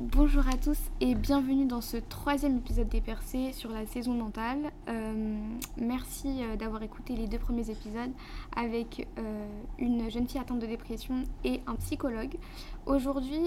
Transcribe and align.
Bonjour 0.00 0.48
à 0.48 0.56
tous 0.56 0.78
et 1.02 1.14
bienvenue 1.14 1.66
dans 1.66 1.82
ce 1.82 1.98
troisième 1.98 2.56
épisode 2.56 2.88
des 2.88 3.02
Percées 3.02 3.52
sur 3.52 3.70
la 3.70 3.84
saison 3.84 4.14
mentale. 4.14 4.72
Euh, 4.88 5.38
merci 5.76 6.42
euh, 6.42 6.56
d'avoir 6.56 6.82
écouté 6.82 7.14
les 7.14 7.26
deux 7.26 7.38
premiers 7.38 7.68
épisodes 7.68 8.10
avec 8.56 9.06
euh, 9.18 9.46
une 9.78 10.10
jeune 10.10 10.26
fille 10.26 10.40
atteinte 10.40 10.60
de 10.60 10.66
dépression 10.66 11.24
et 11.44 11.60
un 11.66 11.74
psychologue. 11.74 12.38
Aujourd'hui, 12.86 13.42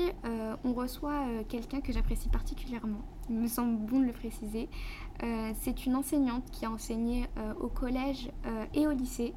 on 0.64 0.74
reçoit 0.74 1.26
quelqu'un 1.50 1.82
que 1.82 1.92
j'apprécie 1.92 2.30
particulièrement. 2.30 3.02
Il 3.32 3.38
me 3.38 3.48
semble 3.48 3.76
bon 3.78 4.00
de 4.00 4.06
le 4.06 4.14
préciser. 4.14 4.70
C'est 5.60 5.88
une 5.88 5.96
enseignante 5.96 6.44
qui 6.52 6.66
a 6.66 6.72
enseigné 6.72 7.26
au 7.60 7.68
collège 7.68 8.30
et 8.76 8.86
au 8.86 8.92
lycée. 8.92 9.34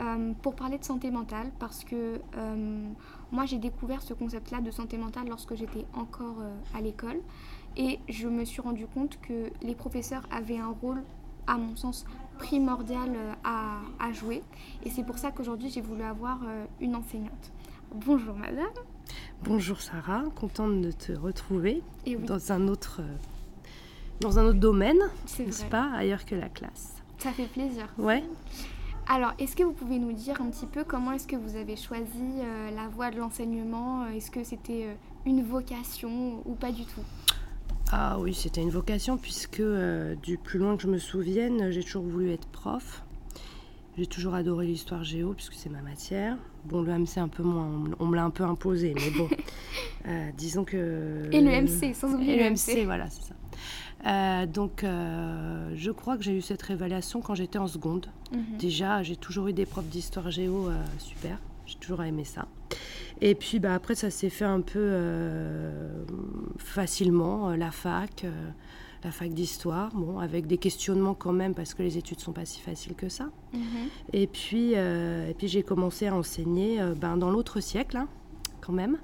Euh, 0.00 0.32
pour 0.40 0.54
parler 0.54 0.78
de 0.78 0.84
santé 0.84 1.10
mentale 1.10 1.50
parce 1.58 1.84
que 1.84 2.18
euh, 2.36 2.88
moi 3.30 3.44
j'ai 3.44 3.58
découvert 3.58 4.00
ce 4.00 4.14
concept-là 4.14 4.60
de 4.60 4.70
santé 4.70 4.96
mentale 4.96 5.28
lorsque 5.28 5.54
j'étais 5.54 5.84
encore 5.94 6.36
euh, 6.40 6.78
à 6.78 6.80
l'école 6.80 7.20
et 7.76 7.98
je 8.08 8.26
me 8.26 8.44
suis 8.44 8.62
rendu 8.62 8.86
compte 8.86 9.18
que 9.20 9.50
les 9.62 9.74
professeurs 9.74 10.22
avaient 10.30 10.58
un 10.58 10.74
rôle, 10.80 11.02
à 11.46 11.58
mon 11.58 11.76
sens, 11.76 12.06
primordial 12.38 13.10
à, 13.44 13.80
à 13.98 14.12
jouer 14.12 14.42
et 14.84 14.90
c'est 14.90 15.04
pour 15.04 15.18
ça 15.18 15.30
qu'aujourd'hui 15.30 15.68
j'ai 15.68 15.82
voulu 15.82 16.02
avoir 16.02 16.40
une 16.80 16.96
enseignante. 16.96 17.52
Bonjour 17.94 18.34
madame. 18.34 18.66
Bonjour 19.44 19.80
Sarah, 19.80 20.24
contente 20.34 20.80
de 20.80 20.90
te 20.90 21.12
retrouver 21.12 21.82
dans 22.26 22.52
un 22.52 22.68
autre 22.68 23.02
dans 24.20 24.38
un 24.38 24.44
autre 24.44 24.60
domaine, 24.60 25.00
n'est-ce 25.38 25.64
pas, 25.64 25.90
ailleurs 25.94 26.24
que 26.24 26.34
la 26.34 26.48
classe. 26.48 26.94
Ça 27.18 27.30
fait 27.30 27.46
plaisir. 27.46 27.88
Ouais. 27.98 28.24
Alors, 29.08 29.32
est-ce 29.38 29.56
que 29.56 29.62
vous 29.62 29.72
pouvez 29.72 29.98
nous 29.98 30.12
dire 30.12 30.40
un 30.40 30.48
petit 30.48 30.66
peu 30.66 30.84
comment 30.84 31.12
est-ce 31.12 31.26
que 31.26 31.36
vous 31.36 31.56
avez 31.56 31.76
choisi 31.76 32.22
euh, 32.38 32.70
la 32.70 32.88
voie 32.88 33.10
de 33.10 33.18
l'enseignement? 33.18 34.06
Est-ce 34.06 34.30
que 34.30 34.44
c'était 34.44 34.86
euh, 34.86 34.94
une 35.26 35.42
vocation 35.42 36.40
ou 36.44 36.54
pas 36.54 36.70
du 36.70 36.84
tout? 36.84 37.02
Ah 37.90 38.18
oui, 38.20 38.32
c'était 38.32 38.62
une 38.62 38.70
vocation 38.70 39.18
puisque 39.18 39.60
euh, 39.60 40.14
du 40.22 40.38
plus 40.38 40.58
loin 40.58 40.76
que 40.76 40.82
je 40.82 40.88
me 40.88 40.98
souvienne, 40.98 41.70
j'ai 41.72 41.82
toujours 41.82 42.04
voulu 42.04 42.30
être 42.30 42.46
prof. 42.46 43.02
J'ai 43.98 44.06
toujours 44.06 44.34
adoré 44.34 44.66
l'histoire 44.66 45.04
géo 45.04 45.34
puisque 45.34 45.54
c'est 45.54 45.68
ma 45.68 45.82
matière. 45.82 46.38
Bon, 46.64 46.80
le 46.80 46.96
MC 46.96 47.18
un 47.18 47.28
peu 47.28 47.42
moins, 47.42 47.68
on, 47.98 48.06
me 48.06 48.16
l'a 48.16 48.24
un 48.24 48.30
peu 48.30 48.44
imposé, 48.44 48.94
mais 48.94 49.10
bon, 49.10 49.28
disons 50.38 50.64
que... 50.64 51.28
Et 51.30 51.40
le 51.42 51.50
MC, 51.50 51.94
sans 51.94 52.14
oublier 52.14 52.42
le 52.42 52.50
MC. 52.50 52.86
voilà, 52.86 53.10
c'est 53.10 53.22
ça. 53.22 53.34
Euh, 54.06 54.46
donc, 54.46 54.82
euh, 54.82 55.70
je 55.76 55.90
crois 55.90 56.16
que 56.16 56.24
j'ai 56.24 56.36
eu 56.36 56.40
cette 56.40 56.62
révélation 56.62 57.20
quand 57.20 57.34
j'étais 57.34 57.58
en 57.58 57.68
seconde. 57.68 58.06
Mhm. 58.32 58.58
Déjà, 58.58 59.02
j'ai 59.02 59.16
toujours 59.16 59.48
eu 59.48 59.52
des 59.52 59.66
profs 59.66 59.86
d'histoire 59.86 60.30
géo 60.30 60.68
euh, 60.68 60.82
super. 60.98 61.38
J'ai 61.66 61.76
toujours 61.78 62.02
aimé 62.02 62.24
ça. 62.24 62.46
Et 63.20 63.34
puis, 63.34 63.60
bah, 63.60 63.74
après, 63.74 63.94
ça 63.94 64.10
s'est 64.10 64.30
fait 64.30 64.44
un 64.44 64.60
peu 64.60 64.98
facilement, 66.58 67.50
la 67.50 67.70
fac, 67.70 68.26
la 69.04 69.12
fac 69.12 69.32
d'histoire, 69.32 69.94
bon, 69.94 70.18
avec 70.18 70.48
des 70.48 70.58
questionnements 70.58 71.14
quand 71.14 71.32
même, 71.32 71.54
parce 71.54 71.72
que 71.74 71.84
les 71.84 71.98
études 71.98 72.18
sont 72.18 72.32
pas 72.32 72.44
si 72.44 72.60
faciles 72.60 72.94
que 72.94 73.08
ça. 73.08 73.30
Mhm. 73.52 73.60
Et 74.12 74.26
puis, 74.26 74.72
et 74.72 75.34
puis 75.38 75.46
j'ai 75.46 75.62
commencé 75.62 76.08
à 76.08 76.16
enseigner 76.16 76.80
ben, 77.00 77.16
dans 77.16 77.30
l'autre 77.30 77.60
siècle, 77.60 77.96
hein, 77.96 78.08
quand 78.60 78.72
même. 78.72 78.98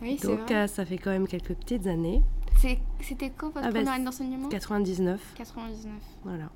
Oui, 0.00 0.16
Donc, 0.22 0.48
vrai. 0.48 0.66
ça 0.66 0.86
fait 0.86 0.96
quand 0.96 1.10
même 1.10 1.28
quelques 1.28 1.54
petites 1.54 1.86
années. 1.86 2.22
C'était 2.56 3.30
quand 3.36 3.48
votre 3.48 3.66
ah 3.66 3.70
bah, 3.70 3.80
première 3.80 3.94
année 3.94 4.04
d'enseignement 4.04 4.48
99. 4.48 5.20
99. 5.36 5.92
Voilà. 6.24 6.50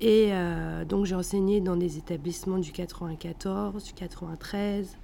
Et 0.00 0.28
euh, 0.30 0.84
donc 0.84 1.06
j'ai 1.06 1.16
enseigné 1.16 1.60
dans 1.60 1.76
des 1.76 1.98
établissements 1.98 2.58
du 2.58 2.70
94, 2.70 3.82
du 3.82 3.92
93, 3.92 4.96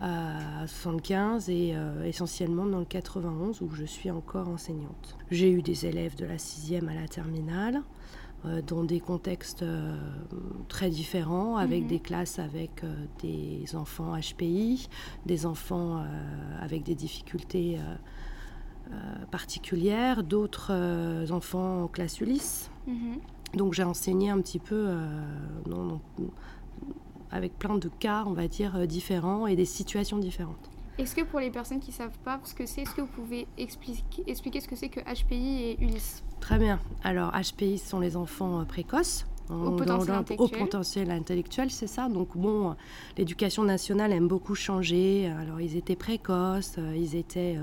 euh, 0.00 0.66
75 0.66 1.50
et 1.50 1.72
euh, 1.74 2.04
essentiellement 2.04 2.66
dans 2.66 2.78
le 2.78 2.84
91 2.84 3.60
où 3.62 3.70
je 3.74 3.84
suis 3.84 4.12
encore 4.12 4.48
enseignante. 4.48 5.16
J'ai 5.32 5.50
eu 5.50 5.60
des 5.60 5.86
élèves 5.86 6.14
de 6.14 6.24
la 6.24 6.36
6e 6.36 6.86
à 6.88 6.94
la 6.94 7.08
terminale 7.08 7.82
euh, 8.46 8.62
dans 8.62 8.84
des 8.84 9.00
contextes 9.00 9.64
très 10.68 10.90
différents, 10.90 11.56
avec 11.56 11.82
mhm. 11.82 11.88
des 11.88 11.98
classes 11.98 12.38
avec 12.38 12.82
des 13.20 13.64
enfants 13.74 14.16
HPI, 14.16 14.88
des 15.26 15.46
enfants 15.46 16.04
avec 16.60 16.84
des 16.84 16.94
difficultés 16.94 17.80
particulières, 19.30 20.22
d'autres 20.24 20.70
euh, 20.72 21.30
enfants 21.30 21.84
en 21.84 21.88
classe 21.88 22.20
Ulysse. 22.20 22.70
Mhm. 22.86 23.18
Donc 23.54 23.72
j'ai 23.72 23.82
enseigné 23.82 24.30
un 24.30 24.40
petit 24.40 24.58
peu 24.58 24.86
euh, 24.88 25.96
avec 27.30 27.58
plein 27.58 27.76
de 27.76 27.88
cas, 27.88 28.24
on 28.26 28.32
va 28.32 28.48
dire, 28.48 28.86
différents 28.86 29.46
et 29.46 29.56
des 29.56 29.64
situations 29.64 30.18
différentes. 30.18 30.70
Est-ce 30.98 31.14
que 31.14 31.22
pour 31.22 31.38
les 31.40 31.50
personnes 31.50 31.80
qui 31.80 31.90
ne 31.90 31.94
savent 31.94 32.18
pas 32.24 32.40
ce 32.44 32.54
que 32.54 32.66
c'est, 32.66 32.82
est-ce 32.82 32.94
que 32.94 33.00
vous 33.00 33.06
pouvez 33.06 33.46
expliquer, 33.56 34.24
expliquer 34.26 34.60
ce 34.60 34.68
que 34.68 34.76
c'est 34.76 34.88
que 34.88 35.00
HPI 35.00 35.62
et 35.62 35.80
Ulysse? 35.80 36.24
Très 36.40 36.58
bien. 36.58 36.80
Alors 37.04 37.32
HPI 37.32 37.78
sont 37.78 38.00
les 38.00 38.16
enfants 38.16 38.64
précoces 38.64 39.24
au 39.50 39.70
potentiel, 39.72 40.16
intellectuel. 40.16 40.38
au 40.40 40.64
potentiel 40.64 41.10
intellectuel, 41.10 41.70
c'est 41.70 41.86
ça. 41.86 42.08
Donc 42.08 42.36
bon, 42.36 42.74
l'éducation 43.16 43.64
nationale 43.64 44.12
aime 44.12 44.28
beaucoup 44.28 44.54
changer. 44.54 45.32
Alors 45.40 45.60
ils 45.60 45.76
étaient 45.76 45.96
précoces, 45.96 46.76
euh, 46.78 46.94
ils 46.96 47.16
étaient 47.16 47.58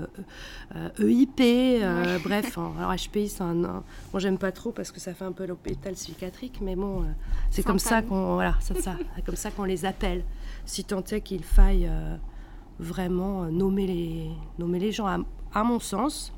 EIP, 0.98 1.40
euh, 1.40 1.82
euh, 1.82 2.18
e 2.18 2.22
bref. 2.22 2.58
alors 2.78 2.94
HPI, 2.94 3.28
c'est 3.28 3.42
un, 3.42 3.54
moi 3.54 3.82
j'aime 4.16 4.38
pas 4.38 4.52
trop 4.52 4.72
parce 4.72 4.90
que 4.90 5.00
ça 5.00 5.14
fait 5.14 5.24
un 5.24 5.32
peu 5.32 5.46
l'hôpital 5.46 5.94
psychiatrique, 5.94 6.60
mais 6.60 6.76
bon, 6.76 7.04
c'est 7.50 7.62
comme 7.62 7.78
ça 7.78 8.02
qu'on, 8.02 8.34
voilà, 8.34 8.54
c'est 8.60 8.80
ça, 8.80 8.96
comme 9.26 9.36
ça 9.36 9.50
qu'on 9.50 9.64
les 9.64 9.84
appelle. 9.84 10.24
Si 10.64 10.84
tant 10.84 11.04
est 11.04 11.20
qu'il 11.20 11.44
faille 11.44 11.90
vraiment 12.78 13.44
nommer 13.44 13.86
les, 13.86 14.30
nommer 14.58 14.78
les 14.78 14.92
gens, 14.92 15.06
à 15.06 15.64
mon 15.64 15.80
sens, 15.80 16.32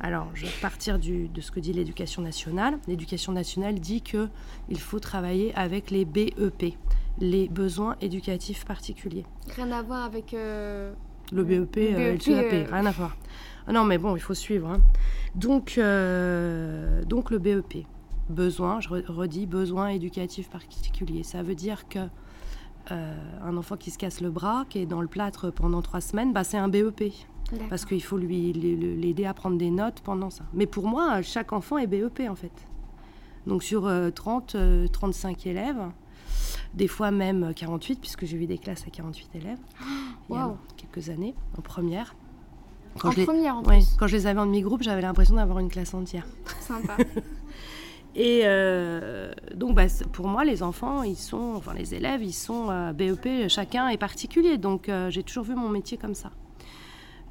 alors, 0.00 0.28
je 0.32 0.46
vais 0.46 0.52
partir 0.62 0.98
de 0.98 1.40
ce 1.40 1.50
que 1.50 1.60
dit 1.60 1.74
l'éducation 1.74 2.22
nationale. 2.22 2.78
L'éducation 2.88 3.32
nationale 3.32 3.74
dit 3.78 4.00
qu'il 4.00 4.80
faut 4.80 4.98
travailler 4.98 5.54
avec 5.54 5.90
les 5.90 6.06
BEP, 6.06 6.74
les 7.18 7.48
besoins 7.48 7.96
éducatifs 8.00 8.64
particuliers. 8.64 9.26
Rien 9.54 9.70
à 9.72 9.82
voir 9.82 10.04
avec... 10.04 10.32
Euh, 10.32 10.92
le 11.32 11.44
BEP, 11.44 11.76
le 11.76 12.16
CAP, 12.16 12.52
euh. 12.52 12.64
rien 12.72 12.86
à 12.86 12.90
voir. 12.90 13.16
Ah 13.66 13.72
non, 13.72 13.84
mais 13.84 13.98
bon, 13.98 14.16
il 14.16 14.22
faut 14.22 14.34
suivre. 14.34 14.68
Hein. 14.68 14.80
Donc, 15.34 15.74
euh, 15.76 17.04
donc, 17.04 17.30
le 17.30 17.38
BEP, 17.38 17.86
besoin, 18.30 18.80
je 18.80 18.88
redis, 18.88 19.46
besoin 19.46 19.88
éducatif 19.88 20.48
particulier. 20.48 21.22
Ça 21.22 21.42
veut 21.42 21.54
dire 21.54 21.88
que 21.88 22.00
un 22.88 23.56
enfant 23.56 23.76
qui 23.76 23.92
se 23.92 23.98
casse 23.98 24.20
le 24.20 24.30
bras, 24.30 24.64
qui 24.68 24.80
est 24.80 24.86
dans 24.86 25.00
le 25.00 25.06
plâtre 25.06 25.52
pendant 25.52 25.80
trois 25.80 26.00
semaines, 26.00 26.32
bah, 26.32 26.42
c'est 26.42 26.56
un 26.56 26.66
BEP 26.66 27.12
parce 27.68 27.84
qu'il 27.84 28.02
faut 28.02 28.18
lui 28.18 28.52
l'aider 28.52 29.24
à 29.24 29.34
prendre 29.34 29.56
des 29.56 29.70
notes 29.70 30.00
pendant 30.00 30.30
ça. 30.30 30.44
Mais 30.52 30.66
pour 30.66 30.86
moi, 30.86 31.22
chaque 31.22 31.52
enfant 31.52 31.78
est 31.78 31.86
BEP 31.86 32.22
en 32.28 32.34
fait. 32.34 32.52
Donc 33.46 33.62
sur 33.62 33.90
30, 34.14 34.54
euh, 34.54 34.86
35 34.88 35.46
euh, 35.46 35.50
élèves, 35.50 35.82
des 36.74 36.88
fois 36.88 37.10
même 37.10 37.52
48, 37.54 38.00
puisque 38.00 38.26
j'ai 38.26 38.36
eu 38.36 38.46
des 38.46 38.58
classes 38.58 38.84
à 38.86 38.90
48 38.90 39.36
élèves 39.36 39.58
il 40.30 40.36
y 40.36 40.38
a 40.38 40.54
quelques 40.76 41.08
années, 41.10 41.34
en 41.58 41.62
première. 41.62 42.14
Quand 42.98 43.08
en 43.08 43.12
je 43.12 43.22
première 43.22 43.56
en 43.56 43.62
plus. 43.62 43.96
Quand 43.98 44.08
je 44.08 44.16
les 44.16 44.26
avais 44.26 44.40
en 44.40 44.46
demi-groupe, 44.46 44.82
j'avais 44.82 45.02
l'impression 45.02 45.36
d'avoir 45.36 45.60
une 45.60 45.68
classe 45.68 45.94
entière. 45.94 46.26
Sympa. 46.60 46.96
Et 48.16 48.40
euh, 48.42 49.32
donc, 49.54 49.76
bah, 49.76 49.84
pour 50.12 50.26
moi, 50.26 50.44
les 50.44 50.64
enfants, 50.64 51.04
ils 51.04 51.16
sont, 51.16 51.54
enfin 51.54 51.74
les 51.74 51.94
élèves, 51.94 52.24
ils 52.24 52.32
sont 52.32 52.92
BEP, 52.92 53.48
chacun 53.48 53.88
est 53.88 53.98
particulier. 53.98 54.58
Donc, 54.58 54.90
j'ai 55.10 55.22
toujours 55.22 55.44
vu 55.44 55.54
mon 55.54 55.68
métier 55.68 55.96
comme 55.96 56.16
ça. 56.16 56.32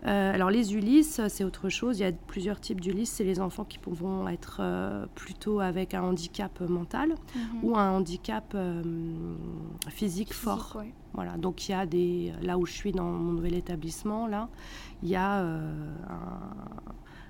Euh, 0.05 0.33
alors 0.33 0.49
les 0.49 0.73
Ulysses, 0.73 1.21
c'est 1.27 1.43
autre 1.43 1.69
chose. 1.69 1.99
Il 1.99 2.03
y 2.03 2.05
a 2.05 2.11
plusieurs 2.11 2.59
types 2.59 2.79
d'Ulysses. 2.79 3.11
C'est 3.11 3.23
les 3.23 3.39
enfants 3.39 3.65
qui 3.65 3.79
vont 3.85 4.27
être 4.27 4.57
euh, 4.61 5.05
plutôt 5.15 5.59
avec 5.59 5.93
un 5.93 6.03
handicap 6.03 6.61
mental 6.61 7.09
mhm. 7.09 7.63
ou 7.63 7.75
un 7.75 7.91
handicap 7.91 8.53
euh, 8.55 8.81
physique, 9.89 10.33
fort. 10.33 10.77
Voilà. 11.13 11.37
Donc 11.37 11.67
il 11.67 11.71
y 11.71 11.75
a 11.75 11.85
des 11.85 12.33
là 12.41 12.57
où 12.57 12.65
je 12.65 12.73
suis 12.73 12.91
dans 12.91 13.11
mon 13.11 13.33
nouvel 13.33 13.55
établissement 13.55 14.27
là, 14.27 14.49
il 15.03 15.09
y 15.09 15.15
a 15.15 15.43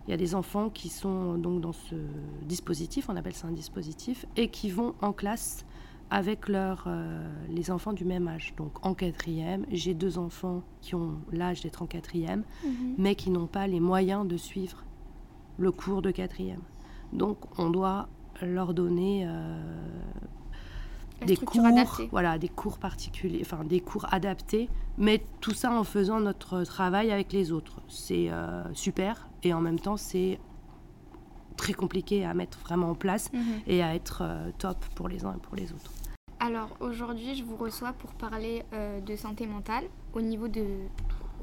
il 0.07 0.11
y 0.11 0.13
a 0.13 0.17
des 0.17 0.33
enfants 0.33 0.69
qui 0.69 0.89
sont 0.89 1.35
donc 1.35 1.61
dans 1.61 1.71
ce 1.71 1.95
dispositif, 2.41 3.09
on 3.09 3.15
appelle 3.15 3.35
ça 3.35 3.47
un 3.47 3.51
dispositif, 3.51 4.25
et 4.35 4.49
qui 4.49 4.71
vont 4.71 4.95
en 5.01 5.13
classe 5.13 5.65
avec 6.11 6.47
leur, 6.47 6.85
euh, 6.87 7.27
les 7.49 7.71
enfants 7.71 7.93
du 7.93 8.05
même 8.05 8.27
âge. 8.27 8.53
Donc 8.57 8.85
en 8.85 8.93
quatrième, 8.93 9.65
j'ai 9.71 9.93
deux 9.93 10.17
enfants 10.17 10.63
qui 10.81 10.95
ont 10.95 11.19
l'âge 11.31 11.61
d'être 11.61 11.81
en 11.81 11.85
quatrième, 11.85 12.43
mhm. 12.63 12.95
mais 12.97 13.15
qui 13.15 13.29
n'ont 13.29 13.47
pas 13.47 13.67
les 13.67 13.79
moyens 13.79 14.27
de 14.27 14.37
suivre 14.37 14.83
le 15.57 15.71
cours 15.71 16.01
de 16.01 16.11
quatrième. 16.11 16.61
Donc 17.13 17.37
on 17.59 17.69
doit 17.69 18.07
leur 18.41 18.73
donner 18.73 19.25
euh, 19.27 19.61
des 21.25 21.35
cours, 21.37 21.61
voilà, 22.11 22.37
des 22.37 22.47
cours 22.47 22.79
particuliers, 22.79 23.41
enfin 23.41 23.63
des 23.63 23.81
cours 23.81 24.11
adaptés, 24.11 24.69
mais 24.97 25.23
tout 25.41 25.53
ça 25.53 25.71
en 25.71 25.83
faisant 25.83 26.19
notre 26.19 26.63
travail 26.63 27.11
avec 27.11 27.33
les 27.33 27.51
autres. 27.51 27.81
C'est 27.87 28.31
euh, 28.31 28.63
super 28.73 29.27
et 29.43 29.53
en 29.53 29.61
même 29.61 29.79
temps 29.79 29.97
c'est 29.97 30.39
très 31.55 31.73
compliqué 31.73 32.25
à 32.25 32.33
mettre 32.33 32.57
vraiment 32.59 32.91
en 32.91 32.95
place 32.95 33.31
mhm. 33.33 33.41
et 33.67 33.83
à 33.83 33.93
être 33.93 34.23
top 34.57 34.77
pour 34.95 35.09
les 35.09 35.25
uns 35.25 35.33
et 35.33 35.39
pour 35.39 35.57
les 35.57 35.73
autres. 35.73 35.91
Alors 36.39 36.69
aujourd'hui, 36.79 37.35
je 37.35 37.43
vous 37.43 37.57
reçois 37.57 37.91
pour 37.93 38.11
parler 38.11 38.63
euh, 38.73 39.01
de 39.01 39.15
santé 39.17 39.45
mentale 39.45 39.83
au 40.13 40.21
niveau 40.21 40.47
de, 40.47 40.65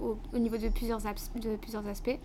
au, 0.01 0.39
niveau 0.39 0.57
de 0.57 0.69
plusieurs, 0.71 1.01
de 1.01 1.57
plusieurs 1.57 1.87
aspects. 1.87 2.19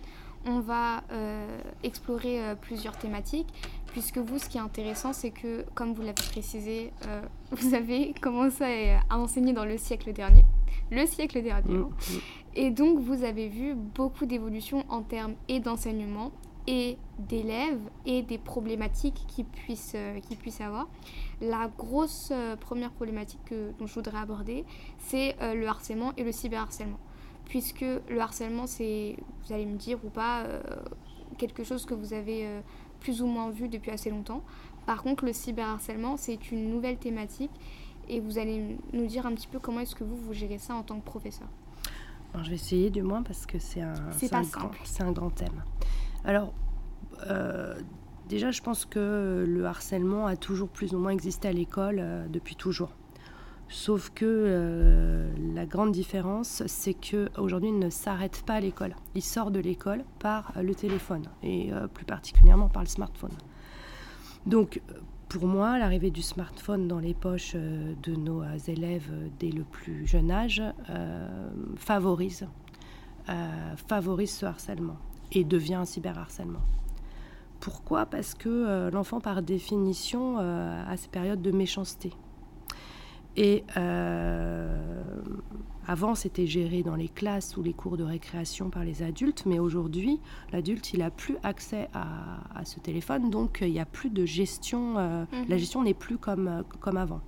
on 0.46 0.60
va 0.60 1.04
euh, 1.12 1.60
explorer 1.82 2.42
euh, 2.42 2.54
plusieurs 2.54 2.96
thématiques, 2.96 3.48
puisque 3.88 4.16
vous, 4.16 4.38
ce 4.38 4.48
qui 4.48 4.56
est 4.56 4.62
intéressant, 4.62 5.12
c'est 5.12 5.32
que, 5.32 5.66
comme 5.74 5.92
vous 5.92 6.00
l'avez 6.00 6.14
précisé, 6.14 6.92
vous 7.50 7.74
avez 7.74 8.14
commencé 8.22 8.96
à, 9.10 9.18
enseigner 9.18 9.52
dans 9.52 9.66
le 9.66 9.76
siècle 9.76 10.14
dernier. 10.14 10.44
Le 10.90 11.04
siècle 11.04 11.42
dernier. 11.42 11.74
Mm, 11.74 11.82
hein. 11.82 11.90
mm. 11.90 12.18
Et 12.54 12.70
donc, 12.70 13.00
vous 13.00 13.22
avez 13.22 13.48
vu 13.48 13.74
beaucoup 13.74 14.24
d'évolutions 14.24 14.84
en 14.88 15.02
termes 15.02 15.34
et 15.48 15.60
d'enseignement, 15.60 16.32
et 16.66 16.96
d'élèves, 17.18 17.80
et 18.06 18.22
des 18.22 18.38
problématiques 18.38 19.24
qu'ils 19.28 19.44
puissent, 19.44 19.96
qu'ils 20.26 20.38
puissent 20.38 20.60
avoir. 20.60 20.88
La 21.42 21.68
grosse 21.76 22.30
euh, 22.32 22.56
première 22.56 22.92
problématique 22.92 23.40
que, 23.44 23.72
dont 23.78 23.86
je 23.86 23.94
voudrais 23.94 24.18
aborder, 24.18 24.64
c'est 24.98 25.36
euh, 25.42 25.54
le 25.54 25.66
harcèlement 25.66 26.12
et 26.16 26.24
le 26.24 26.32
cyberharcèlement. 26.32 26.98
Puisque 27.46 27.84
le 28.08 28.20
harcèlement, 28.20 28.66
c'est, 28.66 29.16
vous 29.44 29.52
allez 29.52 29.66
me 29.66 29.76
dire 29.76 29.98
ou 30.04 30.08
pas, 30.08 30.44
euh, 30.44 30.62
quelque 31.38 31.64
chose 31.64 31.84
que 31.84 31.94
vous 31.94 32.14
avez 32.14 32.48
plus 33.00 33.20
ou 33.20 33.26
moins 33.26 33.50
vu 33.50 33.68
depuis 33.68 33.90
assez 33.90 34.10
longtemps. 34.10 34.42
Par 34.86 35.02
contre, 35.02 35.24
le 35.24 35.32
cyberharcèlement, 35.32 36.16
c'est 36.16 36.50
une 36.52 36.70
nouvelle 36.70 36.98
thématique 36.98 37.50
et 38.08 38.20
vous 38.20 38.38
allez 38.38 38.78
nous 38.92 39.06
dire 39.06 39.26
un 39.26 39.34
petit 39.34 39.48
peu 39.48 39.58
comment 39.58 39.80
est-ce 39.80 39.94
que 39.94 40.04
vous, 40.04 40.16
vous 40.16 40.32
gérez 40.32 40.58
ça 40.58 40.74
en 40.74 40.82
tant 40.82 40.98
que 40.98 41.04
professeur. 41.04 41.48
Alors, 42.32 42.44
je 42.44 42.50
vais 42.50 42.56
essayer 42.56 42.90
du 42.90 43.02
moins 43.02 43.22
parce 43.22 43.44
que 43.44 43.58
c'est 43.58 43.82
un, 43.82 43.94
C'est 44.12 44.32
un 44.32 44.42
grand, 44.42 44.70
un 45.00 45.12
grand 45.12 45.30
thème. 45.30 45.62
Alors, 46.24 46.52
euh, 47.26 47.74
déjà, 48.32 48.50
je 48.50 48.62
pense 48.62 48.86
que 48.86 49.44
le 49.46 49.66
harcèlement 49.66 50.26
a 50.26 50.36
toujours 50.36 50.70
plus 50.70 50.94
ou 50.94 50.98
moins 50.98 51.10
existé 51.10 51.48
à 51.48 51.52
l'école 51.52 51.98
euh, 52.00 52.26
depuis 52.28 52.56
toujours. 52.56 52.88
Sauf 53.68 54.08
que 54.08 54.24
euh, 54.24 55.30
la 55.54 55.66
grande 55.66 55.92
différence, 55.92 56.62
c'est 56.66 56.94
que 56.94 57.28
aujourd'hui, 57.36 57.68
il 57.68 57.78
ne 57.78 57.90
s'arrête 57.90 58.42
pas 58.46 58.54
à 58.54 58.60
l'école. 58.60 58.96
Il 59.14 59.20
sort 59.20 59.50
de 59.50 59.60
l'école 59.60 60.02
par 60.18 60.54
le 60.62 60.74
téléphone 60.74 61.24
et 61.42 61.74
euh, 61.74 61.86
plus 61.88 62.06
particulièrement 62.06 62.68
par 62.68 62.82
le 62.82 62.88
smartphone. 62.88 63.36
Donc, 64.46 64.80
pour 65.28 65.46
moi, 65.46 65.78
l'arrivée 65.78 66.10
du 66.10 66.22
smartphone 66.22 66.88
dans 66.88 67.00
les 67.00 67.14
poches 67.14 67.54
de 67.54 68.16
nos 68.16 68.42
élèves 68.66 69.10
dès 69.38 69.50
le 69.50 69.62
plus 69.62 70.06
jeune 70.06 70.30
âge 70.30 70.60
favorise, 71.76 72.46
favorise 73.88 74.34
ce 74.34 74.44
harcèlement 74.44 74.98
et 75.30 75.44
devient 75.44 75.76
un 75.76 75.84
cyberharcèlement. 75.86 76.60
Pourquoi 77.62 78.06
Parce 78.06 78.34
que 78.34 78.48
euh, 78.48 78.90
l'enfant, 78.90 79.20
par 79.20 79.40
définition, 79.40 80.36
euh, 80.40 80.82
a 80.86 80.96
ces 80.96 81.08
périodes 81.08 81.40
de 81.40 81.52
méchanceté. 81.52 82.10
Et 83.36 83.64
euh, 83.76 85.02
avant, 85.86 86.14
c'était 86.16 86.46
géré 86.46 86.82
dans 86.82 86.96
les 86.96 87.08
classes 87.08 87.56
ou 87.56 87.62
les 87.62 87.72
cours 87.72 87.96
de 87.96 88.02
récréation 88.04 88.68
par 88.68 88.84
les 88.84 89.02
adultes, 89.04 89.44
mais 89.46 89.58
aujourd'hui, 89.60 90.20
l'adulte, 90.52 90.92
il 90.92 90.98
n'a 90.98 91.10
plus 91.10 91.36
accès 91.44 91.88
à, 91.94 92.58
à 92.58 92.64
ce 92.64 92.80
téléphone, 92.80 93.30
donc 93.30 93.60
il 93.62 93.70
n'y 93.72 93.80
a 93.80 93.86
plus 93.86 94.10
de 94.10 94.24
gestion. 94.26 94.98
euh, 94.98 95.24
Mhm. 95.32 95.44
La 95.48 95.56
gestion 95.56 95.82
n'est 95.84 95.94
plus 95.94 96.18
comme, 96.18 96.64
comme 96.80 96.96
avant. 96.96 97.20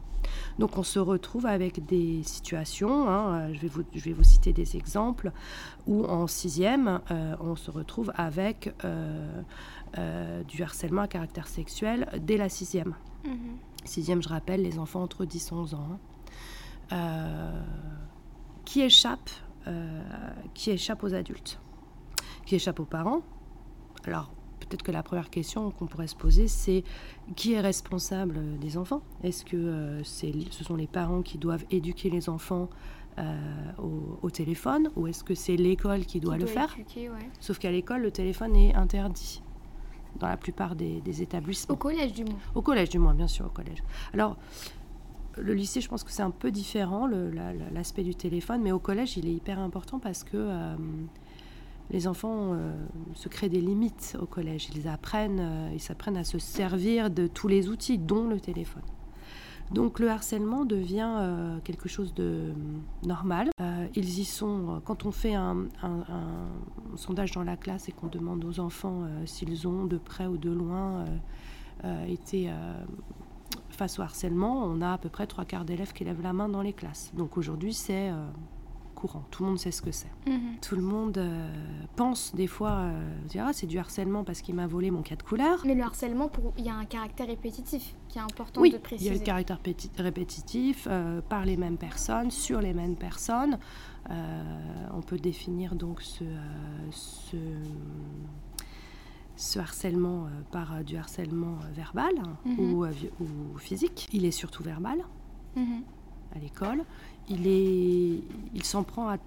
Donc 0.59 0.79
on 0.79 0.83
se 0.83 0.99
retrouve 0.99 1.47
avec 1.47 1.85
des 1.87 2.23
situations, 2.23 3.09
hein, 3.09 3.35
euh, 3.51 3.55
je, 3.55 3.61
vais 3.61 3.69
vous, 3.69 3.83
je 3.95 4.01
vais 4.05 4.13
vous 4.13 4.23
citer 4.25 4.53
des 4.53 4.77
exemples, 4.77 5.33
où 5.87 6.05
en 6.05 6.27
sixième, 6.27 7.01
euh, 7.11 7.35
on 7.41 7.57
se 7.57 7.71
retrouve 7.71 8.13
avec 8.17 8.75
euh, 8.85 9.43
euh, 9.99 10.43
du 10.45 10.63
harcèlement 10.63 11.03
à 11.03 11.09
caractère 11.09 11.47
sexuel 11.49 12.09
dès 12.21 12.37
la 12.37 12.49
sixième. 12.49 12.95
Sixième, 13.85 14.23
je 14.23 14.29
rappelle, 14.29 14.63
les 14.63 14.79
enfants 14.79 15.03
entre 15.03 15.25
10 15.25 15.49
et 15.49 15.53
11 15.55 15.75
ans. 15.75 15.89
hein. 16.91 17.53
Qui 18.65 18.83
échappe 18.83 19.31
euh, 19.67 20.01
Qui 20.55 20.71
échappe 20.71 21.03
aux 21.05 21.15
adultes 21.15 21.59
Qui 22.47 22.57
échappe 22.57 22.81
aux 22.81 22.85
parents 22.85 23.21
Alors, 24.05 24.31
peut-être 24.67 24.83
que 24.83 24.93
la 24.93 25.03
première 25.03 25.31
question 25.31 25.71
qu'on 25.71 25.87
pourrait 25.87 26.07
se 26.07 26.17
poser, 26.17 26.49
c'est 26.49 26.85
qui 27.37 27.53
est 27.55 27.61
responsable 27.61 28.37
euh, 28.39 28.57
des 28.59 28.77
enfants? 28.77 29.03
Est-ce 29.23 29.45
que 29.45 29.57
euh, 29.57 30.03
ce 30.05 30.65
sont 30.65 30.77
les 30.77 30.87
parents 30.87 31.23
qui 31.23 31.39
doivent 31.39 31.65
éduquer 31.71 32.11
les 32.11 32.29
enfants 32.29 32.69
euh, 33.19 33.37
au, 33.79 34.19
au 34.23 34.31
téléphone? 34.31 34.91
Ou 34.97 35.07
est-ce 35.07 35.23
que 35.25 35.35
c'est 35.35 35.57
l'école 35.57 36.05
qui 36.07 36.21
doit 36.21 36.35
Qui 36.37 36.41
le 36.43 36.47
faire? 36.47 36.75
éduquer, 36.79 37.11
ouais. 37.11 37.29
Sauf 37.41 37.59
qu'à 37.59 37.71
l'école, 37.71 38.03
le 38.03 38.11
téléphone 38.11 38.55
est 38.57 38.75
interdit 38.75 39.43
dans 40.19 40.29
la 40.29 40.37
plupart 40.37 40.77
des, 40.77 41.01
des 41.01 41.23
établissements. 41.23 41.75
Au 41.75 41.79
collège, 41.79 42.13
du 42.13 42.25
moins. 42.25 42.39
Au 42.55 42.63
collège, 42.63 42.89
du 42.89 42.99
moins, 42.99 43.15
bien 43.15 43.27
sûr, 43.29 43.47
au 43.47 43.51
collège. 43.51 43.83
Alors, 44.13 44.37
le 45.37 45.53
lycée, 45.55 45.81
je 45.81 45.89
pense 45.89 46.05
que 46.05 46.13
c'est 46.13 46.23
un 46.23 46.31
peu 46.31 46.53
différent, 46.53 47.09
la- 47.09 47.53
l'aspect 47.73 48.05
du 48.05 48.15
téléphone, 48.15 48.61
mais 48.63 48.71
au 48.71 48.79
collège, 48.79 49.17
il 49.17 49.27
est 49.27 49.33
hyper 49.35 49.59
important 49.59 49.99
parce 49.99 50.23
que 50.23 50.37
euh, 50.37 50.77
les 51.91 52.07
enfants 52.09 52.53
euh, 52.55 52.73
se 53.15 53.29
créent 53.29 53.49
des 53.51 53.61
limites 53.61 54.17
au 54.21 54.27
collège. 54.27 54.69
Ils 54.75 54.89
apprennent, 54.89 55.41
euh, 55.41 55.71
ils 55.73 55.81
s'apprennent 55.81 56.17
à 56.17 56.25
se 56.25 56.39
servir 56.39 57.11
de 57.11 57.27
tous 57.27 57.47
les 57.49 57.69
outils, 57.69 57.99
dont 57.99 58.27
le 58.27 58.41
téléphone. 58.41 58.83
Donc 59.71 59.99
le 59.99 60.11
harcèlement 60.11 60.65
devient 60.65 61.11
euh, 61.17 61.59
quelque 61.65 61.89
chose 61.89 62.13
de 62.15 62.23
euh, 62.25 62.53
normal. 63.07 63.49
Ils 63.97 64.19
y 64.19 64.25
sont, 64.25 64.81
quand 64.85 65.05
on 65.07 65.11
fait 65.11 65.35
un, 65.35 65.67
un- 65.83 66.49
sondage 66.97 67.33
dans 67.33 67.45
la 67.45 67.57
classe 67.57 67.89
et 67.89 67.93
qu'on 67.93 68.09
demande 68.09 68.45
aux 68.45 68.61
enfants 68.61 69.03
s'ils 69.25 69.67
ont 69.69 69.85
de 69.85 69.97
près 69.97 70.27
ou 70.27 70.37
de 70.37 70.51
loin 70.51 71.05
été 72.09 72.51
face 73.71 73.99
au 73.99 74.03
harcèlement, 74.03 74.65
on 74.65 74.81
a 74.81 74.93
à 74.93 74.99
peu 74.99 75.09
près 75.09 75.27
trois 75.27 75.45
quarts 75.45 75.65
d'élèves 75.65 75.93
qui 75.93 76.05
lèvent 76.05 76.23
la 76.23 76.33
main 76.33 76.49
dans 76.49 76.63
les 76.63 76.73
classes. 76.73 77.13
Donc 77.17 77.37
aujourd'hui 77.37 77.73
c'est 77.73 78.11
courant, 79.07 79.25
tout 79.31 79.43
le 79.43 79.49
monde 79.51 79.59
sait 79.59 79.71
ce 79.71 79.83
que 79.83 79.91
c'est. 79.93 80.11
Mhm. 80.27 80.57
Tout 80.63 80.77
le 80.77 80.83
monde 80.83 81.19
euh, 81.19 81.49
pense 81.97 82.35
des 82.35 82.47
fois, 82.47 82.71
euh, 82.73 83.11
ah 83.39 83.51
c'est 83.53 83.67
du 83.67 83.79
harcèlement 83.79 84.25
parce 84.25 84.41
qu'il 84.41 84.55
m'a 84.55 84.67
volé 84.67 84.91
mon 84.91 85.03
cas 85.03 85.17
de 85.17 85.23
couleur. 85.23 85.63
Mais 85.67 85.75
le 85.75 85.83
harcèlement, 85.83 86.31
il 86.57 86.65
y 86.65 86.69
a 86.71 86.75
un 86.75 86.85
caractère 86.85 87.27
répétitif 87.27 87.95
qui 88.09 88.19
est 88.19 88.23
important 88.23 88.61
Oui, 88.61 88.71
de 88.71 88.77
il 88.77 88.79
y 88.79 88.83
préciser. 88.83 89.11
a 89.11 89.15
le 89.15 89.19
caractère 89.21 89.59
péti- 89.61 89.91
répétitif 89.99 90.87
euh, 90.91 91.21
par 91.29 91.45
les 91.45 91.57
mêmes 91.57 91.77
personnes, 91.77 92.31
sur 92.31 92.61
les 92.61 92.73
mêmes 92.73 92.97
personnes. 92.97 93.59
On 94.93 95.01
peut 95.01 95.19
définir 95.19 95.75
donc 95.75 96.03
ce, 96.03 96.25
ce, 96.91 97.37
ce 99.37 99.59
harcèlement 99.59 100.27
euh, 100.27 100.29
par 100.53 100.75
euh, 100.75 100.83
du 100.83 100.97
harcèlement 100.97 101.57
euh, 101.65 101.73
verbal 101.75 102.13
Mhm. 102.45 102.75
ou 102.75 103.59
physique. 103.59 104.09
Il 104.13 104.25
est 104.25 104.31
surtout 104.31 104.63
verbal 104.63 104.99
Mhm. 105.57 105.83
À 106.37 106.39
l'école. 106.39 106.85
Il, 107.29 107.47
est, 107.47 108.21
il 108.55 108.65
s'en 108.65 108.83
prend 108.83 109.09
à, 109.09 109.19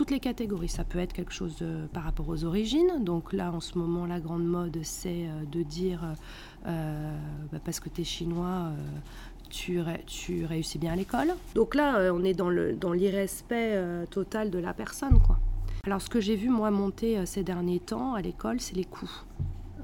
toutes 0.00 0.10
les 0.10 0.20
catégories. 0.20 0.70
Ça 0.70 0.82
peut 0.82 0.98
être 0.98 1.12
quelque 1.12 1.32
chose 1.32 1.58
euh, 1.60 1.86
par 1.92 2.04
rapport 2.04 2.26
aux 2.28 2.44
origines. 2.44 3.04
Donc 3.04 3.34
là, 3.34 3.52
en 3.52 3.60
ce 3.60 3.76
moment, 3.76 4.06
la 4.06 4.18
grande 4.18 4.46
mode, 4.46 4.78
c'est 4.82 5.26
euh, 5.26 5.44
de 5.52 5.62
dire 5.62 6.02
euh, 6.02 6.14
euh, 6.68 7.16
bah, 7.52 7.58
parce 7.62 7.80
que 7.80 7.90
tu 7.90 8.00
es 8.00 8.04
chinois, 8.04 8.70
tu, 9.50 9.78
tu 10.06 10.46
réussis 10.46 10.78
bien 10.78 10.94
à 10.94 10.96
l'école. 10.96 11.34
Donc 11.54 11.74
là, 11.74 12.12
on 12.14 12.24
est 12.24 12.32
dans, 12.32 12.48
le, 12.48 12.72
dans 12.72 12.94
l'irrespect 12.94 14.06
total 14.10 14.50
de 14.50 14.58
la 14.58 14.72
personne. 14.72 15.18
Alors, 15.84 16.00
ce 16.00 16.08
que 16.08 16.20
j'ai 16.20 16.36
vu, 16.36 16.48
moi, 16.48 16.70
monter 16.70 17.26
ces 17.26 17.42
derniers 17.42 17.80
temps 17.80 18.14
à 18.14 18.22
l'école, 18.22 18.60
c'est 18.60 18.76
les 18.76 18.84
coups. 18.84 19.26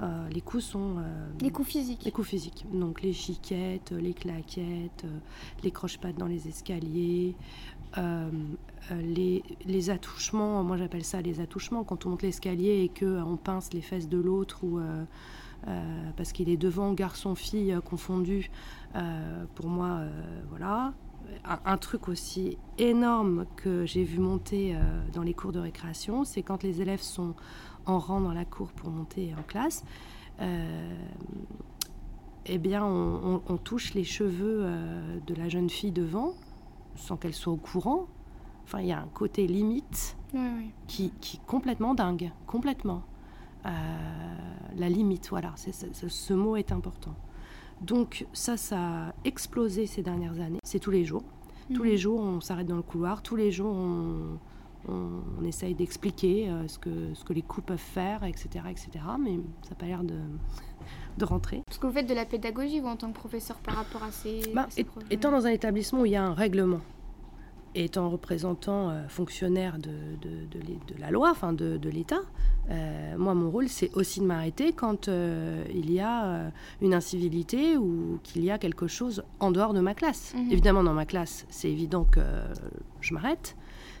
Euh, 0.01 0.29
les 0.29 0.41
coups 0.41 0.63
sont... 0.63 0.97
euh, 0.99 1.27
Les 1.41 1.49
coups 1.49 1.69
physiques. 1.69 2.03
les 2.05 2.11
coups 2.11 2.27
physiques, 2.27 2.65
donc 2.71 3.01
les 3.01 3.13
chiquettes, 3.13 3.91
les 3.91 4.13
claquettes, 4.13 5.05
euh, 5.05 5.19
les 5.63 5.71
croche-pattes 5.71 6.17
dans 6.17 6.27
les 6.27 6.47
escaliers, 6.47 7.35
les, 8.91 9.43
les 9.65 9.89
attouchements, 9.89 10.61
moi 10.63 10.77
j'appelle 10.77 11.03
ça 11.03 11.19
les 11.21 11.39
attouchements, 11.39 11.83
quand 11.83 12.05
on 12.05 12.09
monte 12.11 12.21
l'escalier 12.21 12.83
et 12.83 12.89
qu'on 12.89 13.37
pince 13.37 13.73
les 13.73 13.81
fesses 13.81 14.07
de 14.07 14.17
l'autre 14.19 14.63
ou 14.63 14.79
parce 16.15 16.31
qu'il 16.31 16.47
est 16.49 16.57
devant 16.57 16.93
garçon-fille 16.93 17.75
confondu, 17.83 18.51
pour 19.55 19.67
moi, 19.67 20.01
voilà. 20.49 20.93
Un, 21.43 21.59
un 21.65 21.77
truc 21.77 22.07
aussi 22.07 22.57
énorme 22.77 23.45
que 23.55 23.85
j'ai 23.85 24.03
vu 24.03 24.19
monter 24.19 24.75
dans 25.13 25.23
les 25.23 25.33
cours 25.33 25.51
de 25.53 25.59
récréation, 25.59 26.23
c'est 26.23 26.43
quand 26.43 26.61
les 26.61 26.79
élèves 26.81 27.01
sont 27.01 27.33
en 27.87 27.99
rang 27.99 28.21
dans 28.21 28.33
la 28.33 28.45
cour 28.45 28.67
pour 28.73 28.89
monter 28.89 29.33
en 29.37 29.43
classe. 29.43 29.83
euh, 30.41 30.95
eh 32.45 32.57
bien, 32.59 32.85
on, 32.85 33.35
on- 33.35 33.41
on 33.49 33.57
touche 33.57 33.93
les 33.93 34.03
cheveux 34.03 34.59
euh, 34.61 35.19
de 35.25 35.33
la 35.35 35.49
jeune 35.49 35.69
fille 35.69 35.91
devant, 35.91 36.33
sans 36.95 37.17
qu'elle 37.17 37.33
soit 37.33 37.51
au 37.53 37.57
courant. 37.57 38.05
Enfin, 38.63 38.79
il 38.81 38.87
y 38.87 38.91
a 38.91 38.99
un 38.99 39.07
côté 39.13 39.47
limite 39.47 40.15
Oui, 40.33 40.39
oui. 40.57 40.71
qui, 40.87 41.11
qui 41.21 41.37
est 41.37 41.45
complètement 41.45 41.93
dingue, 41.93 42.31
complètement. 42.45 43.01
Euh, 43.65 43.69
la 44.77 44.89
limite, 44.89 45.27
voilà, 45.29 45.53
ce 45.57 46.33
mot 46.33 46.55
est 46.55 46.71
important. 46.71 47.15
Donc 47.81 48.25
ça, 48.33 48.55
ça 48.57 49.07
a 49.09 49.13
explosé 49.25 49.85
ces 49.85 50.01
dernières 50.03 50.39
années. 50.39 50.59
C'est 50.63 50.79
tous 50.79 50.91
les 50.91 51.03
jours. 51.05 51.23
Tous 51.73 51.83
Mhm. 51.83 51.89
les 51.89 51.97
jours, 51.97 52.19
on 52.21 52.39
s'arrête 52.39 52.67
dans 52.67 52.77
le 52.77 52.81
couloir. 52.81 53.21
Tous 53.21 53.35
les 53.35 53.51
jours, 53.51 53.73
on, 53.75 54.37
on- 54.87 55.21
on 55.41 55.43
essaye 55.45 55.75
d'expliquer 55.75 56.49
euh, 56.49 56.67
ce, 56.67 56.79
que, 56.79 57.13
ce 57.13 57.23
que 57.23 57.33
les 57.33 57.41
coups 57.41 57.67
peuvent 57.67 57.77
faire, 57.77 58.23
etc. 58.23 58.47
etc. 58.69 58.89
mais 59.19 59.35
ça 59.63 59.69
n'a 59.71 59.75
pas 59.75 59.85
l'air 59.85 60.03
de, 60.03 60.15
de 61.17 61.25
rentrer. 61.25 61.61
Parce 61.65 61.77
que 61.77 61.87
vous 61.87 61.93
faites 61.93 62.07
de 62.09 62.13
la 62.13 62.25
pédagogie, 62.25 62.79
vous, 62.79 62.87
en 62.87 62.95
tant 62.95 63.09
que 63.11 63.17
professeur, 63.17 63.57
par 63.57 63.75
rapport 63.75 64.03
à 64.03 64.11
ces. 64.11 64.41
Bah, 64.53 64.63
à 64.67 64.69
ces 64.71 64.81
et- 64.81 64.83
problèmes. 64.83 65.11
étant 65.11 65.31
dans 65.31 65.45
un 65.45 65.51
établissement 65.51 66.01
où 66.01 66.05
il 66.05 66.11
y 66.13 66.15
a 66.15 66.23
un 66.23 66.33
règlement 66.33 66.79
étant 67.75 68.09
représentant 68.09 68.89
euh, 68.89 69.07
fonctionnaire 69.07 69.77
de, 69.77 69.91
de, 70.21 70.47
de, 70.49 70.99
la 70.99 71.11
loi, 71.11 71.29
enfin 71.29 71.53
de, 71.53 71.77
l'État, 71.89 72.21
euh, 72.71 73.15
moi, 73.19 73.35
mon 73.35 73.51
rôle, 73.51 73.67
c'est 73.69 73.93
aussi 73.95 74.19
de 74.19 74.25
m'arrêter 74.25 74.73
quand 74.73 75.09
euh, 75.09 75.63
il 75.71 75.91
y 75.91 75.99
a 75.99 76.51
une 76.81 76.95
incivilité 76.95 77.77
ou 77.77 78.19
qu'il 78.23 78.43
y 78.43 78.49
a 78.49 78.57
quelque 78.57 78.87
chose 78.87 79.23
en 79.39 79.51
dehors 79.51 79.73
de 79.75 79.79
ma 79.79 79.93
classe. 79.93 80.33
Mhm. 80.35 80.51
Évidemment, 80.51 80.83
dans 80.83 80.93
ma 80.95 81.05
classe, 81.05 81.45
c'est 81.49 81.69
évident 81.69 82.03
que 82.03 82.21
je 82.99 83.13
m'arrête. 83.13 83.55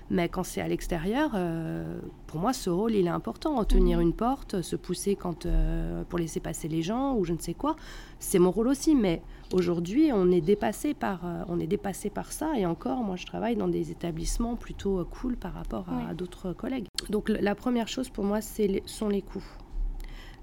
Mais 0.09 0.29
quand 0.29 0.43
c'est 0.43 0.61
à 0.61 0.67
l'extérieur, 0.67 1.31
euh, 1.35 1.99
pour 2.27 2.39
moi, 2.39 2.53
ce 2.53 2.69
rôle, 2.69 2.93
il 2.93 3.07
est 3.07 3.09
important. 3.09 3.63
Tenir 3.65 3.97
mhm. 3.97 4.03
une 4.03 4.13
porte, 4.13 4.61
se 4.61 4.75
pousser 4.75 5.15
quand, 5.15 5.45
euh, 5.45 6.03
pour 6.07 6.19
laisser 6.19 6.39
passer 6.39 6.67
les 6.67 6.81
gens 6.81 7.15
ou 7.15 7.25
je 7.25 7.33
ne 7.33 7.39
sais 7.39 7.53
quoi, 7.53 7.75
c'est 8.19 8.39
mon 8.39 8.51
rôle 8.51 8.69
aussi. 8.69 8.95
Mais 8.95 9.21
aujourd'hui, 9.51 10.11
on 10.13 10.31
est 10.31 10.41
dépassé 10.41 10.93
par, 10.93 11.25
euh, 11.25 11.43
on 11.49 11.59
est 11.59 11.67
dépassé 11.67 12.09
par 12.09 12.31
ça. 12.31 12.57
Et 12.57 12.65
encore, 12.65 12.99
moi, 12.99 13.17
je 13.17 13.25
travaille 13.25 13.55
dans 13.57 13.67
des 13.67 13.91
établissements 13.91 14.55
plutôt 14.55 15.03
cool 15.05 15.35
par 15.35 15.53
rapport 15.53 15.87
à, 15.89 16.13
d'autres 16.13 16.53
collègues. 16.53 16.87
Donc, 17.09 17.29
la 17.29 17.55
première 17.55 17.87
chose 17.87 18.09
pour 18.09 18.23
moi, 18.23 18.41
c'est 18.41 18.81
sont 18.85 19.09
les 19.09 19.21
coûts. 19.21 19.43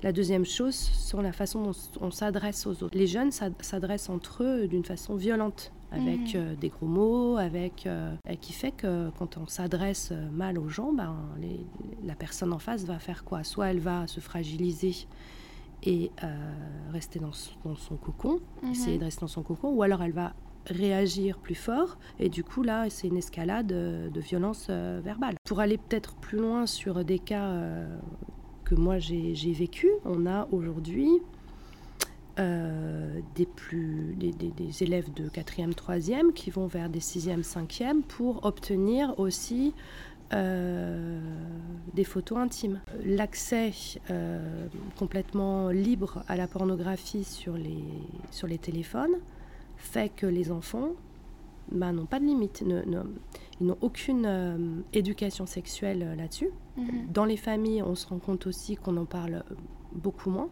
La 0.03 0.13
deuxième 0.13 0.45
chose, 0.45 0.75
c'est 0.75 1.23
la 1.23 1.33
façon 1.33 1.63
dont 1.63 1.73
on 2.03 2.11
s'adresse 2.11 2.67
aux 2.67 2.83
autres. 2.83 2.97
Les 2.97 3.07
jeunes 3.07 3.31
s'adressent 3.31 4.11
entre 4.11 4.43
eux 4.43 4.69
d'une 4.69 4.85
façon 4.85 5.15
violente 5.15 5.73
avec 5.95 6.35
mhm. 6.35 6.41
euh, 6.41 6.55
des 6.57 6.69
gros 6.69 6.87
mots, 6.87 7.37
avec 7.37 7.87
euh, 7.87 8.15
qui 8.41 8.53
fait 8.53 8.73
que 8.73 9.11
quand 9.19 9.37
on 9.37 9.47
s'adresse 9.47 10.11
euh, 10.13 10.31
mal 10.31 10.59
aux 10.59 10.69
gens, 10.69 10.93
ben, 10.93 11.17
la 12.05 12.15
personne 12.15 12.53
en 12.53 12.59
face 12.59 12.85
va 12.85 12.99
faire 12.99 13.25
quoi? 13.25 13.45
Soit 13.45 13.69
elle 13.69 13.81
va 13.81 14.07
se 14.07 14.21
fragiliser 14.21 15.07
et 15.87 16.11
rester 16.93 17.19
dans, 17.19 17.33
son 17.33 17.97
cocon, 17.97 18.41
mhm. 18.63 18.71
essayer 18.71 18.99
de 18.99 19.05
rester 19.05 19.21
dans 19.21 19.29
son 19.29 19.43
cocon, 19.43 19.69
ou 19.69 19.83
alors 19.83 20.03
elle 20.03 20.13
va 20.13 20.33
réagir 20.67 21.37
plus 21.37 21.55
fort 21.55 21.99
et 22.19 22.31
du 22.31 22.43
coup 22.43 22.63
là 22.63 22.89
c'est 22.89 23.07
une 23.09 23.19
escalade 23.19 23.67
de 23.67 24.21
violence 24.21 24.71
verbale. 24.71 25.35
Pour 25.45 25.61
aller 25.61 25.77
peut-être 25.77 26.15
plus 26.15 26.39
loin 26.39 26.65
sur 26.67 27.05
des 27.05 27.19
cas 27.19 27.53
que 28.65 28.75
moi 28.75 28.99
j'ai 28.99 29.53
vécu, 29.53 29.91
on 30.07 30.25
a 30.25 30.49
aujourd'hui 30.53 31.11
euh, 32.41 33.21
des, 33.37 33.47
plus, 33.47 34.17
des, 34.17 34.33
des, 34.33 34.83
élèves 34.83 35.13
de 35.15 35.29
4e, 35.29 35.73
3e 35.73 36.33
qui 36.33 36.51
vont 36.51 36.67
vers 36.67 36.89
des 36.89 36.99
6e, 36.99 37.45
5e 37.45 38.03
pour 38.03 38.45
obtenir 38.45 39.15
aussi 39.21 39.73
euh, 40.33 41.21
des 41.93 42.03
photos 42.03 42.39
intimes. 42.39 42.81
L'accès 43.05 43.73
euh, 44.11 44.67
complètement 44.99 45.69
libre 45.69 46.25
à 46.27 46.37
la 46.37 46.49
pornographie 46.49 47.23
sur 47.23 47.57
les, 47.57 47.85
sur 48.33 48.49
les 48.49 48.59
téléphones 48.59 49.15
fait 49.77 50.09
que 50.09 50.27
les 50.27 50.51
enfants 50.51 50.91
bah, 51.71 51.93
n'ont 51.93 52.07
pas 52.07 52.19
de 52.19 52.25
limite, 52.25 52.63
ne, 52.63 52.83
ils 53.61 53.67
n'ont 53.67 53.79
aucune 53.81 54.83
éducation 54.93 55.47
sexuelle 55.47 56.17
là-dessus. 56.19 56.51
Mhm. 56.77 57.13
Dans 57.13 57.27
les 57.27 57.37
familles, 57.37 57.83
on 57.83 57.95
se 57.95 58.09
rend 58.09 58.19
compte 58.19 58.49
aussi 58.49 58.75
qu'on 58.75 58.97
en 58.97 59.05
parle 59.05 59.45
beaucoup 59.93 60.31
moins. 60.31 60.49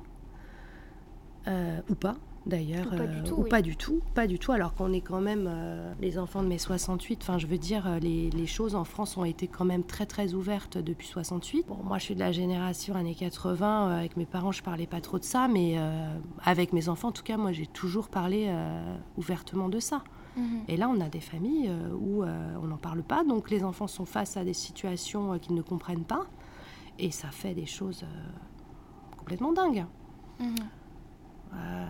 Euh, 1.49 1.81
ou 1.91 1.95
pas 1.95 2.17
d'ailleurs, 2.45 2.87
ou, 2.87 2.97
pas, 2.97 3.63
du 3.63 3.77
tout, 3.77 4.03
pas 4.15 4.27
du 4.27 4.37
tout, 4.41 4.51
alors 4.51 4.75
qu'on 4.75 4.93
est 4.93 5.01
quand 5.01 5.21
même 5.21 5.47
euh, 5.49 5.93
les 6.01 6.19
enfants 6.19 6.43
de 6.43 6.49
mai 6.49 6.59
68, 6.59 7.21
enfin 7.23 7.39
je 7.39 7.47
veux 7.47 7.59
dire, 7.59 7.87
euh, 7.87 7.99
les, 8.01 8.31
les, 8.31 8.47
choses 8.47 8.75
en 8.75 8.83
France 8.83 9.17
ont 9.17 9.25
été 9.25 9.47
quand 9.47 9.65
même 9.65 9.85
très 9.85 10.07
très 10.07 10.35
ouvertes 10.35 10.77
depuis 10.77 11.07
68. 11.07 11.67
Bon, 11.69 11.79
moi 11.85 11.99
je 11.99 12.05
suis 12.05 12.15
de 12.17 12.21
la 12.21 12.33
génération 12.33 12.97
années 12.97 13.15
80, 13.15 13.97
avec 13.97 14.17
mes 14.17 14.27
parents 14.27 14.51
je 14.51 14.61
parlais 14.61 14.89
pas 14.89 15.01
trop 15.01 15.21
de 15.21 15.25
ça, 15.25 15.47
mais 15.47 15.77
avec 16.43 16.73
mes 16.73 16.89
enfants 16.89 17.09
en 17.09 17.13
tout 17.13 17.23
cas, 17.23 17.37
moi 17.37 17.53
j'ai 17.53 17.69
toujours 17.69 18.09
parlé 18.09 18.53
ouvertement 19.17 19.69
de 19.69 19.79
ça. 19.79 20.03
Mhm. 20.37 20.63
Et 20.67 20.77
là 20.77 20.89
on 20.89 21.01
a 21.01 21.09
des 21.09 21.21
familles 21.21 21.71
où 21.95 22.25
on 22.25 22.67
n'en 22.67 22.77
parle 22.77 23.05
pas, 23.05 23.23
donc 23.23 23.51
les 23.51 23.63
enfants 23.63 23.87
sont 23.87 24.05
face 24.05 24.37
à 24.37 24.43
des 24.43 24.55
situations 24.55 25.39
qu'ils 25.39 25.55
ne 25.55 25.63
comprennent 25.63 26.05
pas, 26.05 26.27
et 26.99 27.13
ça 27.13 27.29
fait 27.29 27.55
des 27.55 27.67
choses 27.67 28.05
complètement 29.17 29.53
dingues. 29.53 29.87
Mhm. 30.41 30.57
Euh, 31.55 31.85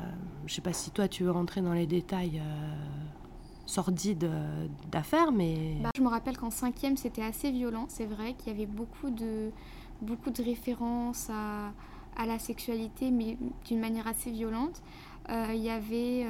je 0.47 0.55
sais 0.55 0.61
pas 0.61 0.73
si 0.73 0.91
toi 0.91 1.09
tu 1.09 1.25
veux 1.25 1.31
rentrer 1.31 1.61
dans 1.61 1.73
les 1.73 1.87
détails 1.87 2.41
euh, 2.45 2.75
sordides 3.67 4.31
d'affaires, 4.91 5.33
mais... 5.33 5.77
Bah, 5.83 5.91
je 5.97 6.03
me 6.03 6.09
rappelle 6.09 6.37
qu'en 6.37 6.51
cinquième, 6.51 6.97
c'était 6.97 7.23
assez 7.23 7.51
violent. 7.51 7.87
C'est 7.89 8.07
vrai 8.07 8.35
qu'il 8.35 8.53
y 8.53 8.55
avait 8.55 8.67
beaucoup 8.67 9.11
de, 9.11 9.51
beaucoup 10.01 10.31
de 10.31 10.43
références 10.43 11.31
à, 11.31 11.73
la 12.27 12.39
sexualité, 12.39 13.11
mais 13.11 13.39
d'une 13.67 13.81
manière 13.81 14.07
assez 14.07 14.31
violente. 14.31 14.83
Euh, 15.29 15.47
il 15.55 15.63
y 15.63 15.71
avait 15.71 16.27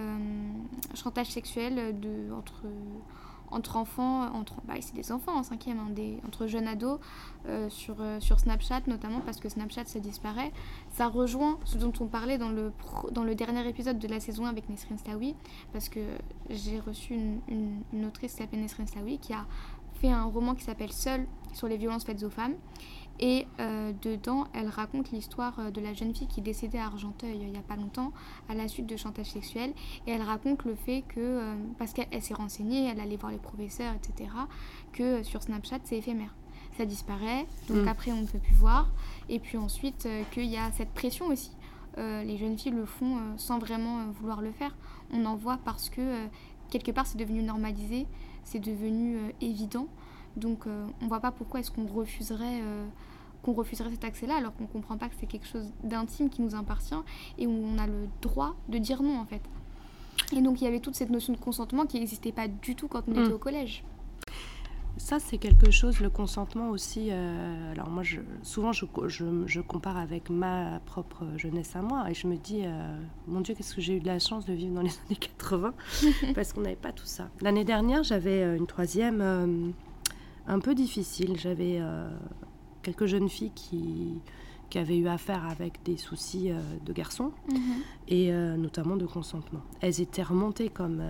chantage 0.95 1.29
sexuel 1.29 1.99
de, 1.99 2.33
entre 2.33 2.65
entre 3.52 3.76
enfants, 3.76 4.23
entre, 4.35 4.54
bah, 4.64 4.75
c'est 4.80 4.94
des 4.94 5.12
enfants 5.12 5.37
en 5.37 5.42
cinquième, 5.42 5.78
hein, 5.78 5.90
des, 5.90 6.18
entre 6.26 6.47
jeunes 6.47 6.66
ados, 6.66 6.99
euh, 7.47 7.68
sur, 7.71 7.97
euh, 8.00 8.18
sur 8.21 8.40
Snapchat 8.40 8.82
notamment, 8.87 9.21
parce 9.21 9.38
que 9.38 9.49
Snapchat 9.49 9.85
ça 9.85 10.00
disparaît. 10.00 10.52
Ça 10.90 11.09
rejoint 11.09 11.59
ce 11.64 11.78
dont 11.78 11.92
on 12.00 12.06
parlait 12.06 12.38
dans 12.38 12.50
le, 12.50 12.73
dans 13.12 13.25
le 13.25 13.35
dernier 13.35 13.66
épisode 13.68 13.99
de 13.99 14.09
la 14.09 14.21
saison 14.21 14.47
avec 14.47 14.68
Nesrin 14.68 14.97
Slaoui, 14.97 15.35
parce 15.73 15.88
que 15.88 16.00
j'ai 16.50 16.80
reçu 16.80 17.14
une, 17.14 17.40
une, 17.92 18.06
autrice 18.06 18.32
qui 18.32 18.38
s'appelle 18.38 18.61
Nesrin 18.61 18.87
Slaoui, 18.87 19.18
qui 19.18 19.32
a 19.32 19.47
fait 20.00 20.11
un 20.11 20.25
roman 20.25 20.54
qui 20.54 20.64
s'appelle 20.64 20.92
Seul 20.92 21.26
sur 21.52 21.68
les 21.68 21.76
violences 21.76 22.04
faites 22.04 22.23
aux 22.23 22.30
femmes. 22.30 22.54
Et 23.25 23.47
euh, 23.61 23.93
dedans, 24.02 24.49
elle 24.52 24.69
raconte 24.69 25.12
l'histoire 25.12 25.57
euh, 25.61 25.71
de 25.71 25.81
la 25.81 25.95
jeune 25.95 26.12
fille 26.12 26.26
qui 26.26 26.41
est 26.41 26.43
décédée 26.43 26.79
à 26.79 26.87
Argenteuil 26.87 27.38
il 27.41 27.52
n'y 27.52 27.57
a 27.57 27.62
pas 27.62 27.76
longtemps 27.76 28.12
à 28.49 28.55
la 28.55 28.67
suite 28.67 28.87
de 28.87 28.97
chantage 28.97 29.31
sexuel. 29.31 29.73
Et 30.09 30.11
elle 30.11 30.23
raconte 30.23 30.64
le 30.64 30.75
fait 30.75 31.05
que, 31.07 31.21
euh, 31.21 31.55
parce 31.79 31.93
qu'elle 31.93 32.21
s'est 32.21 32.35
renseignée, 32.35 32.88
elle 32.91 32.99
allait 32.99 33.17
voir 33.17 33.31
les 33.31 33.38
professeurs, 33.38 33.95
etc., 33.95 34.29
que 34.93 35.23
sur 35.23 35.41
Snapchat, 35.41 35.79
c'est 35.85 35.99
éphémère. 35.99 36.35
Ça 36.76 36.85
disparaît, 36.85 37.47
donc 37.69 37.85
mm. 37.85 37.88
après 37.88 38.12
on 38.12 38.23
ne 38.23 38.26
peut 38.26 38.41
plus 38.41 38.55
voir. 38.55 38.91
Et 39.29 39.38
puis 39.38 39.57
ensuite, 39.57 40.09
qu'il 40.33 40.47
y 40.47 40.57
a 40.57 40.73
cette 40.73 40.91
pression 40.91 41.26
aussi. 41.26 41.52
les 41.99 42.37
jeunes 42.38 42.59
filles 42.59 42.73
le 42.73 42.87
font 42.87 43.19
sans 43.37 43.59
vraiment 43.59 44.07
vouloir 44.19 44.41
le 44.41 44.50
faire. 44.50 44.75
On 45.12 45.25
en 45.26 45.37
voit 45.37 45.59
parce 45.64 45.91
que 45.91 46.26
quelque 46.71 46.91
part 46.91 47.07
c'est 47.07 47.19
devenu 47.19 47.43
normalisé, 47.43 48.07
c'est 48.43 48.59
devenu 48.59 49.19
évident. 49.43 49.87
Donc 50.37 50.67
euh, 50.67 50.87
on 51.00 51.05
ne 51.05 51.09
voit 51.09 51.21
pas 51.21 51.33
pourquoi 51.33 51.61
est-ce 51.61 51.71
qu'on 51.71 51.87
refuserait, 51.87 52.61
euh, 52.62 52.87
qu'on 53.43 53.53
refuserait 53.53 53.91
cet 53.91 54.05
accès-là 54.05 54.37
alors 54.37 54.55
qu'on 54.55 54.65
ne 54.65 54.69
comprend 54.69 54.97
pas 54.97 55.09
que 55.09 55.15
c'est 55.19 55.27
quelque 55.27 55.47
chose 55.47 55.73
d'intime 55.83 56.31
qui 56.31 56.43
nous 56.43 56.55
appartient 56.55 56.95
et 57.39 57.47
où 57.47 57.51
on 57.51 57.79
a 57.79 57.87
le 57.87 58.09
droit 58.21 58.55
de 58.69 58.79
dire 58.79 59.03
non 59.03 59.19
en 59.19 59.27
fait. 59.27 59.43
Et 60.35 60.41
donc 60.41 60.61
il 60.61 60.65
y 60.65 60.67
avait 60.67 60.81
toute 60.81 60.95
cette 60.95 61.11
notion 61.11 61.33
de 61.33 61.39
consentement 61.39 61.87
qui 61.87 61.99
n'existait 61.99 62.33
pas 62.33 62.49
du 62.49 62.75
tout 62.75 62.89
quand 62.89 63.03
on 63.09 63.13
était 63.13 63.31
mm. 63.31 63.33
au 63.33 63.39
collège. 63.39 63.85
Ça, 64.99 65.19
c'est 65.19 65.39
quelque 65.39 65.71
chose, 65.71 66.01
le 66.01 66.11
consentement 66.11 66.69
aussi. 66.69 67.09
Euh, 67.11 67.73
alors, 67.73 67.89
moi, 67.89 68.03
je, 68.03 68.21
souvent, 68.43 68.73
je, 68.73 68.85
je, 69.47 69.61
compare 69.63 69.97
avec 69.97 70.29
ma 70.29 70.81
propre 70.85 71.25
jeunesse 71.39 71.75
à 71.75 71.81
moi 71.81 72.11
et 72.11 72.15
je 72.15 72.27
me 72.27 72.37
dis, 72.37 72.65
mon 73.27 73.41
Dieu, 73.41 73.55
qu'est-ce 73.55 73.75
que 73.75 73.81
j'ai 73.81 73.97
eu 73.97 74.01
de 74.01 74.07
la 74.07 74.19
chance 74.19 74.45
de 74.45 74.53
vivre 74.53 74.75
dans 74.75 74.83
les 74.83 74.91
années 75.07 75.17
80 75.19 75.73
parce 76.35 76.53
qu'on 76.53 76.61
n'avait 76.61 76.77
pas 76.77 76.93
tout 76.93 77.07
ça. 77.07 77.31
L'année 77.41 77.65
dernière, 77.65 78.03
j'avais 78.03 78.43
une 78.57 78.67
troisième 78.67 79.73
un 80.47 80.59
peu 80.61 80.75
difficile. 80.75 81.37
J'avais 81.39 81.79
euh, 81.81 82.09
quelques 82.83 83.07
jeunes 83.07 83.29
filles 83.29 83.53
qui, 83.55 84.19
qui 84.71 84.79
avaient 84.79 84.99
eu 84.99 85.09
affaire 85.09 85.47
avec 85.47 85.83
des 85.85 85.97
soucis 85.97 86.51
euh, 86.51 86.61
de 86.85 86.93
garçons 86.93 87.33
mhm. 87.51 87.59
et 88.09 88.33
euh, 88.33 88.57
notamment 88.57 88.97
de 88.97 89.07
consentement. 89.07 89.61
Elles 89.81 90.01
étaient 90.01 90.23
remontées 90.23 90.69
comme 90.69 91.03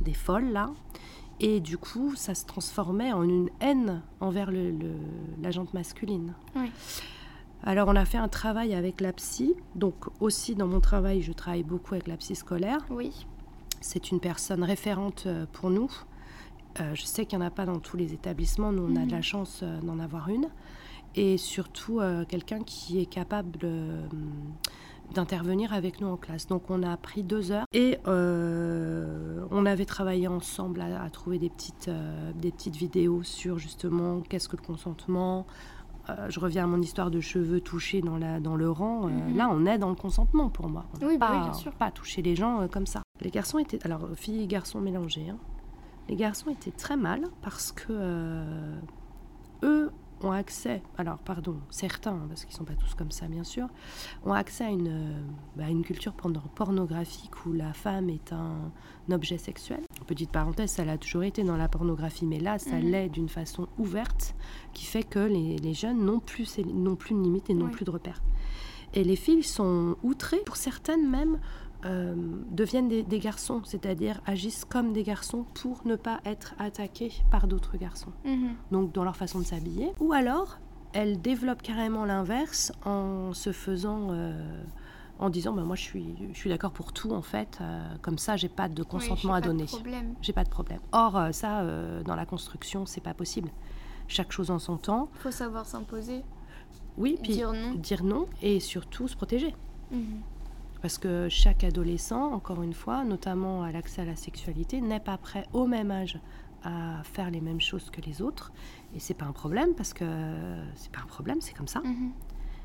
des 0.00 0.14
folles 0.14 0.50
là. 0.52 0.70
Et 1.40 1.60
du 1.60 1.78
coup, 1.78 2.14
ça 2.14 2.34
se 2.34 2.46
transformait 2.46 3.12
en 3.12 3.24
une 3.24 3.50
haine 3.60 4.02
envers 4.20 4.52
le, 4.52 4.72
la 5.42 5.50
jante 5.50 5.74
masculine. 5.74 6.32
Alors, 7.64 7.88
on 7.88 7.96
a 7.96 8.04
fait 8.04 8.18
un 8.18 8.28
travail 8.28 8.72
avec 8.72 9.00
la 9.00 9.12
psy. 9.12 9.54
Donc, 9.74 9.96
aussi 10.20 10.54
dans 10.54 10.68
mon 10.68 10.78
travail, 10.78 11.22
je 11.22 11.32
travaille 11.32 11.64
beaucoup 11.64 11.94
avec 11.94 12.06
la 12.06 12.16
psy 12.16 12.36
scolaire. 12.36 12.86
Oui. 12.88 13.26
C'est 13.80 14.12
une 14.12 14.20
personne 14.20 14.62
référente 14.62 15.26
pour 15.52 15.70
nous. 15.70 15.90
Euh, 16.80 16.94
je 16.94 17.04
sais 17.04 17.26
qu'il 17.26 17.38
n'y 17.38 17.44
en 17.44 17.46
a 17.46 17.50
pas 17.50 17.66
dans 17.66 17.78
tous 17.78 17.96
les 17.96 18.12
établissements. 18.12 18.72
Nous, 18.72 18.82
on 18.82 18.96
a 18.96 19.04
de 19.04 19.10
la 19.10 19.18
mhm. 19.18 19.22
chance 19.22 19.60
euh, 19.62 19.80
d'en 19.80 19.98
avoir 19.98 20.28
une. 20.28 20.48
Et 21.14 21.36
surtout, 21.38 22.00
euh, 22.00 22.24
quelqu'un 22.24 22.60
qui 22.60 23.00
est 23.00 23.06
capable 23.06 23.68
d'intervenir 25.14 25.72
avec 25.72 26.00
nous 26.00 26.08
en 26.08 26.16
classe. 26.16 26.48
Donc, 26.48 26.70
on 26.70 26.82
a 26.82 26.96
pris 26.96 27.22
deux 27.22 27.52
heures 27.52 27.66
et 27.72 27.98
on 28.06 29.66
avait 29.66 29.84
travaillé 29.84 30.26
ensemble 30.26 30.80
à, 30.80 31.08
trouver 31.10 31.38
des 31.38 31.50
petites, 31.50 31.88
des 32.34 32.50
petites 32.50 32.74
vidéos 32.74 33.22
sur 33.22 33.58
justement 33.58 34.22
qu'est-ce 34.22 34.48
que 34.48 34.56
le 34.56 34.62
consentement. 34.62 35.46
je 36.28 36.40
reviens 36.40 36.64
à 36.64 36.66
mon 36.66 36.82
histoire 36.82 37.12
de 37.12 37.20
cheveux 37.20 37.60
touchés 37.60 38.00
dans, 38.00 38.18
la, 38.18 38.40
dans 38.40 38.56
le 38.56 38.68
rang. 38.68 39.06
Mhm. 39.06 39.36
Là, 39.36 39.48
on 39.52 39.66
est 39.66 39.78
dans 39.78 39.90
le 39.90 39.94
consentement 39.94 40.48
pour 40.48 40.68
moi. 40.68 40.86
oui, 41.00 41.16
bah 41.16 41.28
pas, 41.28 41.44
bien 41.44 41.52
sûr. 41.52 41.72
Pas 41.74 41.92
toucher 41.92 42.22
les 42.22 42.34
gens 42.34 42.66
comme 42.66 42.86
ça. 42.86 43.02
Les 43.20 43.30
garçons 43.30 43.60
étaient. 43.60 43.84
Alors, 43.84 44.08
filles 44.16 44.42
et 44.42 44.46
garçons 44.48 44.80
mélangés. 44.80 45.28
Hein. 45.30 45.38
Les 46.08 46.16
garçons 46.16 46.50
étaient 46.50 46.70
très 46.70 46.96
mal 46.96 47.22
parce 47.42 47.72
que 47.72 47.86
euh, 47.90 48.78
eux 49.62 49.90
ont 50.22 50.32
accès, 50.32 50.82
alors 50.96 51.18
pardon, 51.18 51.56
certains, 51.70 52.12
hein, 52.12 52.26
parce 52.28 52.44
qu'ils 52.44 52.54
ne 52.54 52.58
sont 52.58 52.64
pas 52.64 52.74
tous 52.74 52.94
comme 52.94 53.10
ça 53.10 53.26
bien 53.26 53.44
sûr, 53.44 53.68
ont 54.24 54.32
accès 54.32 54.64
à 54.64 54.70
une, 54.70 54.88
euh, 54.88 55.20
bah, 55.56 55.68
une 55.68 55.82
culture 55.82 56.12
pornographique 56.12 57.46
où 57.46 57.52
la 57.52 57.72
femme 57.72 58.08
est 58.08 58.32
un, 58.32 58.70
objet 59.10 59.38
sexuel. 59.38 59.80
Petite 60.06 60.30
parenthèse, 60.30 60.70
ça 60.70 60.84
l'a 60.84 60.96
toujours 60.96 61.24
été 61.24 61.42
dans 61.42 61.56
la 61.56 61.68
pornographie, 61.68 62.24
mais 62.24 62.40
là, 62.40 62.58
ça 62.58 62.76
mhm. 62.76 62.90
l'est 62.90 63.08
d'une 63.08 63.28
façon 63.28 63.68
ouverte, 63.78 64.34
qui 64.72 64.86
fait 64.86 65.02
que 65.02 65.18
les, 65.18 65.74
jeunes 65.74 66.04
n'ont 66.04 66.20
plus, 66.20 66.58
n'ont 66.58 66.96
plus 66.96 67.14
de 67.14 67.20
limites 67.20 67.50
et 67.50 67.54
n'ont 67.54 67.68
plus 67.68 67.84
de 67.84 67.90
repères. 67.90 68.22
Et 68.94 69.04
les 69.04 69.16
filles 69.16 69.42
sont 69.42 69.96
outrées, 70.02 70.40
pour 70.46 70.56
certaines 70.56 71.08
même, 71.08 71.38
euh, 71.84 72.14
deviennent 72.50 72.88
des, 72.88 73.18
garçons, 73.18 73.62
c'est-à-dire 73.64 74.20
agissent 74.26 74.64
comme 74.64 74.92
des 74.92 75.02
garçons 75.02 75.44
pour 75.54 75.86
ne 75.86 75.96
pas 75.96 76.20
être 76.24 76.54
attaquées 76.58 77.12
par 77.30 77.46
d'autres 77.46 77.76
garçons. 77.76 78.12
Mhm. 78.24 78.54
Donc 78.70 78.92
dans 78.92 79.04
leur 79.04 79.16
façon 79.16 79.38
de 79.38 79.44
s'habiller. 79.44 79.92
Ou 80.00 80.12
alors, 80.12 80.58
elles 80.92 81.20
développent 81.20 81.62
carrément 81.62 82.04
l'inverse 82.04 82.72
en 82.84 83.32
se 83.34 83.52
faisant... 83.52 84.08
Euh, 84.10 84.62
en 85.20 85.30
disant 85.30 85.52
bah, 85.52 85.62
moi 85.62 85.76
je 85.76 85.82
suis, 85.82 86.16
je 86.32 86.36
suis 86.36 86.50
d'accord 86.50 86.72
pour 86.72 86.92
tout 86.92 87.12
en 87.12 87.22
fait, 87.22 87.58
euh, 87.60 87.94
comme 88.02 88.18
ça 88.18 88.36
j'ai 88.36 88.48
pas 88.48 88.68
de 88.68 88.82
consentement 88.82 89.34
à 89.34 89.40
donner. 89.40 89.66
J'ai 90.22 90.32
pas 90.32 90.42
de 90.42 90.48
problème. 90.48 90.80
Or 90.90 91.28
ça 91.30 91.64
dans 92.04 92.16
la 92.16 92.26
construction 92.26 92.84
c'est 92.84 93.00
pas 93.00 93.14
possible. 93.14 93.50
Chaque 94.08 94.32
chose 94.32 94.50
en 94.50 94.58
son 94.58 94.76
temps. 94.76 95.08
Il 95.14 95.20
faut 95.20 95.30
savoir 95.30 95.66
s'imposer. 95.66 96.24
Oui, 96.96 97.16
puis 97.22 97.34
dire 97.34 97.52
non. 97.52 97.74
dire 97.74 98.02
non 98.02 98.26
et 98.42 98.58
surtout 98.58 99.06
se 99.06 99.16
protéger. 99.16 99.54
Mhm. 99.92 100.20
Parce 100.84 100.98
que 100.98 101.30
chaque 101.30 101.64
adolescent, 101.64 102.34
encore 102.34 102.62
une 102.62 102.74
fois, 102.74 103.04
notamment 103.04 103.62
à 103.62 103.72
l'accès 103.72 104.02
à 104.02 104.04
la 104.04 104.16
sexualité, 104.16 104.82
n'est 104.82 105.00
pas 105.00 105.16
prêt 105.16 105.46
au 105.54 105.66
même 105.66 105.90
âge 105.90 106.20
à 106.62 107.02
faire 107.04 107.30
les 107.30 107.40
mêmes 107.40 107.62
choses 107.62 107.88
que 107.88 108.02
les 108.02 108.20
autres. 108.20 108.52
Et 108.94 109.00
c'est 109.00 109.14
pas 109.14 109.24
un 109.24 109.32
problème 109.32 109.72
parce 109.74 109.94
que 109.94 110.04
c'est 110.74 110.92
pas 110.92 111.00
un 111.00 111.06
problème, 111.06 111.40
c'est 111.40 111.54
comme 111.54 111.68
ça. 111.68 111.80
Mhm. 111.80 112.12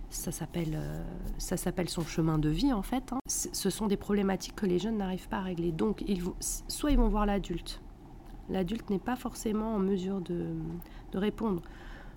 Ça 0.09 0.33
s'appelle, 0.33 0.73
euh, 0.75 1.01
ça 1.37 1.55
s'appelle 1.55 1.87
son 1.87 2.01
chemin 2.01 2.37
de 2.37 2.49
vie 2.49 2.73
en 2.73 2.81
fait. 2.81 3.13
Hein. 3.13 3.19
Ce 3.25 3.69
sont 3.69 3.87
des 3.87 3.95
problématiques 3.95 4.55
que 4.55 4.65
les 4.65 4.79
jeunes 4.79 4.97
n'arrivent 4.97 5.29
pas 5.29 5.37
à 5.37 5.43
régler. 5.43 5.71
Donc, 5.71 6.03
ils 6.05 6.21
soit 6.41 6.91
ils 6.91 6.97
vont 6.97 7.07
voir 7.07 7.25
l'adulte. 7.25 7.81
L'adulte 8.49 8.89
n'est 8.89 8.99
pas 8.99 9.15
forcément 9.15 9.75
en 9.75 9.79
mesure 9.79 10.19
de, 10.19 10.55
de 11.13 11.17
répondre. 11.17 11.61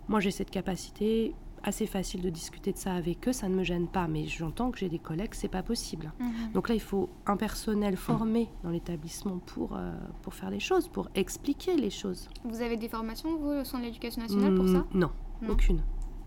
Moi, 0.08 0.18
j'ai 0.18 0.32
cette 0.32 0.50
capacité 0.50 1.32
assez 1.64 1.86
facile 1.86 2.22
de 2.22 2.30
discuter 2.30 2.72
de 2.72 2.76
ça 2.76 2.94
avec 2.94 3.26
eux, 3.28 3.32
ça 3.32 3.48
ne 3.48 3.54
me 3.54 3.64
gêne 3.64 3.86
pas, 3.86 4.08
mais 4.08 4.26
j'entends 4.26 4.70
que 4.70 4.78
j'ai 4.78 4.88
des 4.88 4.98
collègues, 4.98 5.34
c'est 5.34 5.48
pas 5.48 5.62
possible. 5.62 6.12
Mhm. 6.18 6.52
Donc 6.54 6.68
là, 6.68 6.74
il 6.74 6.80
faut 6.80 7.08
un 7.26 7.36
personnel 7.36 7.96
formé 7.96 8.48
dans 8.62 8.70
l'établissement 8.70 9.38
pour, 9.38 9.76
euh, 9.76 9.92
pour 10.22 10.34
faire 10.34 10.50
les 10.50 10.60
choses, 10.60 10.88
pour 10.88 11.08
expliquer 11.14 11.76
les 11.76 11.90
choses. 11.90 12.28
Vous 12.44 12.60
avez 12.60 12.76
des 12.76 12.88
formations, 12.88 13.36
vous, 13.36 13.60
au 13.60 13.64
sein 13.64 13.78
de 13.78 13.84
l'éducation 13.84 14.22
nationale, 14.22 14.54
pour 14.54 14.68
ça? 14.68 14.86
mm, 14.92 14.98
non, 14.98 15.10
aucune. 15.48 15.82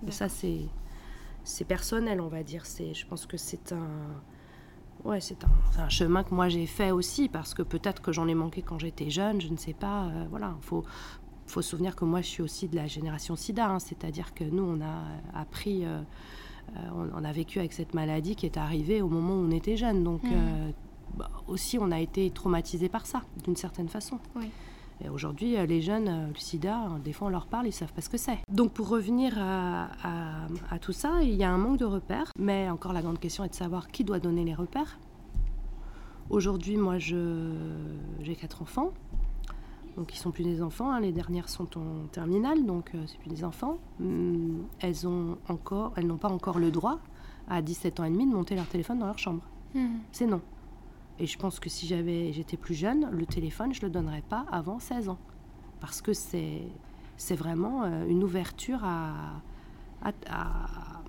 Ça, 0.09 0.29
c'est, 0.29 0.61
c'est 1.43 1.65
personnel, 1.65 2.21
on 2.21 2.27
va 2.27 2.43
dire. 2.43 2.65
C'est, 2.65 2.93
je 2.93 3.05
pense 3.05 3.25
que 3.25 3.37
c'est 3.37 3.71
un... 3.73 3.87
Ouais, 5.03 5.19
c'est 5.19 5.43
un, 5.43 5.83
un, 5.83 5.89
chemin 5.89 6.23
que 6.23 6.33
moi 6.33 6.49
j'ai 6.49 6.65
fait 6.65 6.89
aussi 6.89 7.29
parce 7.29 7.53
que 7.53 7.61
peut-être 7.61 8.01
que 8.01 8.11
j'en 8.11 8.27
ai 8.27 8.33
manqué 8.33 8.63
quand 8.63 8.79
j'étais 8.79 9.11
jeune, 9.11 9.39
je 9.39 9.49
ne 9.49 9.57
sais 9.57 9.73
pas. 9.73 10.05
Euh, 10.05 10.25
voilà, 10.31 10.55
faut 10.61 10.83
il 11.45 11.51
faut 11.51 11.61
se 11.61 11.69
souvenir 11.69 11.95
que 11.95 12.05
moi, 12.05 12.21
je 12.21 12.27
suis 12.27 12.41
aussi 12.41 12.67
de 12.67 12.75
la 12.75 12.87
génération 12.87 13.35
sida, 13.35 13.69
hein. 13.69 13.79
c'est-à-dire 13.79 14.33
que 14.33 14.43
nous, 14.43 14.63
on 14.63 14.81
a 14.81 15.39
appris, 15.39 15.85
euh, 15.85 16.01
euh, 16.75 17.09
on, 17.15 17.23
a 17.23 17.31
vécu 17.31 17.59
avec 17.59 17.71
cette 17.73 17.93
maladie 17.93 18.35
qui 18.35 18.45
est 18.45 18.57
arrivée 18.57 19.01
au 19.01 19.09
moment 19.09 19.35
où 19.35 19.45
on 19.47 19.51
était 19.51 19.77
jeune. 19.77 20.03
Donc, 20.03 20.23
mmh. 20.23 20.33
euh, 20.33 20.71
bah, 21.15 21.29
aussi, 21.47 21.77
on 21.77 21.91
a 21.91 21.99
été 21.99 22.29
traumatisé 22.31 22.89
par 22.89 23.05
ça, 23.05 23.21
d'une 23.43 23.55
certaine 23.55 23.89
façon. 23.89 24.19
Et 25.03 25.09
aujourd'hui, 25.09 25.57
les 25.67 25.81
jeunes, 25.81 26.29
le 26.33 26.39
sida, 26.39 26.87
des 27.03 27.11
fois, 27.11 27.27
on 27.27 27.29
leur 27.29 27.47
parle, 27.47 27.67
ils 27.67 27.73
savent 27.73 27.93
pas 27.93 28.01
ce 28.01 28.09
que 28.09 28.17
c'est. 28.17 28.39
Donc, 28.49 28.71
pour 28.71 28.87
revenir 28.87 29.33
à, 29.37 29.89
à, 30.71 30.79
tout 30.79 30.93
ça, 30.93 31.21
il 31.21 31.35
y 31.35 31.43
a 31.43 31.51
un 31.51 31.57
manque 31.57 31.77
de 31.77 31.85
repères, 31.85 32.31
mais 32.39 32.69
encore 32.69 32.93
la 32.93 33.01
grande 33.01 33.19
question 33.19 33.43
est 33.43 33.49
de 33.49 33.55
savoir 33.55 33.89
qui 33.89 34.05
doit 34.05 34.19
donner 34.19 34.45
les 34.45 34.53
repères. 34.53 34.97
Aujourd'hui, 36.29 36.77
moi, 36.77 36.97
j'ai 36.97 38.35
quatre 38.39 38.61
enfants. 38.61 38.93
Donc 39.97 40.13
ils 40.13 40.17
sont 40.17 40.31
plus 40.31 40.43
des 40.43 40.61
enfants, 40.61 40.91
hein. 40.91 40.99
les 40.99 41.11
dernières 41.11 41.47
sont 41.47 41.77
en 41.77 42.07
terminale, 42.11 42.65
donc 42.65 42.91
euh, 42.93 43.03
c'est 43.07 43.17
plus 43.17 43.29
des 43.29 43.43
enfants. 43.43 43.77
Hum, 44.01 44.65
elles 44.79 45.07
ont 45.07 45.37
encore, 45.47 45.93
elles 45.95 46.07
n'ont 46.07 46.17
pas 46.17 46.29
encore 46.29 46.59
le 46.59 46.69
droit 46.69 46.99
à 47.47 47.61
17 47.61 47.99
ans 47.99 48.03
et 48.03 48.09
demi 48.09 48.29
de 48.29 48.35
monter 48.35 48.55
leur 48.55 48.67
téléphone 48.67 48.99
dans 48.99 49.05
leur 49.05 49.19
chambre. 49.19 49.43
Hmm. 49.73 49.99
C'est 50.11 50.25
non. 50.25 50.41
Et 51.17 51.27
je 51.27 51.37
pense 51.37 51.61
que 51.61 51.69
si 51.69 51.87
j'avais, 51.87 52.33
j'étais 52.33 52.57
plus 52.57 52.75
jeune, 52.75 53.09
le 53.09 53.25
téléphone, 53.25 53.73
je 53.73 53.81
le 53.83 53.89
donnerais 53.89 54.23
pas 54.27 54.45
avant 54.51 54.79
16 54.79 55.09
ans, 55.09 55.19
parce 55.79 56.01
que 56.01 56.13
c'est 56.13 56.63
c'est 57.17 57.35
vraiment 57.35 57.83
euh, 57.83 58.05
une 58.07 58.25
ouverture 58.25 58.83
à, 58.83 59.41
à, 60.01 60.11
à 60.29 61.01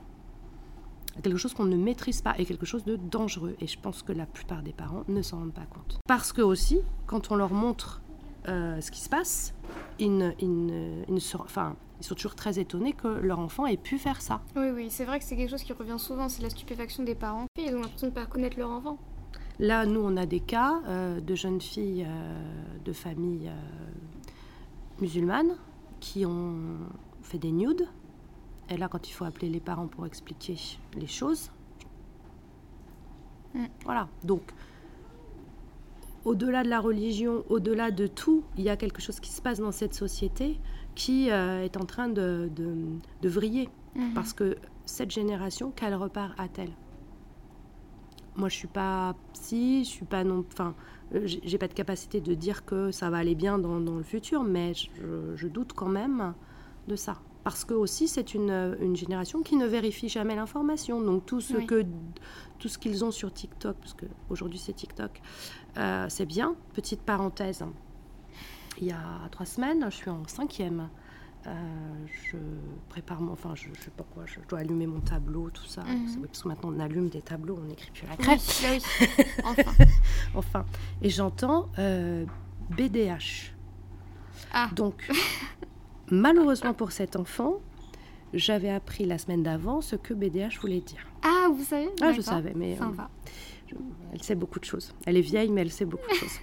quelque 1.23 1.39
chose 1.39 1.55
qu'on 1.55 1.65
ne 1.65 1.77
maîtrise 1.77 2.23
pas 2.23 2.35
et 2.39 2.45
quelque 2.45 2.67
chose 2.67 2.85
de 2.85 2.97
dangereux. 2.97 3.57
Et 3.61 3.67
je 3.67 3.79
pense 3.79 4.03
que 4.03 4.13
la 4.13 4.27
plupart 4.27 4.63
des 4.63 4.73
parents 4.73 5.03
ne 5.09 5.23
s'en 5.23 5.39
rendent 5.39 5.53
pas 5.53 5.67
compte. 5.67 5.99
Parce 6.07 6.33
que 6.33 6.43
aussi, 6.43 6.79
quand 7.07 7.33
on 7.33 7.35
leur 7.35 7.53
montre 7.53 8.03
euh, 8.49 8.81
ce 8.81 8.91
qui 8.91 9.01
se 9.01 9.09
passe, 9.09 9.55
ils, 9.99 10.35
sont, 11.19 11.41
enfin, 11.41 11.77
ils 12.01 12.07
sont 12.07 12.15
toujours 12.15 12.35
très 12.35 12.59
étonnés 12.59 12.93
que 12.93 13.09
leur 13.09 13.39
enfant 13.39 13.67
ait 13.67 13.77
pu 13.77 13.99
faire 13.99 14.21
ça. 14.21 14.41
Oui, 14.55 14.71
oui, 14.75 14.87
c'est 14.91 15.05
vrai 15.05 15.19
que 15.19 15.25
c'est 15.25 15.37
quelque 15.37 15.51
chose 15.51 15.63
qui 15.63 15.73
revient 15.73 15.99
souvent, 15.99 16.29
c'est 16.29 16.43
la 16.43 16.51
stupéfaction 16.51 17.03
des 17.03 17.15
parents. 17.15 17.47
Ils 17.59 17.75
ont 17.75 17.81
l'impression 17.81 18.07
de 18.07 18.13
ne 18.13 18.15
pas 18.15 18.27
connaître 18.27 18.59
leur 18.59 18.71
enfant. 18.71 18.99
Là, 19.59 19.87
nous, 19.87 20.01
on 20.01 20.17
a 20.17 20.27
des 20.27 20.41
cas 20.41 20.81
euh, 20.87 21.21
de 21.21 21.35
jeunes 21.35 21.61
filles 21.61 22.07
euh, 22.07 22.39
de 22.85 22.93
familles 22.93 23.51
musulmanes 25.01 25.57
qui 25.99 26.27
ont 26.27 26.79
fait 27.23 27.39
des 27.39 27.53
nudes. 27.53 27.89
Et 28.69 28.77
là, 28.77 28.89
quand 28.89 29.09
il 29.09 29.13
faut 29.13 29.25
appeler 29.25 29.49
les 29.49 29.61
parents 29.61 29.87
pour 29.87 30.07
expliquer 30.07 30.57
les 30.95 31.07
choses, 31.07 31.51
mm. 33.55 33.65
voilà. 33.85 34.09
Donc, 34.25 34.43
au-delà 36.27 36.65
de 36.65 36.69
la 36.69 36.81
religion, 36.81 37.45
au-delà 37.49 37.93
de 37.93 38.09
tout, 38.09 38.43
il 38.59 38.65
y 38.65 38.69
a 38.69 38.77
quelque 38.77 39.01
chose 39.01 39.21
qui 39.21 39.31
se 39.31 39.41
passe 39.41 39.61
dans 39.61 39.71
cette 39.71 39.95
société 39.95 40.59
qui 40.97 41.31
euh, 41.31 41.63
est 41.63 41.77
en 41.77 41.85
train 41.85 42.09
de, 42.09 42.51
de, 42.57 43.29
vriller. 43.29 43.69
Mhm. 43.95 44.13
Parce 44.13 44.33
que 44.33 44.57
cette 44.85 45.13
génération, 45.13 45.73
quel 45.75 45.95
repart 45.95 46.35
a-t-elle 46.37 46.73
Moi, 48.35 48.49
je 48.49 48.57
suis 48.57 48.67
pas 48.69 49.15
psy, 49.35 49.85
je 49.85 49.89
suis 49.89 50.05
pas 50.05 50.25
non, 50.25 50.45
enfin, 50.53 50.75
euh, 51.15 51.21
j'ai 51.25 51.59
pas 51.59 51.69
de 51.69 51.75
capacité 51.75 52.21
de 52.21 52.35
dire 52.35 52.65
que 52.65 52.91
ça 52.91 53.09
va 53.09 53.19
aller 53.19 53.37
bien 53.37 53.57
dans, 53.57 53.79
dans 53.79 53.95
le 53.95 54.03
futur, 54.03 54.43
mais 54.43 54.73
je, 54.75 55.47
doute 55.47 55.75
quand 55.75 55.89
même 55.89 56.35
de 56.89 56.97
ça 56.97 57.19
parce 57.45 57.65
que 57.65 57.75
aussi 57.75 58.09
c'est 58.09 58.35
une, 58.35 58.77
une, 58.81 58.97
génération 58.97 59.41
qui 59.41 59.55
ne 59.55 59.67
vérifie 59.67 60.09
jamais 60.09 60.35
l'information. 60.35 61.01
Donc 61.01 61.27
tout 61.27 61.41
ce 61.41 61.55
que 61.55 61.85
tout 62.59 62.67
ce 62.67 62.77
qu'ils 62.77 63.05
ont 63.05 63.13
sur 63.13 63.33
TikTok, 63.33 63.77
parce 63.77 63.95
qu'aujourd'hui 63.95 64.59
c'est 64.59 64.73
TikTok, 64.73 65.23
euh, 65.77 66.07
c'est 66.09 66.27
bien. 66.27 66.55
Petite 66.75 67.01
parenthèse, 67.03 67.65
il 68.81 68.87
y 68.87 68.93
a 68.93 69.29
trois 69.31 69.47
semaines, 69.47 69.85
je 69.91 69.97
suis 69.97 70.11
en 70.11 70.27
cinquième. 70.27 70.89
Euh, 71.47 71.51
je 72.31 72.37
prépare 72.89 73.21
mon, 73.21 73.33
enfin, 73.33 73.55
je, 73.55 73.69
je 73.73 73.81
sais 73.81 73.91
pas 73.91 74.05
quoi, 74.15 74.25
je 74.27 74.41
dois 74.49 74.59
allumer 74.61 74.87
mon 74.87 75.01
tableau, 75.01 75.49
tout 75.51 75.65
ça. 75.65 75.83
Mhm. 75.85 76.23
Parce 76.27 76.43
que 76.43 76.49
maintenant 76.49 76.73
on 76.75 76.81
allume 76.81 77.09
des 77.09 77.23
tableaux, 77.23 77.59
on 77.63 77.69
n'écrit 77.69 77.91
plus 77.93 78.05
à 78.07 78.11
la 78.11 78.17
crête. 78.17 78.63
Oui, 78.65 79.15
enfin. 79.45 79.73
enfin. 80.35 80.65
Et 81.03 81.11
j'entends 81.11 81.69
BDH. 82.71 82.99
Euh, 82.99 83.53
ah. 84.53 84.71
Donc, 84.75 85.09
malheureusement 86.11 86.75
pour 86.75 86.91
cet 86.91 87.15
enfant, 87.15 87.61
j'avais 88.35 88.71
appris 88.71 89.05
la 89.05 89.19
semaine 89.19 89.45
d'avant 89.45 89.81
ce 89.81 89.95
que 89.95 90.15
BDH 90.15 90.59
voulait 90.61 90.81
dire. 90.81 91.07
Ah, 91.23 91.49
vous 91.53 91.65
savez? 91.65 91.91
Ah, 92.03 92.13
je 92.13 92.21
savais, 92.23 92.55
mais 92.57 92.77
elle 94.13 94.23
sait 94.23 94.35
beaucoup 94.35 94.61
de 94.61 94.65
choses. 94.65 94.95
Elle 95.07 95.17
est 95.17 95.23
vieille, 95.23 95.51
mais 95.51 95.63
elle 95.63 95.71
sait 95.71 95.85
beaucoup 95.85 96.09
de 96.09 96.15
choses. 96.17 96.39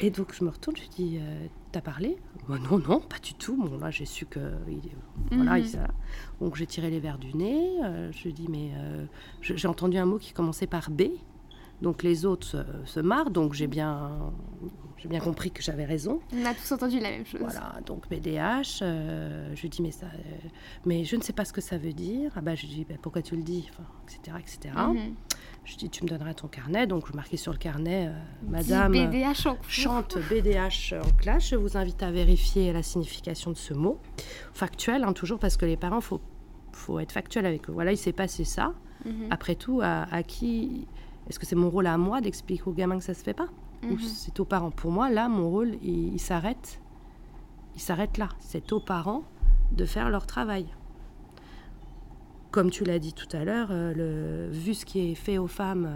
Et 0.00 0.10
donc 0.10 0.34
je 0.34 0.44
me 0.44 0.50
retourne, 0.50 0.76
je 0.76 0.82
lui 0.82 0.88
dis 0.90 1.18
euh, 1.20 1.46
T'as 1.72 1.80
parlé? 1.80 2.16
Bah, 2.48 2.56
Non, 2.70 2.78
non, 2.78 3.00
pas 3.00 3.18
du 3.18 3.34
tout. 3.34 3.56
Bon, 3.56 3.78
là, 3.78 3.90
j'ai 3.90 4.06
su 4.06 4.26
que. 4.26 4.40
voilà, 5.30 5.58
mhm. 5.58 5.88
Donc 6.40 6.56
j'ai 6.56 6.66
tiré 6.66 6.90
les 6.90 7.00
verres 7.00 7.18
du 7.18 7.34
nez. 7.36 7.80
Euh, 7.82 8.10
je 8.12 8.24
lui 8.24 8.32
dis 8.32 8.46
Mais 8.48 8.72
euh, 8.76 9.06
j'ai 9.40 9.68
entendu 9.68 9.96
un 9.96 10.06
mot 10.06 10.18
qui 10.18 10.32
commençait 10.32 10.66
par 10.66 10.90
B. 10.90 11.02
Donc 11.82 12.02
les 12.02 12.24
autres 12.24 12.64
se, 12.84 13.00
marrent, 13.00 13.30
donc 13.30 13.52
j'ai 13.52 13.66
bien, 13.66 14.32
j'ai 14.96 15.08
bien 15.08 15.18
compris 15.18 15.50
que 15.50 15.60
j'avais 15.60 15.84
raison. 15.84 16.20
On 16.32 16.44
a 16.44 16.54
tous 16.54 16.70
entendu 16.70 17.00
la 17.00 17.10
même 17.10 17.26
chose. 17.26 17.40
Voilà, 17.40 17.80
donc 17.84 18.08
BDH, 18.08 18.78
je 18.80 19.60
lui 19.60 19.68
dis 19.68 19.82
mais 19.82 19.90
ça, 19.90 20.06
mais 20.86 21.04
je 21.04 21.16
ne 21.16 21.20
sais 21.20 21.32
pas 21.32 21.44
ce 21.44 21.52
que 21.52 21.60
ça 21.60 21.76
veut 21.76 21.92
dire. 21.92 22.30
Ah 22.36 22.40
bah 22.40 22.54
je 22.54 22.62
lui 22.62 22.68
dis 22.68 22.86
bah, 22.88 22.94
pourquoi 23.02 23.22
tu 23.22 23.34
le 23.36 23.42
dis, 23.42 23.68
enfin, 23.70 23.84
etc. 24.08 24.36
etc. 24.40 24.74
Je 25.64 25.76
dis, 25.76 25.88
tu 25.88 26.04
me 26.04 26.08
donneras 26.08 26.34
ton 26.34 26.46
carnet. 26.46 26.86
Donc, 26.86 27.08
je 27.08 27.14
marquais 27.14 27.38
sur 27.38 27.52
le 27.52 27.58
carnet, 27.58 28.08
euh, 28.08 28.12
Madame 28.48 28.92
BDH 28.92 29.46
en 29.46 29.56
chante 29.66 30.18
BDH 30.28 30.94
en 30.94 31.10
classe. 31.16 31.48
Je 31.48 31.56
vous 31.56 31.76
invite 31.76 32.02
à 32.02 32.10
vérifier 32.10 32.72
la 32.72 32.82
signification 32.82 33.50
de 33.50 33.56
ce 33.56 33.72
mot. 33.72 33.98
Factuel, 34.52 35.04
hein, 35.04 35.14
toujours 35.14 35.38
parce 35.38 35.56
que 35.56 35.64
les 35.64 35.78
parents, 35.78 36.00
il 36.00 36.04
faut, 36.04 36.20
faut 36.72 36.98
être 36.98 37.12
factuel 37.12 37.46
avec 37.46 37.68
eux. 37.70 37.72
Voilà, 37.72 37.92
il 37.92 37.96
s'est 37.96 38.12
passé 38.12 38.44
ça. 38.44 38.74
Mhm. 39.06 39.28
Après 39.30 39.54
tout, 39.54 39.80
à, 39.82 40.22
qui 40.22 40.86
Est-ce 41.28 41.38
que 41.38 41.46
c'est 41.46 41.56
mon 41.56 41.70
rôle 41.70 41.86
à 41.86 41.96
moi 41.96 42.20
d'expliquer 42.20 42.64
aux 42.66 42.72
gamins 42.72 42.98
que 42.98 43.04
ça 43.04 43.14
se 43.14 43.22
fait 43.22 43.34
pas? 43.34 43.48
Ou 43.84 43.94
mhm. 43.94 43.98
c'est 43.98 44.38
aux 44.40 44.44
parents? 44.44 44.70
Pour 44.70 44.90
moi, 44.90 45.08
là, 45.08 45.28
mon 45.28 45.48
rôle, 45.48 45.76
il, 45.82 46.12
il 46.12 46.20
s'arrête. 46.20 46.80
Il 47.74 47.80
s'arrête 47.80 48.18
là. 48.18 48.28
C'est 48.38 48.70
aux 48.72 48.80
parents 48.80 49.24
de 49.72 49.86
faire 49.86 50.10
leur 50.10 50.26
travail. 50.26 50.66
Comme 52.54 52.70
tu 52.70 52.84
l'as 52.84 53.00
dit 53.00 53.12
tout 53.12 53.26
à 53.36 53.44
l'heure, 53.44 53.70
le, 53.72 54.48
vu 54.52 54.74
ce 54.74 54.86
qui 54.86 55.10
est 55.10 55.16
fait 55.16 55.38
aux 55.38 55.48
femmes, 55.48 55.90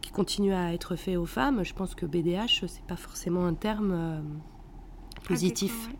qui 0.00 0.12
continue 0.12 0.54
à 0.54 0.72
être 0.72 0.94
fait 0.94 1.16
aux 1.16 1.26
femmes, 1.26 1.64
je 1.64 1.74
pense 1.74 1.96
que 1.96 2.06
BDH, 2.06 2.64
c'est 2.68 2.84
pas 2.84 2.94
forcément 2.94 3.44
un 3.44 3.54
terme 3.54 4.22
positif. 5.24 5.90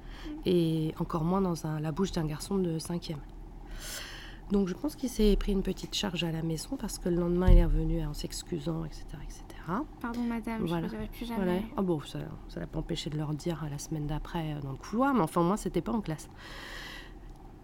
Et 0.46 0.94
encore 1.00 1.24
moins 1.24 1.40
dans 1.40 1.54
la 1.80 1.90
bouche 1.90 2.12
d'un 2.12 2.26
garçon 2.26 2.58
de 2.58 2.78
cinquième. 2.78 3.18
Donc 4.52 4.68
je 4.68 4.74
pense 4.74 4.94
qu'il 4.94 5.08
s'est 5.08 5.34
pris 5.36 5.50
une 5.50 5.62
petite 5.62 5.94
charge 5.94 6.22
à 6.22 6.30
la 6.30 6.42
maison 6.42 6.76
parce 6.76 6.98
que 6.98 7.08
le 7.08 7.16
lendemain 7.16 7.50
il 7.50 7.58
est 7.58 7.64
revenu 7.64 8.04
en 8.04 8.14
s'excusant, 8.14 8.84
etc., 8.84 9.04
etc. 9.24 9.42
Pardon 10.00 10.20
madame, 10.20 10.64
je 10.66 10.74
ne 10.74 10.88
dirai 10.88 11.08
plus 11.10 11.26
jamais. 11.26 11.44
Voilà. 11.44 11.60
Ah 11.76 11.82
bon, 11.82 12.00
ça 12.02 12.18
ne 12.18 12.60
l'a 12.60 12.66
pas 12.68 12.78
empêché 12.78 13.10
de 13.10 13.16
leur 13.16 13.32
dire 13.34 13.66
la 13.68 13.78
semaine 13.78 14.06
d'après 14.06 14.52
euh, 14.52 14.60
dans 14.60 14.70
le 14.70 14.76
couloir, 14.76 15.12
mais 15.12 15.22
enfin 15.22 15.42
moi 15.42 15.56
c'était 15.56 15.80
pas 15.80 15.92
en 15.92 16.00
classe. 16.00 16.28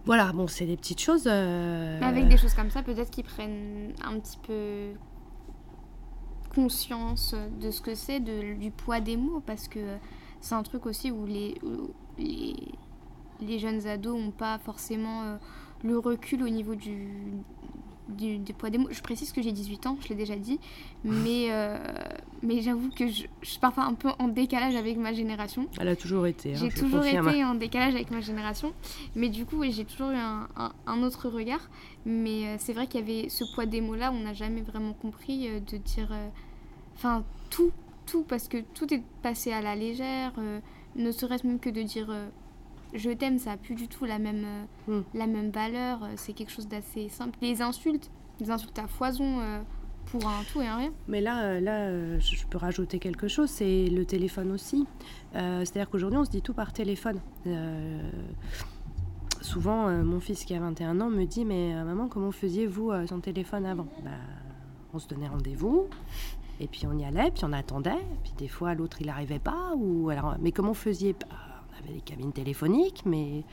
Voilà, 0.07 0.33
bon, 0.33 0.47
c'est 0.47 0.67
des 0.67 0.77
petites 0.77 1.01
choses. 1.01 1.25
Euh, 1.27 2.01
avec 2.01 2.29
des 2.29 2.37
choses 2.37 2.55
comme 2.55 2.71
ça, 2.71 2.83
peut-être 2.83 3.11
qu'ils 3.11 3.25
prennent 3.25 3.93
un 4.03 4.19
petit 4.19 4.39
peu 4.39 4.93
conscience 6.55 7.35
de 7.61 7.71
ce 7.71 7.81
que 7.81 7.95
c'est, 7.95 8.21
du 8.21 8.71
poids 8.71 9.01
des 9.01 9.17
mots, 9.17 9.41
parce 9.45 9.69
que 9.69 9.97
c'est 10.41 10.55
un 10.55 10.63
truc 10.63 10.87
aussi 10.87 11.11
où 11.11 11.27
les, 11.27 11.55
les, 12.19 12.57
les, 13.41 13.59
jeunes 13.59 13.87
ados 13.87 14.19
n'ont 14.19 14.31
pas 14.31 14.59
forcément 14.59 15.23
euh, 15.23 15.37
le 15.85 15.99
recul 15.99 16.43
au 16.43 16.49
niveau 16.49 16.75
du, 16.75 17.09
du, 18.11 18.41
poids 18.55 18.71
des 18.71 18.79
mots. 18.79 18.89
Je 18.91 19.01
précise 19.01 19.33
que 19.33 19.43
j'ai 19.43 19.53
18 19.53 19.87
ans, 19.87 19.97
je 20.03 20.09
l'ai 20.09 20.15
déjà 20.15 20.37
dit, 20.37 20.59
mais, 21.05 21.47
euh, 21.51 21.79
mais 22.43 22.61
j'avoue 22.61 22.91
que 22.91 23.09
je, 23.09 23.25
je, 23.43 23.49
suis 23.49 23.59
parfois 23.59 23.85
un 23.85 23.95
peu 23.95 24.09
en 24.19 24.29
décalage 24.29 24.75
avec 24.77 24.97
ma 24.97 25.13
génération. 25.13 25.67
Elle 25.79 25.89
a 25.89 25.97
toujours 25.97 26.27
été. 26.27 26.53
Hein, 26.53 26.59
j'ai 26.61 26.69
toujours 26.71 27.05
été 27.05 27.45
en 27.45 27.55
décalage 27.55 27.95
avec 27.95 28.11
ma 28.11 28.21
génération, 28.21 28.73
mais 29.15 29.29
du 29.29 29.45
coup, 29.45 29.63
j'ai 29.71 29.85
toujours 29.85 30.11
eu 30.11 30.17
un, 30.17 30.49
un, 30.87 31.03
autre 31.03 31.29
regard. 31.29 31.71
Mais 32.07 32.47
euh, 32.47 32.57
c'est 32.59 32.73
vrai 32.73 32.87
qu'il 32.87 33.01
y 33.01 33.03
avait 33.03 33.29
ce 33.29 33.45
poids 33.55 33.67
des 33.67 33.81
mots-là, 33.81 34.13
on 34.13 34.21
n'a 34.21 34.35
jamais 34.35 34.63
vraiment 34.63 34.93
compris 34.93 35.49
de 35.49 35.77
dire. 35.77 36.13
Enfin, 36.97 37.25
tout, 37.49 37.73
tout, 38.07 38.25
parce 38.25 38.49
que 38.49 38.59
tout 38.75 38.93
est 38.93 39.03
passé 39.23 39.53
à 39.53 39.61
la 39.61 39.75
légère, 39.75 40.33
ne 40.97 41.13
serait-ce 41.13 41.47
même 41.47 41.59
que 41.59 41.71
de 41.71 41.83
dire 41.83 42.09
je 42.95 43.11
t'aime, 43.11 43.39
ça 43.39 43.51
n'a 43.51 43.57
plus 43.57 43.75
du 43.75 43.89
tout 43.89 44.05
la 44.05 44.19
même, 44.19 44.45
euh, 44.89 44.99
hmm. 44.99 45.05
la 45.15 45.27
même 45.27 45.51
valeur. 45.51 46.03
Euh, 46.03 46.09
c'est 46.17 46.33
quelque 46.33 46.51
chose 46.51 46.69
d'assez 46.69 47.09
simple. 47.09 47.39
Les 47.41 47.63
insultes, 47.63 48.11
des 48.39 48.51
insultes 48.51 48.79
à 48.79 48.87
foison 48.87 49.41
euh, 49.41 49.61
pour 50.07 50.27
un 50.27 50.43
tout 50.53 50.61
et 50.61 50.67
un 50.67 50.77
rien. 50.77 50.93
Mais 51.09 51.21
là, 51.21 51.61
là 51.61 52.19
je 52.19 52.47
peux 52.47 52.59
rajouter 52.59 52.99
quelque 52.99 53.29
chose, 53.29 53.49
c'est 53.51 53.87
le 53.87 54.05
téléphone 54.05 54.51
aussi. 54.53 54.87
C'est-à-dire 55.33 55.89
qu'aujourd'hui, 55.89 56.19
on 56.19 56.25
se 56.25 56.31
dit 56.31 56.43
tout 56.43 56.55
par 56.55 56.73
téléphone. 56.73 57.21
souvent, 59.41 59.89
mon 60.03 60.19
fils 60.19 60.45
qui 60.45 60.55
a 60.55 60.61
21 60.61 61.01
ans 61.01 61.11
me 61.11 61.25
dit 61.25 61.45
Mais 61.45 61.75
maman, 61.85 62.09
comment 62.09 62.33
faisiez-vous 62.33 62.93
son 63.07 63.21
téléphone 63.21 63.67
avant? 63.67 63.87
Bah, 64.03 64.11
On 64.93 64.99
se 64.99 65.07
donnait 65.07 65.29
rendez-vous. 65.29 65.87
Et 66.59 66.67
puis 66.67 66.87
on 66.87 66.99
y 66.99 67.05
allait, 67.05 67.31
puis 67.31 67.45
on 67.47 67.53
attendait, 67.53 68.05
puis 68.23 68.35
des 68.37 68.49
fois 68.49 68.75
l'autre 68.75 68.99
il 69.01 69.07
n'arrivait 69.07 69.39
pas, 69.39 69.73
ou 69.77 70.11
alors, 70.11 70.37
mais 70.41 70.53
comment 70.53 70.75
faisiez 70.75 71.15
avait 71.91 71.99
des 71.99 72.05
cabines 72.05 72.33
téléphoniques, 72.33 73.03
mais 73.07 73.45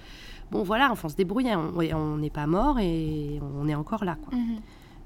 bon, 0.51 0.63
voilà, 0.63 0.91
enfin, 0.91 1.07
on 1.07 1.09
se 1.09 1.15
débrouillait. 1.15 1.55
On 1.55 2.17
n'est 2.17 2.29
pas 2.29 2.47
mort 2.47 2.79
et 2.79 3.39
on 3.59 3.67
est 3.67 3.75
encore 3.75 4.05
là. 4.05 4.15
Quoi. 4.15 4.37
Mhm. 4.37 4.57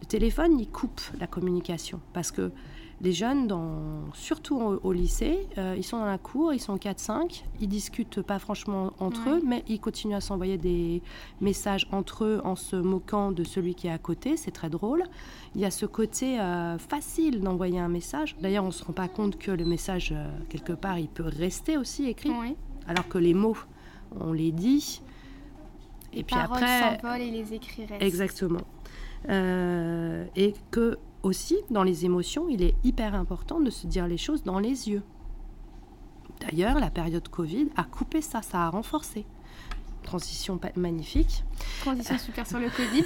Le 0.01 0.05
téléphone, 0.07 0.59
il 0.59 0.67
coupe 0.67 1.01
la 1.19 1.27
communication 1.27 1.99
parce 2.13 2.31
que 2.31 2.51
les 3.01 3.13
jeunes, 3.13 3.47
dans, 3.47 4.13
surtout 4.13 4.57
au, 4.61 4.91
lycée, 4.93 5.47
euh, 5.57 5.73
ils 5.75 5.83
sont 5.83 5.97
dans 5.97 6.05
la 6.05 6.19
cour, 6.19 6.53
ils 6.53 6.59
sont 6.59 6.75
4-5, 6.75 7.43
ils 7.59 7.67
discutent 7.67 8.21
pas 8.21 8.37
franchement 8.37 8.93
entre 8.99 9.29
eux, 9.29 9.41
mais 9.43 9.63
ils 9.67 9.79
continuent 9.79 10.15
à 10.15 10.21
s'envoyer 10.21 10.57
des 10.57 11.01
messages 11.39 11.87
entre 11.91 12.25
eux 12.25 12.41
en 12.43 12.55
se 12.55 12.75
moquant 12.75 13.31
de 13.31 13.43
celui 13.43 13.73
qui 13.73 13.87
est 13.87 13.91
à 13.91 13.97
côté, 13.97 14.37
c'est 14.37 14.51
très 14.51 14.69
drôle. 14.69 15.03
Il 15.55 15.61
y 15.61 15.65
a 15.65 15.71
ce 15.71 15.87
côté 15.87 16.39
euh, 16.39 16.77
facile 16.77 17.41
d'envoyer 17.41 17.79
un 17.79 17.89
message. 17.89 18.35
D'ailleurs, 18.39 18.63
on 18.63 18.67
ne 18.67 18.71
se 18.71 18.83
rend 18.83 18.93
pas 18.93 19.07
compte 19.07 19.37
que 19.39 19.51
le 19.51 19.65
message, 19.65 20.13
euh, 20.15 20.29
quelque 20.49 20.73
part, 20.73 20.99
il 20.99 21.09
peut 21.09 21.25
rester 21.25 21.77
aussi 21.77 22.05
écrit. 22.05 22.31
Alors 22.87 23.07
que 23.07 23.17
les 23.17 23.33
mots, 23.33 23.57
on 24.19 24.33
les 24.33 24.51
dit. 24.51 25.01
et 26.13 26.23
puis 26.23 26.35
après, 26.35 26.99
et 27.19 27.31
les 27.31 27.53
écrits 27.53 27.85
Exactement. 27.99 28.61
Euh, 29.29 30.25
et 30.35 30.53
que 30.71 30.97
aussi, 31.23 31.57
dans 31.69 31.83
les 31.83 32.05
émotions, 32.05 32.49
il 32.49 32.63
est 32.63 32.75
hyper 32.83 33.13
important 33.13 33.59
de 33.59 33.69
se 33.69 33.85
dire 33.87 34.07
les 34.07 34.17
choses 34.17 34.43
dans 34.43 34.59
les 34.59 34.89
yeux. 34.89 35.03
D'ailleurs, 36.39 36.79
la 36.79 36.89
période 36.89 37.27
Covid 37.27 37.69
a 37.75 37.83
coupé 37.83 38.21
ça, 38.21 38.41
ça 38.41 38.61
a 38.61 38.69
renforcé. 38.69 39.25
Transition 40.01 40.59
magnifique. 40.75 41.43
Transition 41.81 42.17
super 42.25 42.47
sur 42.47 42.57
le 42.57 42.69
Covid. 42.69 43.03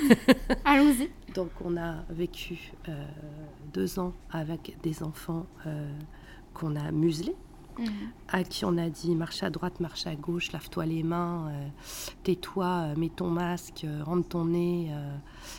Allons-y. 0.64 1.10
Donc, 1.34 1.50
on 1.64 1.76
a 1.76 1.96
vécu 2.10 2.72
euh, 2.88 3.06
deux 3.74 4.00
ans 4.00 4.14
avec 4.32 4.78
des 4.82 5.04
enfants 5.04 5.46
euh, 5.68 5.92
qu'on 6.54 6.78
a 6.78 6.92
muselés, 6.92 7.36
à 8.28 8.44
qui 8.44 8.66
on 8.66 8.78
a 8.78 8.90
dit 8.90 9.16
marche 9.16 9.44
à 9.44 9.50
droite, 9.50 9.80
marche 9.80 10.08
à 10.08 10.16
gauche, 10.16 10.52
lave-toi 10.52 10.86
les 10.86 11.04
mains, 11.04 11.50
euh, 11.50 11.68
tais-toi, 12.24 12.66
euh, 12.66 12.96
mets 12.96 13.10
ton 13.10 13.30
masque, 13.30 13.84
euh, 13.86 14.04
rentre 14.04 14.28
ton 14.30 14.46
nez, 14.46 14.92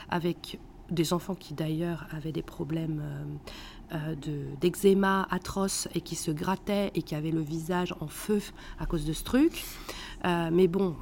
avec 0.08 0.58
des 0.90 1.12
enfants 1.12 1.34
qui 1.34 1.54
d'ailleurs 1.54 2.06
avaient 2.10 2.32
des 2.32 2.42
problèmes 2.42 3.02
d'eczéma 4.60 5.26
atroce 5.30 5.88
et 5.94 6.00
qui 6.00 6.14
se 6.14 6.30
grattaient 6.30 6.90
et 6.94 7.02
qui 7.02 7.14
avaient 7.14 7.30
le 7.30 7.40
visage 7.40 7.94
en 8.00 8.06
feu 8.06 8.40
à 8.78 8.86
cause 8.86 9.04
de 9.04 9.12
ce 9.12 9.24
truc. 9.24 9.64
mais 10.24 10.68
bon, 10.68 10.94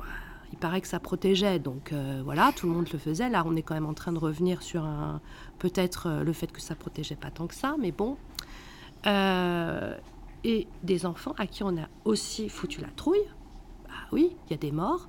il 0.53 0.59
paraît 0.59 0.81
que 0.81 0.89
ça 0.89 1.01
protégeait, 1.01 1.59
donc 1.59 1.93
voilà, 2.25 2.53
tout 2.57 2.67
le 2.67 2.73
monde 2.73 2.89
le 2.93 2.99
faisait. 2.99 3.29
Là, 3.29 3.43
on 3.47 3.57
est 3.57 3.63
quand 3.63 3.75
même 3.75 3.87
en 3.87 3.95
train 3.95 4.13
de 4.13 4.19
revenir 4.19 4.63
sur 4.63 4.89
peut-être 5.59 6.23
le 6.25 6.33
fait 6.33 6.51
que 6.51 6.61
ça 6.61 6.75
protégeait 6.75 7.17
pas 7.17 7.31
tant 7.31 7.47
que 7.47 7.55
ça, 7.55 7.77
mais 7.79 7.93
bon 7.93 8.17
et 10.45 10.69
des 10.83 11.07
enfants 11.07 11.35
à 11.39 11.47
qui 11.47 11.63
on 11.63 11.77
a 11.77 11.89
aussi 12.05 12.49
foutu 12.49 12.81
la 12.81 12.89
trouille. 12.89 13.27
Ah 13.89 14.09
oui, 14.13 14.37
il 14.47 14.51
y 14.51 14.55
a 14.55 14.59
des 14.59 14.73
morts. 14.73 15.09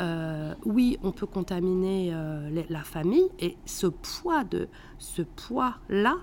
Euh, 0.00 0.54
oui, 0.64 0.98
on 1.02 1.10
peut 1.10 1.26
contaminer 1.26 2.10
euh, 2.12 2.64
la 2.70 2.82
famille 2.84 3.28
et 3.40 3.56
ce 3.66 3.88
poids 3.88 4.44
de 4.44 4.68
ce 4.98 5.22
poids 5.22 5.74
là, 5.88 6.18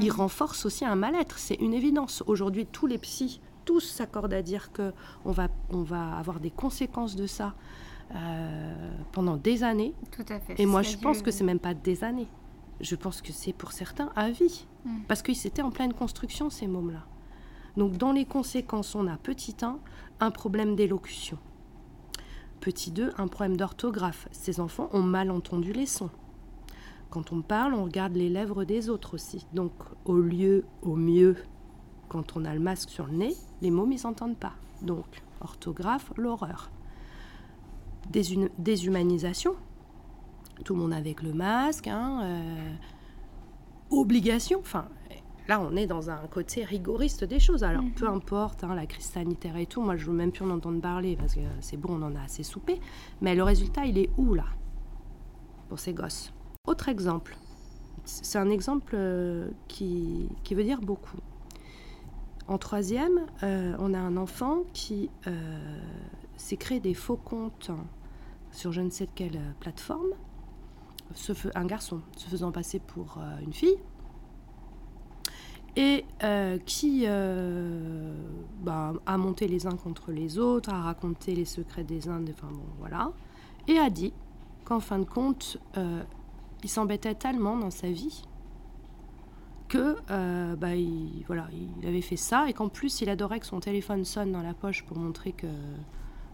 il 0.00 0.06
mhm. 0.06 0.16
renforce 0.16 0.64
aussi 0.64 0.84
un 0.84 0.94
mal-être. 0.94 1.38
C'est 1.38 1.56
une 1.56 1.74
évidence. 1.74 2.22
Aujourd'hui, 2.26 2.66
tous 2.66 2.86
les 2.86 2.98
psys, 2.98 3.40
tous 3.64 3.80
s'accordent 3.80 4.34
à 4.34 4.42
dire 4.42 4.70
que 4.72 4.92
on 5.24 5.32
va 5.32 5.48
on 5.70 5.82
va 5.82 6.16
avoir 6.16 6.38
des 6.38 6.50
conséquences 6.50 7.16
de 7.16 7.26
ça 7.26 7.54
euh, 8.14 8.90
pendant 9.10 9.36
des 9.36 9.64
années. 9.64 9.92
Tout 10.12 10.24
à 10.28 10.38
fait. 10.38 10.54
Et 10.60 10.66
moi, 10.66 10.82
je 10.82 10.96
pense 10.96 11.22
que 11.22 11.32
c'est 11.32 11.42
même 11.44 11.58
pas 11.58 11.74
des 11.74 12.04
années. 12.04 12.28
Je 12.80 12.94
pense 12.94 13.22
que 13.22 13.32
c'est 13.32 13.52
pour 13.52 13.72
certains 13.72 14.10
à 14.14 14.30
vie, 14.30 14.66
mm. 14.84 15.00
parce 15.08 15.22
qu'ils 15.22 15.46
étaient 15.46 15.62
en 15.62 15.70
pleine 15.70 15.94
construction 15.94 16.48
ces 16.50 16.68
mômes-là. 16.68 17.04
Donc 17.76 17.96
dans 17.96 18.12
les 18.12 18.24
conséquences, 18.24 18.94
on 18.94 19.06
a 19.06 19.16
petit 19.16 19.56
1, 19.60 19.78
un 20.20 20.30
problème 20.30 20.76
d'élocution. 20.76 21.38
Petit 22.60 22.90
2, 22.90 23.12
un 23.18 23.28
problème 23.28 23.56
d'orthographe. 23.56 24.28
Ces 24.32 24.60
enfants 24.60 24.88
ont 24.92 25.02
mal 25.02 25.30
entendu 25.30 25.72
les 25.72 25.86
sons. 25.86 26.10
Quand 27.10 27.32
on 27.32 27.42
parle, 27.42 27.74
on 27.74 27.84
regarde 27.84 28.16
les 28.16 28.28
lèvres 28.28 28.64
des 28.64 28.88
autres 28.88 29.14
aussi. 29.14 29.46
Donc 29.52 29.72
au 30.04 30.16
lieu, 30.16 30.64
au 30.82 30.96
mieux, 30.96 31.36
quand 32.08 32.36
on 32.36 32.44
a 32.44 32.54
le 32.54 32.60
masque 32.60 32.90
sur 32.90 33.06
le 33.06 33.12
nez, 33.12 33.34
les 33.62 33.70
mots 33.70 33.88
ils 33.90 34.00
n'entendent 34.04 34.38
pas. 34.38 34.54
Donc 34.82 35.06
orthographe, 35.40 36.12
l'horreur. 36.16 36.70
déshumanisation. 38.10 39.54
Tout 40.64 40.74
le 40.74 40.80
monde 40.80 40.94
avec 40.94 41.22
le 41.22 41.32
masque. 41.32 41.86
Hein, 41.86 42.20
euh, 42.24 42.74
obligation. 43.90 44.60
Enfin, 44.60 44.88
Là, 45.48 45.60
on 45.60 45.76
est 45.76 45.86
dans 45.86 46.10
un 46.10 46.26
côté 46.26 46.64
rigoriste 46.64 47.22
des 47.24 47.38
choses. 47.38 47.62
Alors, 47.62 47.82
mhm. 47.82 47.92
peu 47.92 48.08
importe 48.08 48.64
hein, 48.64 48.74
la 48.74 48.86
crise 48.86 49.04
sanitaire 49.04 49.56
et 49.56 49.66
tout, 49.66 49.80
moi, 49.80 49.96
je 49.96 50.06
veux 50.06 50.12
même 50.12 50.32
plus 50.32 50.44
en 50.44 50.50
entendre 50.50 50.80
parler 50.80 51.16
parce 51.16 51.34
que 51.34 51.40
c'est 51.60 51.76
bon, 51.76 52.00
on 52.00 52.02
en 52.02 52.16
a 52.16 52.22
assez 52.22 52.42
soupé. 52.42 52.80
Mais 53.20 53.34
le 53.34 53.42
résultat, 53.42 53.86
il 53.86 53.98
est 53.98 54.10
où, 54.16 54.34
là 54.34 54.46
Pour 55.68 55.78
ces 55.78 55.92
gosses? 55.92 56.32
Autre 56.66 56.88
exemple. 56.88 57.36
C'est 58.04 58.38
un 58.38 58.50
exemple 58.50 58.94
euh, 58.94 59.48
qui, 59.68 60.28
qui, 60.44 60.54
veut 60.54 60.64
dire 60.64 60.80
beaucoup. 60.80 61.16
En 62.48 62.58
troisième, 62.58 63.26
euh, 63.42 63.74
on 63.78 63.94
a 63.94 63.98
un 63.98 64.16
enfant 64.16 64.62
qui 64.72 65.10
euh, 65.26 65.78
s'est 66.36 66.56
créé 66.56 66.78
des 66.78 66.94
faux 66.94 67.16
comptes 67.16 67.70
sur 68.52 68.72
je 68.72 68.80
ne 68.80 68.90
sais 68.90 69.08
quelle 69.12 69.40
plateforme. 69.60 70.10
un 71.54 71.66
garçon 71.66 72.00
se 72.16 72.28
faisant 72.28 72.52
passer 72.52 72.78
pour 72.78 73.18
une 73.44 73.52
fille 73.52 73.76
et 75.76 76.04
euh, 76.22 76.58
qui 76.64 77.04
euh, 77.06 78.14
bah, 78.62 78.94
a 79.04 79.18
monté 79.18 79.46
les 79.46 79.66
uns 79.66 79.76
contre 79.76 80.10
les 80.10 80.38
autres, 80.38 80.70
a 80.70 80.80
raconté 80.80 81.34
les 81.34 81.44
secrets 81.44 81.84
des 81.84 82.08
uns, 82.08 82.22
enfin 82.30 82.48
bon, 82.50 82.64
voilà, 82.78 83.12
et 83.68 83.78
a 83.78 83.90
dit 83.90 84.14
qu'en 84.64 84.80
fin 84.80 84.98
de 84.98 85.04
compte, 85.04 85.58
euh, 85.76 86.02
il 86.64 86.70
s'embêtait 86.70 87.14
tellement 87.14 87.56
dans 87.56 87.70
sa 87.70 87.90
vie 87.90 88.24
que 89.68 89.96
bah, 90.54 90.76
il, 90.76 91.24
voilà, 91.26 91.48
il 91.52 91.86
avait 91.86 92.00
fait 92.00 92.16
ça 92.16 92.48
et 92.48 92.52
qu'en 92.52 92.68
plus 92.68 93.00
il 93.00 93.10
adorait 93.10 93.40
que 93.40 93.46
son 93.46 93.58
téléphone 93.58 94.04
sonne 94.04 94.30
dans 94.30 94.42
la 94.42 94.54
poche 94.54 94.84
pour 94.84 94.96
montrer 94.96 95.32
que 95.32 95.48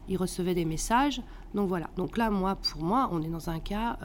ils 0.08 0.18
recevaient 0.18 0.54
des 0.54 0.66
messages. 0.66 1.22
Donc 1.54 1.68
voilà. 1.68 1.88
Donc 1.96 2.18
là, 2.18 2.30
moi, 2.30 2.56
pour 2.56 2.82
moi, 2.82 3.08
on 3.10 3.22
est 3.22 3.28
dans 3.28 3.48
un 3.48 3.58
cas 3.58 3.98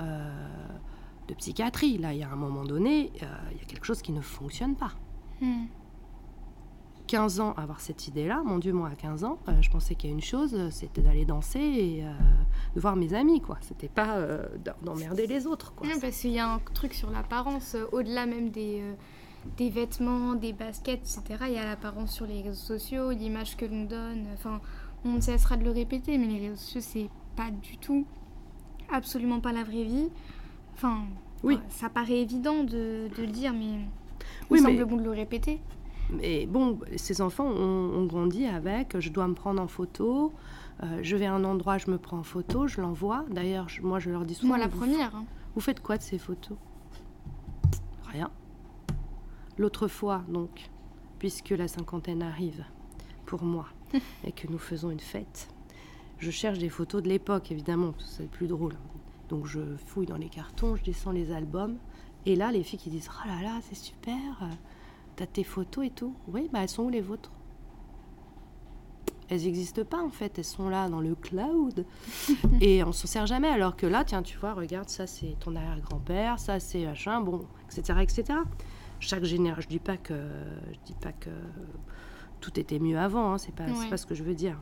de 1.28 1.34
psychiatrie. 1.34 1.98
Là, 1.98 2.14
il 2.14 2.20
y 2.20 2.24
a 2.24 2.32
un 2.32 2.38
moment 2.38 2.64
donné, 2.64 3.12
il 3.16 3.58
y 3.58 3.62
a 3.62 3.66
quelque 3.68 3.86
chose 3.86 4.02
qui 4.02 4.14
ne 4.14 4.22
fonctionne 4.22 4.76
pas. 4.76 4.94
Hmm. 5.42 5.66
15 7.08 7.40
ans 7.40 7.54
avoir 7.54 7.80
cette 7.80 8.08
idée-là. 8.08 8.44
Mon 8.46 8.60
Dieu, 8.60 8.74
moi, 8.74 8.90
à 8.90 8.96
15 8.96 9.24
ans, 9.24 9.40
euh, 9.48 9.54
je 9.62 9.70
pensais 9.72 9.96
qu'il 9.96 10.10
y 10.10 10.14
a 10.14 10.16
une 10.16 10.22
chose, 10.22 10.54
euh, 10.54 10.70
c'était 10.70 11.02
d'aller 11.02 11.26
danser 11.26 11.60
et 11.60 12.04
euh, 12.04 12.12
de 12.76 12.80
voir 12.80 12.96
mes 12.96 13.14
amis, 13.14 13.42
quoi. 13.42 13.58
C'était 13.62 13.88
pas 13.88 14.20
d'emmerder 14.84 15.26
les 15.26 15.48
autres, 15.48 15.74
quoi. 15.74 15.88
parce 16.00 16.20
qu'il 16.20 16.32
y 16.32 16.40
a 16.40 16.54
un 16.54 16.60
truc 16.74 16.94
sur 16.94 17.10
l'apparence, 17.10 17.76
au-delà 17.92 18.26
même 18.26 18.50
des, 18.50 18.84
des 19.58 19.70
vêtements, 19.70 20.36
des 20.36 20.54
baskets, 20.54 21.00
etc. 21.00 21.46
Il 21.48 21.54
y 21.54 21.58
a 21.58 21.66
l'apparence 21.66 22.12
sur 22.12 22.28
les 22.28 22.42
réseaux 22.42 22.78
sociaux, 22.78 23.12
l'image 23.12 23.56
que 23.56 23.66
l'on 23.66 23.86
donne. 23.86 24.26
Enfin, 24.34 24.60
on 25.06 25.14
ne 25.14 25.22
cessera 25.22 25.58
de 25.58 25.64
le 25.64 25.72
répéter, 25.72 26.18
mais 26.18 26.28
les 26.28 26.50
réseaux 26.50 26.58
sociaux, 26.58 26.82
c'est 26.82 27.10
pas 27.36 27.50
du 27.52 27.78
tout, 27.78 28.06
absolument 28.92 29.40
pas 29.40 29.54
la 29.54 29.64
vraie 29.64 29.86
vie. 29.86 30.10
Enfin, 30.74 31.06
oui. 31.44 31.60
ça 31.70 31.90
paraît 31.90 32.22
évident 32.22 32.64
de, 32.64 33.08
de 33.16 33.22
le 33.22 33.28
dire, 33.28 33.54
mais 33.54 33.80
il 34.52 34.60
semble 34.60 34.86
bon 34.86 34.98
de 34.98 35.04
le 35.04 35.12
répéter. 35.12 35.60
Mais 36.10 36.46
bon, 36.46 36.80
ces 36.96 37.22
enfants 37.22 37.48
ont, 37.48 38.06
grandi 38.06 38.46
avec 38.46 39.00
je 39.00 39.10
dois 39.10 39.28
me 39.28 39.34
prendre 39.34 39.62
en 39.62 39.68
photo, 39.68 40.32
euh, 40.84 41.00
je 41.02 41.16
vais 41.18 41.26
à 41.26 41.34
un 41.34 41.44
endroit, 41.44 41.78
je 41.78 41.92
me 41.92 41.98
prends 41.98 42.20
en 42.20 42.24
photo, 42.24 42.68
je 42.68 42.80
l'envoie. 42.80 43.26
D'ailleurs, 43.30 43.68
moi 43.82 44.00
je 44.00 44.10
leur 44.10 44.26
dis 44.26 44.36
souvent. 44.36 44.50
Moi 44.50 44.58
la 44.58 44.70
première. 44.70 45.16
Hein. 45.16 45.26
Vous 45.56 45.62
faites 45.62 45.82
quoi 45.82 45.98
de 45.98 46.04
ces 46.04 46.18
photos? 46.18 46.58
Rien. 48.08 48.30
L'autre 49.58 49.88
fois, 49.88 50.24
donc, 50.30 50.70
puisque 51.20 51.50
la 51.50 51.68
cinquantaine 51.68 52.22
arrive 52.22 52.64
pour 53.26 53.44
moi 53.44 53.66
et 54.24 54.32
que 54.32 54.48
nous 54.48 54.60
faisons 54.60 54.92
une 54.92 55.00
fête, 55.00 55.50
je 56.20 56.32
cherche 56.32 56.60
des 56.60 56.70
photos 56.70 57.04
de 57.04 57.10
l'époque, 57.10 57.52
évidemment, 57.52 57.94
c'est 58.00 58.30
plus 58.30 58.48
drôle. 58.48 58.76
Donc 59.30 59.46
je 59.46 59.60
fouille 59.86 60.06
dans 60.06 60.18
les 60.18 60.30
cartons, 60.30 60.76
je 60.76 60.84
descends 60.84 61.12
les 61.12 61.32
albums. 61.32 61.78
Et 62.28 62.36
là, 62.36 62.52
les 62.52 62.62
filles 62.62 62.78
qui 62.78 62.90
disent 62.90 63.10
Oh 63.24 63.28
là 63.28 63.42
là, 63.42 63.60
c'est 63.62 63.78
super 63.78 64.20
T'as 65.16 65.26
tes 65.26 65.46
photos 65.46 65.86
et 65.86 65.90
tout 65.90 66.14
Oui, 66.28 66.50
bah 66.52 66.60
elles 66.62 66.68
sont 66.68 66.84
où 66.84 66.90
les 66.90 67.00
vôtres? 67.00 67.32
Elles 69.30 69.44
n'existent 69.44 69.86
pas 69.86 70.04
en 70.04 70.10
fait, 70.10 70.38
elles 70.38 70.44
sont 70.44 70.68
là 70.68 70.90
dans 70.90 71.00
le 71.00 71.16
cloud. 71.16 71.86
et 72.62 72.84
on 72.84 72.92
s'en 72.92 73.08
sert 73.08 73.28
jamais. 73.28 73.48
Alors 73.48 73.78
que 73.78 73.88
là, 73.88 74.04
tiens, 74.04 74.24
tu 74.24 74.38
vois, 74.38 74.54
regarde, 74.54 74.90
ça 74.90 75.08
c'est 75.08 75.38
ton 75.40 75.56
arrière-grand-père, 75.56 76.38
ça 76.38 76.60
c'est 76.60 76.86
machin, 76.86 77.22
bon, 77.22 77.46
etc. 77.72 78.00
etc. 78.02 78.40
Chaque 79.00 79.24
génération, 79.24 79.62
je 79.62 79.70
dis 79.70 79.80
pas 79.80 79.96
que 79.96 80.20
je 80.74 80.80
dis 80.86 80.96
pas 81.00 81.14
que 81.14 81.30
tout 82.42 82.60
était 82.60 82.80
mieux 82.80 83.00
avant, 83.00 83.34
hein, 83.34 83.38
c'est 83.38 83.56
pas, 83.56 83.68
pas 83.90 83.96
ce 83.96 84.06
que 84.06 84.16
je 84.16 84.24
veux 84.24 84.36
dire. 84.36 84.60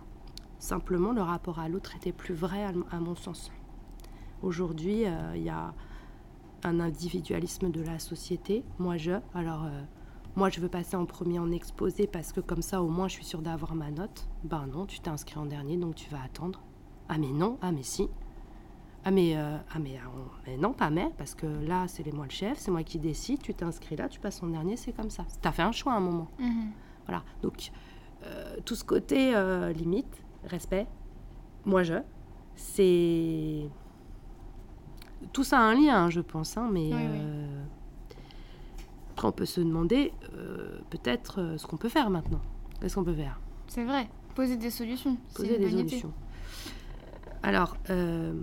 Simplement, 0.60 1.14
le 1.14 1.24
rapport 1.24 1.58
à 1.58 1.68
l'autre 1.68 1.96
était 1.96 2.12
plus 2.12 2.36
vrai 2.36 2.64
à, 2.64 3.00
mon 3.00 3.16
sens. 3.16 3.52
Aujourd'hui, 4.44 5.06
euh, 5.06 5.34
il 5.36 5.42
y 5.42 5.50
a 5.50 5.74
un 6.64 6.80
individualisme 6.80 7.70
de 7.70 7.82
la 7.82 8.00
société. 8.00 8.64
Moi, 8.80 8.98
je. 8.98 9.14
Alors, 9.34 9.66
euh, 9.66 9.82
moi 10.36 10.50
je 10.50 10.60
veux 10.60 10.68
passer 10.68 10.96
en 10.96 11.06
premier 11.06 11.40
en 11.40 11.52
exposé 11.52 12.08
parce 12.08 12.34
que 12.34 12.42
comme 12.42 12.62
ça 12.62 12.82
au 12.82 12.90
moins 12.90 13.08
je 13.08 13.14
suis 13.14 13.26
sûre 13.26 13.42
d'avoir 13.42 13.74
ma 13.76 13.92
note. 13.92 14.28
Ben 14.44 14.68
non, 14.68 14.86
tu 14.86 15.00
t'es 15.00 15.10
inscrit 15.10 15.38
en 15.38 15.46
dernier 15.46 15.78
donc 15.78 15.96
tu 15.96 16.10
vas 16.10 16.22
attendre. 16.24 16.62
Ah 17.08 17.18
mais 17.18 17.32
non, 17.32 17.58
ah 17.62 17.72
mais 17.72 17.84
si. 17.84 18.10
Ah 19.06 19.12
mais, 19.12 19.38
euh, 19.38 19.58
ah 19.72 19.80
mais, 19.80 19.98
euh, 19.98 20.10
mais, 20.48 20.58
non, 20.58 20.74
pas 20.74 20.90
mais, 20.90 21.12
parce 21.18 21.36
que 21.36 21.46
là 21.46 21.88
c'est 21.88 22.12
moi 22.12 22.26
le 22.26 22.32
chef, 22.32 22.58
c'est 22.58 22.72
moi 22.72 22.84
qui 22.84 23.00
décide, 23.00 23.42
tu 23.42 23.54
t'inscris 23.54 23.96
là, 23.96 24.10
tu 24.10 24.20
passes 24.20 24.42
en 24.44 24.48
dernier, 24.48 24.76
c'est 24.78 24.94
comme 24.94 25.12
ça. 25.12 25.26
Tu 25.42 25.48
as 25.48 25.52
fait 25.52 25.62
un 25.62 25.72
choix 25.72 25.94
à 25.94 25.98
un 25.98 26.02
moment. 26.02 26.28
Mhm. 26.40 26.72
Voilà, 27.06 27.24
donc 27.42 27.72
euh, 28.24 28.58
tout 28.66 28.76
ce 28.76 28.84
côté 28.84 29.34
limite, 29.74 30.24
respect, 30.44 30.88
moi 31.66 31.84
je, 31.84 31.96
c'est... 32.56 33.70
Tout 35.34 35.44
ça 35.44 35.60
a 35.60 35.62
un 35.62 35.76
lien, 35.76 36.10
je 36.10 36.22
pense, 36.22 36.58
hein, 36.58 36.70
mais... 36.72 36.92
Après, 39.16 39.30
on 39.30 39.32
peut 39.32 39.46
se 39.46 39.62
demander 39.62 40.12
euh, 40.34 40.78
peut-être 40.90 41.40
euh, 41.40 41.58
ce 41.58 41.66
qu'on 41.66 41.78
peut 41.78 41.88
faire 41.88 42.10
maintenant. 42.10 42.42
Qu'est-ce 42.82 42.96
qu'on 42.96 43.06
peut 43.06 43.14
faire? 43.14 43.40
C'est 43.68 43.86
vrai, 43.86 44.10
poser 44.36 44.58
des 44.58 44.70
solutions. 44.70 45.16
Poser 45.34 45.58
des 45.58 45.70
solutions. 45.70 46.12
Alors, 47.42 47.78
euh, 47.90 48.34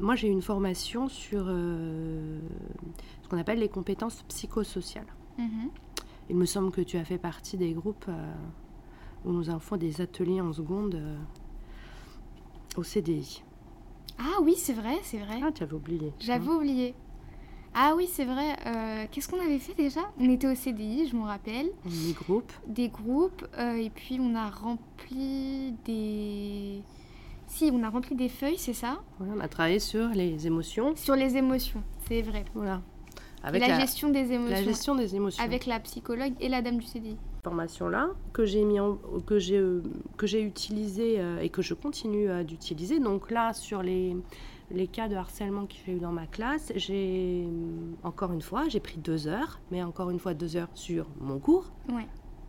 moi 0.00 0.14
j'ai 0.14 0.28
une 0.28 0.40
formation 0.40 1.08
sur 1.10 1.44
ce 1.48 3.28
qu'on 3.28 3.36
appelle 3.36 3.58
les 3.58 3.68
compétences 3.68 4.22
psychosociales. 4.22 5.12
Mhm. 5.36 5.68
Il 6.30 6.36
me 6.36 6.46
semble 6.46 6.70
que 6.70 6.80
tu 6.80 6.96
as 6.96 7.04
fait 7.04 7.18
partie 7.18 7.58
des 7.58 7.74
groupes 7.74 8.08
où 9.26 9.32
nous 9.32 9.50
avons 9.50 9.76
des 9.76 10.00
ateliers 10.00 10.40
en 10.40 10.54
seconde 10.54 10.98
au 12.76 12.82
CDI. 12.82 13.42
Ah 14.24 14.40
oui, 14.40 14.54
c'est 14.56 14.72
vrai, 14.72 14.98
c'est 15.02 15.18
vrai. 15.18 15.40
Ah, 15.42 15.50
tu 15.52 15.64
avais 15.64 15.74
oublié. 15.74 16.12
J'avais 16.20 16.48
oublié. 16.48 16.94
Ah 17.74 17.94
oui, 17.96 18.08
c'est 18.10 18.24
vrai. 18.24 18.54
Euh, 18.66 19.06
qu'est-ce 19.10 19.28
qu'on 19.28 19.40
avait 19.40 19.58
fait 19.58 19.74
déjà? 19.74 20.00
On 20.20 20.30
était 20.30 20.46
au 20.46 20.54
CDI, 20.54 21.08
je 21.08 21.16
me 21.16 21.24
rappelle. 21.24 21.70
Des 21.84 22.12
groupes. 22.12 22.52
Des 22.66 22.88
groupes. 22.88 23.46
Euh, 23.58 23.74
et 23.74 23.90
puis 23.90 24.18
on 24.20 24.34
a 24.34 24.48
rempli 24.48 25.74
des... 25.84 26.82
Si, 27.48 27.70
on 27.72 27.82
a 27.82 27.88
rempli 27.88 28.14
des 28.14 28.28
feuilles, 28.28 28.58
c'est 28.58 28.74
ça? 28.74 29.00
Oui, 29.20 29.28
on 29.34 29.40
a 29.40 29.48
travaillé 29.48 29.78
sur 29.78 30.08
les 30.08 30.46
émotions. 30.46 30.94
Sur 30.96 31.16
les 31.16 31.36
émotions, 31.36 31.82
c'est 32.06 32.22
vrai. 32.22 32.44
Voilà. 32.54 32.80
Avec 33.42 33.66
la, 33.66 33.80
gestion 33.80 34.10
des 34.10 34.32
émotions. 34.32 34.54
La 34.54 34.62
gestion 34.62 34.94
des 34.94 35.16
émotions. 35.16 35.42
Avec 35.42 35.66
la 35.66 35.80
psychologue 35.80 36.34
et 36.40 36.48
la 36.48 36.62
dame 36.62 36.78
du 36.78 36.86
CDI. 36.86 37.16
Formation 37.44 37.88
là 37.88 38.10
que 38.32 38.44
j'ai 38.44 38.64
mis 38.64 38.78
que 39.26 39.38
j'ai 39.38 39.58
euh, 39.58 39.82
que 40.16 40.28
j'ai 40.28 40.42
utilisé 40.42 41.20
et 41.40 41.48
que 41.48 41.60
je 41.60 41.74
continue 41.74 42.44
d'utiliser. 42.44 43.00
Donc 43.00 43.30
là 43.30 43.52
sur 43.52 43.82
les 43.82 44.16
les 44.72 44.86
cas 44.86 45.08
de 45.08 45.14
harcèlement 45.14 45.66
y 45.86 45.90
a 45.90 45.94
eu 45.94 45.98
dans 45.98 46.12
ma 46.12 46.26
classe, 46.26 46.72
j'ai 46.76 47.46
encore 48.02 48.32
une 48.32 48.42
fois, 48.42 48.68
j'ai 48.68 48.80
pris 48.80 48.98
deux 48.98 49.26
heures, 49.26 49.60
mais 49.70 49.82
encore 49.82 50.10
une 50.10 50.18
fois 50.18 50.34
deux 50.34 50.56
heures 50.56 50.70
sur 50.74 51.06
mon 51.20 51.38
cours. 51.38 51.70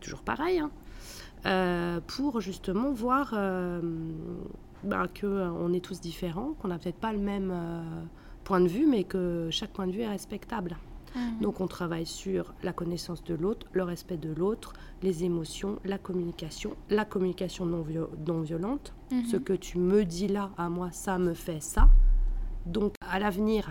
Toujours 0.00 0.22
pareil, 0.22 0.58
hein. 0.58 0.70
euh, 1.46 2.00
pour 2.06 2.40
justement 2.40 2.92
voir 2.92 3.32
euh, 3.34 3.80
bah, 4.82 5.06
qu'on 5.20 5.26
euh, 5.26 5.72
est 5.72 5.84
tous 5.84 6.00
différents, 6.00 6.54
qu'on 6.60 6.68
n'a 6.68 6.78
peut-être 6.78 6.98
pas 6.98 7.12
le 7.12 7.18
même 7.18 7.54
point 8.44 8.60
de 8.60 8.68
vue, 8.68 8.86
mais 8.86 9.04
que 9.04 9.48
chaque 9.50 9.70
point 9.70 9.86
de 9.86 9.92
vue 9.92 10.00
est 10.00 10.08
respectable. 10.08 10.76
Mhm. 11.14 11.40
Donc 11.40 11.60
on 11.60 11.66
travaille 11.66 12.06
sur 12.06 12.54
la 12.62 12.72
connaissance 12.72 13.22
de 13.24 13.34
l'autre, 13.34 13.66
le 13.72 13.82
respect 13.82 14.16
de 14.16 14.32
l'autre, 14.32 14.72
les 15.02 15.24
émotions, 15.24 15.78
la 15.84 15.98
communication, 15.98 16.76
la 16.90 17.04
communication 17.04 17.66
non, 17.66 17.82
violente. 18.42 18.94
Mhm. 19.10 19.24
Ce 19.26 19.36
que 19.36 19.52
tu 19.52 19.78
me 19.78 20.04
dis 20.04 20.28
là 20.28 20.50
à 20.56 20.68
moi, 20.68 20.90
ça 20.92 21.18
me 21.18 21.34
fait 21.34 21.60
ça. 21.60 21.88
Donc 22.66 22.94
à 23.00 23.18
l'avenir, 23.18 23.70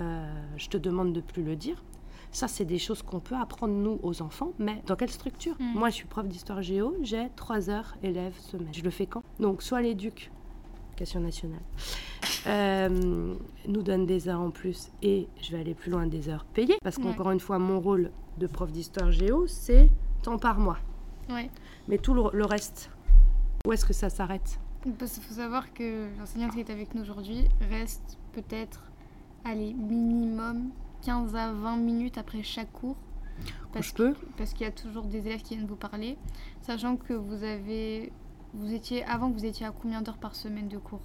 euh, 0.00 0.32
je 0.56 0.68
te 0.68 0.76
demande 0.76 1.12
de 1.12 1.20
plus 1.20 1.42
le 1.42 1.56
dire. 1.56 1.82
Ça, 2.30 2.48
c'est 2.48 2.64
des 2.64 2.78
choses 2.78 3.02
qu'on 3.02 3.20
peut 3.20 3.34
apprendre 3.34 3.74
nous 3.74 4.00
aux 4.02 4.22
enfants, 4.22 4.52
mais 4.58 4.82
dans 4.86 4.96
quelle 4.96 5.10
structure? 5.10 5.54
Mm. 5.60 5.78
Moi, 5.78 5.90
je 5.90 5.96
suis 5.96 6.06
prof 6.06 6.26
d'histoire 6.26 6.62
géo, 6.62 6.96
j'ai 7.02 7.28
trois 7.36 7.68
heures 7.68 7.94
élèves 8.02 8.38
semaine. 8.38 8.72
Je 8.72 8.82
le 8.82 8.88
fais 8.88 9.04
quand? 9.04 9.22
Donc, 9.38 9.62
soit 9.62 9.82
l'éduc, 9.82 10.30
éducation 10.92 11.20
nationale, 11.20 11.62
euh, 12.46 13.34
nous 13.66 13.82
donne 13.82 14.06
des 14.06 14.28
heures 14.28 14.40
en 14.40 14.50
plus 14.50 14.90
et 15.02 15.26
je 15.40 15.52
vais 15.52 15.60
aller 15.60 15.74
plus 15.74 15.90
loin 15.90 16.06
des 16.06 16.28
heures 16.28 16.44
payées, 16.44 16.76
parce 16.82 16.96
qu'encore 16.96 17.30
une 17.30 17.40
fois, 17.40 17.58
mon 17.58 17.80
rôle 17.80 18.10
de 18.38 18.46
prof 18.46 18.70
d'histoire 18.70 19.10
géo, 19.10 19.46
c'est 19.46 19.90
temps 20.22 20.38
par 20.38 20.58
mois. 20.58 20.78
Mais 21.88 21.98
tout 21.98 22.14
le 22.14 22.44
reste, 22.44 22.90
où 23.66 23.72
est-ce 23.72 23.84
que 23.84 23.94
ça 23.94 24.10
s'arrête? 24.10 24.60
Parce 24.98 25.12
qu'il 25.14 25.22
faut 25.22 25.34
savoir 25.34 25.72
que 25.72 26.08
l'enseignant 26.18 26.48
qui 26.50 26.60
est 26.60 26.70
avec 26.70 26.94
nous 26.94 27.02
aujourd'hui 27.02 27.46
reste 27.70 28.18
peut-être, 28.32 28.90
allez, 29.44 29.72
minimum 29.72 30.70
15 31.02 31.34
à 31.34 31.52
20 31.52 31.76
minutes 31.76 32.18
après 32.18 32.42
chaque 32.42 32.72
cours. 32.72 32.96
Parce, 33.72 33.94
parce 34.36 34.52
qu'il 34.52 34.66
y 34.66 34.68
a 34.68 34.72
toujours 34.72 35.04
des 35.04 35.26
élèves 35.26 35.42
qui 35.42 35.56
viennent 35.56 35.66
vous 35.66 35.76
parler, 35.76 36.18
sachant 36.60 36.96
que 36.96 37.14
vous 37.14 37.42
avez, 37.42 38.12
vous 38.54 38.72
étiez 38.72 39.04
avant 39.04 39.30
vous 39.30 39.44
étiez 39.44 39.66
à 39.66 39.72
combien 39.72 40.02
d'heures 40.02 40.18
par 40.18 40.34
semaine 40.34 40.68
de 40.68 40.78
cours 40.78 41.00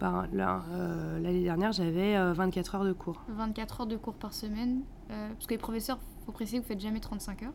ben, 0.00 0.28
euh, 0.34 1.20
L'année 1.20 1.44
dernière, 1.44 1.72
j'avais 1.72 2.16
24 2.32 2.74
euh, 2.74 2.78
heures 2.78 2.84
de 2.84 2.92
cours. 2.92 3.22
24 3.28 3.82
heures 3.82 3.86
de 3.86 3.96
cours 3.96 4.14
par 4.14 4.32
semaine. 4.32 4.82
Euh, 5.10 5.32
parce 5.32 5.46
que 5.46 5.54
les 5.54 5.58
professeurs, 5.58 5.98
il 6.20 6.26
faut 6.26 6.32
préciser 6.32 6.58
que 6.58 6.62
vous 6.62 6.68
faites 6.68 6.80
jamais 6.80 7.00
35 7.00 7.44
heures. 7.44 7.52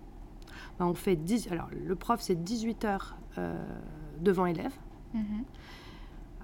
Ben, 0.80 0.86
on 0.86 0.94
fait 0.94 1.16
10, 1.16 1.52
alors, 1.52 1.68
le 1.72 1.96
prof, 1.96 2.22
c'est 2.22 2.42
18 2.42 2.86
heures 2.86 3.18
devant 4.20 4.48
élèves. 4.48 4.74
Mhm. 5.14 5.44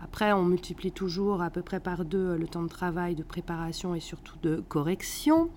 Après, 0.03 0.33
on 0.33 0.43
multiplie 0.43 0.91
toujours 0.91 1.41
à 1.41 1.49
peu 1.49 1.61
près 1.61 1.79
par 1.79 2.05
deux 2.05 2.35
le 2.35 2.47
temps 2.47 2.61
de 2.61 2.67
travail, 2.67 3.15
de 3.15 3.23
préparation 3.23 3.95
et 3.95 3.99
surtout 3.99 4.37
de 4.43 4.63
correction. 4.67 5.49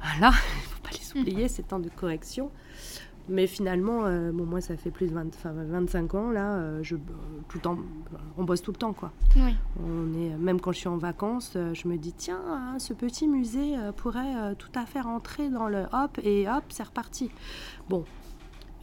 Voilà, 0.00 0.32
il 0.52 0.56
ne 0.56 0.62
faut 0.62 0.82
pas 0.82 0.90
les 0.90 1.20
oublier, 1.20 1.48
ces 1.48 1.62
temps 1.62 1.80
de 1.80 1.88
correction. 1.88 2.50
Mais 3.30 3.46
finalement, 3.46 4.04
euh, 4.04 4.32
bon, 4.32 4.44
moi, 4.44 4.60
ça 4.60 4.76
fait 4.76 4.90
plus 4.90 5.06
de 5.06 5.14
25 5.14 6.14
ans, 6.14 6.30
là, 6.30 6.54
euh, 6.54 6.80
je, 6.82 6.96
tout 6.96 7.58
le 7.58 7.60
temps, 7.60 7.78
on 8.36 8.44
bosse 8.44 8.60
tout 8.60 8.72
le 8.72 8.76
temps, 8.76 8.92
quoi. 8.92 9.12
On 9.78 10.12
est, 10.18 10.36
même 10.36 10.60
quand 10.60 10.72
je 10.72 10.78
suis 10.78 10.88
en 10.88 10.98
vacances, 10.98 11.52
euh, 11.54 11.72
je 11.72 11.86
me 11.86 11.96
dis, 11.96 12.12
tiens, 12.12 12.40
hein, 12.48 12.78
ce 12.80 12.92
petit 12.92 13.28
musée 13.28 13.76
pourrait 13.96 14.54
tout 14.58 14.72
à 14.74 14.84
fait 14.84 15.00
rentrer 15.00 15.48
dans 15.48 15.68
le 15.68 15.84
hop, 15.92 16.18
et 16.22 16.48
hop, 16.48 16.64
c'est 16.68 16.82
reparti. 16.82 17.30
Bon, 17.88 18.04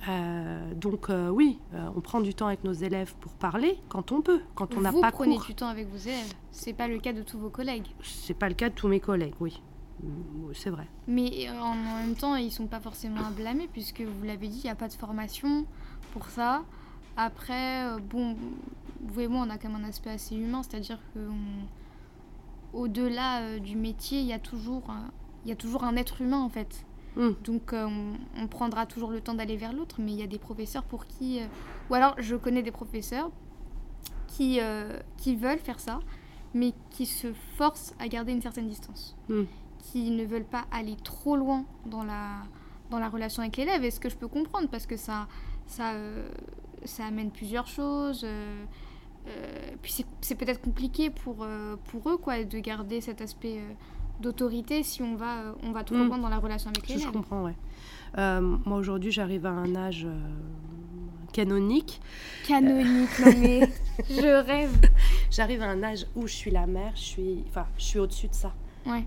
Euh, 0.08 0.74
donc 0.76 1.08
oui, 1.32 1.60
on 1.96 2.02
prend 2.02 2.22
du 2.22 2.34
temps 2.34 2.48
avec 2.48 2.64
nos 2.64 2.72
élèves 2.72 3.16
pour 3.20 3.34
parler 3.34 3.80
quand 3.90 4.12
on 4.12 4.22
peut, 4.22 4.42
quand 4.54 4.76
on 4.78 4.82
n'a 4.82 4.92
pas 4.92 5.10
Vous 5.10 5.18
prenez 5.18 5.38
du 5.40 5.56
temps 5.56 5.68
avec 5.68 5.90
vos 5.90 5.98
élèves. 5.98 6.34
C'est 6.52 6.74
pas 6.74 6.88
le 6.88 7.00
cas 7.00 7.14
de 7.14 7.24
tous 7.24 7.40
vos 7.40 7.50
collègues. 7.50 7.88
C'est 8.04 8.36
pas 8.36 8.48
le 8.48 8.54
cas 8.56 8.70
de 8.70 8.76
tous 8.76 8.88
mes 8.88 9.00
collègues, 9.00 9.34
oui. 9.40 9.62
C'est 10.54 10.70
vrai. 10.70 10.88
Mais 11.08 11.50
en 11.50 11.76
même 11.76 12.16
temps, 12.16 12.36
ils 12.36 12.52
sont 12.52 12.68
pas 12.68 12.80
forcément 12.80 13.26
à 13.26 13.32
blâmer 13.32 13.68
puisque 13.72 14.02
vous 14.02 14.24
l'avez 14.24 14.48
dit, 14.48 14.60
il 14.60 14.64
n'y 14.64 14.70
a 14.70 14.76
pas 14.76 14.88
de 14.88 14.94
formation 14.94 15.66
pour 16.14 16.28
ça. 16.28 16.64
Après, 17.16 18.00
bon, 18.10 18.36
vous 19.02 19.22
et 19.22 19.28
moi, 19.28 19.46
on 19.48 19.50
a 19.50 19.58
quand 19.58 19.70
même 19.70 19.84
un 19.84 19.88
aspect 19.88 20.12
assez 20.12 20.36
humain, 20.36 20.62
c'est-à-dire 20.64 21.00
que 21.14 21.20
au-delà 22.74 23.60
du 23.60 23.76
métier, 23.76 24.20
il 24.20 24.28
y 24.28 24.34
a 24.34 24.40
toujours, 24.40 24.94
il 25.46 25.50
y 25.50 25.52
a 25.52 25.56
toujours 25.56 25.84
un 25.84 25.96
être 25.96 26.22
humain 26.22 26.42
en 26.42 26.50
fait. 26.50 26.86
Hmm. 27.18 27.32
Donc 27.44 27.74
euh, 27.74 27.88
on, 28.38 28.48
prendra 28.48 28.86
toujours 28.86 29.10
le 29.10 29.22
temps 29.22 29.34
d'aller 29.34 29.58
vers 29.58 29.74
l'autre, 29.74 29.96
mais 30.00 30.12
il 30.12 30.20
y 30.20 30.24
a 30.24 30.28
des 30.28 30.38
professeurs 30.38 30.84
pour 30.84 31.08
qui... 31.08 31.42
Euh, 31.42 31.48
ou 31.90 31.96
alors 31.96 32.14
je 32.20 32.36
connais 32.36 32.62
des 32.62 32.72
professeurs 32.72 33.32
qui, 34.28 34.60
euh, 34.62 35.00
qui 35.18 35.36
veulent 35.36 35.58
faire 35.58 35.80
ça, 35.80 36.00
mais 36.54 36.74
qui 36.92 37.08
se 37.08 37.34
forcent 37.56 37.96
à 37.98 38.08
garder 38.08 38.34
une 38.34 38.42
certaine 38.42 38.68
distance. 38.68 39.18
Hmm. 39.30 39.46
Qui 39.92 40.12
ne 40.12 40.26
veulent 40.26 40.44
pas 40.44 40.66
aller 40.72 40.96
trop 41.04 41.36
loin 41.36 41.66
dans 41.86 42.04
la, 42.04 42.44
dans 42.90 43.00
la 43.00 43.10
relation 43.10 43.42
avec 43.42 43.58
l'élève. 43.58 43.84
Et 43.84 43.92
ce 43.92 44.00
que 44.00 44.10
je 44.10 44.16
peux 44.16 44.28
comprendre, 44.28 44.68
parce 44.70 44.86
que 44.86 44.98
ça, 44.98 45.28
ça, 45.66 45.94
ça 46.84 47.06
amène 47.06 47.32
plusieurs 47.32 47.68
choses. 47.68 48.26
puis 49.82 50.06
c'est 50.22 50.36
peut-être 50.36 50.62
compliqué 50.62 51.10
pour, 51.10 51.48
pour 51.86 52.10
eux 52.10 52.18
quoi, 52.18 52.44
de 52.44 52.60
garder 52.60 53.02
cet 53.02 53.22
aspect 53.22 53.62
d'autorité 54.20 54.84
si 54.84 55.02
on 55.02 55.16
va, 55.16 55.40
euh, 55.40 55.54
on 55.64 55.72
va 55.72 55.84
trop 55.84 55.96
mm. 55.96 56.08
loin 56.08 56.18
dans 56.18 56.30
la 56.30 56.40
relation 56.40 56.70
avec 56.70 56.88
les 56.88 56.98
Je 56.98 57.08
comprends, 57.10 57.44
ouais. 57.44 57.56
Euh, 58.18 58.42
moi, 58.42 58.78
aujourd'hui, 58.78 59.12
j'arrive 59.12 59.46
à 59.46 59.52
un 59.52 59.76
âge 59.76 60.06
euh, 60.06 60.20
canonique. 61.34 62.02
Canonique, 62.48 63.10
non 63.26 63.34
mais 63.38 63.70
je 64.10 64.46
rêve. 64.46 64.72
J'arrive 65.30 65.62
à 65.62 65.70
un 65.70 65.84
âge 65.84 66.06
où 66.16 66.28
je 66.28 66.34
suis 66.34 66.52
la 66.52 66.68
mère, 66.68 66.92
je 66.96 67.02
suis, 67.02 67.44
enfin, 67.48 67.66
je 67.78 67.84
suis 67.84 68.00
au-dessus 68.00 68.28
de 68.28 68.34
ça. 68.34 68.54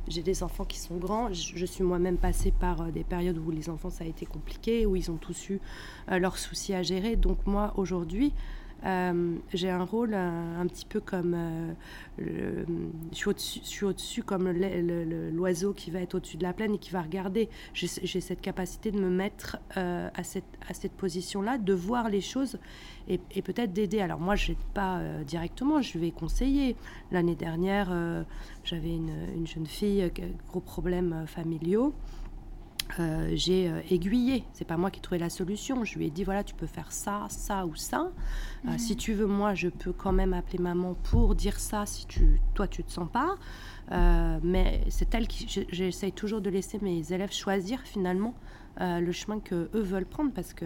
J'ai 0.08 0.22
des 0.22 0.42
enfants 0.42 0.64
qui 0.64 0.78
sont 0.78 0.96
grands. 0.96 1.32
Je, 1.32 1.66
suis 1.66 1.84
moi-même 1.84 2.16
passée 2.16 2.52
par 2.52 2.90
des 2.92 3.04
périodes 3.04 3.38
où 3.38 3.50
les 3.50 3.68
enfants, 3.68 3.90
ça 3.90 4.04
a 4.04 4.06
été 4.06 4.26
compliqué, 4.26 4.86
où 4.86 4.96
ils 4.96 5.10
ont 5.10 5.16
tous 5.16 5.50
eu 5.50 5.60
leurs 6.08 6.38
soucis 6.38 6.74
à 6.74 6.82
gérer. 6.82 7.16
Donc 7.16 7.38
moi, 7.46 7.72
aujourd'hui, 7.76 8.32
euh, 8.84 9.36
j'ai 9.52 9.68
un 9.70 9.84
rôle 9.84 10.14
un, 10.14 10.66
petit 10.66 10.86
peu 10.86 11.00
comme 11.00 11.34
euh, 11.34 12.64
je 13.12 13.30
suis 13.36 13.84
au-dessus 13.84 14.22
comme 14.22 14.50
l'oiseau 14.50 15.72
qui 15.72 15.90
va 15.90 16.00
être 16.00 16.14
au-dessus 16.14 16.36
de 16.36 16.42
la 16.42 16.52
plaine 16.52 16.74
et 16.74 16.78
qui 16.78 16.90
va 16.90 17.02
regarder. 17.02 17.48
J'ai 17.74 18.20
cette 18.20 18.40
capacité 18.40 18.90
de 18.90 19.00
me 19.00 19.10
mettre 19.10 19.58
euh, 19.76 20.08
à 20.14 20.24
cette, 20.24 20.44
à 20.68 20.74
cette 20.74 20.92
position-là, 20.92 21.58
de 21.58 21.72
voir 21.72 22.08
les 22.08 22.20
choses 22.20 22.58
et, 23.08 23.18
peut-être 23.42 23.72
d'aider. 23.72 24.00
Alors 24.00 24.20
moi, 24.20 24.36
je 24.36 24.50
n'aide 24.50 24.58
pas 24.74 25.00
directement, 25.26 25.82
je 25.82 25.98
vais 25.98 26.10
conseiller. 26.10 26.76
L'année 27.10 27.34
dernière, 27.34 27.92
j'avais 28.64 28.94
une, 28.94 29.12
une, 29.34 29.46
jeune 29.46 29.66
fille, 29.66 30.10
gros 30.48 30.60
problèmes 30.60 31.24
familiaux. 31.26 31.92
Euh, 32.98 33.31
j'ai 33.35 33.68
euh, 33.68 33.81
aiguillé. 33.90 34.44
C'est 34.53 34.64
pas 34.64 34.76
moi 34.76 34.90
qui 34.90 34.98
ai 34.98 35.03
trouvé 35.03 35.18
la 35.18 35.31
solution. 35.31 35.85
Je 35.85 35.98
lui 35.98 36.07
ai 36.07 36.11
dit 36.11 36.24
voilà, 36.24 36.42
tu 36.42 36.55
peux 36.55 36.66
faire 36.66 36.92
ça, 36.92 37.26
ça 37.29 37.66
ou 37.66 37.74
ça. 37.74 38.11
Euh, 38.66 38.72
si 38.79 38.96
tu 38.96 39.12
veux, 39.12 39.26
moi, 39.26 39.55
je 39.55 39.68
peux 39.68 39.92
quand 39.92 40.12
même 40.12 40.33
appeler 40.33 40.59
maman 40.59 40.94
pour 40.94 41.35
dire 41.35 41.59
ça 41.61 41.87
si 41.87 42.07
tu, 42.07 42.40
toi, 42.55 42.66
tu 42.66 42.83
te 42.83 42.90
sens 42.90 43.09
pas. 43.11 43.37
mais 44.42 44.85
c'est 44.88 45.14
elle 45.14 45.29
qui. 45.29 45.46
J'essaye 45.70 46.12
toujours 46.12 46.40
de 46.40 46.50
laisser 46.50 46.79
mes 46.81 47.12
élèves 47.12 47.33
choisir 47.33 47.81
finalement 47.81 48.35
le 48.78 49.12
chemin 49.12 49.40
que 49.40 49.68
eux 49.74 49.83
veulent 49.83 50.06
prendre 50.06 50.33
parce 50.33 50.54
que 50.54 50.64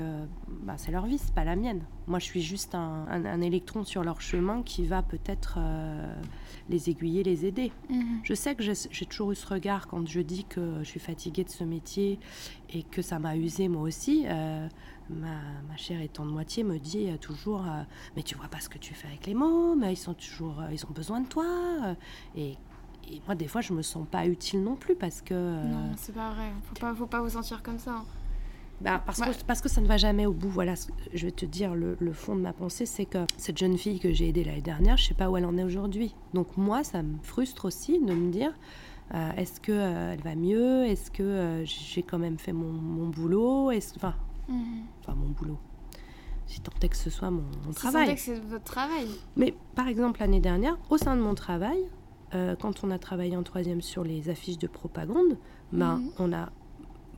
bah, 0.63 0.75
c'est 0.77 0.93
leur 0.93 1.07
vie, 1.07 1.19
c'est 1.19 1.35
pas 1.35 1.45
la 1.45 1.57
mienne. 1.57 1.83
Moi, 2.07 2.19
je 2.19 2.25
suis 2.25 2.43
juste 2.43 2.75
un, 2.75 3.07
un 3.09 3.41
électron 3.41 3.83
sur 3.83 4.05
leur 4.05 4.21
chemin 4.21 4.63
qui 4.63 4.85
va 4.87 5.03
peut-être 5.03 5.59
les 6.69 6.91
aiguiller, 6.91 7.23
les 7.23 7.47
aider. 7.47 7.73
Mhm. 7.91 8.21
Je 8.23 8.35
sais 8.35 8.55
que 8.55 8.63
j'ai 8.63 9.07
toujours 9.07 9.33
eu 9.33 9.35
ce 9.35 9.47
regard 9.47 9.87
quand 9.87 10.07
je 10.07 10.21
dis 10.21 10.45
que 10.45 10.79
je 10.81 10.85
suis 10.85 11.01
fatiguée 11.01 11.45
de 11.45 11.51
ce 11.51 11.65
métier 11.65 12.19
et 12.71 12.83
que 12.83 13.03
ça 13.03 13.19
m'a 13.19 13.37
usée 13.37 13.69
moi 13.69 13.83
aussi. 13.83 14.25
Euh, 14.27 14.69
ma, 15.11 15.37
ma, 15.69 15.77
chère 15.77 16.01
étant 16.01 16.25
de 16.25 16.31
moitié 16.31 16.65
me 16.65 16.79
dit 16.79 17.09
toujours 17.21 17.63
euh, 17.63 17.83
Mais 18.17 18.23
tu 18.23 18.35
vois 18.37 18.49
pas 18.49 18.61
ce 18.61 18.69
que 18.69 18.79
tu 18.79 18.95
fais 18.95 19.09
avec 19.09 19.27
les 19.27 19.35
mots, 19.35 19.75
mais 19.75 19.93
ils, 19.93 19.97
sont 19.97 20.15
toujours, 20.15 20.61
euh, 20.61 20.73
ils 20.73 20.85
ont 20.87 20.93
besoin 20.93 21.21
de 21.21 21.29
toi. 21.29 21.97
Et, 22.37 22.57
moi, 23.27 23.35
des 23.35 23.49
fois, 23.49 23.61
je 23.61 23.73
me 23.73 23.83
sens 23.83 24.07
pas 24.11 24.27
utile 24.27 24.63
non 24.63 24.77
plus 24.77 24.95
parce 24.95 25.23
que. 25.23 25.35
Non, 25.35 25.93
c'est 25.97 26.15
pas 26.15 26.33
vrai. 26.33 26.51
Faut 26.65 26.81
pas, 26.81 26.95
faut 26.95 27.07
pas 27.07 27.21
vous 27.21 27.31
sentir 27.31 27.63
comme 27.63 27.79
ça. 27.79 27.93
Hein. 27.93 28.05
Bah, 28.81 29.01
parce, 29.05 29.21
que, 29.21 29.45
parce 29.47 29.61
que 29.61 29.69
ça 29.69 29.81
ne 29.81 29.87
va 29.87 29.97
jamais 29.97 30.27
au 30.27 30.33
bout. 30.33 30.49
Voilà, 30.49 30.75
je 31.13 31.25
vais 31.25 31.33
te 31.33 31.47
dire, 31.47 31.75
le, 31.75 31.97
fond 32.13 32.37
de 32.37 32.41
ma 32.41 32.53
pensée, 32.53 32.87
c'est 32.87 33.07
que 33.07 33.19
cette 33.37 33.59
jeune 33.59 33.79
fille 33.79 34.01
que 34.01 34.13
j'ai 34.13 34.29
aidée 34.29 34.45
l'année 34.45 34.61
dernière, 34.61 34.97
je 34.97 35.05
ne 35.05 35.09
sais 35.09 35.15
pas 35.15 35.31
où 35.31 35.37
elle 35.37 35.47
en 35.47 35.57
est 35.57 35.65
aujourd'hui. 35.65 36.15
Donc 36.35 36.57
moi, 36.57 36.85
ça 36.85 37.03
me 37.03 37.17
frustre 37.23 37.65
aussi 37.65 37.99
de 37.99 38.13
me 38.13 38.31
dire, 38.31 38.53
euh, 39.15 39.33
est-ce 39.37 39.61
qu'elle 39.61 39.75
euh, 39.77 40.13
elle 40.13 40.23
va 40.23 40.35
mieux? 40.35 40.85
Est-ce 40.85 41.11
que 41.11 41.23
euh, 41.23 41.65
j'ai 41.65 42.03
quand 42.03 42.19
même 42.19 42.39
fait 42.39 42.53
mon, 42.53 43.09
boulot? 43.09 43.71
Est 43.71 43.95
enfin, 43.97 44.15
enfin, 45.01 45.15
mon 45.15 45.29
boulot. 45.29 45.59
Si 46.47 46.61
tant 46.61 46.73
est 46.83 46.89
que 46.89 46.97
ce 46.97 47.11
soit 47.11 47.31
mon, 47.31 47.45
travail. 47.75 48.17
Si 48.17 48.27
tant 48.27 48.35
est 48.35 48.37
que 48.37 48.43
c'est 48.43 48.51
votre 48.51 48.65
travail. 48.65 49.09
Mais 49.37 49.55
par 49.75 49.89
exemple, 49.89 50.21
l'année 50.21 50.41
dernière, 50.41 50.77
au 50.91 50.99
sein 50.99 51.17
de 51.17 51.23
mon 51.23 51.35
travail, 51.35 51.79
quand 52.61 52.85
on 52.85 52.91
a 52.91 52.99
travaillé 52.99 53.37
en 53.37 53.43
troisième 53.43 53.81
sur 53.81 54.05
les 54.05 54.29
affiches 54.29 54.59
de 54.59 54.67
propagande, 54.67 55.39
ben, 55.73 55.97
mhm. 55.97 56.11
on 56.19 56.33
a 56.33 56.51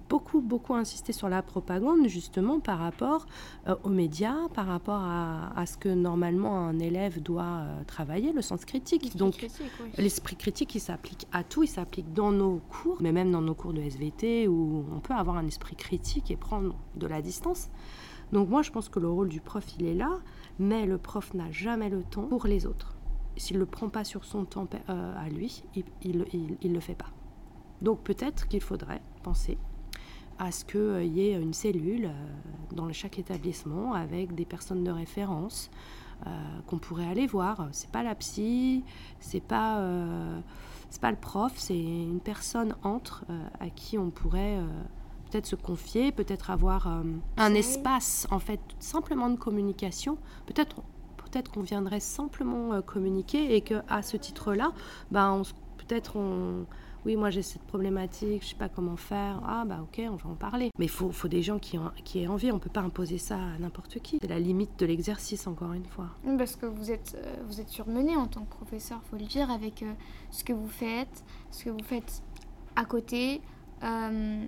beaucoup, 0.09 0.41
beaucoup 0.41 0.75
insisté 0.75 1.13
sur 1.13 1.29
la 1.29 1.43
propagande, 1.43 2.07
justement, 2.07 2.61
par 2.61 2.79
rapport 2.79 3.27
euh, 3.67 3.75
aux 3.85 3.89
médias, 3.89 4.49
par 4.55 4.67
rapport 4.67 5.01
à, 5.03 5.65
ce 5.67 5.77
que 5.77 5.89
normalement 5.89 6.59
un 6.59 6.79
élève 6.79 7.23
doit 7.23 7.43
euh, 7.45 7.85
travailler, 7.85 8.33
le 8.33 8.43
sens 8.43 8.65
critique. 8.65 9.17
Donc, 9.17 9.47
l'esprit 9.99 10.37
critique, 10.37 10.75
il 10.75 10.81
s'applique 10.81 11.27
à 11.33 11.43
tout, 11.45 11.63
il 11.63 11.69
s'applique 11.69 12.13
dans 12.13 12.33
nos 12.33 12.61
cours, 12.71 12.99
mais 13.01 13.13
même 13.13 13.31
dans 13.31 13.43
nos 13.43 13.55
cours 13.55 13.73
de 13.73 13.81
SVT, 13.81 14.49
où 14.49 14.85
on 14.95 15.01
peut 15.01 15.15
avoir 15.15 15.37
un 15.37 15.47
esprit 15.47 15.77
critique 15.77 16.31
et 16.31 16.37
prendre 16.37 16.75
de 16.97 17.07
la 17.07 17.23
distance. 17.23 17.69
Donc, 18.33 18.49
moi, 18.49 18.63
je 18.63 18.71
pense 18.71 18.89
que 18.89 18.99
le 18.99 19.09
rôle 19.09 19.29
du 19.29 19.41
prof, 19.41 19.65
il 19.79 19.87
est 19.87 19.95
là, 19.95 20.19
mais 20.59 20.87
le 20.87 20.99
prof 20.99 21.33
n'a 21.35 21.51
jamais 21.51 21.89
le 21.89 22.03
temps 22.03 22.25
pour 22.25 22.47
les 22.47 22.67
autres. 22.67 22.96
S'il 23.37 23.57
ne 23.57 23.61
le 23.61 23.67
prend 23.67 23.89
pas 23.89 24.05
sur 24.05 24.25
son 24.25 24.45
temps 24.45 24.67
euh, 24.89 25.15
à 25.17 25.29
lui, 25.29 25.63
il 26.03 26.19
ne 26.19 26.75
le 26.75 26.81
fait 26.81 26.95
pas. 26.95 27.11
Donc 27.83 28.01
peut-être 28.03 28.49
qu'il 28.49 28.63
faudrait 28.63 29.03
penser 29.23 29.59
à 30.39 30.51
ce 30.51 30.65
qu'il 30.65 30.81
euh, 30.81 31.05
y 31.05 31.29
ait 31.29 31.41
une 31.41 31.53
cellule 31.53 32.07
euh, 32.07 32.75
dans 32.75 32.91
chaque 32.93 33.19
établissement 33.19 33.93
avec 33.93 34.35
des 34.35 34.45
personnes 34.45 34.85
de 34.85 34.91
référence 34.91 35.71
qu'on 36.67 36.79
pourrait 36.79 37.07
aller 37.07 37.27
voir. 37.27 37.69
C'est 37.73 37.91
pas 37.91 38.03
la 38.03 38.15
psy, 38.15 38.83
c'est 39.21 39.43
pas 39.43 39.87
c'est 40.89 41.03
pas 41.03 41.11
le 41.11 41.19
prof, 41.19 41.53
c'est 41.57 41.79
une 41.79 42.21
personne 42.21 42.75
entre 42.85 43.27
à 43.61 43.69
qui 43.69 43.99
on 43.99 44.09
pourrait 44.09 44.59
peut-être 45.31 45.45
se 45.45 45.57
confier, 45.57 46.13
peut-être 46.13 46.49
avoir 46.51 46.89
un 47.37 47.55
espace 47.55 48.27
en 48.31 48.39
fait 48.39 48.61
simplement 48.79 49.29
de 49.29 49.37
communication. 49.37 50.17
Peut-être 50.47 50.81
peut-être 51.31 51.51
qu'on 51.51 51.63
viendrait 51.63 52.01
simplement 52.01 52.81
communiquer 52.83 53.55
et 53.55 53.61
que 53.61 53.75
à 53.89 54.03
ce 54.03 54.17
titre-là, 54.17 54.73
ben 55.11 55.43
peut-être 55.79 56.17
on 56.17 56.67
oui, 57.07 57.15
moi 57.15 57.31
j'ai 57.31 57.43
cette 57.43 57.63
problématique, 57.63 58.43
je 58.43 58.49
sais 58.49 58.57
pas 58.57 58.69
comment 58.69 58.97
faire. 58.97 59.41
Ah 59.47 59.65
bah 59.65 59.79
ok, 59.81 60.03
on 60.11 60.17
va 60.17 60.31
en 60.31 60.35
parler. 60.35 60.73
Mais 60.77 60.87
il 60.87 60.91
faut, 60.91 61.13
faut, 61.13 61.29
des 61.29 61.41
gens 61.41 61.61
qui, 61.61 61.79
ont, 61.79 61.93
qui 62.05 62.21
aient 62.21 62.27
envie, 62.27 62.51
on 62.51 62.59
peut 62.59 62.69
pas 62.69 62.81
imposer 62.81 63.17
ça 63.17 63.37
à 63.37 63.59
n'importe 63.61 64.01
qui. 64.01 64.19
C'est 64.21 64.29
la 64.29 64.41
limite 64.41 64.77
de 64.81 64.87
l'exercice, 64.87 65.47
encore 65.47 65.73
une 65.73 65.85
fois. 65.85 66.09
Parce 66.37 66.57
que 66.57 66.67
vous 66.67 66.91
êtes, 66.91 67.17
euh, 67.17 67.37
vous 67.47 67.63
surmené 67.69 68.17
en 68.17 68.27
tant 68.27 68.41
que 68.41 68.51
professeur, 68.51 69.01
faut 69.09 69.17
le 69.17 69.25
dire, 69.25 69.53
avec 69.53 69.85
euh, 69.85 69.93
ce 70.33 70.43
que 70.43 70.53
vous 70.53 70.69
faites, 70.69 71.25
ce 71.53 71.67
que 71.67 71.71
vous 71.71 71.85
faites 71.85 72.25
à 72.75 72.85
côté. 72.85 73.41
Euh, 73.85 74.45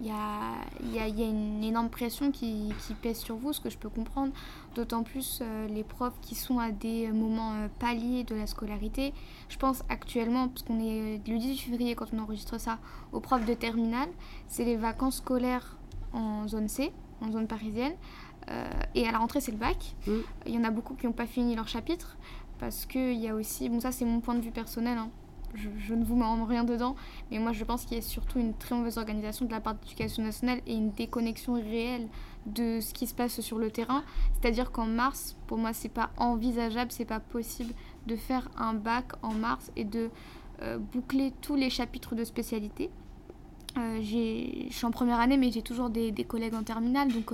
il 0.00 0.06
y 0.06 0.10
a, 0.10 0.54
y, 0.82 0.96
y 0.96 1.22
a, 1.22 1.26
une 1.26 1.62
énorme 1.62 1.90
pression 1.90 2.30
qui, 2.30 2.72
qui, 2.86 2.94
pèse 2.94 3.18
sur 3.18 3.36
vous, 3.36 3.52
ce 3.52 3.60
que 3.60 3.68
je 3.68 3.76
peux 3.76 3.90
comprendre. 3.90 4.32
D'autant 4.74 5.02
plus 5.02 5.40
euh, 5.42 5.68
les 5.68 5.84
profs 5.84 6.18
qui 6.22 6.34
sont 6.34 6.58
à 6.58 6.70
des 6.70 7.12
moments 7.12 7.52
euh, 7.52 7.68
paliers 7.78 8.24
de 8.24 8.34
la 8.34 8.46
scolarité. 8.46 9.12
Je 9.48 9.58
pense 9.58 9.82
actuellement, 9.88 10.48
parce 10.48 10.62
qu'on 10.62 10.80
est 10.80 11.20
le 11.26 11.38
18 11.38 11.58
février 11.58 11.94
quand 11.94 12.06
on 12.14 12.18
enregistre 12.18 12.58
ça, 12.58 12.78
aux 13.12 13.20
profs 13.20 13.44
de 13.44 13.54
terminale, 13.54 14.08
c'est 14.48 14.64
les 14.64 14.76
vacances 14.76 15.18
scolaires 15.18 15.76
en 16.12 16.48
zone 16.48 16.68
C, 16.68 16.92
en 17.20 17.30
zone 17.30 17.46
parisienne. 17.46 17.94
Euh, 18.50 18.68
et 18.94 19.06
à 19.06 19.12
la 19.12 19.18
rentrée, 19.18 19.40
c'est 19.40 19.52
le 19.52 19.58
bac. 19.58 19.94
Mmh. 20.06 20.12
Il 20.46 20.54
y 20.54 20.58
en 20.58 20.64
a 20.64 20.70
beaucoup 20.70 20.94
qui 20.94 21.06
n'ont 21.06 21.12
pas 21.12 21.26
fini 21.26 21.54
leur 21.54 21.68
chapitre. 21.68 22.16
Parce 22.60 22.84
qu'il 22.84 23.14
y 23.14 23.26
a 23.26 23.34
aussi, 23.34 23.70
bon 23.70 23.80
ça 23.80 23.90
c'est 23.90 24.04
mon 24.04 24.20
point 24.20 24.34
de 24.34 24.42
vue 24.42 24.50
personnel, 24.50 24.98
hein, 24.98 25.08
je, 25.54 25.94
ne 25.94 26.04
vous 26.04 26.16
mets 26.16 26.24
en 26.24 26.44
rien 26.44 26.64
dedans, 26.64 26.96
mais 27.30 27.38
moi 27.38 27.52
je 27.52 27.64
pense 27.64 27.84
qu'il 27.84 27.96
y 27.96 28.00
a 28.00 28.02
surtout 28.02 28.38
une 28.38 28.54
très 28.54 28.74
mauvaise 28.74 28.98
organisation 28.98 29.46
de 29.46 29.50
la 29.50 29.60
part 29.60 29.74
de 29.74 29.80
l'éducation 29.82 30.22
nationale 30.22 30.60
et 30.66 30.74
une 30.74 30.90
déconnexion 30.92 31.54
réelle 31.54 32.08
de 32.46 32.80
ce 32.80 32.94
qui 32.94 33.06
se 33.06 33.14
passe 33.14 33.40
sur 33.40 33.58
le 33.58 33.70
terrain. 33.70 34.02
C'est-à-dire 34.34 34.70
qu'en 34.70 34.86
mars, 34.86 35.36
pour 35.46 35.58
moi, 35.58 35.72
c'est 35.72 35.88
pas 35.88 36.10
envisageable, 36.16 36.90
c'est 36.92 37.04
pas 37.04 37.20
possible 37.20 37.74
de 38.06 38.16
faire 38.16 38.48
un 38.56 38.74
bac 38.74 39.12
en 39.22 39.34
mars 39.34 39.70
et 39.76 39.84
de 39.84 40.10
euh, 40.62 40.78
boucler 40.78 41.32
tous 41.40 41.56
les 41.56 41.70
chapitres 41.70 42.14
de 42.14 42.24
spécialité. 42.24 42.90
je 43.76 44.66
suis 44.70 44.86
en 44.86 44.90
première 44.90 45.20
année, 45.20 45.36
mais 45.36 45.50
j'ai 45.50 45.62
toujours 45.62 45.90
des, 45.90 46.12
collègues 46.26 46.54
en 46.54 46.62
terminale, 46.62 47.12
donc 47.12 47.32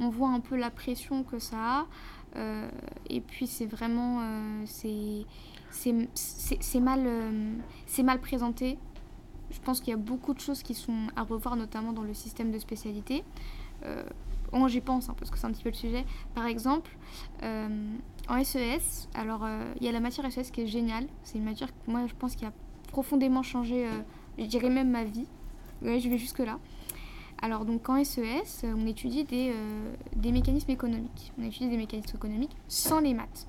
on 0.00 0.08
voit 0.08 0.30
un 0.30 0.40
peu 0.40 0.56
la 0.56 0.70
pression 0.70 1.22
que 1.22 1.38
ça 1.38 1.56
a. 1.80 1.86
et 3.08 3.20
puis 3.20 3.46
c'est 3.46 3.66
vraiment... 3.66 4.20
c'est 4.66 5.24
c'est 5.70 6.80
mal, 6.80 7.08
c'est 7.86 8.02
mal 8.02 8.20
présenté. 8.20 8.78
Je 9.50 9.60
pense 9.60 9.80
qu'il 9.80 9.90
y 9.90 9.94
a 9.94 9.98
beaucoup 9.98 10.34
de 10.34 10.40
choses 10.40 10.62
qui 10.62 10.74
sont 10.74 11.06
à 11.14 11.22
revoir, 11.22 11.56
notamment 11.56 11.92
dans 11.92 12.02
le 12.02 12.14
système 12.14 12.50
de 12.50 12.58
spécialité. 12.58 13.24
Euh, 13.84 14.02
j'y 14.66 14.80
pense, 14.80 15.08
hein, 15.08 15.14
parce 15.18 15.30
que 15.30 15.38
c'est 15.38 15.46
un 15.46 15.52
petit 15.52 15.62
peu 15.62 15.70
le 15.70 15.74
sujet. 15.74 16.04
Par 16.34 16.46
exemple, 16.46 16.96
euh, 17.42 17.96
en 18.28 18.42
SES, 18.42 19.08
alors 19.14 19.44
euh, 19.44 19.72
il 19.80 19.86
y 19.86 19.88
a 19.88 19.92
la 19.92 20.00
matière 20.00 20.30
SES 20.30 20.50
qui 20.50 20.62
est 20.62 20.66
géniale. 20.66 21.06
C'est 21.22 21.38
une 21.38 21.44
matière 21.44 21.68
que 21.68 21.90
moi 21.90 22.06
je 22.06 22.14
pense 22.14 22.34
qui 22.34 22.44
a 22.44 22.52
profondément 22.90 23.42
changé, 23.42 23.86
euh, 23.86 24.00
je 24.38 24.44
dirais 24.44 24.70
même 24.70 24.90
ma 24.90 25.04
vie. 25.04 25.26
Ouais, 25.82 26.00
je 26.00 26.08
vais 26.08 26.18
jusque-là. 26.18 26.58
Alors 27.42 27.66
donc 27.66 27.88
en 27.88 28.02
SES, 28.02 28.64
on 28.64 28.86
étudie 28.86 29.24
des, 29.24 29.54
des 30.16 30.32
mécanismes 30.32 30.70
économiques. 30.70 31.32
On 31.38 31.42
étudie 31.42 31.68
des 31.68 31.76
mécanismes 31.76 32.16
économiques 32.16 32.56
sans 32.66 33.00
les 33.00 33.12
maths 33.12 33.46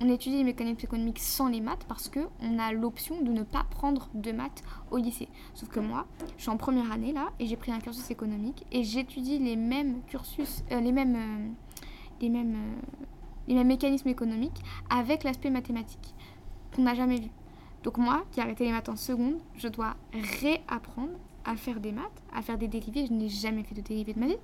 on 0.00 0.08
étudie 0.08 0.38
les 0.38 0.44
mécanismes 0.44 0.80
économiques 0.82 1.18
sans 1.18 1.48
les 1.48 1.60
maths 1.60 1.84
parce 1.86 2.08
qu'on 2.08 2.58
a 2.58 2.72
l'option 2.72 3.20
de 3.20 3.30
ne 3.30 3.42
pas 3.42 3.64
prendre 3.70 4.08
de 4.14 4.32
maths 4.32 4.62
au 4.90 4.96
lycée. 4.96 5.28
Sauf 5.54 5.68
que 5.68 5.80
moi, 5.80 6.06
je 6.36 6.42
suis 6.42 6.50
en 6.50 6.56
première 6.56 6.90
année 6.90 7.12
là 7.12 7.28
et 7.38 7.46
j'ai 7.46 7.56
pris 7.56 7.70
un 7.70 7.78
cursus 7.78 8.10
économique 8.10 8.64
et 8.72 8.82
j'étudie 8.82 9.38
les 9.38 9.56
mêmes 9.56 10.00
cursus, 10.06 10.64
euh, 10.72 10.80
les 10.80 10.92
mêmes, 10.92 11.16
euh, 11.16 12.26
euh, 12.26 12.72
les 13.46 13.54
mêmes 13.54 13.66
mécanismes 13.66 14.08
économiques 14.08 14.62
avec 14.88 15.22
l'aspect 15.22 15.50
mathématique 15.50 16.14
qu'on 16.74 16.82
n'a 16.82 16.94
jamais 16.94 17.20
vu. 17.20 17.28
Donc 17.82 17.98
moi, 17.98 18.24
qui 18.32 18.40
ai 18.40 18.42
arrêté 18.42 18.64
les 18.64 18.72
maths 18.72 18.88
en 18.88 18.96
seconde, 18.96 19.38
je 19.56 19.68
dois 19.68 19.96
réapprendre 20.40 21.12
à 21.44 21.56
faire 21.56 21.80
des 21.80 21.92
maths, 21.92 22.22
à 22.34 22.42
faire 22.42 22.58
des 22.58 22.68
dérivés. 22.68 23.06
Je 23.06 23.12
n'ai 23.12 23.28
jamais 23.28 23.64
fait 23.64 23.74
de 23.74 23.80
dérivés 23.80 24.14
de 24.14 24.20
ma 24.20 24.26
vie. 24.26 24.36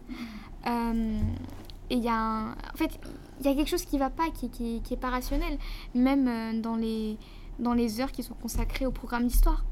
Et 1.90 1.96
il 1.96 2.02
y 2.02 2.08
a 2.08 2.16
un... 2.16 2.52
En 2.52 2.76
fait, 2.76 2.98
il 3.40 3.46
y 3.46 3.48
a 3.48 3.54
quelque 3.54 3.68
chose 3.68 3.84
qui 3.84 3.98
va 3.98 4.10
pas, 4.10 4.30
qui, 4.30 4.50
qui, 4.50 4.80
qui, 4.82 4.94
est 4.94 4.98
pas 4.98 5.10
rationnel, 5.10 5.58
même 5.94 6.26
euh, 6.28 6.60
dans, 6.60 6.76
les, 6.76 7.18
dans 7.58 7.74
les 7.74 8.00
heures 8.00 8.12
qui 8.12 8.22
sont 8.22 8.34
consacrées 8.34 8.86
au 8.86 8.92
programme 8.92 9.26
d'histoire. 9.26 9.64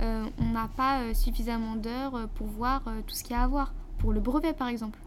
Euh, 0.00 0.24
on 0.38 0.50
n'a 0.52 0.68
pas 0.76 1.00
euh, 1.00 1.14
suffisamment 1.14 1.76
d'heures 1.76 2.28
pour 2.34 2.46
voir 2.46 2.82
tout 3.06 3.14
ce 3.14 3.22
qu'il 3.22 3.32
y 3.32 3.38
a 3.38 3.42
à 3.42 3.48
voir, 3.48 3.74
pour 3.98 4.12
le 4.12 4.20
brevet 4.20 4.54
par 4.54 4.68
exemple. 4.68 4.98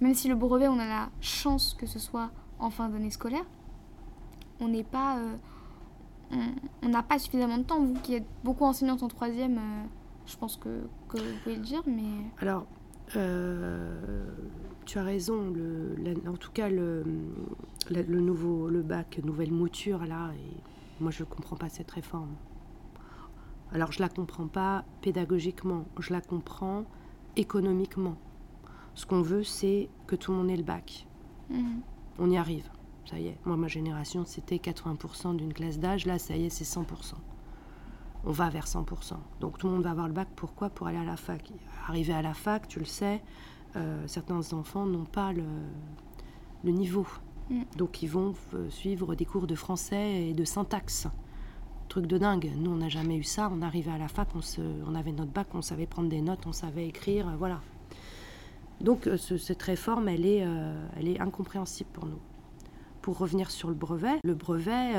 même 0.00 0.14
si 0.14 0.28
le 0.28 0.34
brevet, 0.34 0.68
on 0.68 0.78
a 0.78 0.86
la 0.86 1.10
chance 1.20 1.74
que 1.78 1.86
ce 1.86 1.98
soit 1.98 2.30
en 2.58 2.70
fin 2.70 2.88
d'année 2.88 3.10
scolaire, 3.10 3.44
on 4.60 4.68
n'est 4.68 4.84
pas... 4.84 5.18
on 6.82 6.88
n'a 6.88 7.02
pas 7.02 7.18
suffisamment 7.18 7.58
de 7.58 7.64
temps. 7.64 7.80
Vous 7.80 7.94
qui 8.02 8.14
êtes 8.14 8.26
beaucoup 8.44 8.64
enseignante 8.64 9.02
en 9.02 9.08
troisième, 9.08 9.60
je 10.24 10.36
pense 10.36 10.56
que, 10.56 10.86
que, 11.08 11.18
vous 11.18 11.38
pouvez 11.42 11.56
le 11.56 11.62
dire, 11.62 11.82
mais... 11.86 12.30
Alors, 12.40 12.64
tu 13.12 14.98
as 14.98 15.02
raison. 15.02 15.50
Le, 15.50 16.14
en 16.28 16.36
tout 16.36 16.52
cas, 16.52 16.68
le, 16.68 17.04
le, 17.90 18.20
nouveau 18.20 18.68
le 18.68 18.82
bac, 18.82 19.20
nouvelle 19.24 19.52
mouture, 19.52 20.04
là, 20.04 20.30
et 20.34 21.02
moi, 21.02 21.10
je 21.10 21.22
ne 21.22 21.28
comprends 21.28 21.56
pas 21.56 21.68
cette 21.68 21.90
réforme. 21.90 22.34
Alors, 23.72 23.90
je 23.92 24.00
la 24.00 24.08
comprends 24.08 24.48
pas 24.48 24.84
pédagogiquement, 25.00 25.86
je 25.98 26.12
la 26.12 26.20
comprends 26.20 26.84
économiquement. 27.36 28.16
Ce 28.94 29.06
qu'on 29.06 29.22
veut, 29.22 29.44
c'est 29.44 29.88
que 30.06 30.16
tout 30.16 30.32
le 30.32 30.38
monde 30.38 30.50
ait 30.50 30.56
le 30.56 30.62
bac. 30.62 31.06
Mhm. 31.48 31.80
On 32.18 32.30
y 32.30 32.36
arrive. 32.36 32.68
Ça 33.10 33.18
y 33.18 33.28
est. 33.28 33.38
Moi, 33.44 33.56
ma 33.56 33.68
génération, 33.68 34.24
c'était 34.24 34.56
80% 34.56 35.36
d'une 35.36 35.52
classe 35.52 35.78
d'âge. 35.78 36.06
Là, 36.06 36.18
ça 36.18 36.36
y 36.36 36.44
est, 36.44 36.50
c'est 36.50 36.64
100%. 36.64 37.14
On 38.24 38.30
va 38.30 38.48
vers 38.50 38.66
100%. 38.66 39.14
Donc, 39.40 39.58
tout 39.58 39.66
le 39.66 39.74
monde 39.74 39.82
va 39.82 39.90
avoir 39.90 40.06
le 40.06 40.14
bac. 40.14 40.28
Pourquoi? 40.36 40.70
Pour 40.70 40.86
aller 40.86 40.98
à 40.98 41.04
la 41.04 41.16
fac. 41.16 41.50
Arriver 41.88 42.12
à 42.12 42.22
la 42.22 42.34
fac, 42.34 42.68
tu 42.68 42.78
le 42.78 42.84
sais, 42.84 43.20
euh, 43.76 44.02
certains 44.06 44.52
enfants 44.52 44.86
n'ont 44.86 45.04
pas 45.04 45.32
le, 45.32 45.44
niveau. 46.70 47.06
Mm. 47.50 47.62
Donc 47.76 48.02
ils 48.02 48.08
vont 48.08 48.34
euh, 48.54 48.68
suivre 48.70 49.14
des 49.14 49.24
cours 49.24 49.46
de 49.46 49.54
français 49.54 50.28
et 50.28 50.34
de 50.34 50.44
syntaxe. 50.44 51.08
Truc 51.88 52.06
de 52.06 52.18
dingue. 52.18 52.52
Nous, 52.56 52.70
on 52.70 52.76
n'a 52.76 52.88
jamais 52.88 53.16
eu 53.16 53.22
ça. 53.22 53.50
On 53.52 53.62
arrivait 53.62 53.90
à 53.90 53.98
la 53.98 54.08
fac, 54.08 54.28
on, 54.34 54.40
se, 54.40 54.60
on 54.86 54.94
avait 54.94 55.12
notre 55.12 55.32
bac, 55.32 55.48
on 55.54 55.62
savait 55.62 55.86
prendre 55.86 56.08
des 56.08 56.20
notes, 56.20 56.46
on 56.46 56.52
savait 56.52 56.86
écrire, 56.86 57.28
euh, 57.28 57.36
voilà. 57.38 57.60
Donc 58.80 59.08
cette 59.16 59.62
réforme, 59.62 60.08
elle 60.08 60.26
est, 60.26 60.44
elle 60.96 61.06
est 61.06 61.20
incompréhensible 61.20 61.88
pour 61.92 62.04
nous. 62.04 62.18
Pour 63.02 63.18
revenir 63.18 63.50
sur 63.50 63.68
le 63.68 63.74
brevet, 63.74 64.20
le 64.22 64.34
brevet, 64.34 64.94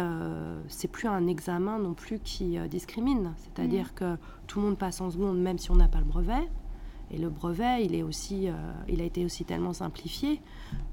c'est 0.67 0.89
plus 0.89 1.07
un 1.07 1.25
examen 1.27 1.79
non 1.79 1.93
plus 1.93 2.19
qui 2.19 2.59
discrimine. 2.67 3.33
C'est-à-dire 3.37 3.87
mm. 3.87 3.95
que 3.95 4.17
tout 4.45 4.59
le 4.59 4.65
monde 4.65 4.77
passe 4.77 4.99
en 4.99 5.09
seconde, 5.09 5.39
même 5.39 5.57
si 5.57 5.71
on 5.71 5.75
n'a 5.75 5.87
pas 5.87 5.99
le 5.99 6.05
brevet. 6.05 6.47
Et 7.13 7.17
le 7.17 7.29
brevet, 7.29 7.85
il, 7.85 7.93
est 7.93 8.01
aussi, 8.01 8.49
euh, 8.49 8.53
il 8.87 8.99
a 8.99 9.03
été 9.03 9.23
aussi 9.23 9.45
tellement 9.45 9.73
simplifié 9.73 10.41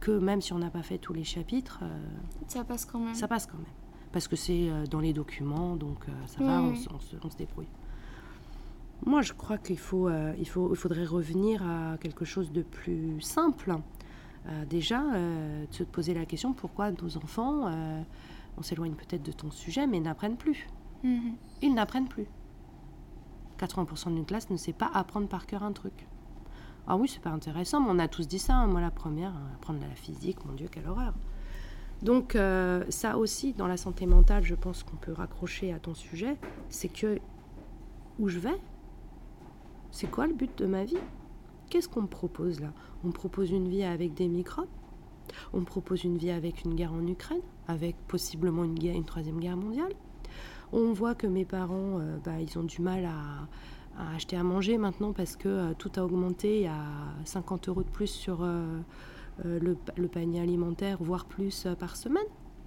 que 0.00 0.10
même 0.10 0.42
si 0.42 0.52
on 0.52 0.58
n'a 0.58 0.68
pas 0.68 0.82
fait 0.82 0.98
tous 0.98 1.14
les 1.14 1.24
chapitres, 1.24 1.80
euh, 1.82 1.98
ça 2.46 2.62
passe 2.62 2.84
quand 2.84 3.00
même. 3.00 3.14
Ça 3.14 3.26
passe 3.26 3.46
quand 3.46 3.56
même. 3.56 3.66
Parce 4.12 4.28
que 4.28 4.36
c'est 4.36 4.68
euh, 4.68 4.86
dans 4.86 5.00
les 5.00 5.14
documents, 5.14 5.76
donc 5.76 6.04
ça 6.26 6.44
va, 6.44 6.60
on, 6.60 6.74
se, 6.74 7.36
débrouille. 7.38 7.68
Moi, 9.06 9.22
je 9.22 9.32
crois 9.32 9.56
qu'il 9.56 9.78
faut, 9.78 10.10
il 10.10 10.46
faut, 10.46 10.74
il 10.74 10.76
faudrait 10.76 11.06
revenir 11.06 11.62
à 11.62 11.96
quelque 11.98 12.26
chose 12.26 12.52
de 12.52 12.60
plus 12.60 13.18
simple. 13.22 13.76
Déjà, 14.68 15.02
de 15.02 15.74
se 15.74 15.84
poser 15.84 16.14
la 16.14 16.26
question 16.26 16.52
pourquoi 16.52 16.90
nos 16.90 17.16
enfants, 17.16 17.70
on 18.56 18.62
s'éloigne 18.62 18.94
peut-être 18.94 19.22
de 19.22 19.32
ton 19.32 19.50
sujet, 19.50 19.86
mais 19.86 20.00
n'apprennent 20.00 20.36
plus. 20.36 20.66
Mhm. 21.02 21.34
Ils 21.62 21.74
n'apprennent 21.74 22.08
plus. 22.08 22.26
80% 23.58 24.14
d'une 24.14 24.24
classe 24.24 24.50
ne 24.50 24.56
sait 24.56 24.72
pas 24.72 24.90
apprendre 24.92 25.28
par 25.28 25.46
cœur 25.46 25.62
un 25.62 25.72
truc. 25.72 26.06
Ah 26.86 26.96
oui, 26.96 27.08
c'est 27.08 27.20
pas 27.20 27.30
intéressant, 27.30 27.80
mais 27.80 27.88
on 27.90 27.98
a 27.98 28.08
tous 28.08 28.26
dit 28.26 28.38
ça. 28.38 28.54
Hein. 28.56 28.66
Moi, 28.66 28.80
la 28.80 28.90
première, 28.90 29.30
euh, 29.30 29.54
apprendre 29.54 29.80
la 29.80 29.94
physique, 29.94 30.44
mon 30.44 30.54
Dieu, 30.54 30.68
quelle 30.70 30.88
horreur. 30.88 31.14
Donc, 32.02 32.34
euh, 32.34 32.84
ça 32.88 33.18
aussi, 33.18 33.52
dans 33.52 33.66
la 33.66 33.76
santé 33.76 34.06
mentale, 34.06 34.42
je 34.42 34.54
pense 34.54 34.82
qu'on 34.82 34.96
peut 34.96 35.12
raccrocher 35.12 35.72
à 35.72 35.78
ton 35.78 35.94
sujet, 35.94 36.36
c'est 36.70 36.88
que 36.88 37.18
où 38.18 38.28
je 38.28 38.38
vais 38.38 38.58
C'est 39.90 40.10
quoi 40.10 40.26
le 40.26 40.34
but 40.34 40.56
de 40.58 40.66
ma 40.66 40.84
vie? 40.84 40.98
Qu'est-ce 41.70 41.88
qu'on 41.88 42.06
propose 42.06 42.58
là? 42.58 42.72
On 43.04 43.12
propose 43.12 43.52
une 43.52 43.68
vie 43.68 43.84
avec 43.84 44.12
des 44.14 44.26
microbes? 44.26 44.66
On 45.52 45.62
propose 45.62 46.02
une 46.02 46.18
vie 46.18 46.32
avec 46.32 46.64
une 46.64 46.74
guerre 46.74 46.92
en 46.92 47.06
Ukraine? 47.06 47.42
Avec 47.68 47.96
possiblement 48.08 48.64
une, 48.64 48.74
guerre, 48.74 48.96
une 48.96 49.04
troisième 49.04 49.38
guerre 49.38 49.56
mondiale? 49.56 49.92
On 50.72 50.92
voit 50.92 51.14
que 51.14 51.28
mes 51.28 51.44
parents, 51.44 52.00
euh, 52.00 52.16
bah, 52.24 52.40
ils 52.40 52.58
ont 52.58 52.64
du 52.64 52.82
mal 52.82 53.04
à, 53.04 53.46
acheter 54.16 54.36
à 54.36 54.42
manger 54.42 54.78
maintenant 54.78 55.12
parce 55.12 55.36
que 55.36 55.48
euh, 55.48 55.74
tout 55.78 55.92
a 55.94 56.04
augmenté. 56.04 56.66
A 56.66 56.74
50 57.24 57.68
euros 57.68 57.84
de 57.84 57.88
plus 57.88 58.08
sur 58.08 58.42
euh, 58.42 58.80
le, 59.44 60.08
panier 60.08 60.40
alimentaire, 60.40 60.98
voire 61.00 61.24
plus 61.24 61.68
par 61.78 61.96
semaine. 61.96 62.26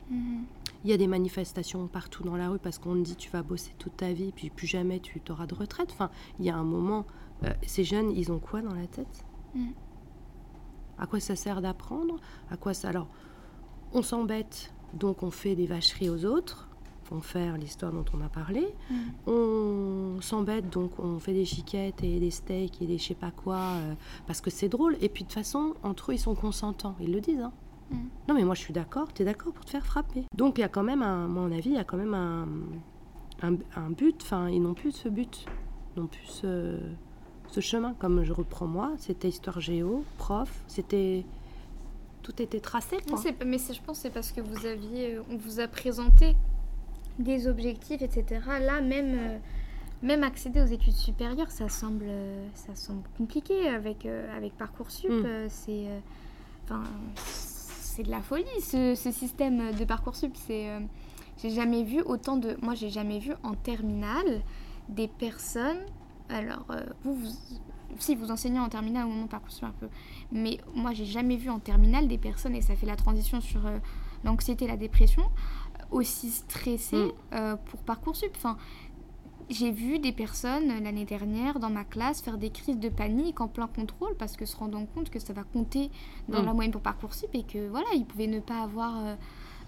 Mhm. 0.10 0.45
Il 0.84 0.90
y 0.90 0.94
a 0.94 0.98
des 0.98 1.08
manifestations 1.08 1.88
partout 1.88 2.24
dans 2.24 2.36
la 2.36 2.50
rue 2.50 2.60
parce 2.60 2.78
qu'on 2.78 2.94
te 2.96 3.02
dit 3.02 3.16
tu 3.16 3.30
vas 3.30 3.44
bosser 3.44 3.74
toute 3.80 3.98
ta 3.98 4.12
vie, 4.12 4.32
puis 4.32 4.50
plus 4.50 4.68
jamais 4.68 5.00
tu 5.00 5.22
auras 5.30 5.48
de 5.48 5.56
retraite. 5.56 5.90
Enfin, 5.92 6.10
il 6.40 6.46
y 6.46 6.50
a 6.50 6.56
un 6.56 6.64
moment, 6.64 7.06
ces 7.66 7.84
jeunes, 7.84 8.12
ils 8.12 8.32
ont 8.32 8.40
quoi 8.40 8.62
dans 8.62 8.74
la 8.74 8.88
tête? 8.88 9.26
Mhm. 9.56 9.74
À 10.98 11.08
quoi 11.08 11.20
ça 11.20 11.36
sert 11.36 11.62
d'apprendre? 11.62 12.18
À 12.52 12.58
quoi 12.58 12.74
ça 12.74 12.90
Alors, 12.90 13.08
on 13.94 14.02
s'embête, 14.02 14.74
donc 14.94 15.24
on 15.24 15.32
fait 15.32 15.56
des 15.56 15.68
vacheries 15.68 16.10
aux 16.10 16.26
autres 16.26 16.68
faire 17.22 17.58
l'histoire 17.58 17.92
dont 17.92 18.06
on 18.14 18.22
a 18.22 18.30
parlé. 18.30 18.68
Mm. 18.90 19.32
On 19.32 20.22
s'embête, 20.22 20.70
donc 20.70 21.00
on 21.00 21.20
fait 21.20 21.34
des 21.34 21.46
chiquettes 21.46 22.04
et 22.04 22.20
des 22.20 22.32
steaks 22.32 22.82
et 22.82 22.88
des 22.88 22.98
je 22.98 23.08
sais 23.08 23.16
pas 23.16 23.32
quoi, 23.32 23.58
euh, 23.58 23.94
parce 24.28 24.42
que 24.42 24.50
c'est 24.50 24.70
drôle. 24.70 24.98
Et 25.02 25.10
puis 25.10 25.24
de 25.24 25.30
toute 25.30 25.36
façon, 25.36 25.76
entre 25.84 26.12
eux, 26.12 26.16
ils 26.16 26.20
sont 26.20 26.36
consentants. 26.36 26.96
Ils 27.00 27.12
le 27.12 27.22
disent. 27.22 27.42
Hein. 27.42 27.54
Mm. 27.92 27.96
Non, 28.28 28.36
mais 28.36 28.44
moi 28.44 28.56
je 28.56 28.62
suis 28.62 28.74
d'accord, 28.74 29.14
tu 29.14 29.22
es 29.22 29.26
d'accord 29.26 29.54
pour 29.54 29.66
te 29.66 29.72
faire 29.72 29.86
frapper. 29.86 30.26
Donc 30.36 30.58
il 30.58 30.62
y 30.62 30.64
a 30.64 30.70
quand 30.70 30.84
même, 30.84 31.02
un, 31.02 31.26
à 31.26 31.28
mon 31.28 31.52
avis, 31.52 31.70
il 31.70 31.76
y 31.76 31.80
a 31.80 31.84
quand 31.84 31.98
même 31.98 32.14
un, 32.14 32.48
un, 33.42 33.90
but. 33.90 34.22
Enfin, 34.22 34.50
ils 34.50 34.62
n'ont 34.62 34.74
plus 34.74 34.92
ce 34.92 35.10
but, 35.10 35.46
ils 35.96 36.02
n'ont 36.02 36.08
plus 36.08 36.26
ce, 36.26 36.80
ce 37.48 37.60
chemin. 37.60 37.94
Comme 38.00 38.24
je 38.24 38.34
reprends 38.34 38.68
moi, 38.68 38.94
c'était 38.98 39.30
histoire 39.30 39.60
géo, 39.60 40.04
prof, 40.18 40.64
c'était 40.68 41.26
tout 42.22 42.42
était 42.42 42.62
tracé. 42.62 42.98
Quoi. 43.08 43.20
Mais 43.46 43.58
je 43.58 43.82
pense 43.82 44.00
c'est 44.00 44.10
parce 44.10 44.32
que 44.32 44.42
vous 44.42 44.66
aviez, 44.66 45.20
on 45.30 45.38
vous 45.38 45.60
a 45.60 45.68
présenté 45.68 46.36
des 47.20 47.48
objectifs, 47.48 48.02
etc. 48.02 48.42
Là, 48.62 48.82
même, 48.82 49.14
euh, 49.14 49.38
même 50.02 50.24
accéder 50.24 50.62
aux 50.62 50.68
études 50.68 50.94
supérieures, 50.94 51.52
ça 51.52 51.70
semble, 51.70 52.06
ça 52.56 52.76
semble 52.76 53.04
compliqué 53.18 53.70
avec, 53.70 54.06
euh, 54.06 54.36
avec 54.36 54.58
Parcoursup. 54.58 55.10
Mm. 55.10 55.26
Euh, 55.26 55.48
c'est 55.50 55.88
enfin, 56.64 56.84
c'est 57.94 58.04
de 58.04 58.12
la 58.12 58.22
folie, 58.22 58.44
ce, 58.62 58.96
ce 58.96 59.12
système 59.12 59.74
de 59.74 59.86
Parcoursup. 59.86 60.36
C'est, 60.36 60.68
j'ai 61.41 61.50
jamais 61.50 61.84
vu 61.84 62.02
autant 62.02 62.38
de... 62.38 62.58
Moi, 62.62 62.74
j'ai 62.76 62.89
jamais 62.89 63.20
vu 63.20 63.34
en 63.44 63.54
terminale 63.54 64.41
des 64.89 65.08
personnes... 65.08 65.84
Alors, 66.30 66.66
vous, 67.04 67.16
vous 67.16 67.32
si 68.00 68.16
vous 68.16 68.32
enseignez 68.32 68.60
en 68.60 68.70
terminale 68.70 69.06
au 69.06 69.10
moment 69.10 69.26
de 69.26 69.30
Parcoursup 69.30 69.66
un 69.66 69.74
peu, 69.80 69.88
mais 70.32 70.60
moi 70.74 70.94
j'ai 70.94 71.06
jamais 71.06 71.36
vu 71.36 71.50
en 71.50 71.60
terminale 71.60 72.08
des 72.08 72.18
personnes, 72.18 72.56
et 72.56 72.62
ça 72.62 72.76
fait 72.76 72.88
la 72.88 72.96
transition 72.96 73.41
sur 73.41 73.62
l'anxiété 74.24 74.66
et 74.66 74.68
la 74.68 74.78
dépression, 74.78 75.24
aussi 75.91 76.32
stressé 76.32 76.96
mm. 76.96 77.12
euh, 77.34 77.56
pour 77.56 77.82
Parcoursup. 77.82 78.32
Enfin, 78.36 78.58
J'ai 79.50 79.72
vu 79.72 80.00
des 80.00 80.12
personnes 80.12 80.68
l'année 80.84 81.06
dernière 81.06 81.60
dans 81.60 81.70
ma 81.70 81.84
classe 81.84 82.22
faire 82.22 82.38
des 82.38 82.50
crises 82.50 82.80
de 82.80 82.89
panique 82.89 83.41
en 83.41 83.48
plein 83.48 83.68
contrôle 83.68 84.16
parce 84.18 84.36
que 84.38 84.46
se 84.46 84.56
rendant 84.56 84.86
compte 84.86 85.10
que 85.10 85.20
ça 85.20 85.34
va 85.34 85.44
compter 85.44 85.91
dans 86.28 86.41
Mm. 86.41 86.46
la 86.46 86.54
moyenne 86.54 86.72
pour 86.72 86.82
Parcoursup 86.82 87.30
et 87.34 87.44
que 87.44 87.68
voilà, 87.70 87.88
ils 87.96 88.06
pouvaient 88.06 88.28
ne 88.28 88.39
pas 88.39 88.62
avoir 88.64 88.98
euh, 89.06 89.16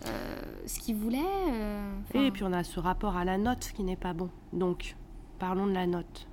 euh, 0.08 0.42
ce 0.66 0.80
qu'ils 0.80 0.96
voulaient. 0.96 1.20
euh, 1.52 1.92
Et 2.14 2.32
puis 2.32 2.44
on 2.44 2.54
a 2.54 2.64
ce 2.64 2.80
rapport 2.80 3.16
à 3.16 3.26
la 3.26 3.38
note 3.38 3.72
qui 3.76 3.84
n'est 3.84 3.96
pas 3.96 4.14
bon. 4.14 4.30
Donc, 4.54 4.96
parlons 5.40 5.68
de 5.68 5.74
la 5.74 5.86
note. 5.88 6.28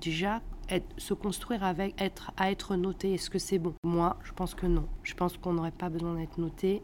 Déjà, 0.00 0.40
être- 0.68 0.86
se 0.98 1.14
construire 1.14 1.64
avec 1.64 2.00
être 2.00 2.30
à 2.36 2.50
être 2.50 2.76
noté, 2.76 3.14
est-ce 3.14 3.30
que 3.30 3.38
c'est 3.38 3.58
bon? 3.58 3.74
Moi, 3.84 4.16
je 4.22 4.32
pense 4.32 4.54
que 4.54 4.66
non. 4.66 4.86
Je 5.02 5.14
pense 5.14 5.36
qu'on 5.38 5.54
n'aurait 5.54 5.70
pas 5.70 5.88
besoin 5.88 6.14
d'être 6.14 6.38
noté. 6.38 6.82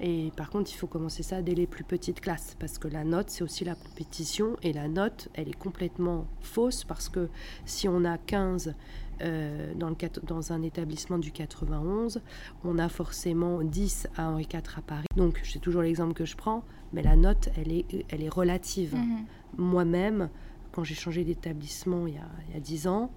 Et 0.00 0.30
par 0.36 0.50
contre, 0.50 0.70
il 0.70 0.74
faut 0.76 0.86
commencer 0.86 1.22
ça 1.22 1.40
dès 1.42 1.54
les 1.54 1.66
plus 1.66 1.84
petites 1.84 2.20
classes, 2.20 2.54
parce 2.58 2.76
que 2.78 2.86
la 2.88 3.02
note, 3.04 3.30
c'est 3.30 3.42
aussi 3.42 3.64
la 3.64 3.74
compétition, 3.74 4.56
et 4.62 4.72
la 4.72 4.88
note, 4.88 5.28
elle 5.34 5.48
est 5.48 5.58
complètement 5.58 6.26
fausse, 6.40 6.84
parce 6.84 7.08
que 7.08 7.28
si 7.64 7.88
on 7.88 8.04
a 8.04 8.18
15 8.18 8.74
euh, 9.22 9.72
dans, 9.74 9.88
le, 9.88 9.94
quat- 9.94 10.20
dans 10.26 10.52
un 10.52 10.60
établissement 10.62 11.16
du 11.18 11.32
91, 11.32 12.20
on 12.64 12.78
a 12.78 12.88
forcément 12.90 13.62
10 13.62 14.08
à 14.18 14.28
Henri 14.30 14.46
IV 14.52 14.60
à 14.76 14.82
Paris. 14.82 15.06
Donc, 15.16 15.40
c'est 15.44 15.60
toujours 15.60 15.80
l'exemple 15.80 16.12
que 16.12 16.26
je 16.26 16.36
prends, 16.36 16.62
mais 16.92 17.02
la 17.02 17.16
note, 17.16 17.48
elle 17.56 17.72
est, 17.72 17.86
elle 18.10 18.22
est 18.22 18.28
relative. 18.28 18.94
mhm. 18.94 19.24
Moi-même, 19.56 20.28
quand 20.72 20.84
j'ai 20.84 20.94
changé 20.94 21.24
d'établissement 21.24 22.06
il 22.06 22.14
y 22.14 22.56
a 22.56 22.60
10 22.60 22.86
ans, 22.88 23.10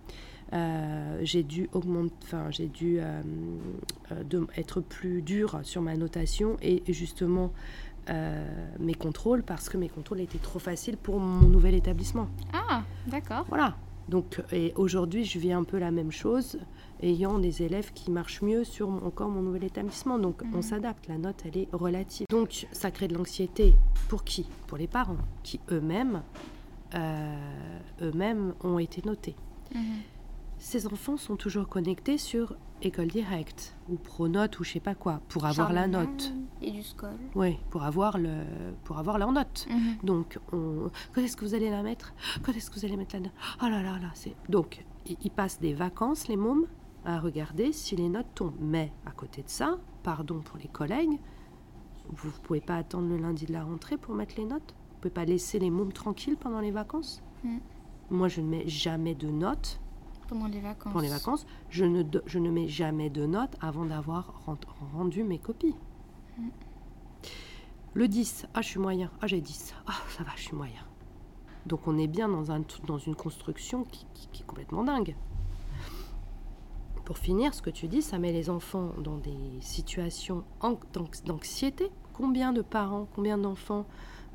euh, 0.53 1.19
j'ai 1.23 1.43
dû 1.43 1.69
augmenter, 1.73 2.13
enfin, 2.23 2.49
j'ai 2.51 2.67
dû 2.67 2.99
euh, 2.99 3.21
euh, 4.11 4.23
de- 4.23 4.47
être 4.57 4.81
plus 4.81 5.21
dur 5.21 5.59
sur 5.63 5.81
ma 5.81 5.95
notation 5.95 6.57
et 6.61 6.81
justement 6.91 7.51
euh, 8.09 8.43
mes 8.79 8.95
contrôles 8.95 9.43
parce 9.43 9.69
que 9.69 9.77
mes 9.77 9.89
contrôles 9.89 10.21
étaient 10.21 10.39
trop 10.39 10.57
faciles 10.59 10.97
pour 10.97 11.19
mon 11.19 11.47
nouvel 11.47 11.75
établissement. 11.75 12.27
Ah, 12.53 12.83
d'accord. 13.07 13.45
Voilà. 13.49 13.75
Donc, 14.07 14.41
et 14.51 14.73
aujourd'hui, 14.75 15.23
je 15.23 15.37
vis 15.37 15.51
un 15.51 15.63
peu 15.63 15.77
la 15.77 15.91
même 15.91 16.11
chose, 16.11 16.57
ayant 17.03 17.37
des 17.37 17.61
élèves 17.61 17.91
qui 17.93 18.09
marchent 18.09 18.41
mieux 18.41 18.63
sur 18.63 18.89
mon- 18.89 19.05
encore 19.05 19.29
mon 19.29 19.43
nouvel 19.43 19.65
établissement. 19.65 20.17
Donc, 20.17 20.41
on 20.51 20.57
Mhm. 20.57 20.61
s'adapte. 20.63 21.07
La 21.07 21.19
note, 21.19 21.43
elle 21.45 21.61
est 21.61 21.67
relative. 21.71 22.25
Donc, 22.31 22.65
ça 22.71 22.89
crée 22.89 23.07
de 23.07 23.13
l'anxiété. 23.13 23.75
Pour 24.07 24.23
qui? 24.23 24.47
Pour 24.65 24.79
les 24.79 24.87
parents, 24.87 25.17
qui 25.43 25.59
eux-mêmes, 25.71 26.23
eux-mêmes 28.01 28.53
ont 28.63 28.79
été 28.79 29.01
notés. 29.05 29.35
Mhm. 29.75 29.81
Ces 30.59 30.87
enfants 30.87 31.17
sont 31.17 31.37
toujours 31.37 31.67
connectés 31.67 32.17
sur 32.17 32.55
École 32.81 33.07
Directe 33.07 33.75
ou 33.89 33.95
Pronote 33.95 34.59
ou 34.59 34.63
je 34.63 34.73
sais 34.73 34.79
pas 34.81 34.93
quoi 34.95 35.21
pour 35.29 35.45
avoir 35.45 35.71
la 35.73 35.87
note. 35.87 36.33
Et 36.61 36.71
du 36.71 36.83
scol. 36.83 37.15
Oui, 37.35 37.57
pour 37.69 37.83
avoir 37.83 38.17
le, 38.17 38.43
pour 38.83 38.97
avoir 38.99 39.17
leur 39.17 39.31
note. 39.31 39.67
Mhm. 39.69 39.97
Donc, 40.03 40.37
on- 40.51 40.89
quand 41.13 41.21
est-ce 41.21 41.37
que 41.37 41.45
vous 41.45 41.55
allez 41.55 41.69
la 41.69 41.81
mettre? 41.81 42.13
Quand 42.43 42.51
est-ce 42.51 42.69
que 42.69 42.77
vous 42.77 42.85
allez 42.85 42.97
mettre 42.97 43.15
la 43.15 43.21
note? 43.21 43.31
Oh 43.61 43.65
là 43.69 43.81
là 43.81 43.97
là, 43.99 44.09
c'est... 44.13 44.35
Donc, 44.49 44.83
ils 45.05 45.31
passent 45.31 45.59
des 45.61 45.73
vacances, 45.73 46.27
les 46.27 46.35
mômes, 46.35 46.65
à 47.05 47.19
regarder 47.19 47.71
si 47.71 47.95
les 47.95 48.09
notes 48.09 48.27
tombent. 48.35 48.57
Mais, 48.59 48.91
à 49.05 49.11
côté 49.11 49.41
de 49.43 49.49
ça, 49.49 49.77
pardon 50.03 50.41
pour 50.41 50.57
les 50.57 50.67
collègues, 50.67 51.17
vous 52.09 52.27
ne 52.27 52.33
pouvez 52.43 52.59
pas 52.61 52.75
attendre 52.75 53.07
le 53.07 53.17
lundi 53.17 53.45
de 53.45 53.53
la 53.53 53.63
rentrée 53.63 53.95
pour 53.97 54.13
mettre 54.13 54.35
les 54.37 54.45
notes? 54.45 54.73
Vous 54.89 54.95
ne 54.95 55.01
pouvez 55.03 55.13
pas 55.13 55.25
laisser 55.25 55.59
les 55.59 55.69
mômes 55.69 55.93
tranquilles 55.93 56.35
pendant 56.37 56.59
les 56.59 56.71
vacances? 56.71 57.23
Mm. 57.45 57.57
Moi, 58.11 58.27
je 58.27 58.41
ne 58.41 58.47
mets 58.49 58.67
jamais 58.67 59.15
de 59.15 59.29
notes 59.29 59.79
Pendant 60.29 60.47
les 60.47 60.59
vacances. 60.61 60.91
pour 60.91 61.01
les 61.01 61.09
vacances. 61.09 61.45
Je 61.69 61.85
ne, 61.85 62.03
do- 62.03 62.21
je 62.25 62.39
ne 62.39 62.49
mets 62.51 62.67
jamais 62.67 63.09
de 63.09 63.25
notes 63.25 63.55
avant 63.61 63.85
d'avoir 63.85 64.43
rend- 64.45 64.57
rendu 64.93 65.23
mes 65.23 65.39
copies. 65.39 65.75
Le 67.95 68.07
10, 68.07 68.45
ah 68.53 68.61
je 68.61 68.67
suis 68.67 68.79
moyen, 68.79 69.09
ah 69.21 69.27
j'ai 69.27 69.41
10, 69.41 69.73
ah 69.87 69.93
ça 70.15 70.23
va, 70.23 70.31
je 70.35 70.43
suis 70.43 70.55
moyen. 70.55 70.81
Donc 71.65 71.87
on 71.87 71.97
est 71.97 72.07
bien 72.07 72.29
dans, 72.29 72.51
un, 72.51 72.61
dans 72.85 72.99
une 72.99 73.15
construction 73.15 73.83
qui, 73.83 74.05
qui- 74.13 74.27
qui 74.31 74.43
est 74.43 74.45
complètement 74.45 74.83
dingue. 74.83 75.15
Pour 77.05 77.17
finir, 77.17 77.53
ce 77.55 77.61
que 77.63 77.71
tu 77.71 77.87
dis, 77.87 78.01
ça 78.03 78.19
met 78.19 78.31
les 78.31 78.49
enfants 78.51 78.91
dans 79.03 79.17
des 79.17 79.35
situations 79.61 80.43
an- 80.61 80.79
d'anx- 80.93 81.23
d'anxiété. 81.23 81.89
Combien 82.13 82.53
de 82.53 82.61
parents, 82.61 83.07
combien 83.15 83.37
d'enfants 83.37 83.85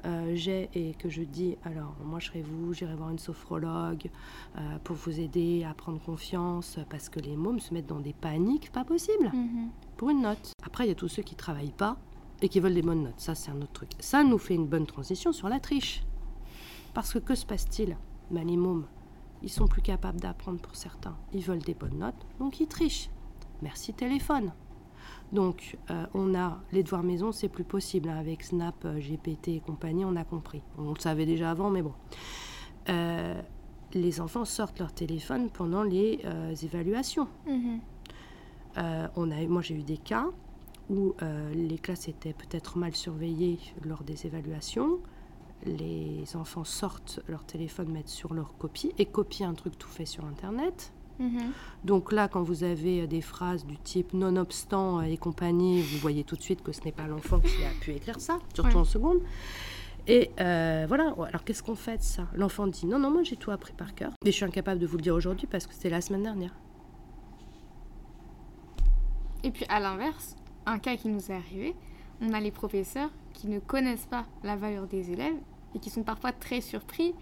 euh, 0.05 0.33
j'ai 0.35 0.69
et 0.75 0.95
que 0.95 1.09
je 1.09 1.23
dis, 1.23 1.57
alors 1.65 1.95
moi 2.05 2.19
je 2.21 2.27
serai 2.29 2.43
vous, 2.43 2.73
j'irai 2.75 2.95
voir 2.95 3.11
une 3.11 3.19
sophrologue 3.19 4.11
euh, 4.59 4.79
pour 4.85 4.97
vous 4.97 5.19
aider 5.21 5.65
à 5.65 5.75
prendre 5.75 6.01
confiance, 6.01 6.79
parce 6.91 7.09
que 7.09 7.21
les 7.21 7.37
mômes 7.37 7.61
se 7.61 7.73
mettent 7.73 7.87
dans 7.87 8.01
des 8.01 8.13
paniques 8.13 8.71
pas 8.73 8.85
possibles 8.85 9.31
Mhm. 9.33 9.71
pour 9.97 10.11
une 10.11 10.23
note. 10.23 10.53
Après, 10.65 10.85
il 10.85 10.89
y 10.89 10.93
a 10.93 10.95
tous 10.95 11.09
ceux 11.09 11.23
qui 11.23 11.35
travaillent 11.35 11.73
pas 11.73 11.97
et 12.43 12.49
qui 12.49 12.61
veulent 12.61 12.75
des 12.75 12.83
bonnes 12.83 13.05
notes. 13.05 13.19
Ça, 13.21 13.35
c'est 13.35 13.51
un 13.51 13.57
autre 13.63 13.73
truc. 13.73 13.91
Ça 14.01 14.23
nous 14.25 14.39
fait 14.39 14.55
une 14.55 14.67
bonne 14.67 14.87
transition 14.87 15.33
sur 15.33 15.49
la 15.49 15.61
triche. 15.61 16.03
Parce 16.93 17.13
que 17.13 17.19
que 17.19 17.35
se 17.35 17.47
passe-t-il? 17.47 17.97
Ben, 18.31 18.47
Les 18.47 18.57
mômes, 18.57 18.87
ils 19.43 19.51
sont 19.51 19.67
plus 19.67 19.83
capables 19.83 20.21
d'apprendre 20.21 20.61
pour 20.61 20.77
certains. 20.77 21.17
Ils 21.33 21.43
veulent 21.43 21.59
des 21.63 21.75
bonnes 21.75 21.99
notes, 21.99 22.27
donc 22.39 22.61
ils 22.61 22.67
trichent. 22.69 23.11
Merci 23.63 23.95
téléphone. 23.95 24.53
Donc, 25.35 25.76
euh, 25.91 26.07
on 26.14 26.32
a 26.37 26.61
les 26.70 26.85
devoirs 26.85 27.03
maison, 27.03 27.32
c'est 27.32 27.49
plus 27.49 27.64
possible. 27.64 28.09
hein, 28.09 28.16
avec 28.16 28.45
Snap, 28.45 28.76
euh, 28.85 29.01
GPT 29.01 29.49
et 29.49 29.61
compagnie, 29.61 30.05
on 30.05 30.14
a 30.14 30.22
compris. 30.22 30.62
On 30.78 30.93
le 30.93 31.01
savait 31.01 31.26
déjà 31.26 31.51
avant, 31.51 31.70
mais 31.70 31.82
bon. 31.82 31.93
Euh, 32.89 33.43
les 33.95 34.20
enfants 34.20 34.45
sortent 34.45 34.78
leur 34.78 34.93
téléphone 34.93 35.51
pendant 35.51 35.82
les 35.82 36.20
euh, 36.24 36.55
évaluations. 36.55 37.26
Mhm. 37.47 37.80
On 39.16 39.30
a, 39.30 39.47
moi, 39.47 39.62
j'ai 39.62 39.74
eu 39.74 39.82
des 39.82 39.99
cas 39.99 40.26
où 40.91 41.14
les 41.55 41.78
classes 41.78 42.09
étaient 42.09 42.32
peut-être 42.32 42.76
mal 42.76 42.93
surveillées 42.95 43.61
lors 43.85 44.03
des 44.03 44.26
évaluations. 44.26 44.99
Les 45.64 46.24
enfants 46.35 46.64
sortent 46.64 47.20
leur 47.28 47.45
téléphone, 47.45 47.93
mettent 47.93 48.09
sur 48.09 48.35
leur 48.35 48.59
copie 48.59 48.93
et 48.99 49.07
copient 49.07 49.49
un 49.49 49.55
truc 49.55 49.78
tout 49.78 49.89
fait 49.89 50.07
sur 50.07 50.24
Internet. 50.24 50.93
Mhm. 51.19 51.53
Donc 51.85 52.11
là, 52.12 52.27
quand 52.29 52.43
vous 52.43 52.65
avez 52.65 53.03
euh, 53.03 53.07
des 53.07 53.21
phrases 53.21 53.65
du 53.65 53.77
type 53.79 54.12
nonobstant 54.15 54.99
euh, 54.99 55.03
et 55.03 55.17
compagnie, 55.17 55.81
vous 55.83 55.99
voyez 55.99 56.25
tout 56.25 56.35
de 56.37 56.43
suite 56.43 56.62
que 56.62 56.73
ce 56.73 56.81
n'est 56.85 56.93
pas 56.93 57.07
l'enfant 57.07 57.39
qui 57.39 57.65
a 57.65 57.71
pu 57.81 57.93
écrire 57.93 58.21
ça, 58.21 58.39
surtout 58.55 58.71
Ouais. 58.71 58.81
en 58.81 58.85
seconde. 58.85 59.19
Et 60.07 60.31
euh, 60.41 60.85
voilà, 60.89 61.15
alors 61.29 61.45
qu'est-ce 61.45 61.62
qu'on 61.62 61.77
fait 61.77 61.99
de 61.99 62.03
ça? 62.03 62.27
L'enfant 62.35 62.67
dit 62.67 62.85
non, 62.87 62.99
non, 62.99 63.11
moi 63.11 63.23
j'ai 63.23 63.37
tout 63.37 63.51
appris 63.53 63.73
par 63.73 63.95
cœur. 63.95 64.11
Mais 64.25 64.33
je 64.33 64.37
suis 64.37 64.45
incapable 64.45 64.81
de 64.81 64.87
vous 64.87 64.97
le 64.97 65.03
dire 65.03 65.15
aujourd'hui 65.15 65.47
parce 65.47 65.67
que 65.67 65.73
c'était 65.73 65.89
la 65.91 66.01
semaine 66.01 66.23
dernière. 66.25 66.55
Et 69.43 69.51
puis 69.51 69.65
à 69.69 69.81
l'inverse, 69.81 70.37
un 70.67 70.79
cas 70.79 70.97
qui 70.97 71.09
nous 71.09 71.31
est 71.31 71.35
arrivé, 71.35 71.75
on 72.21 72.33
a 72.33 72.41
les 72.41 72.51
professeurs 72.51 73.11
qui 73.33 73.49
ne 73.49 73.59
connaissent 73.59 74.07
pas 74.07 74.25
la 74.43 74.57
valeur 74.57 74.87
des 74.87 75.11
élèves 75.11 75.37
et 75.75 75.79
qui 75.79 75.91
sont 75.91 76.03
parfois 76.03 76.33
très 76.33 76.61
surpris 76.61 77.15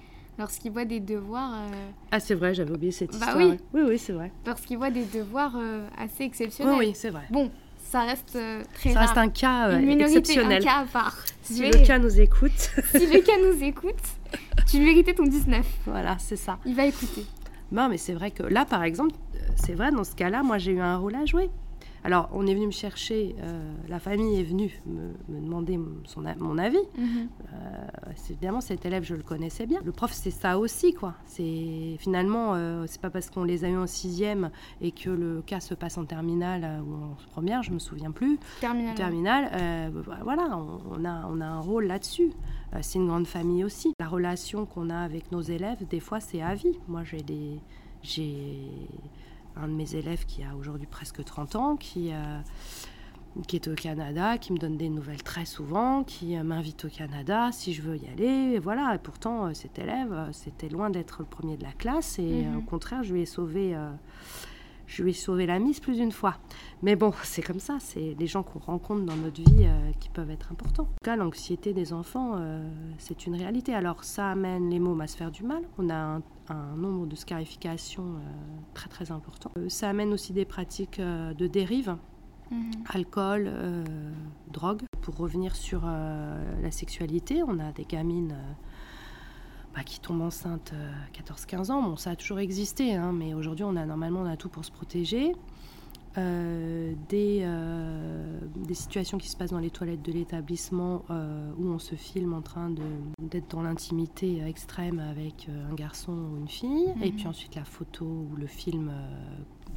lorsqu'ils 0.43 0.73
voient 0.73 0.85
des 0.85 1.01
devoirs, 1.01 1.53
euh, 1.55 1.91
Ah, 2.11 2.19
c'est 2.21 2.35
vrai, 2.35 2.53
j'avais 2.53 2.73
oublié 2.73 2.91
cette 2.93 3.13
Bah 3.13 3.27
histoire. 3.27 3.37
oui. 3.37 3.59
oui, 3.73 3.83
oui, 3.89 3.99
c'est 3.99 4.13
vrai. 4.13 4.31
lorsqu'ils 4.47 4.77
voient 4.77 4.91
des 4.91 5.05
devoirs 5.05 5.55
euh, 5.57 5.87
assez 5.97 6.25
exceptionnels. 6.25 6.75
oui, 6.79 6.93
c'est 6.95 7.11
vrai. 7.11 7.23
Bon, 7.31 7.51
ça 7.91 8.03
reste 8.03 8.35
euh, 8.37 8.63
très 8.75 8.91
Ça 8.93 8.99
rare. 8.99 9.09
reste 9.09 9.19
un 9.19 9.29
cas 9.29 9.69
euh, 9.69 9.79
Une 9.79 9.87
minorité, 9.87 10.19
exceptionnel. 10.19 10.61
un 10.63 10.65
cas 10.65 10.79
à 10.81 10.85
part. 10.85 11.17
Si 11.43 11.61
Mais 11.61 11.71
le 11.71 11.87
cas 11.87 11.99
nous 11.99 12.21
écoute, 12.21 12.51
si 12.95 13.07
le 13.07 13.21
cas 13.21 13.33
nous 13.43 13.63
écoute, 13.63 13.95
tu 14.69 14.81
méritais 14.81 15.15
ton 15.15 15.25
19. 15.25 15.65
voilà, 15.87 16.17
c'est 16.19 16.37
ça. 16.37 16.59
Il 16.67 16.75
va 16.75 16.87
écouter. 16.87 17.25
Non, 17.71 17.89
mais 17.89 17.97
c'est 17.99 18.13
vrai 18.15 18.31
que 18.31 18.43
là, 18.43 18.65
par 18.65 18.83
exemple, 18.83 19.15
c'est 19.57 19.73
vrai, 19.75 19.91
dans 19.93 20.05
ce 20.05 20.15
cas-là, 20.15 20.43
moi, 20.43 20.59
j'ai 20.59 20.73
eu 20.73 20.81
un 20.81 20.97
rôle 20.97 21.15
à 21.15 21.25
jouer. 21.25 21.49
Alors, 22.05 22.29
on 22.33 22.47
est 22.49 22.55
venu 22.55 22.67
me 22.67 22.73
chercher, 22.73 23.37
euh, 23.43 23.73
la 23.89 24.01
famille 24.01 24.41
est 24.41 24.43
venue 24.43 24.73
me, 24.87 25.13
me 25.29 25.41
demander 25.41 25.77
mon- 25.77 26.03
son, 26.05 26.25
a- 26.27 26.35
mon 26.35 26.59
avis. 26.59 26.77
Euh, 26.99 27.05
c'est- 28.17 28.33
évidemment, 28.33 28.61
cet 28.61 28.85
élève, 28.85 29.05
je 29.05 29.15
le 29.15 29.23
connaissais 29.23 29.67
bien. 29.67 29.81
Le 29.85 29.93
prof, 29.93 30.11
c'est 30.13 30.33
ça 30.33 30.59
aussi, 30.59 30.95
quoi. 30.95 31.15
C'est 31.27 31.97
finalement, 32.01 32.55
euh, 32.55 32.85
c'est 32.89 33.01
pas 33.01 33.11
parce 33.11 33.31
qu'on 33.31 33.45
les 33.45 33.65
a 33.65 33.69
eu 33.69 33.77
en 33.77 33.87
sixième 33.87 34.51
et 34.81 34.91
que 34.91 35.11
le 35.11 35.43
cas 35.43 35.61
se 35.61 35.75
passe 35.75 35.97
en 35.97 36.05
terminale 36.05 36.63
euh, 36.65 36.81
ou 36.81 36.95
en 37.13 37.17
première, 37.31 37.63
je 37.63 37.71
me 37.71 37.79
souviens 37.79 38.11
plus. 38.11 38.39
Terminal. 38.61 38.95
Terminale, 38.97 39.51
euh, 39.55 39.91
voilà, 40.23 40.59
on, 40.59 40.81
on 41.01 41.05
a, 41.05 41.27
on 41.31 41.41
a 41.41 41.47
un 41.47 41.61
rôle 41.61 41.85
là-dessus. 41.87 42.33
C'est 42.81 42.99
une 42.99 43.07
grande 43.07 43.27
famille 43.27 43.65
aussi. 43.65 43.93
La 44.01 44.09
relation 44.09 44.65
qu'on 44.67 44.89
a 44.91 44.97
avec 44.99 45.31
nos 45.31 45.43
élèves, 45.43 45.87
des 45.89 46.01
fois, 46.01 46.21
c'est 46.21 46.41
à 46.41 46.55
vie. 46.55 46.79
Moi, 46.89 47.03
j'ai 47.05 47.21
des, 47.23 47.61
j'ai 48.03 48.57
un 49.57 49.69
de 49.69 49.73
mes 49.75 49.95
élèves 49.95 50.25
qui 50.27 50.43
a 50.43 50.55
aujourd'hui 50.57 50.87
presque 50.87 51.23
30 51.25 51.57
ans, 51.57 51.77
qui, 51.77 52.11
euh, 52.13 52.39
qui 53.47 53.57
est 53.57 53.69
au 53.69 53.75
Canada, 53.75 54.39
qui 54.39 54.53
me 54.53 54.59
donne 54.59 54.77
des 54.77 54.89
nouvelles 54.89 55.23
très 55.23 55.45
souvent, 55.45 56.05
qui 56.05 56.37
euh, 56.37 56.43
m'invite 56.43 56.85
au 56.85 56.89
Canada 56.89 57.51
si 57.53 57.73
je 57.73 57.83
veux 57.83 57.97
y 57.97 58.07
aller. 58.09 58.55
Et 58.55 58.59
voilà, 58.59 58.95
et 58.95 58.99
pourtant, 58.99 59.47
euh, 59.47 59.55
cet 59.55 59.79
élève, 59.79 60.29
c'était 60.33 60.69
loin 60.69 60.91
d'être 60.91 61.17
le 61.21 61.27
premier 61.27 61.57
de 61.57 61.63
la 61.65 61.73
classe. 61.73 62.19
Et 62.19 62.45
Mhm. 62.45 62.57
au 62.59 62.63
contraire, 62.63 63.03
je 63.03 63.13
lui 63.13 63.23
ai 63.23 63.27
sauvé... 63.27 63.77
je 64.95 65.03
lui 65.03 65.11
ai 65.11 65.15
sauvé 65.15 65.47
la 65.47 65.59
mise 65.59 65.81
plus 65.81 65.97
d'une 65.97 66.13
fois. 66.13 66.37
Mais 66.83 66.97
bon, 66.97 67.13
c'est 67.23 67.43
comme 67.43 67.61
ça, 67.61 67.79
c'est 67.81 68.15
les 68.19 68.27
gens 68.27 68.43
qu'on 68.43 68.59
rencontre 68.59 69.05
dans 69.05 69.17
notre 69.17 69.43
vie 69.43 69.65
euh, 69.65 69.91
qui 70.01 70.11
peuvent 70.11 70.31
être 70.31 70.53
importants. 70.53 70.83
En 70.83 70.87
tout 70.87 71.05
cas, 71.05 71.17
l'anxiété 71.17 71.73
des 71.73 71.93
enfants, 71.95 72.33
euh, 72.37 72.63
c'est 72.99 73.27
une 73.27 73.35
réalité. 73.35 73.75
Alors, 73.75 74.05
ça 74.05 74.31
amène 74.31 74.69
les 74.69 74.79
mômes 74.79 75.01
à 75.01 75.07
se 75.07 75.17
faire 75.17 75.31
du 75.31 75.45
mal. 75.45 75.63
On 75.79 75.89
a 75.89 75.95
un, 75.95 76.23
un 76.51 76.77
nombre 76.77 77.07
de 77.07 77.17
scarifications 77.17 78.05
euh, 78.05 78.19
très 78.75 78.89
très 78.89 79.13
important. 79.13 79.51
Ça 79.69 79.89
amène 79.89 80.13
aussi 80.13 80.33
des 80.35 80.45
pratiques 80.45 81.01
de 81.01 81.47
dérive, 81.47 81.97
Mhm. 82.51 82.71
alcool, 82.93 83.51
drogue. 84.53 84.83
Pour 85.01 85.17
revenir 85.17 85.57
sur 85.57 85.87
la 85.87 86.71
sexualité, 86.71 87.43
on 87.43 87.59
a 87.59 87.73
des 87.73 87.85
gamines. 87.85 88.37
Euh, 89.73 89.77
bah, 89.77 89.85
qui 89.85 90.01
tombe 90.01 90.21
enceinte 90.21 90.73
à 90.73 91.33
14-15 91.33 91.71
ans. 91.71 91.83
Bon, 91.83 91.97
ça 91.97 92.11
a 92.11 92.17
toujours 92.17 92.39
existé, 92.39 92.95
hein, 92.95 93.13
mais 93.13 93.35
aujourd'hui, 93.35 93.65
on 93.65 93.77
a 93.77 93.87
normalement 93.87 94.21
on 94.21 94.27
a 94.27 94.37
tout 94.37 94.49
pour 94.49 94.65
se 94.65 94.71
protéger. 94.71 95.33
Euh, 96.19 96.93
des, 97.09 97.41
euh, 97.43 98.39
des, 98.55 98.75
situations 98.75 99.17
qui 99.17 99.31
se 99.31 99.37
passent 99.37 99.53
dans 99.53 99.59
les 99.59 99.71
toilettes 99.71 100.03
de 100.03 100.13
l'établissement 100.13 101.05
euh, 101.09 101.51
où 101.57 101.69
on 101.69 101.79
se 101.79 101.95
filme 101.95 102.35
en 102.35 102.43
train 102.43 102.71
d'être 103.19 103.51
dans 103.51 103.63
l'intimité 103.63 104.43
extrême 104.47 104.99
avec 104.99 105.49
un 105.49 105.75
garçon 105.75 106.13
ou 106.13 106.37
une 106.37 106.49
fille, 106.49 106.93
et 107.03 107.13
mhm. 107.13 107.17
puis 107.17 107.27
ensuite 107.27 107.55
la 107.55 107.65
photo 107.65 108.05
ou 108.05 108.37
le 108.37 108.47
film 108.47 108.93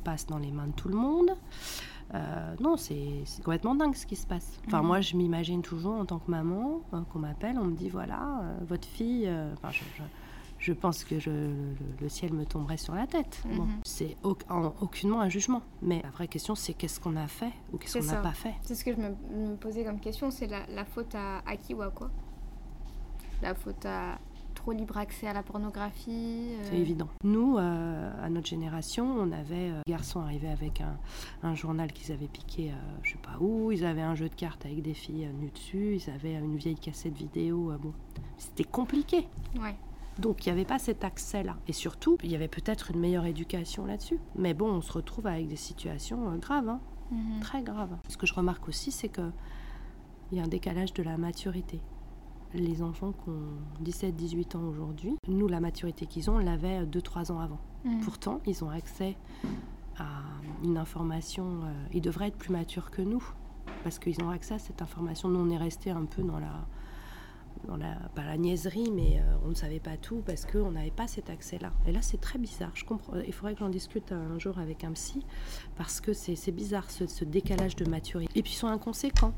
passe 0.04 0.28
dans 0.28 0.38
les 0.38 0.52
mains 0.52 0.68
de 0.68 0.74
tout 0.74 0.89
le 0.89 0.98
monde. 0.98 1.30
Non, 2.60 2.78
c'est 2.78 3.24
complètement 3.43 3.76
dingue 3.76 3.95
ce 3.95 4.06
qui 4.06 4.16
se 4.16 4.28
passe. 4.28 4.60
Enfin, 4.68 4.82
mhm. 4.82 4.88
moi, 4.88 5.01
je 5.01 5.16
m'imagine 5.16 5.62
toujours 5.62 5.95
en 5.95 6.06
tant 6.06 6.20
que 6.20 6.32
maman, 6.32 6.82
qu'on 7.12 7.20
m'appelle, 7.20 7.58
on 7.60 7.66
me 7.66 7.76
dit 7.76 7.89
voilà, 7.89 8.41
votre 8.68 8.88
fille. 8.88 9.30
Enfin, 9.53 9.72
je, 9.72 9.84
je 10.66 10.74
pense 10.74 11.03
que 11.03 11.16
le, 11.16 12.10
ciel 12.10 12.34
me 12.34 12.45
tomberait 12.45 12.78
sur 12.78 12.95
la 12.95 13.08
tête. 13.08 13.43
Mhm. 13.45 13.82
c'est 13.84 14.18
aucunement 14.24 15.22
un 15.22 15.30
jugement. 15.30 15.62
Mais 15.82 16.01
la 16.01 16.10
vraie 16.10 16.28
question, 16.28 16.56
c'est 16.56 16.74
qu'est-ce 16.74 16.99
qu'on 16.99 17.16
a 17.16 17.28
fait 17.28 17.51
ou 17.72 17.78
qu'est-ce 17.78 17.99
qu'on 17.99 18.06
n'a 18.06 18.22
pas 18.22 18.34
fait? 18.34 18.56
C'est 18.62 18.76
ce 18.76 18.84
que 18.84 18.91
je 18.91 18.97
me, 18.97 19.56
posais 19.58 19.84
comme 19.84 19.99
question, 19.99 20.32
c'est 20.32 20.47
la, 20.47 20.86
faute 20.86 21.14
à, 21.16 21.41
qui 21.58 21.74
ou 21.74 21.82
à 21.82 21.91
quoi? 21.91 22.10
La 23.41 23.53
faute 23.53 23.86
à 23.86 24.18
trop 24.66 24.72
libre 24.72 24.97
accès 24.97 25.28
à 25.28 25.34
la 25.34 25.43
pornographie 25.43 26.49
euh 26.49 26.66
C'est 26.70 26.80
évident. 26.80 27.07
Nous, 27.24 27.55
euh, 27.59 28.11
à 28.20 28.30
notre 28.32 28.47
génération, 28.47 29.05
on 29.05 29.32
avait 29.32 29.70
euh, 29.70 29.82
garçons 29.88 30.22
arrivés 30.22 30.49
avec 30.49 30.82
un, 31.43 31.53
journal 31.53 31.93
qu'ils 31.93 32.11
avaient 32.11 32.28
piqué, 32.28 32.72
je 33.03 33.11
sais 33.11 33.20
pas 33.20 33.38
où, 33.39 33.72
ils 33.72 33.86
avaient 33.86 34.01
un 34.01 34.16
jeu 34.16 34.28
de 34.28 34.34
cartes 34.34 34.66
avec 34.66 34.82
des 34.82 34.95
filles 34.95 35.30
nues 35.39 35.51
dessus, 35.51 35.99
ils 36.01 36.09
avaient 36.09 36.34
une 36.34 36.57
vieille 36.57 36.80
cassette 36.80 37.16
vidéo. 37.16 37.74
bon, 37.80 37.93
c'était 38.38 38.63
compliqué. 38.63 39.28
Ouais. 39.59 39.76
Donc 40.18 40.45
il 40.45 40.49
n'y 40.49 40.53
avait 40.53 40.66
pas 40.66 40.80
cet 40.80 41.03
accès-là. 41.03 41.57
Et 41.68 41.74
surtout, 41.74 42.18
il 42.24 42.32
y 42.32 42.36
avait 42.36 42.47
peut-être 42.47 42.91
une 42.91 42.99
meilleure 42.99 43.26
éducation 43.26 43.86
là-dessus. 43.86 44.20
Mais 44.36 44.55
bon, 44.55 44.72
on 44.72 44.82
se 44.82 44.91
retrouve 44.91 45.28
avec 45.28 45.47
des 45.47 45.55
situations 45.55 46.32
euh, 46.32 46.38
graves, 46.38 46.70
hein. 46.70 46.80
mhm. 47.11 47.39
très 47.41 47.61
graves. 47.61 47.95
Ce 48.07 48.18
que 48.18 48.26
je 48.26 48.34
remarque 48.34 48.68
aussi, 48.68 48.91
c'est 48.91 49.09
qu'il 49.09 49.32
y 50.32 50.39
a 50.39 50.43
un 50.43 50.47
décalage 50.47 50.93
de 50.93 51.03
la 51.03 51.18
maturité. 51.18 51.80
Les 52.56 52.82
enfants 52.82 53.12
qui 53.12 53.30
ont 53.30 53.84
17-18 53.84 54.58
ans 54.58 54.64
aujourd'hui, 54.64 55.16
nous, 55.28 55.47
la 55.47 55.60
maturité 55.60 56.06
qu'ils 56.06 56.30
ont, 56.30 56.36
on 56.36 56.39
l'avait 56.39 56.86
2-3 56.86 57.32
ans 57.32 57.39
avant. 57.39 57.60
Mhm. 57.84 58.01
Pourtant, 58.01 58.41
ils 58.45 58.64
ont 58.64 58.70
accès 58.70 59.18
à 59.97 60.22
une 60.64 60.78
information, 60.78 61.45
euh, 61.64 61.88
ils 61.93 62.01
devraient 62.01 62.28
être 62.28 62.38
plus 62.38 62.51
matures 62.51 62.91
que 62.91 63.01
nous, 63.01 63.24
parce 63.84 63.99
qu'ils 63.99 64.22
ont 64.24 64.30
accès 64.30 64.53
à 64.53 64.60
cette 64.60 64.82
information. 64.82 65.30
Nous, 65.30 65.39
on 65.39 65.49
est 65.49 65.58
resté 65.58 65.91
un 65.91 66.06
peu 66.06 66.24
dans 66.24 66.39
la 66.39 66.66
dans 67.64 67.78
la, 67.78 67.95
pas 68.14 68.24
la 68.24 68.38
niaiserie, 68.38 68.91
mais 68.91 69.20
euh, 69.20 69.38
on 69.45 69.49
ne 69.49 69.53
savait 69.56 69.80
pas 69.80 69.97
tout 69.97 70.22
parce 70.26 70.45
qu'on 70.45 70.72
n'avait 70.72 70.91
pas 70.91 71.08
cet 71.08 71.30
accès-là. 71.30 71.72
Et 71.88 71.91
là, 71.91 72.01
c'est 72.01 72.20
très 72.20 72.38
bizarre. 72.38 72.72
Je 72.74 72.86
comprends. 72.86 73.14
Il 73.26 73.34
faudrait 73.34 73.53
que 73.53 73.60
j'en 73.60 73.70
discute 73.70 74.12
un 74.12 74.38
jour 74.39 74.60
avec 74.60 74.84
un 74.84 74.91
psy 74.91 75.26
parce 75.76 76.01
que 76.01 76.14
c'est 76.14 76.51
bizarre 76.51 76.89
ce, 76.91 77.24
décalage 77.24 77.76
de 77.76 77.89
maturité. 77.89 78.32
Et 78.38 78.43
puis 78.43 78.51
ils 78.53 78.58
sont 78.58 78.68
inconséquents. 78.68 79.34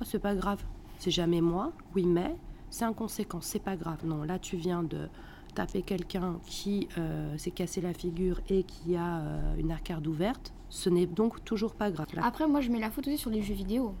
Oh, 0.00 0.04
c'est 0.04 0.20
pas 0.20 0.34
grave. 0.34 0.62
C'est 0.98 1.10
jamais 1.10 1.40
moi. 1.40 1.72
Oui, 1.94 2.04
mais 2.04 2.36
c'est 2.70 2.84
inconséquent. 2.84 3.40
C'est 3.40 3.58
pas 3.58 3.76
grave. 3.76 4.04
Non, 4.04 4.24
là, 4.24 4.38
tu 4.38 4.56
viens 4.56 4.82
de 4.82 5.08
taper 5.54 5.82
quelqu'un 5.82 6.38
qui 6.46 6.88
euh, 6.98 7.36
s'est 7.38 7.50
cassé 7.50 7.80
la 7.80 7.94
figure 7.94 8.40
et 8.48 8.64
qui 8.64 8.96
a 8.96 9.18
euh, 9.18 9.56
une 9.58 9.70
arcade 9.70 10.06
ouverte. 10.06 10.52
Ce 10.68 10.90
n'est 10.90 11.06
donc 11.06 11.44
toujours 11.44 11.74
pas 11.74 11.90
grave. 11.90 12.06
Après, 12.22 12.46
moi, 12.46 12.60
je 12.60 12.70
mets 12.70 12.80
la 12.80 12.90
photo 12.90 13.16
sur 13.16 13.30
les 13.30 13.42
jeux 13.42 13.54
vidéo. 13.54 13.94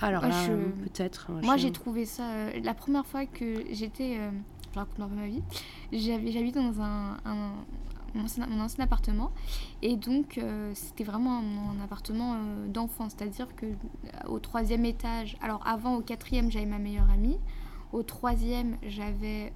Alors 0.00 0.22
peut-être. 0.22 1.30
Moi, 1.42 1.56
j'ai 1.56 1.72
trouvé 1.72 2.04
ça. 2.04 2.30
Euh, 2.30 2.60
la 2.62 2.74
première 2.74 3.06
fois 3.06 3.26
que 3.26 3.64
j'étais. 3.70 4.18
Je 4.72 4.78
raconte 4.80 5.00
un 5.00 5.08
peu 5.08 5.14
ma 5.14 5.28
vie. 5.28 5.42
J'habitais 5.92 6.60
dans 6.60 6.80
un, 6.80 7.16
mon, 8.14 8.60
ancien, 8.60 8.84
appartement. 8.84 9.30
Et 9.82 9.96
donc, 9.96 10.38
euh, 10.38 10.70
c'était 10.74 11.04
vraiment 11.04 11.38
un, 11.38 11.80
appartement 11.82 12.36
d'enfant. 12.68 13.08
C'est-à-dire 13.08 13.54
que 13.56 13.66
au 14.28 14.38
troisième 14.38 14.84
étage. 14.84 15.36
Alors, 15.40 15.66
avant, 15.66 15.96
au 15.96 16.00
quatrième, 16.00 16.50
j'avais 16.50 16.66
ma 16.66 16.78
meilleure 16.78 17.10
amie. 17.10 17.38
Au 17.92 18.02
troisième, 18.02 18.76
j'avais 18.86 19.52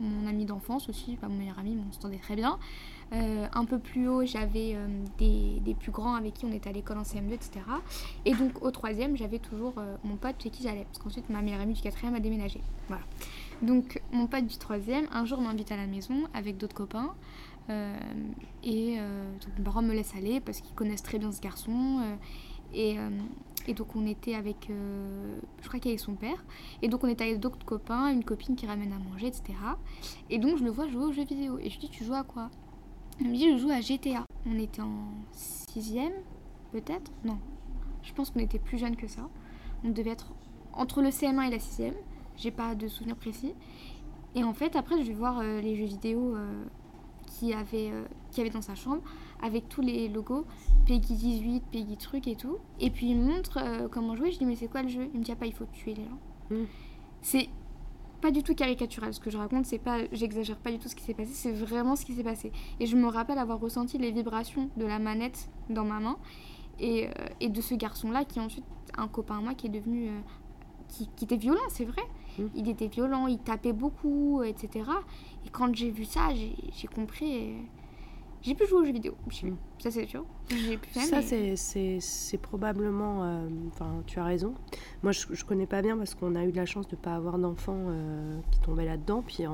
mon 0.00 0.26
ami 0.26 0.44
d'enfance 0.44 0.88
aussi, 0.88 1.16
pas 1.16 1.28
mon 1.28 1.36
meilleur 1.36 1.58
ami, 1.58 1.74
mais 1.74 1.82
on 1.88 1.92
s'entendait 1.92 2.18
très 2.18 2.36
bien. 2.36 2.58
Euh, 3.12 3.46
un 3.52 3.64
peu 3.64 3.78
plus 3.78 4.08
haut, 4.08 4.24
j'avais 4.24 4.74
euh, 4.74 4.86
des, 5.18 5.74
plus 5.78 5.92
grands 5.92 6.14
avec 6.14 6.34
qui 6.34 6.44
on 6.44 6.52
était 6.52 6.68
à 6.68 6.72
l'école 6.72 6.98
en 6.98 7.02
CM2, 7.02 7.32
etc. 7.32 7.60
Et 8.24 8.34
donc 8.34 8.62
au 8.62 8.70
troisième, 8.70 9.16
j'avais 9.16 9.38
toujours 9.38 9.74
euh, 9.78 9.96
mon 10.04 10.16
pote 10.16 10.34
chez 10.42 10.50
qui 10.50 10.62
j'allais. 10.62 10.84
Parce 10.84 10.98
qu'ensuite, 10.98 11.30
ma 11.30 11.42
meilleure 11.42 11.60
amie 11.60 11.74
du 11.74 11.82
quatrième 11.82 12.14
a 12.14 12.20
déménagé. 12.20 12.60
Voilà. 12.88 13.04
Donc 13.62 14.00
mon 14.12 14.26
pote 14.26 14.46
du 14.46 14.56
troisième, 14.58 15.06
un 15.12 15.24
jour 15.24 15.40
m'invite 15.40 15.72
à 15.72 15.76
la 15.76 15.86
maison 15.86 16.24
avec 16.34 16.56
d'autres 16.56 16.74
copains. 16.74 17.14
et 18.62 18.96
donc 18.96 19.58
mes 19.58 19.64
parents 19.64 19.82
me 19.82 19.92
laissent 19.92 20.14
aller 20.14 20.40
parce 20.40 20.60
qu'ils 20.60 20.74
connaissent 20.74 21.02
très 21.02 21.18
bien 21.18 21.32
ce 21.32 21.40
garçon. 21.40 22.00
et, 22.74 22.96
et 23.66 23.74
donc 23.74 23.96
on 23.96 24.06
était 24.06 24.34
avec, 24.34 24.68
je 24.68 25.68
crois 25.68 25.80
qu'avec 25.80 25.98
son 25.98 26.14
père. 26.14 26.44
Et 26.82 26.88
donc 26.88 27.02
on 27.02 27.08
était 27.08 27.24
avec 27.24 27.40
d'autres 27.40 27.64
copains, 27.64 28.08
une 28.12 28.24
copine 28.24 28.56
qui 28.56 28.66
ramène 28.66 28.92
à 28.92 28.98
manger, 28.98 29.28
etc. 29.28 29.54
Et 30.30 30.38
donc 30.38 30.58
je 30.58 30.64
le 30.64 30.70
vois 30.70 30.86
jouer 30.88 31.04
aux 31.04 31.12
jeux 31.12 31.24
vidéo. 31.24 31.58
Et 31.58 31.70
je 31.70 31.78
dis, 31.78 31.88
tu 31.88 32.04
joues 32.04 32.14
à 32.14 32.24
quoi? 32.24 32.50
Il 33.20 33.28
me 33.30 33.34
dit 33.34 33.50
je 33.52 33.56
joue 33.56 33.70
à 33.70 33.80
GTA. 33.80 34.24
On 34.46 34.58
était 34.58 34.82
en 34.82 35.08
sixième, 35.32 36.12
peut-être? 36.72 37.10
Non. 37.24 37.38
Je 38.02 38.12
pense 38.12 38.30
qu'on 38.30 38.40
était 38.40 38.58
plus 38.58 38.78
jeunes 38.78 38.96
que 38.96 39.08
ça. 39.08 39.28
On 39.82 39.90
devait 39.90 40.10
être 40.10 40.32
entre 40.72 41.02
le 41.02 41.08
CM1 41.08 41.48
et 41.48 41.50
la 41.50 41.58
sixième. 41.58 41.94
J'ai 42.36 42.50
pas 42.50 42.74
de 42.74 42.88
souvenir 42.88 43.16
précis. 43.16 43.54
Et 44.34 44.44
en 44.44 44.52
fait, 44.52 44.76
après, 44.76 44.98
je 45.02 45.08
vais 45.08 45.14
voir 45.14 45.38
euh, 45.38 45.60
les 45.60 45.76
jeux 45.76 45.86
vidéo 45.86 46.36
euh, 46.36 46.64
qu'il 47.26 47.52
avait, 47.54 47.90
euh, 47.90 48.04
avait 48.38 48.50
dans 48.50 48.62
sa 48.62 48.74
chambre 48.74 49.02
avec 49.42 49.68
tous 49.68 49.80
les 49.80 50.08
logos 50.08 50.46
Peggy 50.86 51.14
18, 51.14 51.64
Peggy 51.70 51.96
truc 51.96 52.28
et 52.28 52.36
tout. 52.36 52.58
Et 52.80 52.90
puis 52.90 53.10
il 53.10 53.16
me 53.16 53.24
montre 53.24 53.88
comment 53.90 54.16
jouer. 54.16 54.30
Je 54.32 54.38
dis 54.38 54.46
mais 54.46 54.56
c'est 54.56 54.68
quoi 54.68 54.82
le 54.82 54.88
jeu? 54.88 55.08
Il 55.12 55.20
me 55.20 55.24
dit 55.24 55.32
ah 55.32 55.36
pas, 55.36 55.46
il 55.46 55.52
faut 55.52 55.66
tuer 55.72 55.94
les 55.94 56.04
gens. 56.04 56.18
Mm. 56.50 56.64
C'est 57.22 57.48
pas 58.20 58.30
du 58.30 58.42
tout 58.42 58.54
caricatural. 58.54 59.12
Ce 59.14 59.20
que 59.20 59.30
je 59.30 59.38
raconte, 59.38 59.66
c'est 59.66 59.78
pas, 59.78 59.98
j'exagère 60.12 60.56
pas 60.56 60.70
du 60.70 60.78
tout 60.78 60.88
ce 60.88 60.96
qui 60.96 61.04
s'est 61.04 61.14
passé, 61.14 61.30
c'est 61.32 61.52
vraiment 61.52 61.96
ce 61.96 62.04
qui 62.04 62.14
s'est 62.14 62.24
passé. 62.24 62.52
Et 62.80 62.86
je 62.86 62.96
me 62.96 63.06
rappelle 63.06 63.38
avoir 63.38 63.60
ressenti 63.60 63.98
les 63.98 64.10
vibrations 64.10 64.70
de 64.76 64.84
la 64.86 64.98
manette 64.98 65.48
dans 65.70 65.84
ma 65.84 66.00
main 66.00 66.16
et, 66.78 67.06
euh, 67.06 67.10
et 67.40 67.48
de 67.48 67.60
ce 67.60 67.74
garçon-là 67.74 68.24
qui 68.24 68.38
est 68.38 68.42
ensuite 68.42 68.64
un 68.96 69.08
copain 69.08 69.38
à 69.38 69.40
moi 69.40 69.54
qui 69.54 69.66
est 69.66 69.70
devenu. 69.70 70.08
Euh, 70.08 70.20
qui, 70.88 71.08
qui, 71.16 71.24
était 71.24 71.36
violent, 71.36 71.68
c'est 71.68 71.84
vrai. 71.84 72.02
Mmh. 72.38 72.46
Il 72.54 72.68
était 72.68 72.88
violent, 72.88 73.26
il 73.26 73.38
tapait 73.38 73.72
beaucoup, 73.72 74.42
etc. 74.42 74.84
Et 75.44 75.48
quand 75.50 75.74
j'ai 75.74 75.90
vu 75.90 76.04
ça, 76.04 76.28
j'ai 76.34 76.88
compris. 76.88 77.56
J'ai 78.46 78.54
pu 78.54 78.64
jouer 78.66 78.80
aux 78.80 78.84
jeux 78.84 78.92
vidéo. 78.92 79.14
Mm. 79.42 79.54
Ça, 79.80 79.90
c'est 79.90 80.06
sûr. 80.06 80.24
Ça, 80.92 81.20
c'est 81.20 82.38
probablement. 82.38 83.24
Euh, 83.24 83.48
enfin, 83.72 84.02
tu 84.06 84.20
as 84.20 84.24
raison. 84.24 84.54
Moi, 85.02 85.10
je, 85.10 85.26
je 85.32 85.44
connais 85.44 85.66
pas 85.66 85.82
bien 85.82 85.96
parce 85.96 86.14
qu'on 86.14 86.36
a 86.36 86.44
eu 86.44 86.52
de 86.52 86.56
la 86.56 86.64
chance 86.64 86.86
de 86.86 86.94
ne 86.94 87.00
pas 87.00 87.16
avoir 87.16 87.38
d'enfants 87.38 87.86
euh, 87.88 88.38
qui 88.52 88.60
tombaient 88.60 88.84
là-dedans. 88.84 89.22
Puis, 89.26 89.44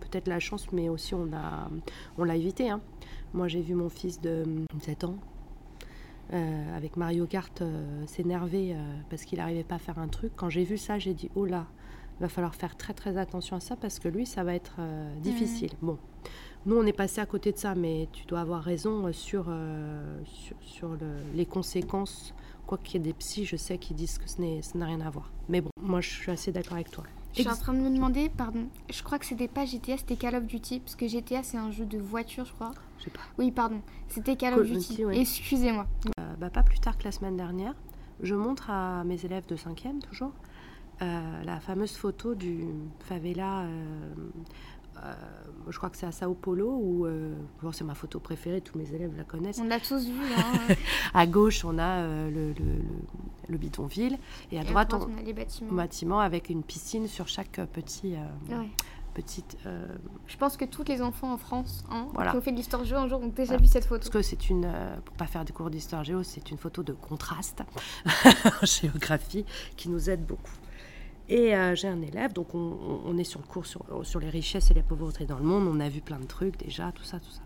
peut-être 0.00 0.28
la 0.28 0.40
chance, 0.40 0.70
mais 0.72 0.90
aussi 0.90 1.14
on 1.14 1.24
l'a 1.24 1.70
on 2.18 2.26
évité. 2.26 2.68
Hein. 2.68 2.82
Moi, 3.32 3.48
j'ai 3.48 3.62
vu 3.62 3.74
mon 3.74 3.88
fils 3.88 4.20
de 4.20 4.44
7 4.80 5.04
ans. 5.04 5.16
Euh, 6.34 6.76
avec 6.76 6.98
Mario 6.98 7.24
Kart 7.24 7.62
s'énerver 8.04 8.76
parce 9.08 9.24
qu'il 9.24 9.38
n'arrivait 9.38 9.64
pas 9.64 9.76
à 9.76 9.78
faire 9.78 9.98
un 9.98 10.08
truc. 10.08 10.32
Quand 10.36 10.50
j'ai 10.50 10.64
vu 10.64 10.76
ça, 10.76 10.98
j'ai 10.98 11.14
dit 11.14 11.30
oh 11.34 11.46
là, 11.46 11.66
il 12.18 12.22
va 12.22 12.28
falloir 12.28 12.54
faire 12.54 12.76
très 12.76 12.94
très 12.94 13.16
attention 13.16 13.56
à 13.56 13.60
ça 13.60 13.76
parce 13.76 13.98
que 13.98 14.08
lui, 14.08 14.26
ça 14.26 14.44
va 14.44 14.54
être 14.54 14.76
difficile. 15.22 15.70
Mm. 15.80 15.86
Bon, 15.86 15.98
nous, 16.66 16.76
on 16.76 16.84
est 16.84 16.92
passé 16.92 17.20
à 17.20 17.26
côté 17.26 17.52
de 17.52 17.56
ça, 17.56 17.74
mais 17.74 18.08
tu 18.12 18.26
dois 18.26 18.40
avoir 18.40 18.62
raison 18.62 19.06
euh, 19.06 19.12
sur, 19.12 19.46
euh, 19.48 20.20
sur, 20.60 20.90
les 21.34 21.46
conséquences. 21.46 22.34
Quoi 22.66 22.76
qu'il 22.76 23.00
y 23.00 23.04
ait 23.04 23.08
des 23.08 23.14
psys, 23.14 23.46
je 23.46 23.56
sais 23.56 23.78
qu'ils 23.78 23.96
disent 23.96 24.18
que 24.18 24.28
ce 24.28 24.76
n'a 24.76 24.86
rien 24.86 25.00
à 25.00 25.08
voir. 25.08 25.30
Mais 25.48 25.62
bon, 25.62 25.70
moi, 25.80 26.02
je 26.02 26.10
suis 26.10 26.30
assez 26.30 26.52
d'accord 26.52 26.74
avec 26.74 26.90
toi. 26.90 27.04
Je 27.34 27.40
suis 27.40 27.50
en 27.50 27.56
train 27.56 27.72
de 27.72 27.78
me 27.78 27.88
demander, 27.88 28.28
pardon, 28.28 28.66
je 28.90 29.02
crois 29.02 29.18
que 29.18 29.24
c'était 29.24 29.48
pas 29.48 29.64
GTA, 29.64 29.96
c'était 29.96 30.16
Call 30.16 30.34
of 30.34 30.44
Duty, 30.44 30.80
parce 30.80 30.96
que 30.96 31.06
GTA 31.06 31.42
c'est 31.42 31.56
un 31.56 31.70
jeu 31.70 31.84
de 31.84 31.98
voiture, 31.98 32.44
je 32.44 32.52
crois. 32.52 32.72
Je 32.98 33.04
sais 33.04 33.10
pas. 33.10 33.20
Oui, 33.38 33.50
pardon, 33.50 33.80
c'était 34.08 34.34
Call, 34.34 34.58
of 34.58 34.66
Duty. 34.66 35.04
Excusez-moi. 35.12 35.86
Euh, 36.18 36.34
bah, 36.38 36.50
pas 36.50 36.62
plus 36.62 36.80
tard 36.80 36.98
que 36.98 37.04
la 37.04 37.12
semaine 37.12 37.36
dernière, 37.36 37.74
je 38.22 38.34
montre 38.34 38.70
à 38.70 39.04
mes 39.04 39.24
élèves 39.24 39.46
de 39.46 39.56
5e, 39.56 40.00
toujours, 40.00 40.32
la 41.00 41.60
fameuse 41.60 41.96
photo 41.96 42.34
du 42.34 42.64
favela 43.00 43.64
euh, 45.04 45.12
je 45.70 45.76
crois 45.76 45.90
que 45.90 45.96
c'est 45.96 46.06
à 46.06 46.12
Sao 46.12 46.34
Paulo, 46.34 46.78
où 46.82 47.06
euh, 47.06 47.34
c'est 47.72 47.84
ma 47.84 47.94
photo 47.94 48.20
préférée, 48.20 48.60
tous 48.60 48.78
mes 48.78 48.94
élèves 48.94 49.14
la 49.16 49.24
connaissent. 49.24 49.58
On 49.58 49.64
l'a 49.64 49.80
tous 49.80 50.06
vu. 50.06 50.32
Hein. 50.36 50.74
à 51.14 51.26
gauche, 51.26 51.64
on 51.64 51.78
a 51.78 52.00
euh, 52.00 52.30
le, 52.30 52.54
le, 53.48 53.58
bidonville, 53.58 54.18
et 54.50 54.58
à 54.58 54.64
droite, 54.64 54.94
on, 54.94 55.16
a 55.16 55.22
les 55.22 55.34
bâtiments. 55.34 55.72
bâtiments. 55.72 56.20
avec 56.20 56.48
une 56.48 56.62
piscine 56.62 57.06
sur 57.06 57.28
chaque 57.28 57.60
petit. 57.72 58.14
Petite, 59.14 59.58
Je 60.28 60.36
pense 60.36 60.56
que 60.56 60.64
tous 60.64 60.84
les 60.84 61.02
enfants 61.02 61.32
en 61.32 61.38
France 61.38 61.82
hein, 61.90 62.06
qui 62.30 62.36
ont 62.36 62.40
fait 62.40 62.52
de 62.52 62.56
l'histoire 62.56 62.84
géo 62.84 62.98
un 62.98 63.08
jour 63.08 63.20
ont 63.20 63.26
déjà 63.26 63.56
vu 63.56 63.66
cette 63.66 63.84
photo. 63.84 63.98
Parce 63.98 64.10
que 64.10 64.22
c'est 64.22 64.48
une, 64.48 64.72
pour 65.04 65.16
pas 65.16 65.26
faire 65.26 65.44
des 65.44 65.52
cours 65.52 65.70
d'histoire 65.70 66.04
géo, 66.04 66.22
c'est 66.22 66.52
une 66.52 66.58
photo 66.58 66.84
de 66.84 66.92
contraste 66.92 67.64
en 68.62 68.64
géographie 68.64 69.44
qui 69.76 69.88
nous 69.88 70.08
aide 70.08 70.24
beaucoup. 70.24 70.52
Et 71.28 71.54
euh, 71.54 71.74
j'ai 71.74 71.88
un 71.88 72.00
élève, 72.00 72.32
donc 72.32 72.54
on, 72.54 73.18
est 73.18 73.24
sur 73.24 73.40
le 73.40 73.46
cours 73.46 73.66
sur, 73.66 73.84
sur, 74.02 74.18
les 74.18 74.30
richesses 74.30 74.70
et 74.70 74.74
les 74.74 74.82
pauvretés 74.82 75.26
dans 75.26 75.38
le 75.38 75.44
monde. 75.44 75.68
On 75.68 75.78
a 75.80 75.88
vu 75.88 76.00
plein 76.00 76.18
de 76.18 76.26
trucs 76.26 76.56
déjà, 76.56 76.90
tout 76.92 77.04
ça, 77.04 77.20
tout 77.20 77.30
ça. 77.30 77.42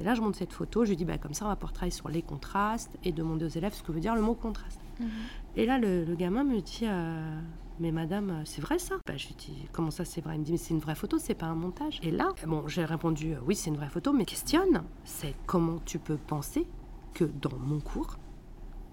Et 0.00 0.04
là, 0.04 0.14
je 0.14 0.20
montre 0.20 0.38
cette 0.38 0.52
photo, 0.52 0.84
je 0.84 0.90
lui 0.90 0.96
dis, 0.96 1.04
bah, 1.04 1.18
comme 1.18 1.34
ça, 1.34 1.44
on 1.44 1.48
va 1.48 1.56
pouvoir 1.56 1.72
travailler 1.72 1.92
sur 1.92 2.08
les 2.08 2.22
contrastes 2.22 2.96
et 3.04 3.12
demander 3.12 3.44
aux 3.44 3.50
élèves 3.50 3.74
ce 3.74 3.82
que 3.82 3.92
veut 3.92 4.00
dire 4.00 4.14
le 4.14 4.22
mot 4.22 4.34
contraste. 4.34 4.80
Mhm. 5.00 5.08
Et 5.56 5.66
là, 5.66 5.78
le, 5.78 6.14
gamin 6.14 6.44
me 6.44 6.60
dit, 6.60 6.80
euh, 6.84 7.40
mais 7.78 7.92
madame, 7.92 8.42
c'est 8.44 8.60
vrai 8.60 8.78
ça? 8.78 8.96
Bah, 9.06 9.16
Je 9.16 9.26
lui 9.26 9.34
dis, 9.34 9.54
comment 9.72 9.90
ça 9.90 10.04
c'est 10.04 10.22
vrai? 10.22 10.36
Il 10.36 10.40
me 10.40 10.44
dit, 10.44 10.52
mais 10.52 10.58
c'est 10.58 10.74
une 10.74 10.80
vraie 10.80 10.94
photo, 10.94 11.18
c'est 11.18 11.34
pas 11.34 11.46
un 11.46 11.54
montage. 11.54 12.00
Et 12.02 12.10
là, 12.10 12.28
bon, 12.46 12.66
j'ai 12.68 12.84
répondu, 12.84 13.34
oui, 13.46 13.54
c'est 13.54 13.70
une 13.70 13.76
vraie 13.76 13.90
photo, 13.90 14.12
mais 14.12 14.24
questionne, 14.24 14.82
c'est 15.04 15.34
comment 15.46 15.78
tu 15.84 15.98
peux 15.98 16.16
penser 16.16 16.66
que 17.14 17.24
dans 17.24 17.56
mon 17.58 17.80
cours, 17.80 18.18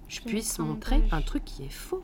je 0.08 0.22
puisse 0.22 0.60
montrer 0.60 1.02
un 1.12 1.22
truc 1.22 1.44
qui 1.46 1.64
est 1.64 1.70
faux? 1.70 2.04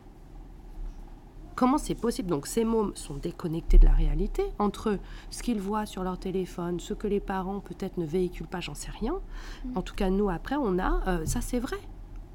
Comment 1.59 1.77
c'est 1.77 1.93
possible 1.93 2.29
Donc 2.29 2.47
ces 2.47 2.63
mômes 2.63 2.93
sont 2.95 3.15
déconnectés 3.15 3.77
de 3.77 3.83
la 3.85 3.91
réalité 3.91 4.45
entre 4.59 4.97
ce 5.29 5.43
qu'ils 5.43 5.59
voient 5.59 5.85
sur 5.85 6.05
leur 6.05 6.17
téléphone, 6.17 6.79
ce 6.79 6.93
que 6.93 7.05
les 7.05 7.19
parents 7.19 7.59
peut-être 7.59 7.97
ne 7.97 8.05
véhiculent 8.05 8.47
pas, 8.47 8.61
j'en 8.61 8.75
sais 8.75 8.91
rien. 8.91 9.19
Mm. 9.65 9.77
En 9.77 9.81
tout 9.81 9.93
cas, 9.93 10.09
nous, 10.09 10.29
après, 10.29 10.55
on 10.55 10.79
a, 10.79 11.01
euh, 11.07 11.25
ça 11.25 11.41
c'est 11.41 11.59
vrai. 11.59 11.75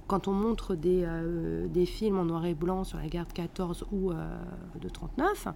Quand 0.08 0.28
on 0.28 0.32
montre 0.32 0.74
des, 0.74 1.04
euh, 1.06 1.66
des, 1.68 1.86
films 1.86 2.18
en 2.18 2.26
noir 2.26 2.44
et 2.44 2.52
blanc 2.52 2.84
sur 2.84 2.98
la 2.98 3.06
guerre 3.06 3.26
de 3.26 3.32
14 3.32 3.86
ou 3.92 4.10
euh, 4.10 4.36
de 4.78 4.90
39, 4.90 5.48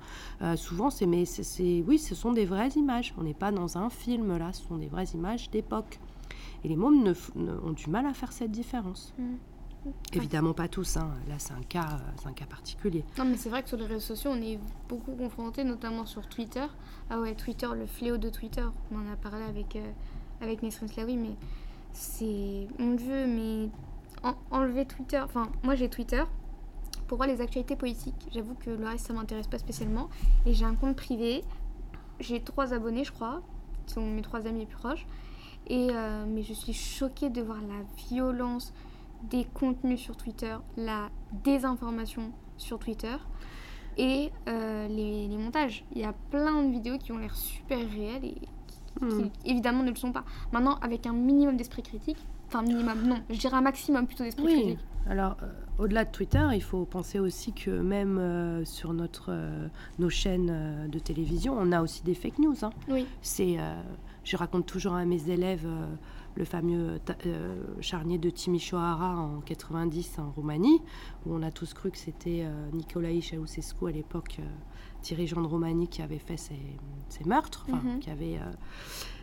souvent 0.57 0.89
c'est, 0.89 1.05
mais 1.05 1.27
c'est, 1.27 1.85
oui, 1.87 1.99
ce 1.99 2.15
sont 2.15 2.33
des 2.33 2.47
vraies 2.47 2.71
images. 2.71 3.13
On 3.19 3.23
n'est 3.23 3.35
pas 3.35 3.53
dans 3.53 3.77
un 3.77 3.91
film 3.91 4.35
là, 4.39 4.51
ce 4.55 4.63
sont 4.63 4.79
des 4.79 4.89
vraies 4.89 5.11
images 5.13 5.51
d'époque. 5.51 6.01
Et 6.65 6.69
les 6.69 6.77
mômes 6.77 7.03
ne, 7.03 7.13
ont 7.63 7.73
du 7.73 7.91
mal 7.91 8.07
à 8.07 8.15
faire 8.15 8.33
cette 8.33 8.51
différence. 8.51 9.13
Mm. 9.19 9.35
Évidemment 10.13 10.53
pas 10.53 10.69
tous, 10.69 10.97
hein. 10.97 11.11
là 11.29 11.37
c'est 11.39 11.53
un, 11.53 11.63
cas, 11.63 12.01
euh, 12.01 12.29
un 12.29 12.33
cas 12.33 12.47
particulier. 12.47 13.05
Non 13.17 13.25
mais 13.25 13.37
c'est 13.37 13.49
vrai 13.49 13.63
que 13.63 13.69
sur 13.69 13.79
les 13.79 13.87
réseaux 13.87 14.01
sociaux 14.01 14.31
on 14.33 14.41
est 14.43 14.59
beaucoup 14.89 15.15
confrontés, 15.15 15.65
notamment 15.65 16.07
sur 16.07 16.29
Twitter. 16.29 16.67
Ah 17.11 17.21
ouais, 17.21 17.35
Twitter, 17.35 17.69
le 17.75 17.87
fléau 17.87 18.17
de 18.17 18.29
Twitter, 18.29 18.65
on 18.93 18.97
en 18.97 19.13
a 19.13 19.17
parlé 19.17 19.45
avec, 19.45 19.77
euh, 19.77 19.91
avec 20.41 20.63
Nesrin 20.63 20.89
Slaoui, 20.89 21.17
mais 21.17 21.37
c'est... 21.93 22.67
Mon 22.79 22.95
Dieu, 22.95 23.27
mais 23.27 23.71
enlever 24.51 24.85
Twitter, 24.85 25.21
enfin 25.21 25.49
moi 25.63 25.75
j'ai 25.75 25.89
Twitter 25.89 26.25
pour 27.07 27.17
voir 27.17 27.29
les 27.29 27.41
actualités 27.41 27.77
politiques. 27.77 28.29
J'avoue 28.33 28.55
que 28.55 28.71
le 28.71 28.87
reste 28.87 29.07
ça 29.07 29.13
m'intéresse 29.13 29.47
pas 29.47 29.59
spécialement. 29.59 30.09
Et 30.45 30.55
j'ai 30.55 30.65
un 30.65 30.75
compte 30.75 30.97
privé, 30.97 31.43
j'ai 32.21 32.41
trois 32.41 32.75
abonnés 32.75 33.05
je 33.05 33.13
crois, 33.13 33.43
qui 33.87 33.95
sont 33.95 34.07
mes 34.07 34.23
trois 34.23 34.47
amis 34.47 34.61
les 34.61 34.67
plus 34.67 34.77
proches. 34.77 35.07
Et, 35.67 35.89
euh, 35.91 36.25
mais 36.27 36.43
je 36.43 36.53
suis 36.53 36.73
choquée 36.73 37.31
de 37.31 37.43
voir 37.43 37.59
la 37.61 37.83
violence, 38.09 38.73
des 39.25 39.45
contenus 39.45 40.01
sur 40.01 40.17
Twitter, 40.17 40.57
la 40.77 41.11
désinformation 41.45 42.33
sur 42.57 42.79
Twitter 42.79 43.17
et 43.97 44.31
euh, 44.49 44.89
les, 44.89 45.29
montages. 45.37 45.85
Il 45.93 46.01
y 46.01 46.05
a 46.05 46.15
plein 46.31 46.63
de 46.63 46.71
vidéos 46.71 46.99
qui 46.99 47.13
ont 47.13 47.19
l'air 47.19 47.35
super 47.35 47.79
réelles 47.79 48.25
et 48.25 48.35
qui, 48.99 49.05
hmm. 49.05 49.31
évidemment 49.45 49.83
ne 49.83 49.91
le 49.91 49.97
sont 49.97 50.13
pas. 50.13 50.25
Maintenant, 50.53 50.79
avec 50.81 51.07
un 51.07 51.13
minimum 51.13 51.57
d'esprit 51.57 51.83
critique, 51.83 52.19
enfin 52.47 52.63
minimum, 52.63 53.03
non, 53.03 53.19
je 53.29 53.39
dirais 53.39 53.57
un 53.57 53.61
maximum 53.61 54.07
plutôt 54.07 54.25
d'esprit 54.25 54.45
critique. 54.45 54.79
Alors, 55.09 55.37
euh, 55.43 55.47
au-delà 55.79 56.05
de 56.05 56.11
Twitter, 56.11 56.47
il 56.53 56.63
faut 56.63 56.85
penser 56.85 57.19
aussi 57.19 57.53
que 57.53 57.71
même 57.71 58.19
euh, 58.19 58.65
sur 58.65 58.93
notre, 58.93 59.35
nos 59.99 60.11
chaînes 60.11 60.89
de 60.89 60.99
télévision, 60.99 61.57
on 61.59 61.73
a 61.73 61.83
aussi 61.83 62.03
des 62.03 62.15
fake 62.15 62.39
news. 62.39 62.57
Hein. 62.63 62.71
Oui. 62.89 63.07
C'est, 63.23 63.57
je 64.25 64.37
raconte 64.37 64.67
toujours 64.67 64.95
à 64.95 65.05
mes 65.05 65.31
élèves 65.31 65.67
le 66.39 66.45
fameux 66.45 67.01
euh, 67.27 67.57
charnier 67.81 68.17
de 68.17 68.31
Timișoara 68.31 69.17
en 69.17 69.41
90 69.41 70.21
en 70.21 70.31
Roumanie, 70.31 70.81
où 71.27 71.35
on 71.35 71.43
a 71.43 71.51
tous 71.51 71.75
cru 71.75 71.91
que 71.91 71.99
c'était 71.99 72.45
euh, 72.45 72.71
Nicolae 72.73 73.21
Ceausescu 73.21 73.89
à 73.89 73.91
l'époque, 73.91 74.37
euh, 74.39 74.45
dirigeant 75.03 75.43
de 75.43 75.49
Roumanie, 75.49 75.89
qui 75.89 76.01
avait 76.01 76.21
fait 76.21 76.37
ces, 76.37 76.55
meurtres, 77.27 77.67
mhm. 77.69 77.99
qui 77.99 78.11
avait 78.11 78.39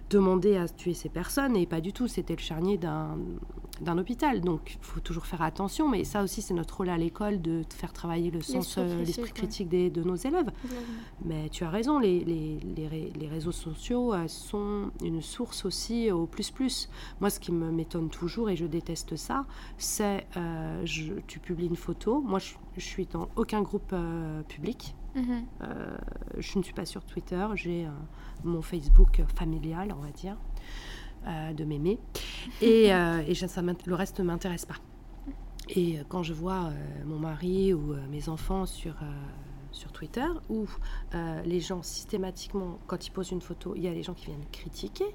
demander 0.10 0.58
à 0.58 0.68
tuer 0.68 0.94
ces 0.94 1.10
personnes 1.10 1.56
et 1.56 1.66
pas 1.66 1.82
du 1.82 1.94
tout. 1.94 2.08
C'était 2.08 2.36
le 2.36 2.42
charnier 2.42 2.78
d'un 2.78 3.98
hôpital. 3.98 4.42
Donc 4.42 4.78
il 4.80 4.86
faut 4.86 5.00
toujours 5.00 5.26
faire 5.26 5.42
attention. 5.42 5.90
Mais 5.90 6.04
ça 6.04 6.24
aussi, 6.24 6.42
c'est 6.42 6.54
notre 6.54 6.78
rôle 6.78 6.90
à 6.90 6.98
l'école 6.98 7.42
de 7.42 7.64
faire 7.76 7.94
travailler 7.94 8.32
le 8.32 8.42
sens, 8.42 8.78
l'esprit 8.78 9.32
critique 9.32 9.70
des, 9.70 9.90
de 9.90 10.04
nos 10.04 10.16
élèves. 10.16 10.52
Mais 11.24 11.50
tu 11.50 11.64
as 11.64 11.70
raison, 11.70 12.00
les, 12.00 12.24
les, 12.24 12.60
les, 12.76 13.28
réseaux 13.28 13.52
sociaux 13.52 14.14
euh, 14.14 14.28
sont 14.28 14.92
une 15.04 15.22
source 15.22 15.66
aussi 15.66 16.12
au 16.12 16.26
plus 16.26 16.52
plus. 16.52 16.90
Moi, 17.20 17.30
ce 17.30 17.40
qui 17.40 17.52
me 17.52 17.72
m'étonne 17.72 18.10
toujours, 18.10 18.50
et 18.50 18.56
je 18.56 18.66
déteste 18.66 19.16
ça, 19.16 19.46
c'est 19.78 20.26
euh, 20.38 20.86
tu 21.28 21.40
publies 21.40 21.68
une 21.68 21.76
photo. 21.76 22.22
Moi, 22.22 22.40
je, 22.40 22.54
je 22.78 22.86
suis 22.86 23.06
dans 23.06 23.30
aucun 23.36 23.62
groupe 23.62 23.92
euh, 23.94 24.42
public. 24.44 24.96
Mhm. 25.16 25.46
Euh, 25.62 25.98
je 26.38 26.58
ne 26.58 26.64
suis 26.64 26.74
pas 26.74 26.86
sur 26.86 27.04
Twitter, 27.04 27.46
j'ai 27.56 27.86
euh, 27.86 27.90
mon 28.44 28.62
Facebook 28.62 29.24
familial, 29.36 29.94
on 29.98 30.02
va 30.02 30.12
dire, 30.12 30.38
euh, 31.28 31.54
de 31.54 31.64
mémé. 31.64 31.98
Et, 32.62 32.88
et 32.88 33.36
ça, 33.36 33.62
le 33.62 33.96
reste 33.96 34.20
ne 34.20 34.26
m'intéresse 34.26 34.66
pas. 34.66 34.76
Et 35.70 35.98
quand 36.10 36.22
je 36.22 36.34
vois 36.34 36.70
mon 37.06 37.18
mari 37.18 37.74
ou 37.74 37.96
mes 38.12 38.30
enfants 38.30 38.68
sur, 38.68 38.96
sur 39.72 39.92
Twitter, 39.92 40.28
où 40.50 40.68
les 41.44 41.60
gens 41.60 41.82
systématiquement, 41.82 42.78
quand 42.86 43.08
ils 43.08 43.10
posent 43.10 43.32
une 43.32 43.42
photo, 43.42 43.74
il 43.76 43.82
y 43.82 43.88
a 43.88 43.94
les 43.94 44.04
gens 44.04 44.14
qui 44.14 44.28
viennent 44.28 44.46
critiquer. 44.52 45.06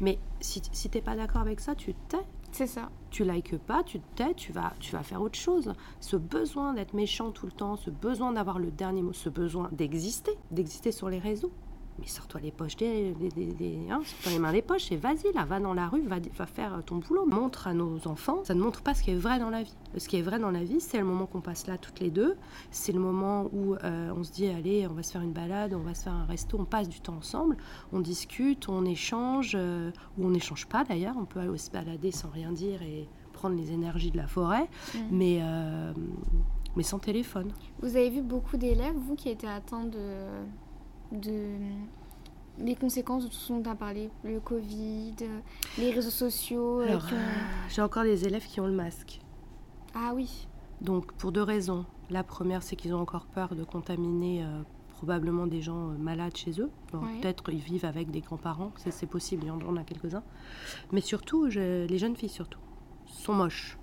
Mais 0.00 0.20
si, 0.40 0.62
si 0.70 0.88
tu 0.88 0.98
n'es 0.98 1.02
pas 1.02 1.16
d'accord 1.16 1.40
avec 1.40 1.58
ça, 1.58 1.74
tu 1.74 1.92
tais. 2.08 2.24
C'est 2.52 2.66
ça. 2.66 2.90
Tu 3.10 3.24
likes 3.24 3.58
pas, 3.58 3.82
tu 3.82 4.00
te 4.00 4.22
tais, 4.22 4.34
tu 4.34 4.52
vas, 4.52 4.72
tu 4.80 4.92
vas 4.92 5.02
faire 5.02 5.20
autre 5.20 5.38
chose. 5.38 5.72
Ce 6.00 6.16
besoin 6.16 6.74
d'être 6.74 6.94
méchant 6.94 7.30
tout 7.30 7.46
le 7.46 7.52
temps, 7.52 7.76
ce 7.76 7.90
besoin 7.90 8.32
d'avoir 8.32 8.58
le 8.58 8.70
dernier 8.70 9.02
mot, 9.02 9.12
ce 9.12 9.28
besoin 9.28 9.68
d'exister, 9.72 10.32
d'exister 10.50 10.92
sur 10.92 11.08
les 11.08 11.18
réseaux, 11.18 11.52
mais 11.98 12.06
sors-toi 12.06 12.40
les 12.40 12.50
poches 12.50 12.76
des, 12.76 13.14
hein, 13.90 14.00
sors-toi 14.04 14.32
les 14.32 14.38
mains 14.38 14.52
des 14.52 14.62
poches 14.62 14.92
et 14.92 14.96
vas-y 14.96 15.32
là, 15.34 15.44
va 15.44 15.60
dans 15.60 15.74
la 15.74 15.88
rue, 15.88 16.02
va, 16.02 16.16
va 16.36 16.46
faire 16.46 16.82
ton 16.84 16.96
boulot. 16.96 17.26
Montre 17.26 17.66
à 17.66 17.74
nos 17.74 18.06
enfants, 18.06 18.42
ça 18.44 18.54
ne 18.54 18.60
montre 18.60 18.82
pas 18.82 18.94
ce 18.94 19.02
qui 19.02 19.10
est 19.10 19.16
vrai 19.16 19.38
dans 19.38 19.50
la 19.50 19.62
vie. 19.62 19.74
Ce 19.96 20.08
qui 20.08 20.16
est 20.16 20.22
vrai 20.22 20.38
dans 20.38 20.50
la 20.50 20.64
vie, 20.64 20.80
c'est 20.80 20.98
le 20.98 21.04
moment 21.04 21.26
qu'on 21.26 21.40
passe 21.40 21.66
là 21.66 21.78
toutes 21.78 22.00
les 22.00 22.10
deux. 22.10 22.36
C'est 22.70 22.92
le 22.92 23.00
moment 23.00 23.48
où 23.52 23.74
euh, 23.74 24.12
on 24.16 24.22
se 24.22 24.32
dit 24.32 24.48
allez, 24.48 24.86
on 24.86 24.94
va 24.94 25.02
se 25.02 25.12
faire 25.12 25.22
une 25.22 25.32
balade, 25.32 25.74
on 25.74 25.80
va 25.80 25.94
se 25.94 26.04
faire 26.04 26.14
un 26.14 26.26
resto, 26.26 26.58
on 26.58 26.64
passe 26.64 26.88
du 26.88 27.00
temps 27.00 27.16
ensemble, 27.16 27.56
on 27.92 28.00
discute, 28.00 28.68
on 28.68 28.84
échange, 28.84 29.52
euh, 29.54 29.90
ou 30.18 30.26
on 30.26 30.30
n'échange 30.30 30.66
pas 30.66 30.84
d'ailleurs. 30.84 31.14
On 31.18 31.24
peut 31.24 31.40
aller 31.40 31.58
se 31.58 31.70
balader 31.70 32.10
sans 32.10 32.30
rien 32.30 32.52
dire 32.52 32.82
et 32.82 33.08
prendre 33.32 33.56
les 33.56 33.72
énergies 33.72 34.10
de 34.10 34.16
la 34.16 34.26
forêt, 34.26 34.68
mmh. 34.94 34.98
mais 35.10 35.38
euh, 35.42 35.92
mais 36.76 36.82
sans 36.82 36.98
téléphone. 36.98 37.52
Vous 37.80 37.96
avez 37.96 38.10
vu 38.10 38.22
beaucoup 38.22 38.56
d'élèves, 38.56 38.94
vous 38.94 39.14
qui 39.14 39.30
étiez 39.30 39.48
atteints 39.48 39.84
de 39.84 39.98
de 41.12 41.56
les 42.58 42.74
conséquences 42.74 43.24
de 43.24 43.28
tout 43.28 43.34
ce 43.34 43.52
dont 43.52 43.62
tu 43.62 43.68
as 43.68 43.74
parlé, 43.74 44.10
le 44.24 44.40
Covid, 44.40 45.14
les 45.78 45.90
réseaux 45.90 46.10
sociaux. 46.10 46.80
Euh, 46.80 46.98
j'ai 47.68 47.82
encore 47.82 48.04
des 48.04 48.26
élèves 48.26 48.46
qui 48.46 48.60
ont 48.60 48.66
le 48.66 48.72
masque. 48.72 49.20
Ah 49.94 50.12
oui. 50.14 50.48
Donc 50.80 51.12
pour 51.12 51.32
deux 51.32 51.42
raisons. 51.42 51.84
La 52.08 52.22
première, 52.22 52.62
c'est 52.62 52.76
qu'ils 52.76 52.94
ont 52.94 53.00
encore 53.00 53.26
peur 53.26 53.54
de 53.54 53.64
contaminer 53.64 54.44
euh, 54.44 54.62
probablement 54.96 55.46
des 55.46 55.60
gens 55.60 55.90
euh, 55.90 55.96
malades 55.98 56.36
chez 56.36 56.60
eux. 56.60 56.70
Peut-être 56.92 57.50
ils 57.50 57.58
vivent 57.58 57.84
avec 57.84 58.10
des 58.10 58.20
grands-parents, 58.20 58.72
c'est 58.76 59.06
possible, 59.06 59.44
il 59.44 59.48
y 59.48 59.50
en 59.50 59.76
a 59.76 59.84
quelques-uns. 59.84 60.22
Mais 60.92 61.00
surtout, 61.00 61.46
les 61.46 61.98
jeunes 61.98 62.16
filles 62.16 62.28
surtout, 62.28 62.60
sont 63.06 63.34
moches. 63.34 63.76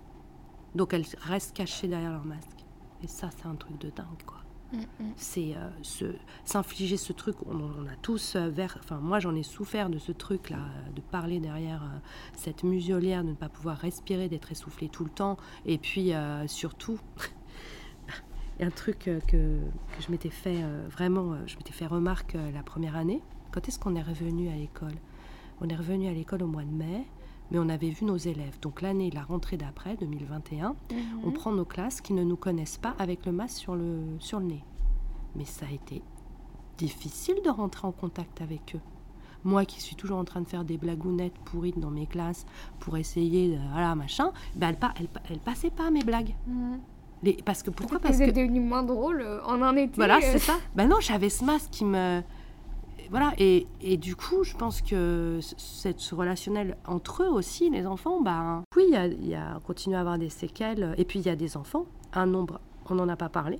Donc 0.73 0.93
elles 0.93 1.05
restent 1.21 1.55
cachées 1.55 1.87
derrière 1.87 2.11
leur 2.11 2.25
masque. 2.25 2.65
Et 3.03 3.07
ça, 3.07 3.29
c'est 3.35 3.45
un 3.45 3.55
truc 3.55 3.77
de 3.79 3.89
dingue, 3.89 4.23
quoi. 4.25 4.42
C'est 5.15 5.55
euh, 5.55 6.11
s'infliger 6.45 6.97
ce 6.97 7.13
truc. 7.13 7.35
On, 7.45 7.85
a 7.85 7.95
tous 8.01 8.35
euh, 8.35 8.49
vers. 8.49 8.77
Enfin, 8.79 8.97
moi, 8.97 9.19
j'en 9.19 9.35
ai 9.35 9.43
souffert 9.43 9.89
de 9.89 9.99
ce 9.99 10.11
truc-là, 10.11 10.59
de 10.95 11.01
parler 11.01 11.39
derrière 11.39 11.83
euh, 11.83 11.97
cette 12.35 12.63
muselière, 12.63 13.23
de 13.23 13.29
ne 13.29 13.35
pas 13.35 13.49
pouvoir 13.49 13.77
respirer, 13.77 14.29
d'être 14.29 14.51
essoufflé 14.51 14.89
tout 14.89 15.03
le 15.03 15.09
temps. 15.09 15.37
Et 15.65 15.77
puis, 15.77 16.13
surtout, 16.47 16.99
un 18.59 18.69
truc 18.69 18.99
que, 18.99 19.19
que, 19.27 19.59
je 19.99 20.11
m'étais 20.11 20.29
fait 20.29 20.63
vraiment, 20.89 21.35
je 21.45 21.55
m'étais 21.57 21.73
fait 21.73 21.87
remarque 21.87 22.35
la 22.53 22.63
première 22.63 22.95
année. 22.95 23.21
Quand 23.51 23.67
est-ce 23.67 23.79
qu'on 23.79 23.95
est 23.95 24.01
revenu 24.01 24.49
à 24.49 24.55
l'école? 24.55 24.95
On 25.61 25.69
est 25.69 25.75
revenu 25.75 26.07
à 26.07 26.13
l'école 26.13 26.43
au 26.43 26.47
mois 26.47 26.63
de 26.63 26.71
mai 26.71 27.05
mais 27.51 27.59
on 27.59 27.69
avait 27.69 27.89
vu 27.89 28.05
nos 28.05 28.17
élèves. 28.17 28.59
Donc 28.61 28.81
l'année, 28.81 29.11
la 29.11 29.23
rentrée 29.23 29.57
d'après, 29.57 29.95
2021, 29.97 30.75
on 31.23 31.27
mhm. 31.27 31.33
prend 31.33 31.51
nos 31.51 31.65
classes 31.65 32.01
qui 32.01 32.13
ne 32.13 32.23
nous 32.23 32.37
connaissent 32.37 32.77
pas 32.77 32.95
avec 32.99 33.25
le 33.25 33.31
masque 33.31 33.57
sur 33.57 33.75
le, 33.75 34.03
sur 34.19 34.39
le 34.39 34.45
nez. 34.45 34.63
Mais 35.35 35.45
ça 35.45 35.65
a 35.69 35.73
été 35.73 36.01
difficile 36.77 37.35
de 37.43 37.49
rentrer 37.49 37.87
en 37.87 37.91
contact 37.91 38.41
avec 38.41 38.75
eux. 38.75 38.81
Moi 39.43 39.65
qui 39.65 39.81
suis 39.81 39.95
toujours 39.95 40.17
en 40.17 40.23
train 40.23 40.41
de 40.41 40.47
faire 40.47 40.63
des 40.63 40.77
blagounettes 40.77 41.37
pourries 41.45 41.73
dans 41.75 41.91
mes 41.91 42.07
classes 42.07 42.45
pour 42.79 42.97
essayer, 42.97 43.49
de, 43.49 43.59
voilà, 43.71 43.93
machin, 43.93 44.31
ben 44.55 44.75
elle, 44.99 45.07
elle, 45.29 45.39
passait 45.39 45.69
pas 45.69 45.91
mes 45.91 46.03
blagues. 46.03 46.33
Mhm. 46.47 46.79
Les, 47.23 47.33
parce 47.33 47.63
que 47.63 47.69
pourquoi 47.69 47.99
Parce 47.99 48.17
que... 48.17 48.31
devenu 48.31 48.59
moins 48.59 48.83
drôle 48.83 49.21
euh, 49.21 49.43
en 49.45 49.61
un 49.61 49.75
été. 49.75 49.93
Voilà, 49.95 50.19
c'est 50.21 50.39
ça. 50.39 50.57
Ben 50.75 50.87
non, 50.87 50.97
j'avais 50.99 51.29
ce 51.29 51.43
masque 51.43 51.69
qui 51.71 51.85
me 51.85 52.21
voilà, 53.09 53.33
et, 53.37 53.67
et, 53.81 53.97
du 53.97 54.15
coup, 54.15 54.43
je 54.43 54.55
pense 54.55 54.81
que 54.81 55.39
cette, 55.41 55.99
ce 55.99 56.15
relationnel 56.15 56.77
entre 56.85 57.23
eux 57.23 57.29
aussi, 57.29 57.69
les 57.69 57.85
enfants, 57.85 58.21
bah, 58.21 58.63
oui, 58.75 58.83
il 58.87 58.93
y 58.93 58.95
a, 58.95 59.07
y 59.07 59.35
a, 59.35 59.55
on 59.57 59.59
continue 59.59 59.95
à 59.95 59.99
avoir 59.99 60.17
des 60.17 60.29
séquelles. 60.29 60.93
Et 60.97 61.05
puis, 61.05 61.19
il 61.19 61.25
y 61.25 61.29
a 61.29 61.35
des 61.35 61.57
enfants, 61.57 61.85
un 62.13 62.25
nombre, 62.25 62.59
on 62.89 62.95
n'en 62.95 63.09
a 63.09 63.15
pas 63.15 63.29
parlé, 63.29 63.59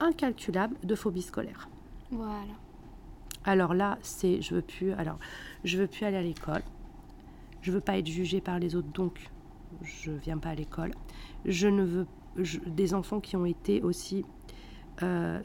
incalculable 0.00 0.76
de 0.82 0.94
phobie 0.94 1.22
scolaire. 1.22 1.68
Voilà. 2.10 2.54
Alors 3.44 3.74
là, 3.74 3.98
c'est 4.02 4.42
je 4.42 4.54
veux 4.56 4.62
plus. 4.62 4.92
Alors, 4.92 5.18
je 5.64 5.78
veux 5.78 5.86
plus 5.86 6.04
aller 6.04 6.16
à 6.16 6.22
l'école. 6.22 6.62
Je 7.62 7.72
veux 7.72 7.80
pas 7.80 7.98
être 7.98 8.06
jugée 8.06 8.40
par 8.40 8.58
les 8.58 8.74
autres, 8.76 8.88
donc 8.92 9.30
je 9.82 10.10
viens 10.12 10.38
pas 10.38 10.50
à 10.50 10.54
l'école. 10.54 10.92
Je 11.44 11.68
ne 11.68 11.82
veux 11.82 12.06
je- 12.36 12.60
des 12.60 12.94
enfants 12.94 13.20
qui 13.20 13.36
ont 13.36 13.44
été 13.46 13.82
aussi 13.82 14.24
euh, 15.02 15.40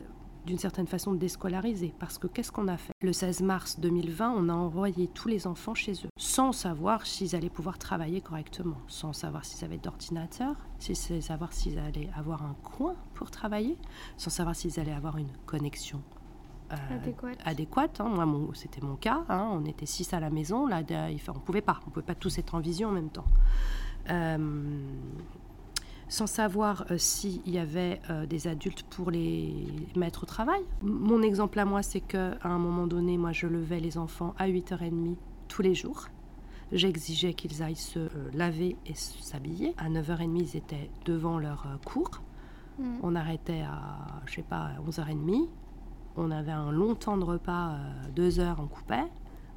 d'une 0.46 0.58
certaine 0.58 0.88
façon 0.88 1.14
déscolarisés. 1.14 1.94
Parce 2.00 2.18
que 2.18 2.28
qu'est-ce 2.28 2.52
qu'on 2.52 2.68
a 2.68 2.78
fait? 2.78 2.94
Le 3.02 3.14
16 3.14 3.41
mars 3.41 3.80
2020, 3.80 4.32
on 4.36 4.50
a 4.50 4.54
envoyé 4.54 5.08
tous 5.08 5.28
les 5.28 5.48
enfants 5.48 5.74
chez 5.76 5.94
eux, 5.94 6.10
sans 6.18 6.52
savoir 6.52 7.06
s'ils 7.06 7.36
allaient 7.36 7.50
pouvoir 7.50 7.78
travailler 7.78 8.22
correctement, 8.22 8.78
sans 8.88 9.14
savoir 9.14 9.46
s'ils 9.46 9.64
avaient 9.66 9.78
d'ordinateur, 9.78 10.56
sans 10.80 11.22
savoir 11.22 11.54
s'ils 11.54 11.80
allaient 11.80 12.10
avoir 12.16 12.44
un 12.44 12.56
coin 12.64 12.96
pour 13.14 13.32
travailler, 13.32 13.78
sans 14.18 14.30
savoir 14.30 14.56
s'ils 14.56 14.80
allaient 14.80 14.91
avoir 14.94 15.18
une 15.18 15.32
connexion 15.46 16.02
euh, 16.72 16.76
Adéquate. 16.96 17.38
adéquate. 17.46 18.02
hein. 18.02 18.10
Moi, 18.10 18.26
c'était 18.54 18.82
mon 18.82 18.96
cas. 18.96 19.24
hein. 19.30 19.50
On 19.54 19.66
était 19.66 19.86
six 19.86 20.12
à 20.14 20.20
la 20.20 20.30
maison. 20.30 20.66
Là, 20.66 20.82
on 21.30 21.39
pouvait 21.39 21.62
pas. 21.62 21.80
On 21.86 21.89
pouvait 21.91 22.06
pas 22.06 22.16
tous 22.16 22.38
être 22.39 22.56
en 22.56 22.60
vision 22.60 22.89
en 22.89 22.94
même 22.94 23.10
temps. 23.10 23.26
Euh, 24.10 24.78
sans 26.08 26.28
savoir 26.28 26.86
euh, 26.91 26.97
s'il 26.97 27.47
y 27.49 27.58
avait 27.58 27.99
euh, 28.10 28.26
des 28.26 28.47
adultes 28.47 28.84
pour 28.84 29.12
les 29.12 29.54
mettre 29.95 30.24
au 30.24 30.26
travail. 30.26 30.62
Mon 30.82 31.22
exemple 31.22 31.60
à 31.60 31.66
moi, 31.66 31.82
c'est 31.84 32.01
que 32.01 32.34
à 32.41 32.49
un 32.49 32.60
moment 32.60 32.88
donné, 32.88 33.18
moi, 33.18 33.32
je 33.32 33.47
levais 33.47 33.80
les 33.80 33.97
enfants 33.97 34.34
à 34.38 34.47
8h30 34.47 35.16
tous 35.47 35.62
les 35.62 35.76
jours. 35.76 36.08
J'exigeais 36.72 37.34
qu'ils 37.34 37.62
aillent 37.62 37.76
se 37.76 37.99
euh, 37.99 38.10
laver 38.34 38.76
et 38.86 38.93
s'habiller. 38.95 39.74
À 39.78 39.89
9h30, 39.89 40.39
ils 40.39 40.58
étaient 40.58 40.89
devant 41.06 41.38
leur 41.38 41.68
cours. 41.86 42.22
Mm. 42.80 42.84
On 43.04 43.16
arrêtait 43.16 43.62
à, 43.62 44.22
je 44.26 44.36
sais 44.36 44.43
pas, 44.43 44.72
à 44.78 44.82
11h30. 44.89 45.47
On 46.16 46.30
avait 46.32 46.51
un 46.51 46.72
long 46.72 46.93
temps 46.95 47.18
de 47.18 47.24
repas, 47.24 47.76
deux 48.16 48.39
heures, 48.39 48.60
on 48.62 48.68
coupait, 48.68 49.06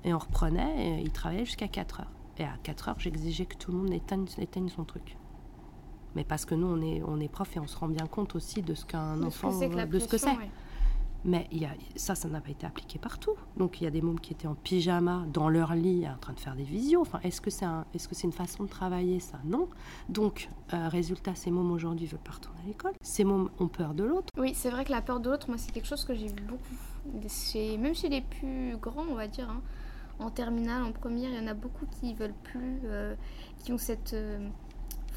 et 0.04 0.14
on 0.14 0.18
reprenait, 0.18 0.98
et 0.98 1.02
ils 1.02 1.12
travaillaient 1.12 1.44
jusqu'à 1.44 1.68
4 1.68 2.00
heures. 2.00 2.12
Et 2.38 2.44
à 2.44 2.54
4 2.62 2.88
heures, 2.88 2.98
j'exigeais 2.98 3.44
que 3.44 3.56
tout 3.56 3.72
le 3.72 3.78
monde 3.78 3.92
éteigne, 3.92 4.24
éteigne 4.38 4.70
son 4.70 4.84
truc. 4.84 5.18
Mais 6.16 6.24
parce 6.24 6.44
que 6.46 6.54
nous, 6.56 6.66
on 6.66 6.80
est, 6.80 7.02
on 7.06 7.20
est 7.20 7.28
prof 7.28 7.54
et 7.56 7.60
on 7.60 7.66
se 7.68 7.76
rend 7.76 7.88
bien 7.88 8.06
compte 8.06 8.34
aussi 8.34 8.62
de 8.62 8.74
ce 8.74 8.84
qu'un 8.86 9.16
ce 9.20 9.24
enfant, 9.26 9.50
que 9.50 9.84
de 9.86 9.98
ce 9.98 10.08
que 10.08 10.16
c'est. 10.18 10.30
ouais. 10.36 10.50
Mais 11.24 11.48
il 11.50 11.58
y 11.58 11.64
a, 11.66 11.70
ça, 11.96 12.14
ça 12.14 12.28
n'a 12.28 12.40
pas 12.40 12.50
été 12.50 12.66
appliqué 12.66 12.98
partout. 12.98 13.32
Donc 13.56 13.80
il 13.80 13.84
y 13.84 13.86
a 13.86 13.90
des 13.90 14.00
mômes 14.00 14.18
qui 14.20 14.32
étaient 14.32 14.46
en 14.46 14.54
pyjama 14.54 15.24
dans 15.32 15.48
leur 15.48 15.74
lit 15.74 16.06
en 16.08 16.16
train 16.18 16.32
de 16.32 16.40
faire 16.40 16.54
des 16.54 16.62
visios. 16.62 17.00
Enfin, 17.00 17.18
est-ce 17.24 17.40
que 17.40 17.50
c'est 17.50 17.64
un, 17.64 17.84
est-ce 17.94 18.08
que 18.08 18.14
c'est 18.14 18.28
une 18.28 18.32
façon 18.32 18.62
de 18.64 18.68
travailler 18.68 19.18
ça? 19.20 19.38
Non. 19.44 19.68
Donc 20.08 20.48
euh, 20.72 20.88
résultat, 20.88 21.34
ces 21.34 21.50
mômes 21.50 21.70
aujourd'hui 21.72 22.06
veulent 22.06 22.20
pas 22.20 22.32
retourner 22.32 22.60
à 22.64 22.66
l'école. 22.68 22.92
Ces 23.02 23.24
mômes 23.24 23.50
ont 23.58 23.68
peur 23.68 23.92
de 23.94 24.04
l'autre. 24.04 24.28
Oui, 24.38 24.52
c'est 24.54 24.70
vrai 24.70 24.84
que 24.84 24.92
la 24.92 25.02
peur 25.02 25.18
de 25.20 25.28
l'autre, 25.28 25.48
moi, 25.48 25.58
c'est 25.58 25.72
quelque 25.72 25.88
chose 25.88 26.04
que 26.04 26.14
j'ai 26.14 26.28
vu 26.28 26.42
beaucoup. 26.46 26.76
Chez, 27.28 27.76
même 27.76 27.94
chez 27.94 28.08
les 28.08 28.22
plus 28.22 28.76
grands, 28.80 29.04
on 29.10 29.14
va 29.16 29.26
dire. 29.28 29.50
hein. 29.50 29.60
En 30.18 30.30
terminale, 30.30 30.82
en 30.82 30.92
première, 30.92 31.28
il 31.30 31.36
y 31.36 31.40
en 31.44 31.46
a 31.46 31.52
beaucoup 31.54 31.84
qui 32.00 32.14
veulent 32.14 32.32
plus, 32.44 32.78
euh, 32.84 33.14
qui 33.62 33.72
ont 33.72 33.78
cette 33.78 34.14
euh, 34.14 34.48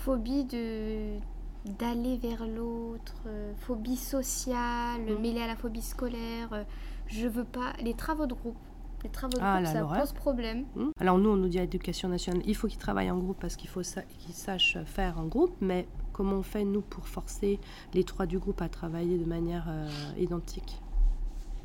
phobie 0.03 0.45
de 0.45 1.17
d'aller 1.65 2.17
vers 2.17 2.47
l'autre, 2.47 3.15
euh, 3.27 3.53
phobie 3.57 3.97
sociale, 3.97 5.01
Mm. 5.01 5.21
mêlée 5.21 5.41
à 5.41 5.47
la 5.47 5.55
phobie 5.57 5.81
scolaire. 5.81 6.49
euh, 6.53 6.63
je 7.07 7.27
veux 7.27 7.43
pas. 7.43 7.73
Les 7.83 7.93
travaux 7.93 8.25
de 8.25 8.33
groupe. 8.33 8.55
Les 9.03 9.09
travaux 9.09 9.37
de 9.37 9.41
Ah, 9.41 9.61
groupe, 9.61 9.73
là, 9.73 9.87
ça 9.95 9.99
pose 9.99 10.13
problème. 10.13 10.65
Hmm. 10.75 10.91
Alors 10.99 11.17
nous, 11.17 11.29
on 11.29 11.35
nous 11.35 11.47
dit 11.49 11.57
à 11.57 11.61
l'éducation 11.61 12.07
nationale, 12.09 12.41
il 12.45 12.55
faut 12.55 12.67
qu'ils 12.67 12.79
travaillent 12.79 13.11
en 13.11 13.17
groupe 13.17 13.37
parce 13.39 13.55
qu'il 13.55 13.69
faut 13.69 13.83
sa- 13.83 14.01
qu'ils 14.03 14.33
sachent 14.33 14.77
faire 14.85 15.17
en 15.19 15.25
groupe. 15.25 15.53
Mais 15.61 15.87
comment 16.13 16.37
on 16.37 16.43
fait 16.43 16.63
nous 16.65 16.81
pour 16.81 17.07
forcer 17.07 17.59
les 17.93 18.03
trois 18.03 18.25
du 18.25 18.39
groupe 18.39 18.61
à 18.61 18.69
travailler 18.69 19.17
de 19.17 19.25
manière 19.25 19.65
euh, 19.69 19.89
identique? 20.17 20.81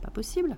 Pas 0.02 0.10
possible. 0.10 0.56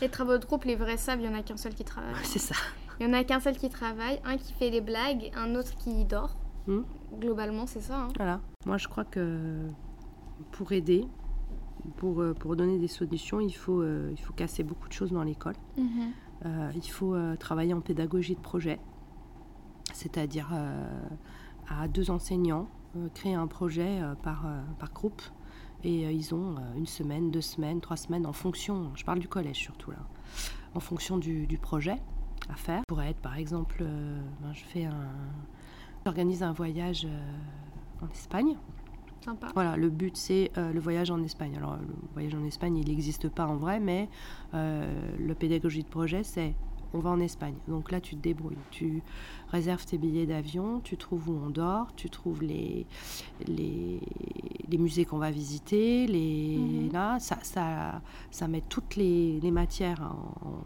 Les 0.00 0.08
travaux 0.08 0.38
de 0.38 0.44
groupe, 0.44 0.64
les 0.64 0.76
vrais 0.76 0.96
sables, 0.98 1.22
il 1.22 1.30
y 1.30 1.34
en 1.34 1.38
a 1.38 1.42
qu'un 1.42 1.56
seul 1.56 1.74
qui 1.74 1.84
travaille. 1.84 2.14
C'est 2.24 2.38
ça. 2.38 2.54
Il 3.00 3.06
y 3.06 3.10
en 3.10 3.12
a 3.12 3.22
qu'un 3.24 3.40
seul 3.40 3.56
qui 3.56 3.68
travaille, 3.70 4.20
un 4.24 4.36
qui 4.38 4.52
fait 4.52 4.70
les 4.70 4.80
blagues, 4.80 5.30
un 5.36 5.54
autre 5.56 5.74
qui 5.76 6.04
dort. 6.04 6.36
Mm. 6.66 6.80
Globalement, 7.20 7.66
c'est 7.66 7.80
ça. 7.80 8.02
hein. 8.04 8.08
Voilà. 8.16 8.40
Moi, 8.66 8.76
je 8.78 8.88
crois 8.88 9.04
que 9.04 9.68
pour 10.52 10.72
aider, 10.72 11.06
pour, 11.96 12.20
euh, 12.20 12.34
pour 12.34 12.56
donner 12.56 12.78
des 12.78 12.88
solutions, 12.88 13.40
il 13.40 13.52
faut, 13.52 13.80
euh, 13.80 14.10
il 14.12 14.18
faut 14.20 14.32
casser 14.32 14.62
beaucoup 14.64 14.88
de 14.88 14.92
choses 14.92 15.12
dans 15.12 15.22
l'école. 15.22 15.54
Mhm. 15.76 16.12
Euh, 16.44 16.70
il 16.74 16.90
faut 16.90 17.14
euh, 17.14 17.36
travailler 17.36 17.72
en 17.72 17.80
pédagogie 17.80 18.34
de 18.34 18.40
projet, 18.40 18.78
c'est-à-dire 19.92 20.48
à 21.68 21.88
deux 21.88 22.10
enseignants, 22.10 22.68
créer 23.14 23.34
un 23.34 23.46
projet 23.46 24.00
par, 24.22 24.46
par 24.78 24.92
groupe. 24.92 25.22
Et 25.84 26.10
ils 26.12 26.34
ont 26.34 26.56
une 26.76 26.86
semaine, 26.86 27.30
deux 27.30 27.40
semaines, 27.40 27.80
trois 27.80 27.96
semaines 27.96 28.26
en 28.26 28.32
fonction, 28.32 28.90
je 28.94 29.04
parle 29.04 29.18
du 29.20 29.28
collège 29.28 29.58
surtout 29.58 29.90
là, 29.92 29.98
en 30.74 30.80
fonction 30.80 31.16
du, 31.18 31.46
du 31.46 31.58
projet 31.58 32.00
à 32.48 32.56
faire. 32.56 32.82
Pourrait 32.88 33.10
être 33.10 33.20
par 33.20 33.36
exemple, 33.36 33.84
ben, 33.84 34.52
je 34.52 34.64
fais 34.64 34.84
un, 34.86 35.08
j'organise 36.06 36.44
un 36.44 36.52
voyage 36.52 37.04
euh, 37.04 38.04
en 38.06 38.08
Espagne. 38.12 38.54
Sympa. 39.24 39.48
Voilà, 39.54 39.76
le 39.76 39.90
but 39.90 40.16
c'est 40.16 40.52
euh, 40.56 40.72
le 40.72 40.78
voyage 40.78 41.10
en 41.10 41.20
Espagne. 41.24 41.56
Alors 41.56 41.74
le 41.76 41.94
voyage 42.14 42.32
en 42.36 42.44
Espagne, 42.44 42.76
il 42.76 42.86
n'existe 42.88 43.28
pas 43.28 43.44
en 43.48 43.56
vrai, 43.56 43.80
mais 43.80 44.08
euh, 44.54 44.86
le 45.18 45.34
pédagogie 45.34 45.82
de 45.82 45.88
projet, 45.88 46.22
c'est 46.22 46.54
on 46.94 47.00
va 47.00 47.10
en 47.10 47.18
Espagne. 47.18 47.56
Donc 47.66 47.90
là, 47.90 48.00
tu 48.00 48.14
te 48.14 48.22
débrouilles. 48.22 48.56
Tu 48.70 49.02
réserves 49.48 49.84
tes 49.84 49.98
billets 49.98 50.26
d'avion, 50.26 50.78
tu 50.80 50.96
trouves 50.96 51.28
où 51.28 51.40
on 51.44 51.50
dort, 51.50 51.88
tu 51.96 52.08
trouves 52.08 52.40
les, 52.42 52.86
les, 53.48 54.00
les 54.70 54.78
musées 54.78 55.04
qu'on 55.04 55.18
va 55.18 55.32
visiter. 55.32 56.06
Les, 56.06 56.56
Mhm. 56.56 56.92
là, 56.92 57.18
ça, 57.18 57.38
ça, 57.42 58.00
ça 58.30 58.46
met 58.46 58.62
toutes 58.68 58.94
les, 58.94 59.40
les 59.40 59.50
matières 59.50 60.00
en, 60.02 60.62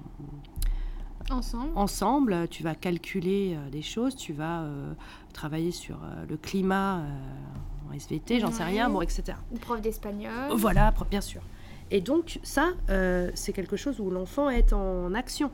Ensemble. 1.31 1.73
ensemble, 1.77 2.49
tu 2.49 2.63
vas 2.63 2.75
calculer 2.75 3.55
euh, 3.57 3.71
des 3.71 3.83
choses, 3.83 4.17
tu 4.17 4.33
vas 4.33 4.63
euh, 4.63 4.93
travailler 5.33 5.71
sur 5.71 5.97
euh, 5.97 6.27
le 6.29 6.37
climat 6.37 7.03
en 7.89 7.93
SVT, 7.95 8.41
j'en 8.41 8.51
sais 8.51 8.65
rien, 8.65 8.89
bon, 8.91 9.01
etc. 9.01 9.39
Une 9.53 9.59
prof 9.59 9.81
d'espagnol. 9.81 10.53
Voilà, 10.55 10.93
bien 11.11 11.21
sûr. 11.21 11.43
Et 11.91 12.01
donc 12.01 12.39
ça, 12.43 12.71
euh, 12.89 13.31
c'est 13.35 13.53
quelque 13.53 13.77
chose 13.77 14.01
où 14.01 14.11
l'enfant 14.11 14.49
est 14.49 14.73
en 14.73 15.13
action. 15.15 15.51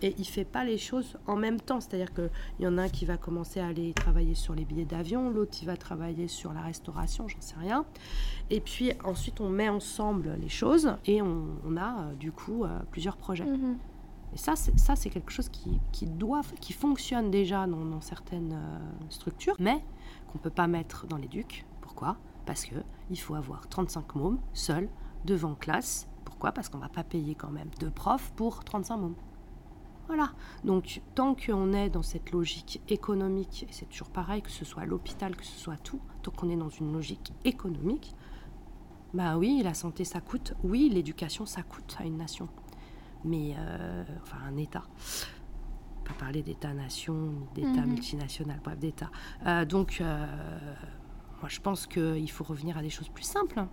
Et 0.00 0.14
il 0.16 0.26
fait 0.26 0.44
pas 0.44 0.62
les 0.62 0.78
choses 0.78 1.16
en 1.26 1.34
même 1.34 1.60
temps. 1.60 1.80
C'est-à-dire 1.80 2.14
qu'il 2.14 2.30
y 2.60 2.66
en 2.68 2.78
a 2.78 2.82
un 2.82 2.88
qui 2.88 3.04
va 3.04 3.16
commencer 3.16 3.58
à 3.58 3.66
aller 3.66 3.92
travailler 3.94 4.36
sur 4.36 4.54
les 4.54 4.64
billets 4.64 4.84
d'avion, 4.84 5.28
l'autre 5.28 5.58
il 5.60 5.66
va 5.66 5.76
travailler 5.76 6.28
sur 6.28 6.52
la 6.52 6.60
restauration, 6.60 7.26
j'en 7.26 7.40
sais 7.40 7.56
rien. 7.58 7.84
Et 8.50 8.60
puis 8.60 8.92
ensuite 9.02 9.40
on 9.40 9.48
met 9.48 9.68
ensemble 9.68 10.36
les 10.40 10.48
choses 10.48 10.94
et 11.04 11.20
on, 11.20 11.46
on 11.66 11.76
a 11.76 12.02
euh, 12.02 12.14
du 12.14 12.30
coup 12.30 12.64
euh, 12.64 12.68
plusieurs 12.92 13.16
projets. 13.16 13.44
Mhm. 13.44 13.76
Et 14.34 14.38
ça, 14.38 14.54
c'est, 14.56 15.10
quelque 15.10 15.32
chose 15.32 15.48
qui, 15.48 16.06
doit, 16.06 16.42
qui 16.60 16.72
fonctionne 16.72 17.30
déjà 17.30 17.66
dans, 17.66 17.84
dans 17.84 18.00
certaines 18.00 18.52
euh, 18.52 18.78
structures, 19.08 19.56
mais 19.58 19.82
qu'on 20.28 20.38
ne 20.38 20.42
peut 20.42 20.50
pas 20.50 20.66
mettre 20.66 21.06
dans 21.06 21.16
l'éduc. 21.16 21.64
Pourquoi? 21.80 22.18
Parce 22.44 22.64
que 22.64 22.76
il 23.10 23.18
faut 23.18 23.34
avoir 23.34 23.68
35 23.68 24.14
mômes 24.14 24.38
seuls 24.52 24.88
devant 25.24 25.54
classe. 25.54 26.08
Pourquoi? 26.24 26.52
Parce 26.52 26.68
qu'on 26.68 26.78
ne 26.78 26.82
va 26.82 26.88
pas 26.88 27.04
payer 27.04 27.34
quand 27.34 27.50
même 27.50 27.70
deux 27.80 27.90
profs 27.90 28.30
pour 28.36 28.64
35 28.64 28.96
mômes. 28.98 29.14
Voilà. 30.08 30.32
Donc, 30.64 31.02
tant 31.14 31.34
qu'on 31.34 31.72
est 31.72 31.90
dans 31.90 32.02
cette 32.02 32.30
logique 32.30 32.80
économique, 32.88 33.66
et 33.68 33.72
c'est 33.72 33.86
toujours 33.86 34.08
pareil, 34.08 34.40
que 34.40 34.50
ce 34.50 34.64
soit 34.64 34.86
l'hôpital, 34.86 35.36
que 35.36 35.44
ce 35.44 35.58
soit 35.58 35.76
tout, 35.76 36.00
tant 36.22 36.30
qu'on 36.30 36.48
est 36.48 36.56
dans 36.56 36.70
une 36.70 36.92
logique 36.92 37.32
économique, 37.44 38.14
bah 39.12 39.36
oui, 39.36 39.60
la 39.62 39.74
santé 39.74 40.04
ça 40.04 40.20
coûte, 40.20 40.54
oui, 40.64 40.90
l'éducation 40.92 41.46
ça 41.46 41.62
coûte 41.62 41.96
à 41.98 42.04
une 42.04 42.18
nation 42.18 42.48
mais 43.24 43.54
euh, 43.58 44.04
enfin 44.22 44.38
un 44.46 44.56
État. 44.56 44.82
Pas 46.04 46.14
parler 46.14 46.42
d'État-nation, 46.42 47.14
ni 47.14 47.46
d'État 47.54 47.82
Mhm. 47.82 47.90
multinational, 47.90 48.60
bref, 48.64 48.78
d'État. 48.78 49.10
Euh, 49.46 49.64
donc, 49.64 49.98
euh, 50.00 50.26
moi, 51.40 51.48
je 51.48 51.60
pense 51.60 51.86
qu'il 51.86 52.30
faut 52.30 52.44
revenir 52.44 52.78
à 52.78 52.82
des 52.82 52.90
choses 52.90 53.08
plus 53.08 53.24
simples. 53.24 53.64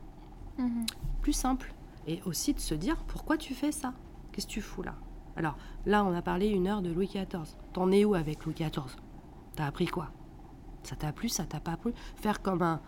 Mhm. 0.58 0.86
plus 1.22 1.34
simples, 1.34 1.74
et 2.08 2.22
aussi 2.26 2.54
de 2.54 2.60
se 2.60 2.76
dire 2.76 2.98
pourquoi 3.08 3.36
tu 3.36 3.54
fais 3.56 3.72
ça, 3.74 3.94
qu'est-ce 4.32 4.46
que 4.48 4.52
tu 4.54 4.62
fous 4.62 4.84
là? 4.84 4.96
Alors 5.36 5.58
là, 5.86 6.06
on 6.06 6.14
a 6.16 6.22
parlé 6.22 6.48
une 6.48 6.68
heure 6.68 6.82
de 6.82 6.92
Louis 6.92 7.08
XIV. 7.08 7.58
T'en 7.74 7.92
es 7.92 8.06
où 8.06 8.14
avec 8.16 8.46
Louis 8.46 8.54
XIV 8.54 8.96
T'as 9.56 9.66
appris 9.66 9.88
quoi? 9.88 10.12
Ça 10.84 10.96
t'a 10.96 11.12
plu, 11.12 11.28
ça 11.30 11.46
t'a 11.46 11.60
pas 11.60 11.76
plu? 11.78 11.94
Faire 12.16 12.42
comme 12.42 12.62
un, 12.62 12.80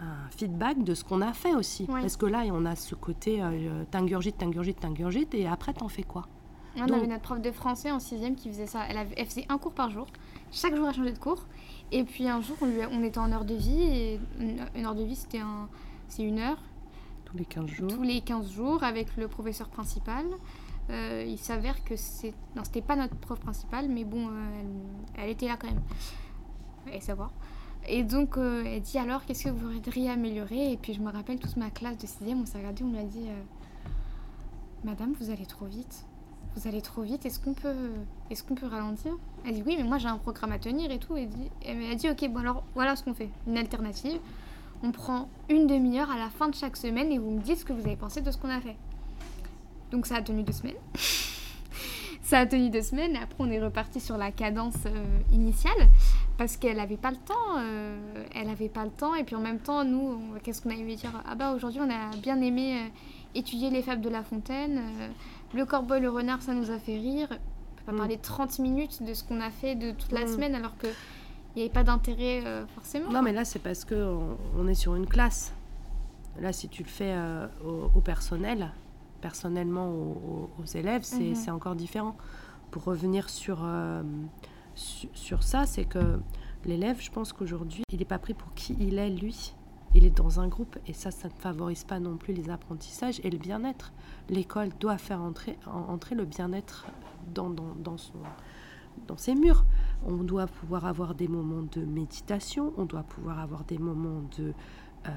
un 0.00 0.30
feedback 0.30 0.82
de 0.84 0.94
ce 0.94 1.04
qu'on 1.04 1.20
a 1.20 1.32
fait 1.32 1.54
aussi. 1.54 1.86
Parce 1.86 2.16
que 2.16 2.26
là, 2.26 2.42
on 2.52 2.64
a 2.66 2.76
ce 2.76 2.94
côté 2.94 3.42
euh, 3.42 3.84
t'ingurgite, 3.90 4.38
t'ingurgite, 4.38 4.80
t'ingurgite, 4.80 5.34
et 5.34 5.46
après, 5.46 5.72
t'en 5.72 5.88
fais 5.88 6.02
quoi 6.02 6.26
On 6.76 6.86
Donc- 6.86 6.96
avait 6.98 7.06
notre 7.06 7.22
prof 7.22 7.40
de 7.40 7.50
français 7.52 7.90
en 7.90 7.98
sixième 7.98 8.34
qui 8.36 8.48
faisait 8.48 8.66
ça. 8.66 8.82
Elle, 8.88 8.98
avait- 8.98 9.14
elle 9.16 9.26
faisait 9.26 9.46
un 9.48 9.58
cours 9.58 9.72
par 9.72 9.90
jour. 9.90 10.06
Chaque 10.52 10.74
jour, 10.76 10.86
elle 10.88 10.94
changeait 10.94 11.12
de 11.12 11.18
cours. 11.18 11.44
Et 11.92 12.04
puis 12.04 12.28
un 12.28 12.40
jour, 12.42 12.56
on, 12.60 12.66
lui 12.66 12.82
a- 12.82 12.88
on 12.90 13.02
était 13.02 13.18
en 13.18 13.32
heure 13.32 13.44
de 13.44 13.54
vie. 13.54 13.80
Et 13.82 14.20
une, 14.38 14.58
une 14.74 14.84
heure 14.86 14.94
de 14.94 15.02
vie, 15.04 15.16
c'était 15.16 15.40
un, 15.40 15.68
c'est 16.08 16.22
une 16.22 16.38
heure 16.38 16.58
Tous 17.24 17.36
les 17.36 17.44
15 17.46 17.66
jours. 17.66 17.88
tous 17.88 18.02
les 18.02 18.20
15 18.20 18.50
jours 18.52 18.82
avec 18.84 19.16
le 19.16 19.26
professeur 19.28 19.68
principal. 19.68 20.24
Euh, 20.90 21.24
il 21.26 21.38
s'avère 21.38 21.82
que 21.82 21.96
c'est... 21.96 22.32
Non, 22.54 22.62
c'était 22.62 22.82
pas 22.82 22.94
notre 22.94 23.16
prof 23.16 23.40
principal, 23.40 23.88
mais 23.88 24.04
bon, 24.04 24.28
euh, 24.28 24.60
elle, 24.60 25.22
elle 25.24 25.30
était 25.30 25.48
là 25.48 25.56
quand 25.56 25.66
même. 25.66 25.80
Et 26.92 27.00
savoir. 27.00 27.32
Et 27.88 28.02
donc, 28.02 28.36
euh, 28.36 28.64
elle 28.66 28.80
dit 28.80 28.98
alors, 28.98 29.24
qu'est-ce 29.24 29.44
que 29.44 29.50
vous 29.50 29.70
voudriez 29.70 30.10
améliorer? 30.10 30.72
Et 30.72 30.76
puis, 30.76 30.94
je 30.94 31.00
me 31.00 31.10
rappelle 31.10 31.38
toute 31.38 31.56
ma 31.56 31.70
classe 31.70 31.98
de 31.98 32.06
6 32.06 32.16
on 32.34 32.46
s'est 32.46 32.58
regardé, 32.58 32.82
on 32.82 32.90
lui 32.90 32.98
a 32.98 33.04
dit 33.04 33.28
euh, 33.28 33.42
Madame, 34.84 35.14
vous 35.20 35.30
allez 35.30 35.46
trop 35.46 35.66
vite. 35.66 36.04
Vous 36.56 36.66
allez 36.66 36.80
trop 36.80 37.02
vite, 37.02 37.26
est-ce 37.26 37.38
qu'on 37.38 37.52
peut, 37.52 37.74
est 38.30 38.46
qu'on 38.46 38.54
peut 38.54 38.66
ralentir? 38.66 39.12
Elle 39.44 39.54
dit 39.54 39.62
Oui, 39.66 39.74
mais 39.76 39.84
moi 39.84 39.98
j'ai 39.98 40.08
un 40.08 40.16
programme 40.16 40.52
à 40.52 40.58
tenir 40.58 40.90
et 40.90 40.98
tout. 40.98 41.16
Elle, 41.16 41.28
dit, 41.28 41.50
elle 41.64 41.90
a 41.90 41.94
dit 41.94 42.08
Ok, 42.08 42.26
bon 42.30 42.40
alors 42.40 42.64
voilà 42.74 42.96
ce 42.96 43.04
qu'on 43.04 43.12
fait. 43.12 43.28
Une 43.46 43.58
alternative. 43.58 44.18
On 44.82 44.90
prend 44.90 45.28
une 45.50 45.66
demi-heure 45.66 46.10
à 46.10 46.16
la 46.16 46.30
fin 46.30 46.48
de 46.48 46.54
chaque 46.54 46.76
semaine 46.76 47.12
et 47.12 47.18
vous 47.18 47.30
me 47.30 47.40
dites 47.40 47.58
ce 47.58 47.64
que 47.64 47.72
vous 47.72 47.86
avez 47.86 47.96
pensé 47.96 48.22
de 48.22 48.30
ce 48.30 48.38
qu'on 48.38 48.48
a 48.48 48.60
fait. 48.60 48.76
Donc, 49.90 50.06
ça 50.06 50.16
a 50.16 50.22
tenu 50.22 50.42
deux 50.42 50.52
semaines. 50.52 50.76
ça 52.22 52.40
a 52.40 52.46
tenu 52.46 52.70
deux 52.70 52.82
semaines 52.82 53.14
et 53.14 53.18
après 53.18 53.36
on 53.38 53.50
est 53.50 53.62
reparti 53.62 54.00
sur 54.00 54.16
la 54.16 54.32
cadence 54.32 54.74
euh, 54.86 55.04
initiale 55.32 55.88
parce 56.38 56.56
qu'elle 56.56 56.76
n'avait 56.76 56.96
pas 56.96 57.10
le 57.10 57.16
temps. 57.16 57.58
Euh, 57.58 58.24
elle 58.34 58.46
n'avait 58.46 58.68
pas 58.68 58.84
le 58.84 58.90
temps 58.90 59.14
et 59.14 59.24
puis 59.24 59.34
en 59.34 59.40
même 59.40 59.58
temps, 59.58 59.84
nous, 59.84 60.18
qu'est-ce 60.42 60.62
qu'on 60.62 60.70
a 60.70 60.74
aimé 60.74 60.96
dire? 60.96 61.10
Ah 61.26 61.34
bah 61.34 61.52
aujourd'hui 61.52 61.80
on 61.80 61.90
a 61.90 62.16
bien 62.16 62.40
aimé 62.40 62.78
euh, 62.78 62.88
étudier 63.34 63.70
les 63.70 63.82
fables 63.82 64.02
de 64.02 64.08
La 64.08 64.22
Fontaine. 64.22 64.80
le 65.54 65.64
corbeau 65.64 65.94
et 65.94 66.00
le 66.00 66.10
renard, 66.10 66.42
ça 66.42 66.54
nous 66.54 66.70
a 66.70 66.78
fait 66.78 66.96
rire. 66.96 67.28
On 67.30 67.76
peut 67.76 67.84
pas 67.86 67.92
mm. 67.92 67.98
parler 67.98 68.18
30 68.18 68.58
minutes 68.58 69.02
de 69.02 69.14
ce 69.14 69.24
qu'on 69.24 69.40
a 69.40 69.50
fait 69.50 69.74
de 69.74 69.92
toute 69.92 70.12
la 70.12 70.24
mm. 70.24 70.28
semaine 70.28 70.54
alors 70.54 70.76
que 70.76 70.88
il 71.54 71.60
n'y 71.60 71.62
avait 71.62 71.72
pas 71.72 71.84
d'intérêt 71.84 72.42
forcément. 72.74 73.10
Non 73.10 73.22
mais 73.22 73.32
là 73.32 73.46
c'est 73.46 73.60
parce 73.60 73.86
qu'on 73.86 74.36
on 74.58 74.68
est 74.68 74.74
sur 74.74 74.94
une 74.94 75.06
classe. 75.06 75.54
Là 76.38 76.52
si 76.52 76.68
tu 76.68 76.82
le 76.82 76.88
fais 76.88 77.16
au 77.64 78.00
personnel, 78.02 78.72
personnellement 79.22 79.88
aux, 79.88 80.64
élèves, 80.74 81.02
mhm. 81.18 81.34
c'est 81.34 81.50
encore 81.50 81.74
différent. 81.74 82.14
Pour 82.70 82.84
revenir 82.84 83.30
sur, 83.30 83.64
sur, 84.76 85.42
ça, 85.42 85.66
c'est 85.66 85.84
que 85.84 86.20
l'élève, 86.64 87.00
je 87.00 87.10
pense 87.10 87.32
qu'aujourd'hui, 87.32 87.82
il 87.90 87.98
n'est 87.98 88.04
pas 88.04 88.18
pris 88.18 88.34
pour 88.34 88.52
qui 88.54 88.76
il 88.78 88.98
est, 88.98 89.10
lui. 89.10 89.54
Il 89.94 90.04
est 90.04 90.10
dans 90.10 90.40
un 90.40 90.48
groupe 90.48 90.76
et 90.86 90.92
ça, 90.92 91.10
ça 91.10 91.28
ne 91.28 91.32
favorise 91.32 91.84
pas 91.84 91.98
non 91.98 92.18
plus 92.18 92.34
les 92.34 92.50
apprentissages 92.50 93.20
et 93.24 93.30
le 93.30 93.38
bien-être. 93.38 93.92
L'école 94.28 94.68
doit 94.78 94.98
faire 94.98 95.22
entrer, 95.22 95.58
entrer 95.66 96.14
le 96.14 96.26
bien-être 96.26 96.86
dans, 97.34 97.48
dans, 97.48 97.74
dans, 97.82 97.96
son, 97.96 98.18
dans 99.06 99.16
ses 99.16 99.34
murs. 99.34 99.64
On 100.04 100.16
doit 100.16 100.46
pouvoir 100.46 100.84
avoir 100.84 101.14
des 101.14 101.28
moments 101.28 101.64
de 101.72 101.82
méditation, 101.82 102.74
on 102.76 102.84
doit 102.84 103.04
pouvoir 103.04 103.38
avoir 103.40 103.64
des 103.64 103.78
moments 103.78 104.22
de... 104.36 104.52
Euh, 105.06 105.10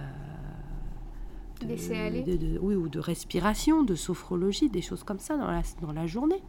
de, 1.61 2.57
oui, 2.59 2.75
ou 2.75 2.87
de 2.87 2.99
respiration, 2.99 3.83
de 3.83 3.95
sophrologie, 3.95 4.69
des 4.69 4.81
choses 4.81 5.03
comme 5.03 5.19
ça 5.19 5.35
dans 5.35 5.51
la, 5.51 5.61
dans 5.81 5.91
la 5.91 6.07
journée. 6.07 6.41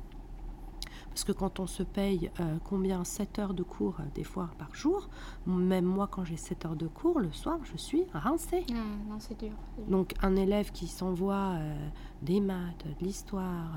Parce 1.10 1.24
que 1.24 1.32
quand 1.32 1.58
on 1.58 1.66
se 1.66 1.82
paye 1.82 2.30
euh, 2.38 2.58
combien? 2.64 3.02
7 3.04 3.38
heures 3.40 3.54
de 3.54 3.64
cours, 3.64 3.96
euh, 3.98 4.04
des 4.14 4.22
fois 4.22 4.50
par 4.58 4.74
jour, 4.74 5.08
même 5.46 5.84
moi 5.84 6.06
quand 6.06 6.24
j'ai 6.24 6.36
7 6.36 6.66
heures 6.66 6.76
de 6.76 6.86
cours, 6.86 7.18
le 7.18 7.32
soir, 7.32 7.58
je 7.64 7.76
suis 7.76 8.04
rincée. 8.12 8.64
Ah, 8.70 8.74
non, 9.08 9.18
c'est 9.18 9.38
dur, 9.38 9.52
Donc 9.88 10.14
un 10.22 10.36
élève 10.36 10.70
qui 10.70 10.86
s'envoie 10.86 11.54
euh, 11.54 11.88
des 12.22 12.40
maths, 12.40 12.86
de 12.86 13.04
l'histoire, 13.04 13.72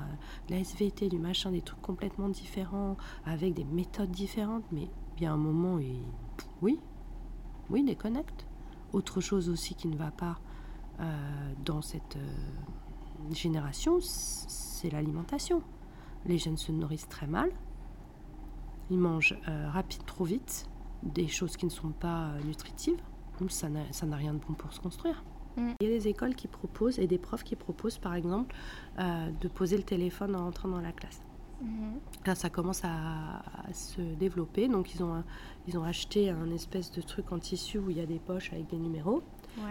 de 0.48 0.54
la 0.54 0.60
SVT, 0.60 1.08
du 1.08 1.18
machin, 1.18 1.50
des 1.50 1.60
trucs 1.60 1.82
complètement 1.82 2.28
différents, 2.28 2.96
avec 3.26 3.54
des 3.54 3.64
méthodes 3.64 4.12
différentes, 4.12 4.64
mais 4.70 4.88
il 5.16 5.24
y 5.24 5.26
a 5.26 5.32
un 5.32 5.36
moment, 5.36 5.78
il... 5.78 6.02
oui, 6.62 6.78
oui, 7.68 7.82
déconnecte. 7.82 8.46
Autre 8.92 9.20
chose 9.20 9.48
aussi 9.48 9.74
qui 9.74 9.88
ne 9.88 9.96
va 9.96 10.12
pas, 10.12 10.38
dans 11.64 11.82
cette 11.82 12.16
génération, 13.32 13.98
c'est 14.00 14.90
l'alimentation. 14.90 15.62
Les 16.26 16.38
jeunes 16.38 16.56
se 16.56 16.72
nourrissent 16.72 17.08
très 17.08 17.26
mal, 17.26 17.50
ils 18.90 18.98
mangent 18.98 19.38
euh, 19.48 19.68
rapide, 19.70 20.04
trop 20.06 20.24
vite, 20.24 20.66
des 21.02 21.28
choses 21.28 21.56
qui 21.56 21.66
ne 21.66 21.70
sont 21.70 21.90
pas 21.90 22.32
nutritives. 22.44 23.00
Donc 23.40 23.50
ça 23.50 23.68
n'a 23.68 24.16
rien 24.16 24.32
de 24.32 24.38
bon 24.38 24.54
pour 24.54 24.72
se 24.72 24.80
construire. 24.80 25.22
Mm. 25.56 25.70
Il 25.80 25.88
y 25.88 25.90
a 25.90 25.98
des 25.98 26.08
écoles 26.08 26.34
qui 26.34 26.48
proposent 26.48 26.98
et 26.98 27.06
des 27.06 27.18
profs 27.18 27.44
qui 27.44 27.56
proposent, 27.56 27.98
par 27.98 28.14
exemple, 28.14 28.54
de 28.98 29.48
poser 29.48 29.76
le 29.76 29.82
téléphone 29.82 30.34
en 30.36 30.46
entrant 30.46 30.68
dans 30.68 30.80
la 30.80 30.92
classe. 30.92 31.20
Mm-hmm. 31.62 32.26
Là, 32.26 32.34
ça 32.34 32.50
commence 32.50 32.82
à, 32.84 33.42
se 33.72 34.00
développer. 34.00 34.68
Donc, 34.68 34.94
ils 34.94 35.02
ont, 35.02 35.22
ils 35.66 35.76
ont 35.78 35.84
acheté 35.84 36.30
un 36.30 36.50
espèce 36.50 36.90
de 36.90 37.02
truc 37.02 37.32
en 37.32 37.38
tissu 37.38 37.78
où 37.78 37.90
il 37.90 37.98
y 37.98 38.00
a 38.00 38.06
des 38.06 38.18
poches 38.18 38.52
avec 38.52 38.68
des 38.68 38.78
numéros. 38.78 39.22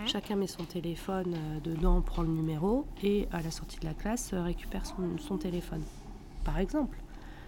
Chacun 0.06 0.36
met 0.36 0.48
son 0.48 0.64
téléphone 0.64 1.34
euh, 1.36 1.60
dedans, 1.60 2.02
prend 2.02 2.22
le 2.22 2.30
numéro 2.30 2.86
et 3.02 3.28
à 3.32 3.42
la 3.42 3.52
sortie 3.52 3.80
de 3.80 3.86
la 3.86 3.94
classe 3.94 4.32
euh, 4.34 4.42
récupère 4.42 4.84
son, 4.86 5.38
téléphone, 5.38 5.82
par 6.44 6.60
exemple. 6.60 6.98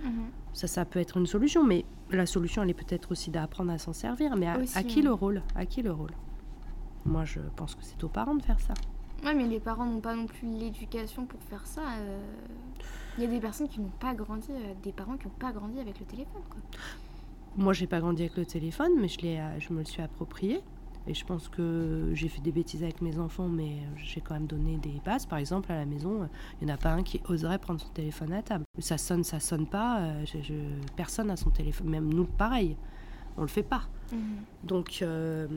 Mhm. 0.03 0.27
Ça, 0.53 0.67
ça 0.67 0.85
peut 0.85 0.99
être 0.99 1.17
une 1.17 1.27
solution, 1.27 1.63
mais 1.63 1.85
la 2.11 2.25
solution, 2.25 2.63
elle 2.63 2.69
est 2.69 2.73
peut-être 2.73 3.11
aussi 3.11 3.29
d'apprendre 3.31 3.71
à 3.71 3.77
s'en 3.77 3.93
servir. 3.93 4.35
Mais 4.35 4.47
à, 4.47 4.83
qui 4.83 5.01
le 5.01 5.11
rôle? 5.11 5.41
À 5.55 5.65
qui 5.65 5.81
le 5.81 5.91
rôle? 5.91 6.11
Moi, 7.05 7.25
je 7.25 7.39
pense 7.55 7.75
que 7.75 7.83
c'est 7.83 8.03
aux 8.03 8.09
parents 8.09 8.35
de 8.35 8.41
faire 8.41 8.59
ça. 8.59 8.73
Oui, 9.25 9.31
mais 9.35 9.47
les 9.47 9.59
parents 9.59 9.85
n'ont 9.85 10.01
pas 10.01 10.15
non 10.15 10.27
plus 10.27 10.47
l'éducation 10.47 11.25
pour 11.25 11.41
faire 11.43 11.65
ça. 11.65 11.81
Euh. 11.99 12.19
Il 13.17 13.23
y 13.23 13.27
a 13.27 13.29
des 13.29 13.39
personnes 13.39 13.69
qui 13.69 13.79
n'ont 13.79 13.91
pas 13.99 14.13
grandi, 14.13 14.49
des 14.83 14.91
parents 14.91 15.15
qui 15.15 15.27
n'ont 15.27 15.33
pas 15.39 15.51
grandi 15.51 15.79
avec 15.79 15.99
le 15.99 16.05
téléphone. 16.05 16.41
Quoi. 16.49 16.59
Moi, 17.57 17.73
j'ai 17.73 17.87
pas 17.87 18.01
grandi 18.01 18.23
avec 18.23 18.35
le 18.35 18.45
téléphone, 18.45 18.91
mais 18.99 19.07
je, 19.07 19.19
je 19.59 19.73
me 19.73 19.79
le 19.79 19.85
suis 19.85 20.01
approprié. 20.01 20.61
Et 21.07 21.13
je 21.13 21.23
pense 21.23 21.49
que 21.49 22.11
j'ai 22.13 22.27
fait 22.27 22.41
des 22.41 22.51
bêtises 22.51 22.83
avec 22.83 23.01
mes 23.01 23.19
enfants, 23.19 23.47
mais 23.47 23.77
j'ai 23.97 24.21
quand 24.21 24.33
même 24.33 24.47
donné 24.47 24.77
des 24.77 24.99
bases. 25.05 25.25
Par 25.25 25.37
exemple, 25.37 25.71
à 25.71 25.75
la 25.75 25.85
maison, 25.85 26.27
il 26.59 26.65
n'y 26.65 26.71
en 26.71 26.75
a 26.75 26.77
pas 26.77 26.91
un 26.91 27.03
qui 27.03 27.21
oserait 27.29 27.59
prendre 27.59 27.79
son 27.79 27.89
téléphone 27.89 28.33
à 28.33 28.41
table. 28.41 28.65
Ça 28.79 28.97
sonne, 28.97 29.23
ça 29.23 29.39
sonne 29.39 29.67
pas. 29.67 29.99
Euh, 29.99 30.25
je, 30.25 30.53
personne 30.95 31.27
n'a 31.27 31.37
son 31.37 31.51
téléphone. 31.51 31.89
Même 31.89 32.11
nous, 32.11 32.25
pareil. 32.25 32.75
On 33.37 33.41
le 33.41 33.47
fait 33.47 33.63
pas. 33.63 33.83
Mhm. 34.11 34.19
Donc, 34.63 34.99
euh, 35.01 35.47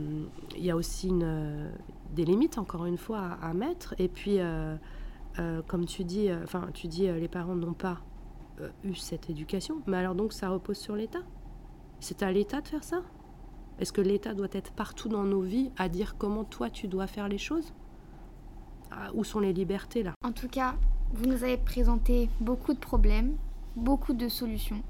il 0.54 0.64
y 0.64 0.70
a 0.70 0.76
aussi 0.76 1.08
une, 1.08 1.70
des 2.14 2.26
limites, 2.26 2.58
encore 2.58 2.84
une 2.84 2.98
fois, 2.98 3.38
à, 3.40 3.54
mettre. 3.54 3.94
Et 3.98 4.08
puis, 4.08 4.36
euh, 4.40 4.76
comme 5.66 5.86
tu 5.86 6.04
dis, 6.04 6.28
enfin, 6.44 6.68
tu 6.74 6.88
dis, 6.88 7.06
les 7.06 7.28
parents 7.28 7.54
n'ont 7.54 7.72
pas 7.72 8.02
eu 8.84 8.94
cette 8.94 9.30
éducation. 9.30 9.76
Mais 9.86 9.96
alors, 9.96 10.14
donc, 10.14 10.34
ça 10.34 10.50
repose 10.50 10.76
sur 10.76 10.94
l'État. 10.94 11.22
C'est 12.00 12.22
à 12.22 12.30
l'État 12.30 12.60
de 12.60 12.68
faire 12.68 12.84
ça 12.84 13.02
est-ce 13.78 13.92
que 13.92 14.00
l'État 14.00 14.34
doit 14.34 14.48
être 14.52 14.72
partout 14.72 15.08
dans 15.08 15.24
nos 15.24 15.40
vies 15.40 15.70
à 15.76 15.88
dire 15.88 16.16
comment 16.18 16.44
toi 16.44 16.68
tu 16.70 16.88
dois 16.88 17.06
faire 17.06 17.28
les 17.28 17.38
choses? 17.38 17.72
Ah, 18.90 19.10
Où 19.14 19.22
sont 19.24 19.40
les 19.40 19.52
libertés 19.52 20.02
là? 20.02 20.12
En 20.24 20.32
tout 20.32 20.48
cas, 20.48 20.74
vous 21.12 21.26
nous 21.26 21.44
avez 21.44 21.56
présenté 21.56 22.28
beaucoup 22.40 22.74
de 22.74 22.78
problèmes, 22.78 23.36
beaucoup 23.76 24.14
de 24.14 24.28
solutions. 24.28 24.82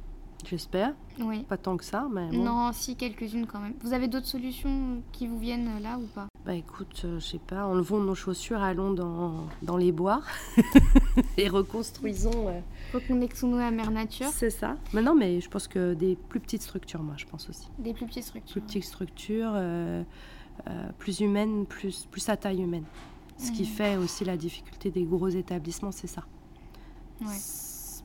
J'espère. 0.49 0.95
Oui. 1.21 1.43
Pas 1.43 1.59
tant 1.59 1.77
que 1.77 1.85
ça, 1.85 2.09
mais 2.11 2.31
Non, 2.31 2.71
si, 2.73 2.97
quelques-unes 2.97 3.47
quand 3.47 3.61
même. 3.61 3.75
Vous 3.83 3.93
avez 3.93 4.09
d'autres 4.09 4.27
solutions 4.27 5.03
qui 5.13 5.27
vous 5.27 5.39
viennent 5.39 5.83
là 5.83 5.99
ou 5.99 6.07
pas? 6.07 6.27
Bah 6.47 6.55
écoute, 6.55 7.03
euh, 7.05 7.21
je 7.21 7.27
sais 7.27 7.39
pas, 7.39 7.67
enlevons 7.67 8.01
nos 8.01 8.15
chaussures, 8.15 8.63
allons 8.63 8.93
dans, 8.95 9.47
dans 9.61 9.77
les 9.77 9.93
bois 9.93 10.23
et 11.37 11.49
reconstruisons. 11.49 12.49
Euh... 12.49 12.61
Reconnectons-nous 12.95 13.59
à 13.59 13.71
Mère 13.71 13.91
Nature. 13.91 14.29
C'est 14.29 14.49
ça. 14.49 14.77
Mais 14.95 15.03
non, 15.03 15.15
mais 15.15 15.43
je 15.43 15.51
pense 15.51 15.69
que 15.69 15.93
des 15.93 16.17
plus 16.17 16.41
petites 16.41 16.63
structures, 16.63 17.03
moi, 17.03 17.15
je 17.19 17.27
pense 17.27 17.51
aussi. 17.51 17.69
Des 17.79 17.93
plus 17.93 18.07
petites 18.07 18.25
structures. 18.25 18.53
Plus 18.53 18.61
petites 18.63 18.85
structures, 18.85 19.53
euh, 19.55 20.03
euh, 20.67 20.89
plus 20.97 21.21
humaines, 21.21 21.67
plus, 21.67 22.07
plus 22.11 22.27
à 22.31 22.39
taille 22.39 22.63
humaine. 22.63 22.85
Ce 23.37 23.53
qui 23.53 23.63
mhm. 23.63 23.69
fait 23.69 23.97
aussi 23.99 24.25
la 24.25 24.39
difficulté 24.39 24.91
des 24.91 25.03
gros 25.03 25.29
établissements, 25.29 25.93
c'est 25.93 26.07
ça. 26.07 26.25
Ouais 27.21 27.37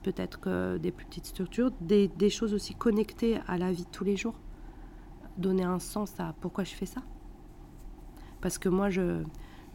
peut-être 0.04 0.40
que 0.40 0.78
des 0.78 0.92
plus 0.92 1.06
petites 1.06 1.26
structures, 1.26 1.72
des, 1.82 2.30
choses 2.30 2.54
aussi 2.54 2.76
connectées 2.76 3.40
à 3.48 3.58
la 3.58 3.72
vie 3.72 3.86
de 3.86 3.90
tous 3.90 4.04
les 4.04 4.16
jours. 4.16 4.36
Donner 5.38 5.64
un 5.64 5.80
sens 5.80 6.20
à 6.20 6.36
pourquoi 6.42 6.64
je 6.64 6.74
fais 6.74 6.86
ça. 6.86 7.02
Parce 8.42 8.58
que 8.58 8.70
moi, 8.70 8.90
je, 8.90 9.24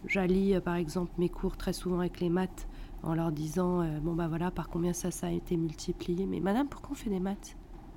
j'allie 0.07 0.55
euh, 0.55 0.61
par 0.61 0.77
exemple 0.77 1.11
mes 1.19 1.29
cours 1.29 1.57
très 1.57 1.73
souvent 1.73 2.01
avec 2.01 2.21
les 2.21 2.29
maths 2.29 2.69
en 3.03 3.15
leur 3.15 3.33
disant 3.33 3.81
euh, 3.81 3.99
bon 4.01 4.15
bah 4.15 4.29
voilà 4.29 4.51
par 4.51 4.69
combien 4.69 4.93
ça 4.93 5.11
ça 5.11 5.29
a 5.29 5.31
été 5.31 5.57
multiplié 5.57 6.27
mais 6.27 6.41
madame 6.41 6.69
pourquoi 6.69 6.91
on 6.93 6.95
fait 6.95 7.11
des 7.11 7.21
maths? 7.21 7.57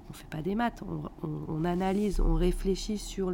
On 0.09 0.13
fait 0.13 0.29
pas 0.29 0.41
des 0.41 0.55
maths, 0.55 0.83
on, 1.23 1.63
analyse, 1.63 2.19
on 2.19 2.33
réfléchit 2.33 2.97
sur 2.97 3.31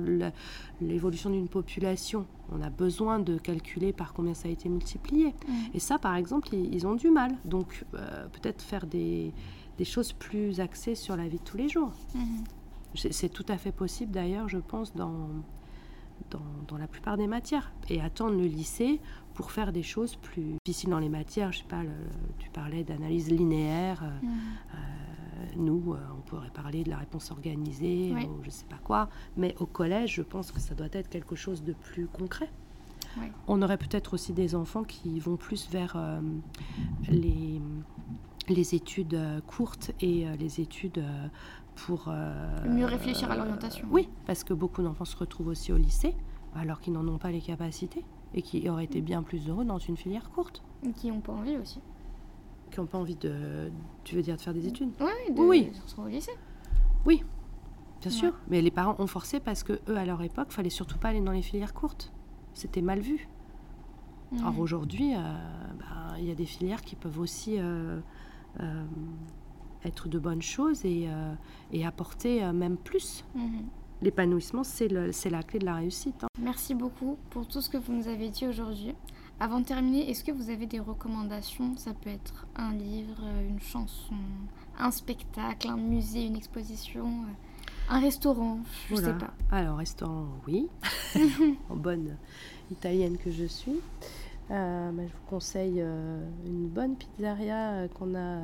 l'évolution 0.80 1.32
d'une 1.32 1.48
population. 1.48 2.28
On 2.52 2.62
a 2.62 2.70
besoin 2.70 3.20
de 3.20 3.38
calculer 3.38 3.94
par 3.94 4.14
combien 4.14 4.34
ça 4.34 4.48
a 4.48 4.52
été 4.52 4.70
multiplié. 4.70 5.28
Mm. 5.48 5.54
Et 5.74 5.80
ça, 5.80 5.98
par 5.98 6.16
exemple, 6.16 6.54
ils, 6.54 6.88
ont 6.88 6.96
du 6.96 7.10
mal. 7.10 7.36
Donc, 7.46 7.86
euh, 7.94 8.28
peut-être 8.30 8.62
faire 8.62 8.86
des, 8.86 9.34
choses 9.84 10.14
plus 10.14 10.60
axées 10.60 10.96
sur 10.96 11.16
la 11.16 11.28
vie 11.28 11.38
de 11.38 11.44
tous 11.44 11.58
les 11.58 11.70
jours. 11.70 11.92
Mm-hmm. 12.16 13.12
C'est 13.12 13.30
tout 13.30 13.46
à 13.50 13.58
fait 13.58 13.72
possible, 13.72 14.12
d'ailleurs, 14.12 14.50
je 14.50 14.58
pense, 14.58 14.96
dans, 14.96 15.30
dans, 16.68 16.78
la 16.78 16.88
plupart 16.88 17.18
des 17.18 17.28
matières. 17.28 17.72
Et 17.90 18.02
attendre 18.02 18.36
le 18.36 18.46
lycée 18.46 19.00
pour 19.34 19.52
faire 19.52 19.72
des 19.72 19.84
choses 19.84 20.16
plus 20.16 20.56
difficiles 20.66 20.90
dans 20.90 21.00
les 21.00 21.10
matières. 21.10 21.52
Je 21.52 21.60
sais 21.60 21.66
pas, 21.66 21.82
tu 22.40 22.50
parlais 22.50 22.84
d'analyse 22.84 23.30
linéaire. 23.30 24.04
Euh, 24.04 24.26
mm. 24.26 24.30
euh, 24.76 25.07
nous, 25.56 25.94
euh, 25.94 25.98
on 26.18 26.22
pourrait 26.22 26.50
parler 26.50 26.84
de 26.84 26.90
la 26.90 26.98
réponse 26.98 27.32
organisée 27.32 28.14
ou 28.14 28.44
je 28.44 28.50
sais 28.50 28.66
pas 28.66 28.80
quoi. 28.84 29.10
Mais 29.36 29.56
au 29.60 29.66
collège, 29.66 30.16
je 30.16 30.22
pense 30.22 30.52
que 30.52 30.60
ça 30.60 30.76
doit 30.76 30.88
être 30.92 31.10
quelque 31.10 31.36
chose 31.36 31.64
de 31.64 31.74
plus 31.74 32.08
concret. 32.08 32.50
On 33.48 33.64
aurait 33.64 33.78
peut-être 33.78 34.14
aussi 34.14 34.32
des 34.32 34.54
enfants 34.54 34.84
qui 34.84 35.20
vont 35.20 35.38
plus 35.38 35.72
vers 35.72 35.98
les, 37.10 37.60
les 38.48 38.76
études 38.76 39.20
courtes 39.48 39.92
et 40.02 40.26
les 40.38 40.62
études 40.62 41.04
pour... 41.74 42.14
Mieux 42.68 42.86
réfléchir 42.86 43.32
à 43.32 43.36
l'orientation. 43.36 43.88
oui, 43.90 44.08
parce 44.28 44.44
que 44.44 44.54
beaucoup 44.54 44.84
d'enfants 44.84 45.06
se 45.06 45.18
retrouvent 45.18 45.48
aussi 45.48 45.74
au 45.74 45.78
lycée 45.78 46.16
alors 46.56 46.80
qu'ils 46.80 46.94
n'en 46.94 47.08
ont 47.08 47.18
pas 47.18 47.32
les 47.32 47.42
capacités 47.42 48.04
et 48.34 48.42
qui 48.42 48.68
auraient 48.70 48.86
été 48.86 49.02
bien 49.02 49.24
plus 49.24 49.48
heureux 49.48 49.66
dans 49.66 49.80
une 49.80 49.98
filière 49.98 50.30
courte. 50.30 50.64
Et 50.86 50.92
qui 50.92 51.10
n'ont 51.10 51.22
pas 51.22 51.34
envie 51.34 51.58
aussi. 51.58 51.80
Qui 52.72 52.80
n'ont 52.80 52.86
pas 52.86 52.98
envie 52.98 53.16
de... 53.16 53.72
Tu 54.04 54.16
veux 54.16 54.22
dire 54.22 54.36
de 54.36 54.42
faire 54.42 54.54
des 54.54 54.68
études 54.68 54.90
Oui, 55.00 55.34
de 55.34 55.42
Oui. 55.42 55.72
se 55.86 56.00
au 56.00 56.08
lycée. 56.08 56.32
Oui, 57.06 57.24
bien 58.02 58.12
sûr. 58.12 58.34
Mais 58.50 58.62
les 58.62 58.72
parents 58.72 58.96
ont 59.00 59.08
forcé 59.08 59.40
parce 59.40 59.64
que 59.64 59.80
eux, 59.88 59.98
à 59.98 60.06
leur 60.06 60.22
époque, 60.22 60.52
fallait 60.52 60.70
surtout 60.70 60.98
pas 60.98 61.10
aller 61.10 61.22
dans 61.22 61.32
les 61.32 61.42
filières 61.42 61.74
courtes. 61.74 62.12
C'était 62.54 62.82
mal 62.82 63.00
vu. 63.00 63.28
Alors 64.40 64.60
aujourd'hui, 64.60 65.14
euh, 65.16 65.20
bah, 65.80 66.16
il 66.20 66.26
y 66.26 66.32
a 66.32 66.36
des 66.36 66.46
filières 66.46 66.82
qui 66.82 66.96
peuvent 66.98 67.18
aussi 67.20 67.56
euh, 67.58 68.00
euh, 68.60 68.84
être 69.86 70.10
de 70.10 70.20
bonnes 70.20 70.42
choses 70.42 70.84
et, 70.84 71.08
et 71.72 71.86
apporter 71.86 72.44
même 72.52 72.76
plus. 72.78 73.24
Mhm. 73.36 73.66
L'épanouissement, 74.02 74.64
c'est 74.64 74.90
la 74.90 75.44
clé 75.44 75.60
de 75.60 75.66
la 75.66 75.76
réussite. 75.76 76.24
hein. 76.24 76.28
Merci 76.42 76.76
beaucoup 76.76 77.18
pour 77.30 77.48
tout 77.48 77.62
ce 77.62 77.70
que 77.70 77.78
vous 77.78 77.94
nous 77.94 78.08
avez 78.10 78.30
dit 78.30 78.46
aujourd'hui. 78.46 78.94
Avant 79.40 79.60
de 79.60 79.66
terminer, 79.66 80.10
est-ce 80.10 80.24
que 80.24 80.32
vous 80.32 80.50
avez 80.50 80.66
des 80.66 80.80
recommandations? 80.80 81.76
Ça 81.78 81.94
peut 81.94 82.10
être 82.10 82.48
un 82.56 82.74
livre, 82.74 83.22
euh, 83.24 83.48
une 83.48 83.60
chanson, 83.60 84.16
un 84.80 84.90
spectacle, 84.90 85.68
un 85.70 85.78
musée, 85.78 86.26
une 86.26 86.36
exposition, 86.36 87.06
euh, 87.06 87.90
un 87.90 88.00
restaurant, 88.00 88.60
je 88.90 88.96
Voilà. 88.96 89.08
sais 89.20 89.26
pas. 89.26 89.34
Alors, 89.56 89.78
restaurant, 89.78 90.26
oui, 90.48 90.68
en 91.70 91.76
bonne 91.76 92.18
italienne 92.72 93.18
que 93.18 93.30
je 93.30 93.46
suis. 93.46 93.80
Euh, 94.50 94.92
bah, 94.92 95.04
je 95.06 95.12
vous 95.14 95.28
conseille 95.30 95.82
euh, 95.82 96.26
une 96.46 96.68
bonne 96.68 96.96
pizzeria 96.96 97.72
euh, 97.74 97.88
qu'on 97.90 98.16
a 98.16 98.40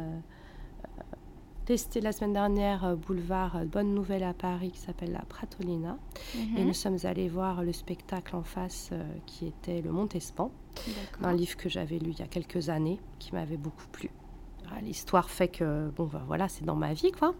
testée 1.65 2.01
la 2.01 2.11
semaine 2.11 2.33
dernière, 2.33 2.95
boulevard 2.97 3.65
Bonne 3.65 3.95
Nouvelle 3.95 4.23
à 4.23 4.33
Paris, 4.33 4.71
qui 4.71 4.79
s'appelle 4.79 5.13
la 5.13 5.21
Pratolina. 5.23 5.97
Et 6.35 6.59
Mhm. 6.61 6.67
nous 6.67 6.73
sommes 6.73 6.97
allés 7.03 7.29
voir 7.29 7.63
le 7.63 7.71
spectacle 7.71 8.35
en 8.35 8.43
face 8.43 8.91
qui 9.25 9.47
était 9.47 9.81
le 9.81 9.91
Montespan, 9.93 10.51
un 10.88 11.21
D'accord. 11.21 11.38
livre 11.38 11.55
que 11.57 11.69
j'avais 11.69 11.99
lu 11.99 12.11
il 12.11 12.19
y 12.19 12.24
a 12.24 12.28
quelques 12.28 12.69
années, 12.69 12.99
qui 13.19 13.34
m'avait 13.34 13.57
beaucoup 13.57 13.86
plu. 13.91 14.09
Ah, 14.71 14.80
L'histoire 14.82 15.30
fait 15.30 15.49
que, 15.49 15.89
bon, 15.95 16.05
bah, 16.05 16.24
voilà, 16.26 16.47
c'est 16.47 16.65
dans 16.65 16.76
ma 16.76 16.93
vie, 16.93 17.11
quoi. 17.11 17.34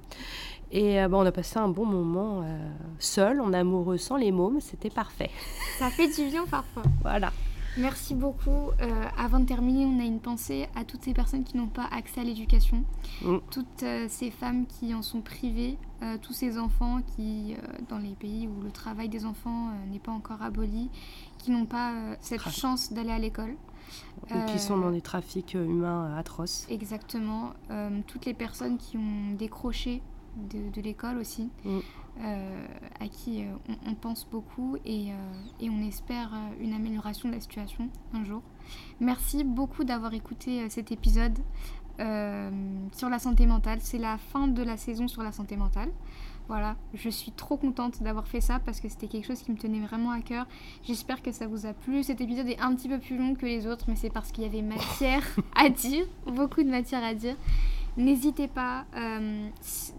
Et 0.72 1.02
euh, 1.02 1.08
bon, 1.08 1.22
on 1.22 1.26
a 1.26 1.32
passé 1.32 1.58
un 1.58 1.70
bon 1.70 1.86
moment 1.86 2.42
euh, 2.44 2.70
seul, 3.00 3.40
en 3.42 3.54
amoureux, 3.54 3.98
sans 3.98 4.18
les 4.18 4.32
mômes, 4.32 4.60
c'était 4.60 4.90
parfait. 4.90 5.30
Ça 5.80 5.90
fait 5.90 6.08
du 6.08 6.30
bien 6.30 6.46
parfois. 6.46 6.84
Voilà. 7.02 7.32
Merci 7.78 8.14
beaucoup. 8.14 8.70
Euh, 8.82 9.06
avant 9.18 9.40
de 9.40 9.46
terminer, 9.46 9.86
on 9.86 10.00
a 10.00 10.04
une 10.04 10.20
pensée 10.20 10.68
à 10.76 10.84
toutes 10.84 11.04
ces 11.04 11.14
personnes 11.14 11.44
qui 11.44 11.58
n'ont 11.58 11.68
pas 11.70 11.88
accès 11.92 12.22
à 12.22 12.24
l'éducation, 12.24 12.84
Mm. 13.24 13.38
toutes 13.52 13.86
ces 14.10 14.32
femmes 14.32 14.66
qui 14.68 14.94
en 14.94 15.02
sont 15.02 15.22
privées, 15.22 15.78
tous 16.22 16.34
ces 16.34 16.58
enfants 16.58 17.00
qui, 17.16 17.56
dans 17.90 17.98
les 18.00 18.14
pays 18.16 18.48
où 18.48 18.62
le 18.62 18.72
travail 18.72 19.08
des 19.10 19.26
enfants 19.26 19.70
n'est 19.92 20.00
pas 20.00 20.12
encore 20.12 20.42
aboli, 20.42 20.90
qui 21.44 21.52
n'ont 21.52 21.66
pas 21.66 21.92
euh, 21.94 22.16
cette 22.22 22.40
Trafic. 22.40 22.62
chance 22.62 22.94
d'aller 22.94 23.12
à 23.12 23.20
l'école. 23.20 23.56
Ou 24.32 24.46
qui 24.52 24.60
sont 24.60 24.78
Euh, 24.78 24.82
dans 24.82 24.92
des 24.92 25.02
trafics 25.02 25.56
euh, 25.56 25.66
humains 25.66 26.06
euh, 26.06 26.18
atroces. 26.20 26.66
Exactement. 26.70 27.52
Euh, 27.70 28.00
toutes 28.08 28.26
les 28.26 28.34
personnes 28.34 28.78
qui 28.78 28.98
ont 28.98 29.36
décroché 29.38 30.02
de, 30.38 30.70
de 30.72 30.82
l'école 30.82 31.18
aussi, 31.18 31.50
Mm. 31.66 31.80
euh, 32.22 32.66
à 33.00 33.08
qui 33.08 33.44
euh, 33.44 33.52
on, 33.70 33.92
on 33.92 33.96
pense 33.96 34.26
beaucoup 34.32 34.78
et, 34.86 35.12
euh, 35.12 35.16
et 35.60 35.70
on 35.70 35.80
espère 35.86 36.34
euh, 36.34 36.64
une 36.64 36.74
amélioration 36.74 37.30
de 37.30 37.34
la 37.36 37.42
situation 37.42 37.90
un 38.14 38.24
jour. 38.24 38.42
Merci 39.00 39.44
beaucoup 39.44 39.84
d'avoir 39.84 40.14
écouté 40.14 40.62
euh, 40.64 40.68
cet 40.70 40.92
épisode 40.92 41.38
euh, 42.00 42.50
sur 42.94 43.10
la 43.10 43.20
santé 43.20 43.46
mentale. 43.46 43.80
C'est 43.82 44.00
la 44.00 44.18
fin 44.18 44.48
de 44.48 44.64
la 44.64 44.78
saison 44.78 45.08
sur 45.08 45.22
la 45.22 45.32
santé 45.32 45.56
mentale. 45.58 45.90
Voilà, 46.48 46.76
je 46.94 47.10
suis 47.10 47.32
trop 47.32 47.56
contente 47.56 48.04
d'avoir 48.04 48.28
fait 48.28 48.42
ça 48.42 48.60
parce 48.60 48.82
que 48.82 48.90
c'était 48.90 49.08
quelque 49.08 49.26
chose 49.26 49.42
qui 49.42 49.52
me 49.52 49.58
tenait 49.58 49.80
vraiment 49.80 50.12
à 50.12 50.20
cœur. 50.20 50.46
J'espère 50.84 51.22
que 51.22 51.32
ça 51.32 51.48
vous 51.48 51.66
a 51.66 51.74
plu. 51.74 52.04
Cet 52.04 52.20
épisode 52.20 52.48
est 52.48 52.60
un 52.60 52.76
petit 52.76 52.90
peu 52.90 53.00
plus 53.00 53.18
long 53.18 53.34
que 53.34 53.46
les 53.46 53.66
autres, 53.66 53.86
mais 53.88 53.96
c'est 53.96 54.10
parce 54.10 54.32
qu'il 54.32 54.44
y 54.44 54.48
avait 54.48 54.62
matière 54.62 55.24
à 55.56 55.70
dire, 55.70 56.06
beaucoup 56.26 56.62
de 56.62 56.70
matière 56.70 57.04
à 57.04 57.14
dire. 57.14 57.36
N'hésitez 57.96 58.48
pas, 58.48 58.86
euh, 58.96 59.48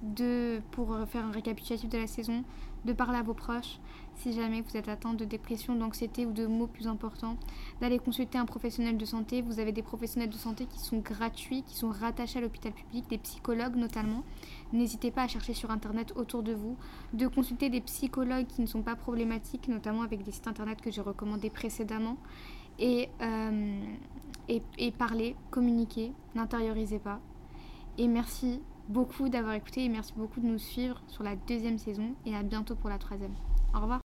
de, 0.03 0.61
pour 0.73 0.97
faire 1.09 1.25
un 1.25 1.31
récapitulatif 1.31 1.89
de 1.89 1.99
la 1.99 2.07
saison, 2.07 2.45
de 2.85 2.93
parler 2.93 3.19
à 3.19 3.23
vos 3.23 3.35
proches 3.35 3.79
si 4.17 4.33
jamais 4.33 4.63
vous 4.63 4.77
êtes 4.77 4.89
atteint 4.89 5.15
de 5.15 5.25
dépression, 5.25 5.75
d'anxiété 5.75 6.27
ou 6.27 6.33
de 6.33 6.47
mots 6.47 6.67
plus 6.67 6.87
importants, 6.87 7.37
d'aller 7.81 7.99
consulter 7.99 8.39
un 8.39 8.47
professionnel 8.47 8.97
de 8.97 9.05
santé. 9.05 9.43
Vous 9.43 9.59
avez 9.61 9.73
des 9.73 9.83
professionnels 9.83 10.31
de 10.31 10.37
santé 10.37 10.67
qui 10.67 10.79
sont 10.79 10.99
gratuits, 10.99 11.63
qui 11.63 11.77
sont 11.77 11.91
rattachés 11.91 12.39
à 12.39 12.43
l'hôpital 12.43 12.73
public, 12.73 13.09
des 13.09 13.19
psychologues 13.19 13.77
notamment. 13.77 14.23
N'hésitez 14.75 15.13
pas 15.13 15.23
à 15.23 15.29
chercher 15.29 15.55
sur 15.55 15.71
internet 15.71 16.13
autour 16.17 16.43
de 16.43 16.53
vous, 16.53 16.77
de 17.13 17.29
consulter 17.29 17.71
des 17.71 17.81
psychologues 17.81 18.47
qui 18.49 18.61
ne 18.61 18.67
sont 18.67 18.83
pas 18.83 18.97
problématiques, 18.97 19.69
notamment 19.69 20.03
avec 20.03 20.25
des 20.25 20.33
sites 20.33 20.49
internet 20.49 20.81
que 20.81 20.91
j'ai 20.91 21.01
recommandés 21.01 21.49
précédemment. 21.49 22.17
Et, 22.81 23.09
euh, 23.23 23.81
parler, 24.99 25.37
communiquer, 25.51 26.13
n'intériorisez 26.35 26.99
pas. 26.99 27.21
Et 27.99 28.09
merci 28.09 28.61
beaucoup 28.89 29.29
d'avoir 29.29 29.55
écouté 29.55 29.85
et 29.85 29.89
merci 29.89 30.13
beaucoup 30.17 30.41
de 30.41 30.47
nous 30.47 30.59
suivre 30.59 31.01
sur 31.07 31.23
la 31.23 31.37
deuxième 31.37 31.79
saison 31.79 32.15
et 32.27 32.35
à 32.35 32.43
bientôt 32.43 32.75
pour 32.75 32.91
la 32.91 32.99
troisième. 32.99 33.35
Au 33.75 33.81
revoir. 33.81 34.04